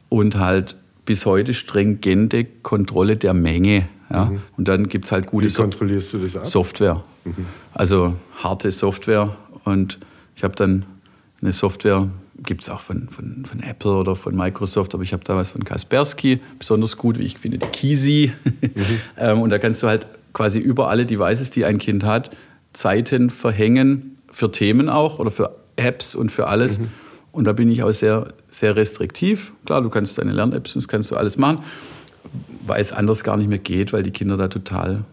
Und 0.09 0.37
halt 0.39 0.75
bis 1.05 1.25
heute 1.25 1.53
stringente 1.53 2.43
Kontrolle 2.43 3.15
der 3.15 3.33
Menge. 3.33 3.87
Ja. 4.09 4.25
Mhm. 4.25 4.41
Und 4.57 4.67
dann 4.67 4.89
gibt 4.89 5.05
es 5.05 5.11
halt 5.11 5.27
gute 5.27 5.47
Wie 5.47 5.53
kontrollierst 5.53 6.13
du 6.13 6.17
das 6.17 6.35
ab? 6.35 6.47
Software. 6.47 7.03
Mhm. 7.23 7.45
Also 7.73 8.15
harte 8.43 8.71
Software. 8.71 9.37
Und 9.63 9.99
ich 10.35 10.43
habe 10.43 10.55
dann 10.55 10.85
eine 11.41 11.53
Software, 11.53 12.09
gibt 12.43 12.63
es 12.63 12.69
auch 12.69 12.81
von, 12.81 13.09
von, 13.09 13.45
von, 13.45 13.61
Apple 13.61 13.91
oder 13.91 14.15
von 14.15 14.35
Microsoft, 14.35 14.93
aber 14.93 15.03
ich 15.03 15.13
habe 15.13 15.23
da 15.23 15.35
was 15.35 15.49
von 15.49 15.63
Kaspersky, 15.63 16.41
besonders 16.57 16.97
gut, 16.97 17.19
wie 17.19 17.23
ich 17.23 17.37
finde, 17.37 17.57
die 17.57 17.67
Kisi. 17.67 18.31
Mhm. 18.43 18.61
Ähm, 19.17 19.41
und 19.41 19.51
da 19.51 19.59
kannst 19.59 19.83
du 19.83 19.87
halt 19.87 20.07
quasi 20.33 20.59
über 20.59 20.89
alle 20.89 21.05
Devices, 21.05 21.49
die 21.49 21.65
ein 21.65 21.77
Kind 21.77 22.03
hat, 22.03 22.31
Zeiten 22.73 23.29
verhängen, 23.29 24.17
für 24.31 24.51
Themen 24.51 24.89
auch 24.89 25.19
oder 25.19 25.29
für 25.29 25.55
Apps 25.75 26.15
und 26.15 26.31
für 26.31 26.47
alles. 26.47 26.79
Mhm. 26.79 26.87
Und 27.31 27.47
da 27.47 27.53
bin 27.53 27.69
ich 27.69 27.83
auch 27.83 27.91
sehr, 27.91 28.33
sehr 28.49 28.75
restriktiv. 28.75 29.53
Klar, 29.65 29.81
du 29.81 29.89
kannst 29.89 30.17
deine 30.17 30.31
Lern-Apps, 30.31 30.73
das 30.73 30.87
kannst 30.87 31.11
du 31.11 31.15
alles 31.15 31.37
machen, 31.37 31.63
weil 32.65 32.81
es 32.81 32.91
anders 32.91 33.23
gar 33.23 33.37
nicht 33.37 33.47
mehr 33.47 33.57
geht, 33.57 33.93
weil 33.93 34.03
die 34.03 34.11
Kinder 34.11 34.37
da 34.37 34.47
total 34.47 35.03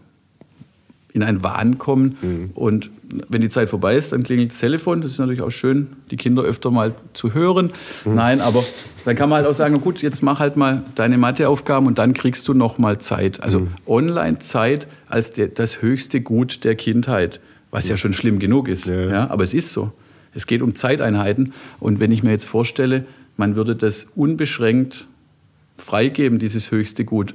in 1.11 1.23
einen 1.23 1.43
Wahn 1.43 1.77
kommen. 1.77 2.17
Mhm. 2.21 2.49
Und 2.53 2.91
wenn 3.29 3.41
die 3.41 3.49
Zeit 3.49 3.69
vorbei 3.69 3.95
ist, 3.95 4.11
dann 4.11 4.23
klingelt 4.23 4.51
das 4.51 4.59
Telefon. 4.59 5.01
Das 5.01 5.11
ist 5.11 5.19
natürlich 5.19 5.41
auch 5.41 5.49
schön, 5.49 5.87
die 6.11 6.17
Kinder 6.17 6.43
öfter 6.43 6.69
mal 6.69 6.93
zu 7.13 7.33
hören. 7.33 7.71
Mhm. 8.05 8.13
Nein, 8.13 8.41
aber 8.41 8.63
dann 9.05 9.15
kann 9.15 9.29
man 9.29 9.37
halt 9.37 9.47
auch 9.47 9.53
sagen, 9.53 9.81
gut, 9.81 10.01
jetzt 10.01 10.21
mach 10.21 10.39
halt 10.39 10.55
mal 10.55 10.83
deine 10.95 11.17
Matheaufgaben 11.17 11.87
und 11.87 11.97
dann 11.97 12.13
kriegst 12.13 12.47
du 12.47 12.53
noch 12.53 12.77
mal 12.77 12.99
Zeit. 12.99 13.41
Also 13.41 13.61
mhm. 13.61 13.67
Online-Zeit 13.87 14.87
als 15.07 15.31
der, 15.31 15.47
das 15.47 15.81
höchste 15.81 16.21
Gut 16.21 16.63
der 16.63 16.75
Kindheit 16.75 17.39
was 17.71 17.87
ja 17.87 17.97
schon 17.97 18.13
schlimm 18.13 18.39
genug 18.39 18.67
ist. 18.67 18.87
Ja. 18.87 19.09
ja. 19.09 19.29
aber 19.29 19.43
es 19.43 19.53
ist 19.53 19.71
so. 19.71 19.91
Es 20.33 20.47
geht 20.47 20.61
um 20.61 20.75
Zeiteinheiten. 20.75 21.53
Und 21.79 21.99
wenn 21.99 22.11
ich 22.11 22.23
mir 22.23 22.31
jetzt 22.31 22.45
vorstelle, 22.45 23.05
man 23.37 23.55
würde 23.55 23.75
das 23.75 24.07
unbeschränkt 24.15 25.07
freigeben, 25.77 26.39
dieses 26.39 26.71
höchste 26.71 27.05
Gut. 27.05 27.33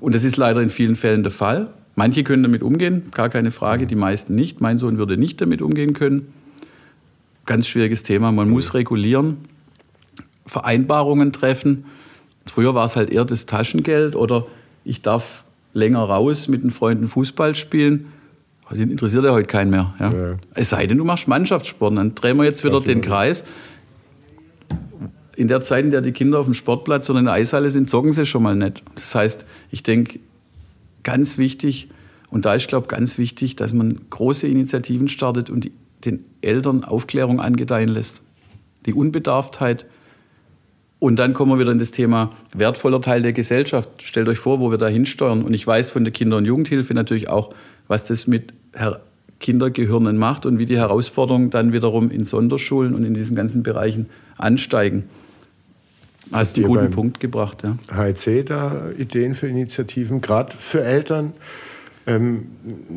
Und 0.00 0.14
das 0.14 0.24
ist 0.24 0.36
leider 0.36 0.60
in 0.60 0.70
vielen 0.70 0.96
Fällen 0.96 1.22
der 1.22 1.32
Fall. 1.32 1.72
Manche 1.98 2.22
können 2.22 2.44
damit 2.44 2.62
umgehen, 2.62 3.10
gar 3.12 3.28
keine 3.28 3.50
Frage, 3.50 3.88
die 3.88 3.96
meisten 3.96 4.36
nicht. 4.36 4.60
Mein 4.60 4.78
Sohn 4.78 4.98
würde 4.98 5.16
nicht 5.16 5.40
damit 5.40 5.60
umgehen 5.60 5.94
können. 5.94 6.32
Ganz 7.44 7.66
schwieriges 7.66 8.04
Thema. 8.04 8.30
Man 8.30 8.48
muss 8.50 8.72
regulieren, 8.74 9.38
Vereinbarungen 10.46 11.32
treffen. 11.32 11.86
Früher 12.46 12.72
war 12.76 12.84
es 12.84 12.94
halt 12.94 13.10
eher 13.10 13.24
das 13.24 13.46
Taschengeld 13.46 14.14
oder 14.14 14.46
ich 14.84 15.02
darf 15.02 15.42
länger 15.72 16.04
raus 16.04 16.46
mit 16.46 16.62
den 16.62 16.70
Freunden 16.70 17.08
Fußball 17.08 17.56
spielen. 17.56 18.12
Das 18.70 18.78
interessiert 18.78 19.24
ja 19.24 19.32
heute 19.32 19.48
keinen 19.48 19.70
mehr. 19.70 19.92
Ja? 19.98 20.12
ja. 20.12 20.36
Es 20.54 20.70
sei 20.70 20.86
denn, 20.86 20.98
du 20.98 21.04
machst 21.04 21.26
Mannschaftssport. 21.26 21.96
Dann 21.96 22.14
drehen 22.14 22.36
wir 22.36 22.44
jetzt 22.44 22.62
wieder 22.62 22.80
den 22.80 23.00
Kreis. 23.00 23.44
In 25.34 25.48
der 25.48 25.62
Zeit, 25.62 25.84
in 25.84 25.90
der 25.90 26.00
die 26.00 26.12
Kinder 26.12 26.38
auf 26.38 26.46
dem 26.46 26.54
Sportplatz 26.54 27.10
oder 27.10 27.18
in 27.18 27.24
der 27.24 27.34
Eishalle 27.34 27.70
sind, 27.70 27.90
zocken 27.90 28.12
sie 28.12 28.24
schon 28.24 28.44
mal 28.44 28.54
nicht. 28.54 28.84
Das 28.94 29.16
heißt, 29.16 29.46
ich 29.72 29.82
denke, 29.82 30.20
ganz 31.02 31.38
wichtig, 31.38 31.88
und 32.30 32.44
da 32.44 32.54
ist, 32.54 32.68
glaube 32.68 32.84
ich, 32.84 32.88
ganz 32.88 33.18
wichtig, 33.18 33.56
dass 33.56 33.72
man 33.72 34.00
große 34.10 34.46
Initiativen 34.46 35.08
startet 35.08 35.50
und 35.50 35.64
die, 35.64 35.72
den 36.04 36.24
Eltern 36.42 36.84
Aufklärung 36.84 37.40
angedeihen 37.40 37.88
lässt. 37.88 38.22
Die 38.86 38.92
Unbedarftheit. 38.92 39.86
Und 40.98 41.16
dann 41.16 41.32
kommen 41.32 41.52
wir 41.52 41.58
wieder 41.58 41.72
in 41.72 41.78
das 41.78 41.90
Thema 41.90 42.32
wertvoller 42.52 43.00
Teil 43.00 43.22
der 43.22 43.32
Gesellschaft. 43.32 43.88
Stellt 44.02 44.28
euch 44.28 44.38
vor, 44.38 44.60
wo 44.60 44.70
wir 44.70 44.78
da 44.78 44.88
hinsteuern. 44.88 45.42
Und 45.42 45.54
ich 45.54 45.66
weiß 45.66 45.90
von 45.90 46.04
der 46.04 46.12
Kinder- 46.12 46.36
und 46.36 46.44
Jugendhilfe 46.44 46.92
natürlich 46.92 47.28
auch, 47.28 47.50
was 47.86 48.04
das 48.04 48.26
mit 48.26 48.52
Kindergehirnen 49.40 50.18
macht 50.18 50.44
und 50.44 50.58
wie 50.58 50.66
die 50.66 50.76
Herausforderungen 50.76 51.50
dann 51.50 51.72
wiederum 51.72 52.10
in 52.10 52.24
Sonderschulen 52.24 52.94
und 52.94 53.04
in 53.04 53.14
diesen 53.14 53.36
ganzen 53.36 53.62
Bereichen 53.62 54.06
ansteigen. 54.36 55.04
Hast 56.32 56.56
du 56.56 56.64
einen 56.64 56.74
guten 56.74 56.90
Punkt 56.90 57.20
gebracht. 57.20 57.62
Ja. 57.62 57.76
HEC 57.94 58.46
da 58.46 58.90
Ideen 58.96 59.34
für 59.34 59.48
Initiativen, 59.48 60.20
gerade 60.20 60.56
für 60.56 60.82
Eltern? 60.82 61.32
Ähm, 62.08 62.46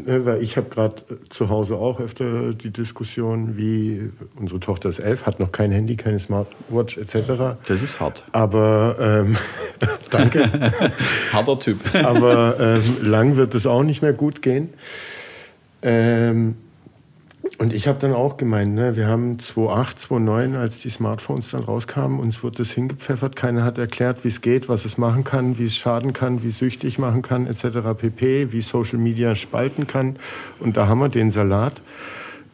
ne, 0.05 0.25
weil 0.25 0.41
ich 0.41 0.55
habe 0.55 0.69
gerade 0.69 1.03
zu 1.29 1.49
Hause 1.49 1.75
auch 1.75 1.99
öfter 1.99 2.53
die 2.53 2.71
Diskussion, 2.71 3.57
wie 3.57 4.09
unsere 4.39 4.61
Tochter 4.61 4.87
ist 4.87 4.99
elf, 4.99 5.25
hat 5.25 5.37
noch 5.41 5.51
kein 5.51 5.69
Handy, 5.69 5.97
keine 5.97 6.17
Smartwatch 6.17 6.97
etc. 6.97 7.57
Das 7.67 7.81
ist 7.81 7.99
hart. 7.99 8.23
Aber 8.31 8.95
ähm, 9.01 9.35
danke. 10.11 10.49
Harter 11.33 11.59
Typ. 11.59 11.79
Aber 11.93 12.57
ähm, 12.57 12.97
lang 13.01 13.35
wird 13.35 13.53
es 13.53 13.67
auch 13.67 13.83
nicht 13.83 14.01
mehr 14.01 14.13
gut 14.13 14.41
gehen. 14.41 14.69
Ähm, 15.81 16.55
und 17.57 17.73
ich 17.73 17.88
habe 17.88 17.97
dann 17.99 18.13
auch 18.13 18.38
gemeint, 18.38 18.76
ne, 18.76 18.95
wir 18.95 19.07
haben 19.07 19.39
2008, 19.39 19.99
2009, 19.99 20.55
als 20.55 20.80
die 20.80 20.89
Smartphones 20.89 21.51
dann 21.51 21.63
rauskamen, 21.63 22.19
uns 22.19 22.43
wurde 22.43 22.57
das 22.57 22.72
hingepfeffert. 22.72 23.35
Keiner 23.35 23.63
hat 23.63 23.80
erklärt, 23.80 24.23
wie 24.23 24.27
es 24.27 24.41
geht, 24.41 24.69
was 24.69 24.85
es 24.85 24.99
machen 24.99 25.23
kann, 25.23 25.57
wie 25.57 25.65
es 25.65 25.76
schaden 25.76 26.13
kann, 26.13 26.43
wie 26.43 26.47
es 26.47 26.59
süchtig 26.59 26.99
machen 26.99 27.23
kann, 27.23 27.47
etc. 27.47 27.80
pp., 27.97 28.51
wie 28.51 28.61
Social 28.61 28.99
Media 28.99 29.34
spalten 29.35 29.88
kann. 29.88 30.18
Und 30.59 30.77
da 30.77 30.88
haben 30.88 30.99
wir 30.99 31.09
den 31.09 31.31
Salat. 31.31 31.81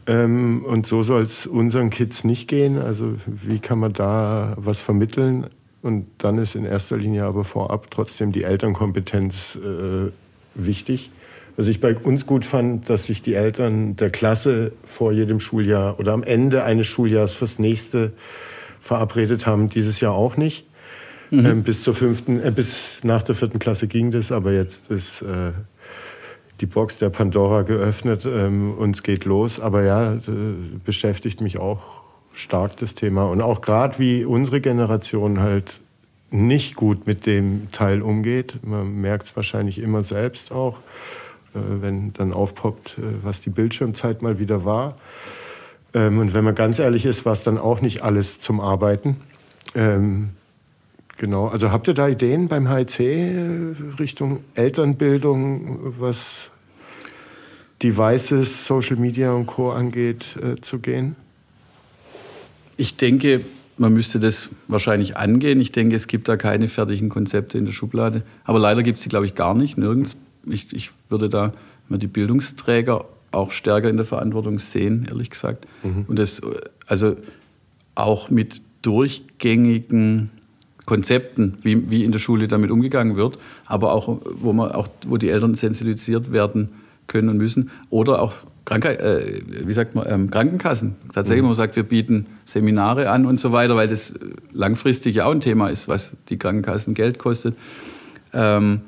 Ähm, 0.08 0.64
und 0.66 0.88
so 0.88 1.04
soll 1.04 1.24
es 1.24 1.46
unseren 1.46 1.90
Kids 1.90 2.24
nicht 2.24 2.48
gehen. 2.48 2.80
Also 2.80 3.16
wie 3.26 3.60
kann 3.60 3.80
man 3.80 3.92
da 3.92 4.54
was 4.56 4.80
vermitteln? 4.80 5.48
Und 5.82 6.08
dann 6.18 6.38
ist 6.38 6.56
in 6.56 6.64
erster 6.64 6.96
Linie 6.96 7.26
aber 7.26 7.44
vorab 7.44 7.92
trotzdem 7.92 8.32
die 8.32 8.44
Elternkompetenz 8.44 9.58
äh, 9.58 10.12
wichtig. 10.56 11.12
Was 11.58 11.68
ich 11.68 11.82
bei 11.82 11.96
uns 11.98 12.28
gut 12.28 12.46
fand, 12.46 12.88
dass 12.88 13.08
sich 13.08 13.24
die 13.24 13.34
Eltern 13.34 13.96
der 13.96 14.12
Klasse 14.12 14.74
vor 14.86 15.12
jedem 15.12 15.40
Schuljahr 15.40 16.00
oder 16.00 16.14
am 16.14 16.22
Ende 16.22 16.64
eines 16.64 16.86
Schuljahres 16.86 17.34
fürs 17.34 17.58
nächste 17.58 18.14
verabredet 18.80 19.48
haben. 19.48 19.68
Dieses 19.68 20.00
Jahr 20.00 20.14
auch 20.14 20.38
nicht. 20.38 20.68
Mhm. 21.32 21.46
Ähm, 21.46 21.64
bis 21.64 21.82
zur 21.82 21.94
fünften, 21.94 22.42
äh, 22.42 22.52
bis 22.52 23.04
nach 23.04 23.24
der 23.24 23.36
vierten 23.36 23.60
Klasse 23.60 23.88
ging 23.88 24.12
das, 24.12 24.32
aber 24.32 24.54
jetzt 24.54 24.90
ist 24.90 25.24
äh, 25.24 25.52
die 26.62 26.68
Box 26.68 27.00
der 27.00 27.10
Pandora 27.10 27.64
geöffnet 27.64 28.26
ähm, 28.26 28.74
und 28.74 28.96
es 28.96 29.04
geht 29.04 29.26
los. 29.26 29.60
Aber 29.60 29.84
ja, 29.84 30.14
äh, 30.14 30.20
beschäftigt 30.86 31.42
mich 31.42 31.58
auch 31.58 31.82
stark 32.34 32.78
das 32.78 32.94
Thema 32.94 33.26
und 33.26 33.42
auch 33.42 33.62
gerade 33.62 33.98
wie 34.00 34.24
unsere 34.24 34.62
Generation 34.62 35.40
halt 35.40 35.82
nicht 36.30 36.76
gut 36.76 37.08
mit 37.08 37.26
dem 37.26 37.72
Teil 37.72 38.02
umgeht. 38.02 38.60
Man 38.64 39.02
merkt 39.02 39.26
es 39.26 39.36
wahrscheinlich 39.36 39.80
immer 39.80 40.04
selbst 40.04 40.52
auch. 40.52 40.80
Äh, 41.58 41.82
wenn 41.82 42.14
dann 42.14 42.34
aufpoppt, 42.34 42.98
äh, 42.98 43.02
was 43.24 43.42
die 43.42 43.50
Bildschirmzeit 43.50 44.22
mal 44.22 44.40
wieder 44.40 44.66
war. 44.66 44.98
Ähm, 45.94 46.20
und 46.20 46.34
wenn 46.34 46.44
man 46.44 46.56
ganz 46.56 46.80
ehrlich 46.80 47.06
ist, 47.06 47.26
war 47.26 47.34
es 47.34 47.42
dann 47.42 47.58
auch 47.58 47.82
nicht 47.82 48.04
alles 48.04 48.40
zum 48.40 48.60
Arbeiten. 48.60 49.18
Ähm, 49.76 50.30
genau, 51.18 51.48
also 51.48 51.72
habt 51.72 51.88
ihr 51.88 51.94
da 51.94 52.08
Ideen 52.08 52.48
beim 52.48 52.74
HIC 52.74 53.00
äh, 53.00 53.76
Richtung 54.00 54.44
Elternbildung, 54.56 55.94
was 56.00 56.52
Devices, 57.84 58.66
Social 58.66 58.96
Media 58.96 59.32
und 59.34 59.46
Co. 59.46 59.70
angeht, 59.70 60.36
zu 60.62 60.80
gehen? 60.80 61.16
Ich 62.76 62.98
denke, 62.98 63.42
man 63.78 63.94
müsste 63.94 64.20
das 64.20 64.50
wahrscheinlich 64.68 65.16
angehen. 65.16 65.62
Ich 65.62 65.74
denke, 65.74 65.96
es 65.96 66.08
gibt 66.08 66.28
da 66.28 66.38
keine 66.38 66.70
fertigen 66.70 67.10
Konzepte 67.10 67.60
in 67.60 67.66
der 67.66 67.74
Schublade. 67.74 68.24
Aber 68.46 68.58
leider 68.58 68.82
gibt 68.82 68.98
es 68.98 69.04
sie, 69.04 69.10
glaube 69.10 69.28
ich, 69.28 69.36
gar 69.36 69.54
nicht, 69.54 69.78
nirgends 69.78 70.16
ich, 70.50 70.74
ich 70.74 70.92
würde 71.10 71.30
da 71.30 71.54
mal 71.90 71.98
die 71.98 72.08
Bildungsträger 72.08 73.06
auch 73.32 73.52
stärker 73.52 73.90
in 73.90 73.98
der 73.98 74.06
Verantwortung 74.06 74.60
sehen, 74.60 75.08
ehrlich 75.10 75.30
gesagt. 75.30 75.68
Mhm. 75.84 76.06
Und 76.08 76.20
das, 76.20 76.42
also 76.88 77.16
auch 77.96 78.30
mit 78.30 78.62
durchgängigen 78.82 80.32
Konzepten, 80.86 81.58
wie, 81.64 81.90
wie 81.90 82.04
in 82.06 82.12
der 82.12 82.20
Schule 82.20 82.48
damit 82.48 82.72
umgegangen 82.72 83.18
wird, 83.18 83.38
aber 83.66 83.92
auch 83.92 84.20
wo, 84.24 84.54
man, 84.54 84.72
auch, 84.72 84.88
wo 85.06 85.18
die 85.18 85.30
Eltern 85.30 85.54
sensibilisiert 85.54 86.32
werden 86.32 86.70
können 87.08 87.30
und 87.30 87.38
müssen. 87.38 87.72
Oder 87.90 88.22
auch 88.22 88.34
Krankheit, 88.64 89.02
äh, 89.02 89.42
wie 89.66 89.74
sagt 89.74 89.96
man, 89.96 90.06
ähm, 90.10 90.32
Krankenkassen. 90.32 90.96
Tatsächlich, 91.14 91.42
mhm. 91.42 91.50
man 91.50 91.56
sagt, 91.56 91.76
wir 91.76 91.84
bieten 91.84 92.28
Seminare 92.46 93.10
an 93.10 93.26
und 93.26 93.40
so 93.40 93.52
weiter, 93.52 93.76
weil 93.76 93.88
das 93.88 94.14
langfristig 94.52 95.16
ja 95.16 95.26
auch 95.26 95.32
ein 95.32 95.42
Thema 95.42 95.68
ist, 95.70 95.88
was 95.88 96.14
die 96.30 96.38
Krankenkassen 96.38 96.94
Geld 96.94 97.20
kostet. 97.20 97.56
Ähm, 98.34 98.82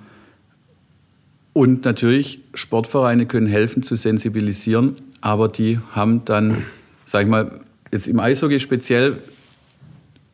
Und 1.53 1.85
natürlich, 1.85 2.41
Sportvereine 2.53 3.25
können 3.25 3.47
helfen 3.47 3.83
zu 3.83 3.95
sensibilisieren, 3.95 4.95
aber 5.21 5.47
die 5.47 5.79
haben 5.91 6.23
dann, 6.25 6.63
sag 7.05 7.23
ich 7.23 7.29
mal, 7.29 7.61
jetzt 7.91 8.07
im 8.07 8.19
Eishockey 8.19 8.59
speziell, 8.59 9.17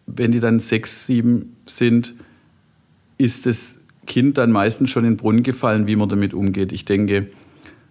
wenn 0.07 0.31
die 0.31 0.39
dann 0.39 0.59
sechs, 0.59 1.05
sieben 1.05 1.55
sind, 1.65 2.13
ist 3.17 3.45
das 3.45 3.77
Kind 4.05 4.37
dann 4.37 4.51
meistens 4.51 4.89
schon 4.89 5.03
in 5.03 5.11
den 5.11 5.17
Brunnen 5.17 5.43
gefallen, 5.43 5.87
wie 5.87 5.95
man 5.95 6.09
damit 6.09 6.33
umgeht. 6.33 6.71
Ich 6.71 6.85
denke, 6.85 7.27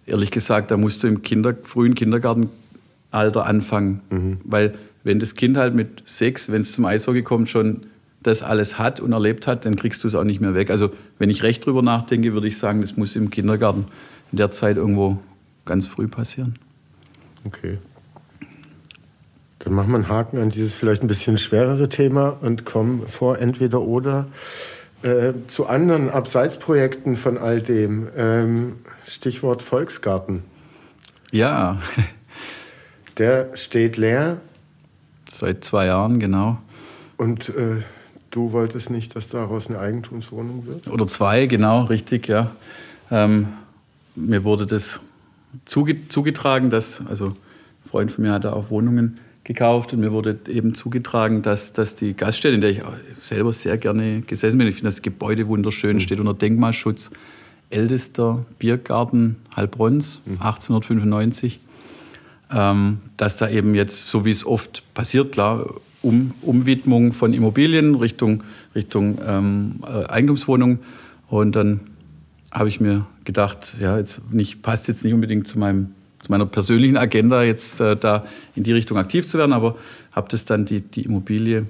ehrlich 0.05 0.31
gesagt, 0.31 0.71
da 0.71 0.77
musst 0.77 1.03
du 1.03 1.07
im 1.07 1.23
Kinder, 1.23 1.55
frühen 1.63 1.95
Kindergartenalter 1.95 3.45
anfangen. 3.45 4.01
Mhm. 4.09 4.37
Weil 4.45 4.75
wenn 5.03 5.19
das 5.19 5.35
Kind 5.35 5.57
halt 5.57 5.75
mit 5.75 6.03
sechs, 6.05 6.51
wenn 6.51 6.61
es 6.61 6.71
zum 6.71 6.85
Eishockey 6.85 7.23
kommt, 7.23 7.49
schon 7.49 7.81
das 8.25 8.41
alles 8.41 8.79
hat 8.79 8.99
und 8.99 9.11
erlebt 9.11 9.47
hat, 9.47 9.65
dann 9.65 9.75
kriegst 9.75 10.03
du 10.03 10.07
es 10.07 10.15
auch 10.15 10.23
nicht 10.23 10.41
mehr 10.41 10.55
weg. 10.55 10.69
Also 10.69 10.89
wenn 11.19 11.29
ich 11.29 11.43
recht 11.43 11.65
drüber 11.65 11.81
nachdenke, 11.81 12.33
würde 12.33 12.47
ich 12.47 12.57
sagen, 12.57 12.81
das 12.81 12.97
muss 12.97 13.15
im 13.15 13.29
Kindergarten 13.29 13.85
in 14.31 14.37
der 14.37 14.51
Zeit 14.51 14.77
irgendwo 14.77 15.19
ganz 15.65 15.87
früh 15.87 16.07
passieren. 16.07 16.57
Okay. 17.45 17.77
Dann 19.59 19.73
machen 19.73 19.89
wir 19.89 19.95
einen 19.95 20.09
Haken 20.09 20.39
an 20.39 20.49
dieses 20.49 20.73
vielleicht 20.73 21.03
ein 21.03 21.07
bisschen 21.07 21.37
schwerere 21.37 21.89
Thema 21.89 22.37
und 22.41 22.65
kommen 22.65 23.07
vor 23.07 23.39
entweder 23.39 23.81
oder 23.81 24.27
äh, 25.01 25.33
zu 25.47 25.67
anderen 25.67 26.09
Abseitsprojekten 26.09 27.15
von 27.15 27.37
all 27.37 27.61
dem. 27.61 28.07
Ähm, 28.15 28.73
Stichwort 29.05 29.61
Volksgarten. 29.61 30.43
Ja. 31.31 31.77
Der 33.17 33.55
steht 33.55 33.97
leer. 33.97 34.41
Seit 35.29 35.63
zwei 35.63 35.85
Jahren, 35.85 36.19
genau. 36.19 36.57
Und 37.17 37.49
äh, 37.49 37.83
du 38.35 38.51
wolltest 38.51 38.89
nicht, 38.89 39.15
dass 39.15 39.29
daraus 39.29 39.67
eine 39.67 39.79
Eigentumswohnung 39.79 40.65
wird? 40.65 40.87
Oder 40.87 41.07
zwei, 41.07 41.45
genau, 41.45 41.83
richtig, 41.83 42.27
ja. 42.27 42.51
Ähm, 43.09 43.47
mir 44.15 44.43
wurde 44.43 44.65
das 44.65 45.01
zuge 45.65 46.07
zugetragen, 46.07 46.69
dass, 46.69 47.01
also 47.07 47.27
ein 47.27 47.35
Freund 47.89 48.11
von 48.11 48.23
mir 48.23 48.33
hatte 48.33 48.53
auch 48.53 48.69
Wohnungen 48.69 49.19
gekauft 49.43 49.93
und 49.93 49.99
mir 49.99 50.11
wurde 50.11 50.39
eben 50.47 50.73
zugetragen, 50.73 51.43
dass, 51.43 51.71
dass 51.71 51.95
die 51.95 52.13
Gaststätte, 52.15 52.55
in 52.55 52.61
der 52.61 52.71
ich 52.71 52.81
selber 53.19 53.53
sehr 53.53 53.77
gerne 53.77 54.21
gesessen 54.21 54.57
bin, 54.57 54.67
ich 54.67 54.75
finde 54.75 54.87
das 54.87 55.01
Gebäude 55.01 55.47
wunderschön, 55.47 55.97
mhm. 55.97 55.99
steht 56.01 56.19
unter 56.19 56.33
Denkmalschutz, 56.33 57.11
ältester 57.69 58.45
Biergarten 58.59 59.37
Heilbronns, 59.55 60.21
mhm. 60.25 60.41
1895, 60.41 61.59
ähm, 62.51 62.99
dass 63.17 63.37
da 63.37 63.47
eben 63.47 63.75
jetzt, 63.75 64.07
so 64.09 64.25
wie 64.25 64.31
es 64.31 64.45
oft 64.45 64.83
passiert, 64.93 65.31
klar, 65.31 65.65
um, 66.05 66.31
Umwidmung 66.41 67.11
von 67.11 67.33
Immobilien 67.33 67.95
Richtung, 67.95 68.43
Richtung 68.75 69.17
ähm, 69.25 69.81
äh, 69.85 70.05
Eigentumswohnung. 70.05 70.79
Und 71.27 71.55
dann 71.55 71.81
habe 72.51 72.69
ich 72.69 72.79
mir 72.79 73.07
gedacht, 73.25 73.75
ja, 73.81 73.97
jetzt 73.97 74.31
nicht, 74.31 74.61
passt 74.61 74.87
jetzt 74.87 75.03
nicht 75.03 75.13
unbedingt 75.13 75.47
zu, 75.47 75.57
meinem, 75.57 75.87
zu 76.19 76.31
meiner 76.31 76.45
persönlichen 76.45 76.97
Agenda, 76.97 77.41
jetzt 77.43 77.81
äh, 77.81 77.97
da 77.97 78.25
in 78.55 78.63
die 78.63 78.71
Richtung 78.71 78.97
aktiv 78.97 79.27
zu 79.27 79.39
werden, 79.39 79.51
aber 79.51 79.75
habe 80.11 80.29
das 80.29 80.45
dann 80.45 80.65
die, 80.65 80.81
die 80.81 81.01
Immobilie, 81.01 81.65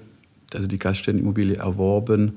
also 0.53 0.67
die 0.67 0.77
Gaststättenimmobilie 0.77 1.55
erworben 1.55 2.33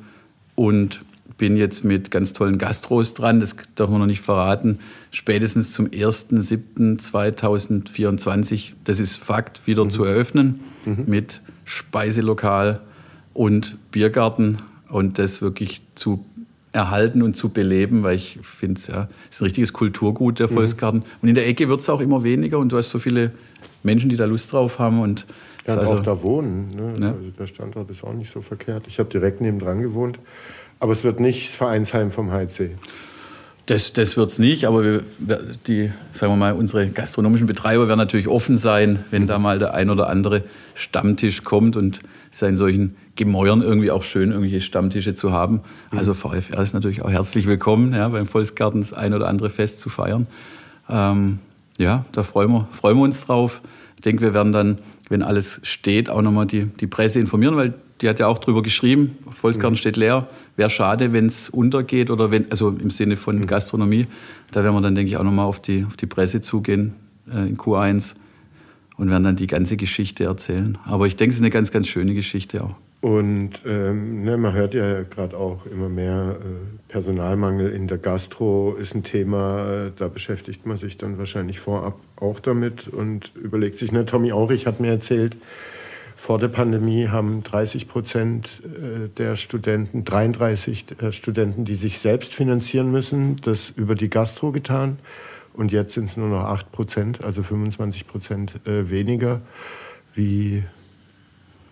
und 0.55 1.01
bin 1.37 1.57
jetzt 1.57 1.85
mit 1.85 2.11
ganz 2.11 2.33
tollen 2.33 2.59
Gastros 2.59 3.15
dran, 3.15 3.41
das 3.41 3.57
darf 3.75 3.91
man 3.91 3.99
noch 4.01 4.07
nicht 4.07 4.20
verraten, 4.20 4.79
spätestens 5.11 5.73
zum 5.73 5.87
1.7.2024, 5.87 8.73
das 8.85 8.99
ist 8.99 9.16
Fakt, 9.16 9.66
wieder 9.66 9.85
mhm. 9.85 9.91
zu 9.91 10.05
eröffnen 10.05 10.61
mhm. 10.85 11.05
mit 11.07 11.43
Speiselokal 11.69 12.81
und 13.35 13.77
Biergarten 13.90 14.57
und 14.89 15.19
das 15.19 15.43
wirklich 15.43 15.82
zu 15.95 16.24
erhalten 16.73 17.20
und 17.23 17.36
zu 17.36 17.51
beleben, 17.51 18.03
weil 18.03 18.16
ich 18.16 18.39
finde, 18.43 18.81
ja, 18.89 19.09
es 19.28 19.36
ist 19.36 19.43
ein 19.43 19.45
richtiges 19.45 19.74
Kulturgut, 19.74 20.39
der 20.39 20.49
mhm. 20.49 20.55
Volksgarten. 20.55 21.01
Mhm. 21.01 21.07
Und 21.20 21.28
in 21.28 21.35
der 21.35 21.47
Ecke 21.47 21.69
wird 21.69 21.81
es 21.81 21.90
auch 21.90 22.01
immer 22.01 22.24
weniger 22.24 22.59
und 22.59 22.73
du 22.73 22.78
hast 22.78 22.89
so 22.89 22.99
viele 22.99 23.32
Menschen, 23.82 24.09
die 24.09 24.16
da 24.16 24.24
Lust 24.24 24.51
drauf 24.51 24.78
haben. 24.78 25.01
Und 25.01 25.27
ja, 25.66 25.74
und 25.74 25.81
also, 25.81 25.95
auch 25.95 26.01
da 26.01 26.23
wohnen. 26.23 26.69
Ne? 26.74 26.95
Ja. 27.01 27.09
Also 27.09 27.31
der 27.39 27.47
Standort 27.47 27.90
ist 27.90 28.03
auch 28.03 28.15
nicht 28.15 28.32
so 28.32 28.40
verkehrt. 28.40 28.85
Ich 28.89 28.99
habe 28.99 29.11
direkt 29.11 29.43
neben 29.43 29.59
dran 29.59 29.82
gewohnt. 29.82 30.19
Aber 30.81 30.93
es 30.93 31.05
wird 31.05 31.20
nicht 31.20 31.49
das 31.49 31.55
Vereinsheim 31.55 32.11
vom 32.11 32.32
Heidsee. 32.32 32.77
Das, 33.69 33.93
das 33.93 34.16
wird 34.16 34.31
es 34.31 34.39
nicht, 34.39 34.65
aber 34.65 34.82
wir, 34.82 35.03
die, 35.66 35.90
sagen 36.15 36.32
wir 36.32 36.36
mal, 36.39 36.55
unsere 36.55 36.89
gastronomischen 36.89 37.47
Betreiber 37.47 37.86
werden 37.86 37.99
natürlich 37.99 38.27
offen 38.27 38.57
sein, 38.57 39.01
wenn 39.11 39.27
da 39.27 39.39
mal 39.39 39.59
der 39.59 39.74
ein 39.74 39.90
oder 39.90 40.09
andere 40.09 40.45
Stammtisch 40.74 41.45
kommt 41.45 41.77
und 41.77 41.99
es 42.31 42.36
ist 42.36 42.40
ja 42.40 42.49
in 42.49 42.57
solchen 42.57 42.97
Gemäuern 43.15 43.61
irgendwie 43.61 43.90
auch 43.90 44.05
schön, 44.05 44.31
irgendwelche 44.31 44.62
Stammtische 44.62 45.15
zu 45.15 45.32
haben. 45.32 45.61
Mhm. 45.93 45.99
Also 45.99 46.15
VfR 46.15 46.62
ist 46.62 46.73
natürlich 46.73 47.03
auch 47.03 47.11
herzlich 47.11 47.45
willkommen, 47.45 47.93
ja, 47.93 48.09
beim 48.09 48.27
Volksgarten 48.27 48.81
das 48.81 48.95
ein 48.95 49.12
oder 49.12 49.28
andere 49.28 49.51
Fest 49.51 49.81
zu 49.81 49.90
feiern. 49.90 50.28
Ähm, 50.89 51.39
ja, 51.77 52.07
da 52.12 52.23
freuen 52.23 52.51
wir, 52.51 52.69
freuen 52.73 52.97
wir 52.97 53.05
uns 53.05 53.27
drauf. 53.27 53.61
Ich 53.97 54.03
denke, 54.03 54.23
wir 54.23 54.32
werden 54.32 54.55
dann, 54.55 54.78
wenn 55.11 55.23
alles 55.23 55.61
steht, 55.62 56.09
auch 56.09 56.23
nochmal 56.23 56.47
die, 56.47 56.65
die 56.65 56.86
Presse 56.86 57.20
informieren, 57.20 57.57
weil 57.57 57.74
die 58.01 58.09
hat 58.09 58.19
ja 58.19 58.28
auch 58.28 58.39
drüber 58.39 58.62
geschrieben, 58.62 59.19
Volksgarten 59.31 59.74
mhm. 59.74 59.78
steht 59.78 59.99
leer. 59.99 60.27
Wäre 60.59 60.70
schade, 60.70 61.12
wenn 61.12 61.26
es 61.26 61.48
untergeht 61.48 62.10
oder 62.10 62.32
wenn, 62.32 62.51
also 62.51 62.70
im 62.70 62.90
Sinne 62.90 63.16
von 63.16 63.39
mhm. 63.39 63.47
Gastronomie. 63.47 64.09
Da 64.51 64.64
werden 64.64 64.74
wir 64.74 64.80
dann, 64.80 64.97
denke 64.97 65.09
ich, 65.09 65.16
auch 65.16 65.22
nochmal 65.22 65.47
auf 65.47 65.62
die, 65.62 65.85
auf 65.86 65.97
die 65.97 66.06
Presse 66.06 66.40
zugehen 66.40 66.97
äh, 67.32 67.47
in 67.47 67.56
Q1 67.56 68.16
und 68.97 69.09
werden 69.09 69.22
dann 69.22 69.36
die 69.36 69.47
ganze 69.47 69.76
Geschichte 69.76 70.24
erzählen. 70.24 70.76
Aber 70.85 71.06
ich 71.06 71.14
denke, 71.14 71.30
es 71.30 71.36
ist 71.36 71.43
eine 71.43 71.51
ganz, 71.51 71.70
ganz 71.70 71.86
schöne 71.86 72.12
Geschichte 72.12 72.64
auch. 72.64 72.74
Und 73.01 73.60
ähm, 73.64 74.24
ne, 74.24 74.36
man 74.36 74.52
hört 74.52 74.74
ja 74.74 75.05
gerade 75.05 75.36
auch 75.36 75.64
immer 75.66 75.89
mehr, 75.89 76.39
äh, 76.40 76.89
Personalmangel 76.89 77.70
in 77.70 77.86
der 77.86 77.98
Gastro 77.98 78.74
ist 78.74 78.97
ein 78.97 79.05
Thema, 79.05 79.86
äh, 79.86 79.93
da 79.94 80.09
beschäftigt 80.09 80.66
man 80.66 80.76
sich 80.76 80.97
dann 80.97 81.18
wahrscheinlich 81.18 81.60
vorab 81.60 82.01
auch 82.16 82.40
damit 82.40 82.89
und 82.89 83.30
überlegt 83.36 83.78
sich, 83.78 83.93
ne, 83.93 84.05
Tommy 84.05 84.32
Aurich 84.32 84.66
hat 84.66 84.80
mir 84.80 84.90
erzählt, 84.90 85.36
vor 86.19 86.40
der 86.40 86.49
Pandemie 86.49 87.07
haben 87.07 87.45
30 87.45 87.86
Prozent 87.86 88.61
äh, 88.65 89.09
der 89.09 89.36
Studenten, 89.36 90.05
33 90.05 90.85
der 90.86 91.12
Studenten, 91.12 91.65
die 91.65 91.77
sich 91.77 92.01
selbst 92.01 92.35
finanzieren 92.35 92.90
müssen, 92.90 93.36
das 93.36 93.70
über 93.70 93.95
die 93.95 94.11
Gastro 94.11 94.51
getan. 94.51 94.99
Und 95.55 95.70
jetzt 95.70 95.95
sind 95.95 96.11
es 96.11 96.16
nur 96.16 96.28
noch 96.28 96.45
8 96.45 96.73
Prozent, 96.73 97.24
also 97.24 97.45
25 97.45 98.09
Prozent 98.09 98.66
äh, 98.66 98.90
weniger. 98.90 99.43
Wie 100.12 100.65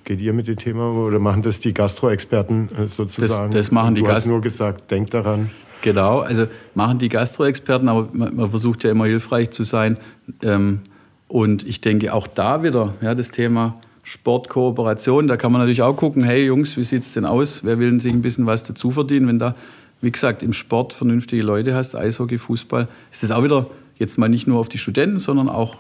geht 0.05 0.21
ihr 0.21 0.33
mit 0.33 0.47
dem 0.47 0.59
Thema 0.59 0.93
oder 0.93 1.19
machen 1.19 1.43
das 1.43 1.59
die 1.59 1.75
Gastro-Experten 1.75 2.69
äh, 2.69 2.87
sozusagen? 2.87 3.51
Das, 3.51 3.67
das 3.67 3.73
machen 3.73 3.97
die 3.97 4.03
Du 4.03 4.09
hast 4.09 4.29
nur 4.29 4.41
gesagt, 4.41 4.93
denkt 4.93 5.13
daran. 5.13 5.51
Genau, 5.83 6.21
also 6.21 6.47
machen 6.75 6.99
die 6.99 7.09
Gastro-Experten, 7.09 7.89
aber 7.89 8.09
man, 8.13 8.37
man, 8.37 8.49
versucht 8.49 8.85
ja 8.85 8.93
immer 8.93 9.07
hilfreich 9.07 9.51
zu 9.51 9.65
sein. 9.65 9.99
Ähm, 10.41 10.83
und 11.27 11.67
ich 11.67 11.81
denke 11.81 12.15
auch 12.15 12.29
da 12.29 12.63
wieder, 12.63 12.95
ja, 13.01 13.17
das 13.17 13.33
Thema 13.33 13.81
Sportkooperation. 14.07 15.27
Da 15.27 15.37
kann 15.37 15.51
man 15.51 15.61
natürlich 15.61 15.83
auch 15.83 15.97
gucken, 15.97 16.23
hey 16.23 16.47
Jungs, 16.47 16.77
wie 16.77 16.85
sieht 16.85 17.03
es 17.03 17.13
denn 17.15 17.25
aus? 17.25 17.65
Wer 17.65 17.81
will 17.81 18.01
sich 18.01 18.13
ein 18.13 18.23
bisschen 18.23 18.47
was 18.47 18.63
dazu 18.63 18.93
verdienen? 18.93 19.27
Wenn 19.27 19.41
da, 19.41 19.57
wie 20.01 20.13
gesagt, 20.13 20.45
im 20.45 20.53
Sport 20.53 20.93
vernünftige 20.93 21.43
Leute 21.43 21.75
hast, 21.75 21.97
Eishockey, 21.97 22.39
Fußball, 22.39 22.87
ist 23.11 23.25
das 23.25 23.33
auch 23.33 23.43
wieder 23.43 23.69
jetzt 23.97 24.17
mal 24.17 24.29
nicht 24.29 24.47
nur 24.47 24.61
auf 24.61 24.69
die 24.69 24.79
Studenten, 24.79 25.19
sondern 25.19 25.49
auch 25.49 25.79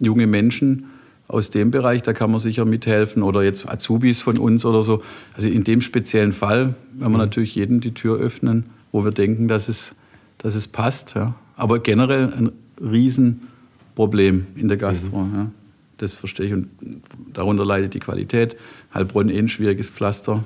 junge 0.00 0.28
Menschen 0.28 0.86
aus 1.26 1.50
dem 1.50 1.72
Bereich, 1.72 2.02
da 2.02 2.12
kann 2.12 2.30
man 2.30 2.38
sicher 2.38 2.64
mithelfen 2.64 3.24
oder 3.24 3.42
jetzt 3.42 3.68
Azubis 3.68 4.20
von 4.20 4.38
uns 4.38 4.64
oder 4.64 4.82
so. 4.82 5.02
Also 5.34 5.48
in 5.48 5.64
dem 5.64 5.80
speziellen 5.80 6.32
Fall 6.32 6.76
werden 6.92 7.00
wir 7.00 7.08
mhm. 7.08 7.16
natürlich 7.16 7.56
jedem 7.56 7.80
die 7.80 7.94
Tür 7.94 8.16
öffnen, 8.20 8.66
wo 8.92 9.04
wir 9.04 9.10
denken, 9.10 9.48
dass 9.48 9.68
es, 9.68 9.96
dass 10.38 10.54
es 10.54 10.68
passt. 10.68 11.16
Ja. 11.16 11.34
Aber 11.56 11.80
generell 11.80 12.32
ein 12.32 12.52
Riesenproblem 12.80 14.46
in 14.54 14.68
der 14.68 14.76
Gastro. 14.76 15.24
Mhm. 15.24 15.34
Ja. 15.34 15.50
Das 15.98 16.14
verstehe 16.14 16.46
ich. 16.46 16.52
Und 16.52 16.68
darunter 17.32 17.64
leidet 17.64 17.94
die 17.94 18.00
Qualität. 18.00 18.56
Heilbronn 18.92 19.28
eh 19.28 19.38
ein 19.38 19.48
schwieriges 19.48 19.90
Pflaster. 19.90 20.44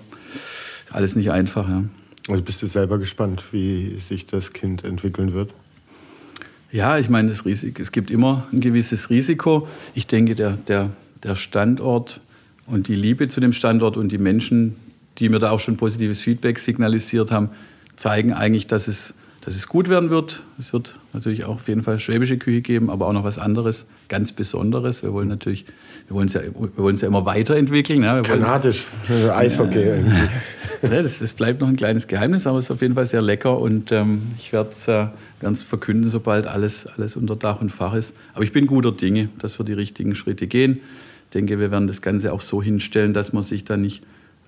Alles 0.90 1.16
nicht 1.16 1.30
einfach. 1.30 1.68
Ja. 1.68 1.84
Also 2.28 2.42
bist 2.42 2.62
du 2.62 2.66
selber 2.66 2.98
gespannt, 2.98 3.42
wie 3.52 3.98
sich 3.98 4.26
das 4.26 4.52
Kind 4.52 4.84
entwickeln 4.84 5.32
wird? 5.32 5.52
Ja, 6.72 6.98
ich 6.98 7.08
meine, 7.08 7.28
das 7.28 7.44
Risiko, 7.44 7.82
es 7.82 7.90
gibt 7.90 8.10
immer 8.10 8.46
ein 8.52 8.60
gewisses 8.60 9.10
Risiko. 9.10 9.66
Ich 9.94 10.06
denke, 10.06 10.36
der, 10.36 10.52
der, 10.52 10.90
der 11.24 11.34
Standort 11.34 12.20
und 12.66 12.86
die 12.86 12.94
Liebe 12.94 13.26
zu 13.26 13.40
dem 13.40 13.52
Standort 13.52 13.96
und 13.96 14.12
die 14.12 14.18
Menschen, 14.18 14.76
die 15.18 15.28
mir 15.28 15.40
da 15.40 15.50
auch 15.50 15.58
schon 15.58 15.76
positives 15.76 16.20
Feedback 16.20 16.60
signalisiert 16.60 17.32
haben, 17.32 17.50
zeigen 17.96 18.32
eigentlich, 18.32 18.68
dass 18.68 18.86
es 18.86 19.14
dass 19.42 19.54
es 19.54 19.68
gut 19.68 19.88
werden 19.88 20.10
wird. 20.10 20.42
Es 20.58 20.72
wird 20.72 20.98
natürlich 21.12 21.44
auch 21.44 21.56
auf 21.56 21.68
jeden 21.68 21.82
Fall 21.82 21.98
schwäbische 21.98 22.36
Küche 22.36 22.60
geben, 22.60 22.90
aber 22.90 23.06
auch 23.06 23.12
noch 23.12 23.24
was 23.24 23.38
anderes, 23.38 23.86
ganz 24.08 24.32
Besonderes. 24.32 25.02
Wir 25.02 25.12
wollen 25.12 25.28
natürlich, 25.28 25.64
wir 26.08 26.16
wollen 26.16 26.26
es 26.26 26.34
ja, 26.34 26.42
wir 26.42 26.76
wollen 26.76 26.94
es 26.94 27.00
ja 27.00 27.08
immer 27.08 27.24
weiterentwickeln. 27.24 28.02
Ja. 28.02 28.20
Kanadisch, 28.20 28.84
wollen, 29.08 29.30
Eishockey 29.30 29.80
ja, 29.80 29.94
irgendwie. 29.96 30.16
Ja, 30.82 31.02
das, 31.02 31.18
das, 31.18 31.34
bleibt 31.34 31.60
noch 31.60 31.68
ein 31.68 31.76
kleines 31.76 32.06
Geheimnis, 32.06 32.46
aber 32.46 32.58
es 32.58 32.64
ist 32.64 32.70
auf 32.70 32.80
jeden 32.80 32.94
Fall 32.94 33.04
sehr 33.04 33.20
lecker 33.20 33.58
und 33.58 33.92
ähm, 33.92 34.22
ich 34.38 34.50
werde 34.50 34.70
es 34.70 34.88
äh, 34.88 35.08
verkünden, 35.66 36.08
sobald 36.08 36.46
alles, 36.46 36.86
alles 36.86 37.16
unter 37.16 37.36
Dach 37.36 37.60
und 37.60 37.68
Fach 37.68 37.92
ist. 37.92 38.14
Aber 38.32 38.44
ich 38.44 38.52
bin 38.52 38.66
guter 38.66 38.90
Dinge, 38.90 39.28
dass 39.40 39.58
wir 39.58 39.66
die 39.66 39.74
richtigen 39.74 40.14
Schritte 40.14 40.46
gehen. 40.46 40.80
Ich 41.24 41.32
denke, 41.34 41.58
wir 41.58 41.70
werden 41.70 41.86
das 41.86 42.00
Ganze 42.00 42.32
auch 42.32 42.40
so 42.40 42.62
hinstellen, 42.62 43.12
dass 43.12 43.34
man 43.34 43.42
sich 43.42 43.64
da 43.64 43.76
nicht 43.76 44.02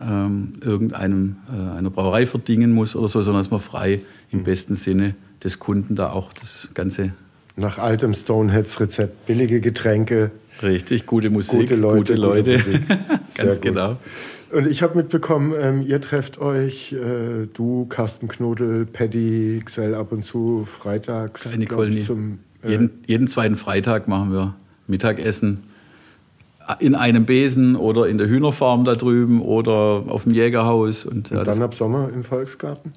ähm, 0.07 0.53
irgendeinem 0.61 1.37
äh, 1.49 1.79
einer 1.79 1.91
Brauerei 1.91 2.27
verdingen 2.27 2.73
muss 2.73 2.97
oder 2.97 3.09
so, 3.09 3.20
sondern 3.20 3.43
dass 3.43 3.51
man 3.51 3.61
frei 3.61 4.01
im 4.31 4.41
mhm. 4.41 4.45
besten 4.45 4.74
Sinne 4.74 5.15
des 5.43 5.59
Kunden 5.59 5.95
da 5.95 6.11
auch 6.11 6.33
das 6.33 6.69
Ganze. 6.74 7.12
Nach 7.57 7.79
altem 7.79 8.15
Stoneheads-Rezept 8.15 9.27
billige 9.27 9.61
Getränke. 9.61 10.31
Richtig, 10.62 11.07
gute 11.07 11.31
Musik, 11.31 11.61
gute 11.61 11.77
Leute. 11.77 12.15
Gute 12.15 12.15
Leute. 12.15 12.59
Gute 12.59 12.81
Ganz 13.37 13.55
gut. 13.55 13.62
genau. 13.62 13.97
Und 14.53 14.66
ich 14.66 14.83
habe 14.83 14.97
mitbekommen, 14.97 15.55
ähm, 15.59 15.81
ihr 15.81 16.01
trefft 16.01 16.39
euch, 16.39 16.93
äh, 16.93 17.47
du, 17.53 17.87
Carsten 17.87 18.29
Knodel, 18.29 18.85
Paddy, 18.85 19.62
Xell 19.65 19.95
ab 19.95 20.12
und 20.12 20.24
zu, 20.24 20.66
freitags. 20.66 21.57
Nicole 21.57 21.89
ich, 21.89 22.05
zum, 22.05 22.41
äh, 22.62 22.70
jeden, 22.70 22.91
jeden 23.07 23.29
zweiten 23.29 23.57
Freitag 23.57 24.09
machen 24.09 24.31
wir 24.31 24.55
Mittagessen 24.87 25.65
in 26.79 26.95
einem 26.95 27.25
Besen 27.25 27.77
oder 27.77 28.09
in 28.09 28.19
der 28.19 28.29
Hühnerfarm 28.29 28.85
da 28.85 28.95
drüben 28.95 29.41
oder 29.41 30.05
auf 30.07 30.25
dem 30.25 30.33
Jägerhaus. 30.33 31.05
Und, 31.05 31.31
ja, 31.31 31.41
und 31.41 31.47
dann 31.47 31.63
ab 31.63 31.75
Sommer 31.75 32.11
im 32.13 32.25
Volksgarten? 32.25 32.93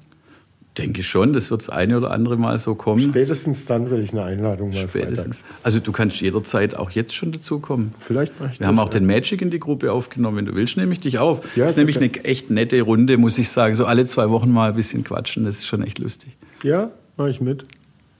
Denke 0.78 1.02
schon, 1.02 1.32
das 1.32 1.50
wird 1.50 1.62
das 1.62 1.70
eine 1.70 1.96
oder 1.96 2.10
andere 2.10 2.36
Mal 2.36 2.58
so 2.58 2.74
kommen. 2.74 3.00
Spätestens 3.00 3.64
dann 3.64 3.90
will 3.90 4.02
ich 4.02 4.12
eine 4.12 4.24
Einladung 4.24 4.70
mal 4.70 4.86
Spätestens. 4.86 5.38
Freitags. 5.38 5.44
Also 5.62 5.80
du 5.80 5.90
kannst 5.90 6.20
jederzeit 6.20 6.76
auch 6.76 6.90
jetzt 6.90 7.14
schon 7.14 7.32
dazukommen. 7.32 7.94
Vielleicht 7.98 8.38
mache 8.38 8.50
ich 8.52 8.60
Wir 8.60 8.66
das, 8.66 8.68
haben 8.68 8.78
auch 8.78 8.92
ja. 8.92 8.98
den 8.98 9.06
Magic 9.06 9.40
in 9.40 9.48
die 9.48 9.58
Gruppe 9.58 9.90
aufgenommen, 9.90 10.36
wenn 10.36 10.44
du 10.44 10.54
willst, 10.54 10.76
nehme 10.76 10.92
ich 10.92 11.00
dich 11.00 11.18
auf. 11.18 11.56
Ja, 11.56 11.62
das 11.62 11.72
ist 11.72 11.78
nämlich 11.78 11.96
eine 11.96 12.12
echt 12.24 12.50
nette 12.50 12.80
Runde, 12.82 13.16
muss 13.16 13.38
ich 13.38 13.48
sagen. 13.48 13.74
So 13.74 13.86
alle 13.86 14.04
zwei 14.04 14.28
Wochen 14.28 14.50
mal 14.50 14.68
ein 14.68 14.76
bisschen 14.76 15.02
quatschen, 15.02 15.44
das 15.46 15.56
ist 15.58 15.66
schon 15.66 15.82
echt 15.82 15.98
lustig. 15.98 16.36
Ja, 16.62 16.90
mache 17.16 17.30
ich 17.30 17.40
mit. 17.40 17.64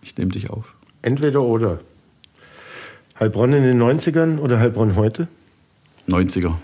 Ich 0.00 0.16
nehme 0.16 0.30
dich 0.30 0.48
auf. 0.48 0.76
Entweder 1.02 1.42
oder. 1.42 1.80
Heilbronn 3.18 3.54
in 3.54 3.62
den 3.62 3.82
90ern 3.82 4.38
oder 4.38 4.58
Heilbronn 4.58 4.94
heute? 4.94 5.28
90er. 6.08 6.54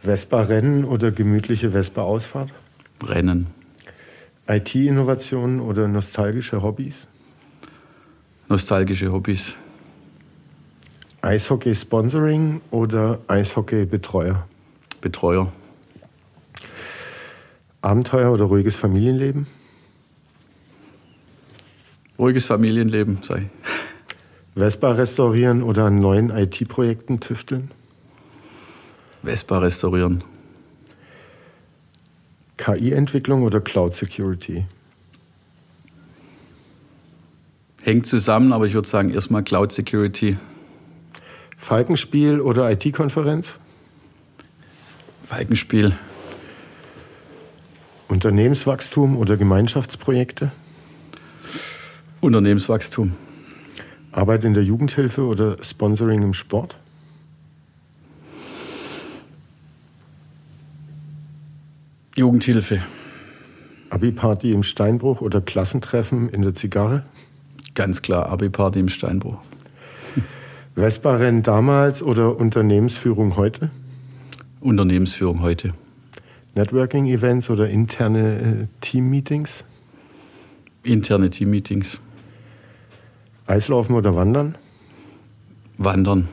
Vespa-Rennen 0.00 0.84
oder 0.84 1.10
gemütliche 1.10 1.70
Vespa-Ausfahrt? 1.70 2.52
Rennen. 3.02 3.46
IT-Innovationen 4.46 5.60
oder 5.60 5.88
nostalgische 5.88 6.62
Hobbys? 6.62 7.08
Nostalgische 8.48 9.10
Hobbys. 9.10 9.56
Eishockey-Sponsoring 11.22 12.60
oder 12.70 13.20
Eishockey-Betreuer? 13.26 14.46
Betreuer. 15.00 15.50
Abenteuer 17.80 18.32
oder 18.32 18.44
ruhiges 18.44 18.76
Familienleben? 18.76 19.46
Ruhiges 22.18 22.44
Familienleben, 22.44 23.22
sei. 23.22 23.48
Vespa 24.60 24.90
restaurieren 24.92 25.62
oder 25.62 25.86
an 25.86 26.00
neuen 26.00 26.28
IT-Projekten 26.28 27.18
tüfteln? 27.18 27.70
Vespa 29.22 29.58
restaurieren. 29.58 30.22
KI-Entwicklung 32.58 33.42
oder 33.42 33.62
Cloud 33.62 33.94
Security? 33.94 34.66
Hängt 37.80 38.06
zusammen, 38.06 38.52
aber 38.52 38.66
ich 38.66 38.74
würde 38.74 38.86
sagen 38.86 39.08
erstmal 39.08 39.42
Cloud 39.42 39.72
Security. 39.72 40.36
Falkenspiel 41.56 42.42
oder 42.42 42.70
IT-Konferenz? 42.70 43.60
Falkenspiel. 45.22 45.96
Unternehmenswachstum 48.08 49.16
oder 49.16 49.38
Gemeinschaftsprojekte? 49.38 50.52
Unternehmenswachstum. 52.20 53.16
Arbeit 54.12 54.44
in 54.44 54.54
der 54.54 54.64
Jugendhilfe 54.64 55.24
oder 55.24 55.62
Sponsoring 55.62 56.22
im 56.22 56.34
Sport? 56.34 56.76
Jugendhilfe. 62.16 62.82
Abi-Party 63.88 64.52
im 64.52 64.62
Steinbruch 64.62 65.20
oder 65.20 65.40
Klassentreffen 65.40 66.28
in 66.28 66.42
der 66.42 66.54
Zigarre? 66.54 67.04
Ganz 67.74 68.02
klar, 68.02 68.26
Abi-Party 68.26 68.80
im 68.80 68.88
Steinbruch. 68.88 69.38
Vespa-Rennen 70.74 71.42
damals 71.42 72.02
oder 72.02 72.36
Unternehmensführung 72.36 73.36
heute? 73.36 73.70
Unternehmensführung 74.60 75.40
heute. 75.40 75.72
Networking-Events 76.54 77.50
oder 77.50 77.68
interne 77.68 78.40
äh, 78.40 78.66
Team-Meetings? 78.80 79.64
Interne 80.82 81.30
Team-Meetings. 81.30 82.00
Eislaufen 83.50 83.96
oder 83.96 84.14
Wandern? 84.14 84.56
Wandern. 85.76 86.28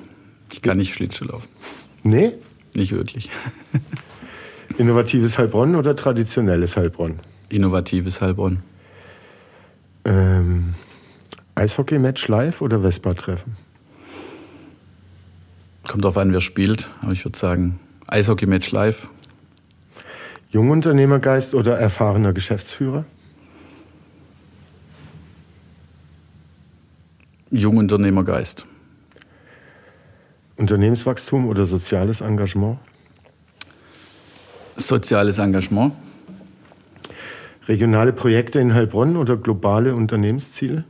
Ich 0.51 0.61
kann 0.61 0.77
nicht 0.77 0.93
Schlittschuh 0.93 1.25
laufen. 1.25 1.47
Nee? 2.03 2.33
Nicht 2.75 2.91
wirklich. 2.91 3.29
Innovatives 4.77 5.39
Heilbronn 5.39 5.75
oder 5.75 5.95
traditionelles 5.95 6.77
Heilbronn? 6.77 7.19
Innovatives 7.49 8.21
Heilbronn. 8.21 8.59
Ähm, 10.05 10.75
Eishockey-Match 11.55 12.27
live 12.27 12.61
oder 12.61 12.81
Vespa-Treffen? 12.81 13.57
Kommt 15.87 16.03
darauf 16.03 16.17
an, 16.17 16.31
wer 16.31 16.41
spielt, 16.41 16.87
aber 17.01 17.13
ich 17.13 17.25
würde 17.25 17.37
sagen 17.37 17.79
Eishockey-Match 18.05 18.69
live. 18.71 19.07
Jungunternehmergeist 20.51 21.55
oder 21.55 21.79
erfahrener 21.79 22.33
Geschäftsführer? 22.33 23.05
Jungunternehmergeist. 27.51 28.65
Unternehmenswachstum 30.57 31.47
oder 31.47 31.65
soziales 31.65 32.21
Engagement? 32.21 32.79
Soziales 34.75 35.37
Engagement. 35.37 35.93
Regionale 37.67 38.13
Projekte 38.13 38.59
in 38.59 38.73
Heilbronn 38.73 39.15
oder 39.15 39.37
globale 39.37 39.95
Unternehmensziele? 39.95 40.83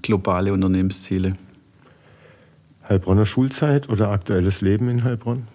Globale 0.00 0.52
Unternehmensziele. 0.52 1.36
Heilbronner 2.88 3.26
Schulzeit 3.26 3.88
oder 3.88 4.10
aktuelles 4.10 4.60
Leben 4.60 4.88
in 4.88 5.04
Heilbronn? 5.04 5.46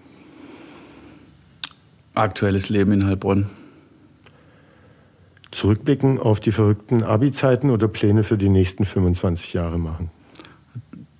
Aktuelles 2.13 2.69
Leben 2.69 2.91
in 2.91 3.05
Heilbronn. 3.05 3.47
Zurückblicken 5.51 6.19
auf 6.19 6.39
die 6.39 6.51
verrückten 6.51 7.03
Abi-Zeiten 7.03 7.69
oder 7.69 7.87
Pläne 7.87 8.23
für 8.23 8.37
die 8.37 8.49
nächsten 8.49 8.85
25 8.85 9.53
Jahre 9.53 9.79
machen? 9.79 10.09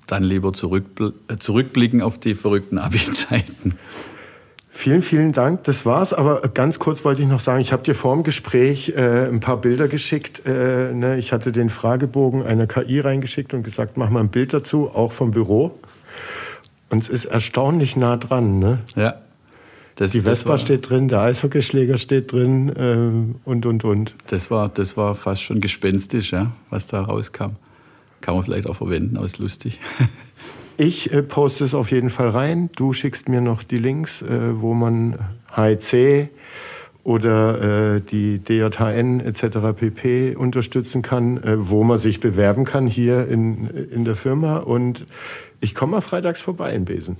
Dann 0.06 0.24
lieber 0.24 0.54
zurückbl 0.54 1.14
äh, 1.28 1.38
zurückblicken 1.38 2.02
auf 2.02 2.18
die 2.18 2.34
verrückten 2.34 2.78
Abi-Zeiten. 2.78 3.76
Vielen, 4.70 5.02
vielen 5.02 5.32
Dank. 5.32 5.64
Das 5.64 5.88
war's. 5.88 6.14
Aber 6.14 6.42
ganz 6.54 6.78
kurz 6.78 7.04
wollte 7.04 7.24
ich 7.24 7.28
noch 7.28 7.40
sagen, 7.40 7.60
ich 7.60 7.74
habe 7.74 7.82
dir 7.82 7.96
vor 7.96 8.14
dem 8.14 8.22
Gespräch 8.22 8.94
äh, 8.96 9.28
ein 9.28 9.40
paar 9.40 9.58
Bilder 9.58 9.88
geschickt. 9.88 10.44
Äh, 10.46 10.94
ne? 10.94 11.18
Ich 11.18 11.34
hatte 11.34 11.52
den 11.52 11.72
Fragebogen 11.72 12.44
einer 12.44 12.68
KI 12.68 13.00
reingeschickt 13.00 13.56
und 13.56 13.64
gesagt, 13.64 13.98
mach 13.98 14.12
mal 14.12 14.20
ein 14.20 14.30
Bild 14.30 14.54
dazu, 14.54 14.90
auch 14.90 15.14
vom 15.14 15.32
Büro. 15.32 15.80
Und 16.90 17.02
es 17.02 17.10
ist 17.10 17.26
erstaunlich 17.26 17.98
nah 17.98 18.18
dran. 18.18 18.60
Ne? 18.60 18.80
Ja. 18.96 19.16
Das, 19.98 20.12
Die 20.12 20.22
Vespa 20.22 20.52
war, 20.52 20.58
steht 20.60 20.90
drin, 20.90 21.08
der 21.08 21.22
Eishockeyschläger 21.22 21.98
steht 21.98 22.32
drin 22.32 22.70
äh, 22.70 23.50
und, 23.50 23.66
und, 23.66 23.84
und. 23.84 24.16
Das 24.28 24.52
war, 24.52 24.70
das 24.70 24.96
war 24.96 25.16
fast 25.16 25.42
schon 25.42 25.60
gespenstisch, 25.60 26.32
ja, 26.32 26.52
was 26.70 26.86
da 26.86 27.02
rauskam. 27.02 27.56
Kann 28.22 28.36
man 28.36 28.44
vielleicht 28.44 28.68
auch 28.68 28.76
verwenden, 28.76 29.18
aber 29.18 29.26
ist 29.26 29.40
lustig. 29.40 29.80
Ich 30.80 31.12
äh, 31.12 31.24
poste 31.24 31.64
es 31.64 31.74
auf 31.74 31.90
jeden 31.90 32.12
Fall 32.12 32.30
rein. 32.30 32.70
Du 32.76 32.94
schickst 32.94 33.30
mir 33.30 33.42
noch 33.42 33.64
die 33.64 33.78
Links, 33.78 34.22
äh, 34.22 34.62
wo 34.62 34.76
man 34.76 35.18
HIC 35.56 36.30
oder 37.04 37.96
äh, 37.96 38.02
die 38.02 38.38
DJHN 38.38 39.20
etc. 39.22 39.74
pp. 39.76 40.36
unterstützen 40.36 41.02
kann, 41.02 41.38
äh, 41.38 41.56
wo 41.58 41.84
man 41.84 41.98
sich 41.98 42.20
bewerben 42.20 42.64
kann 42.64 42.86
hier 42.86 43.28
in, 43.28 43.66
in 43.66 44.06
der 44.06 44.16
Firma. 44.16 44.58
Und 44.58 45.08
ich 45.62 45.74
komme 45.74 45.94
mal 45.94 46.02
freitags 46.02 46.42
vorbei 46.42 46.74
in 46.74 46.86
Besen. 46.86 47.18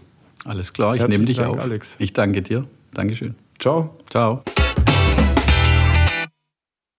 Alles 0.48 0.72
klar, 0.72 0.96
ich 0.96 1.06
nehme 1.08 1.26
dich 1.26 1.38
Dank, 1.38 1.50
auf. 1.58 1.60
Alex. 1.60 1.98
Ich 2.00 2.14
danke 2.14 2.42
dir. 2.42 2.66
Dankeschön. 2.94 3.36
Ciao. 3.60 3.98
Ciao. 4.10 4.44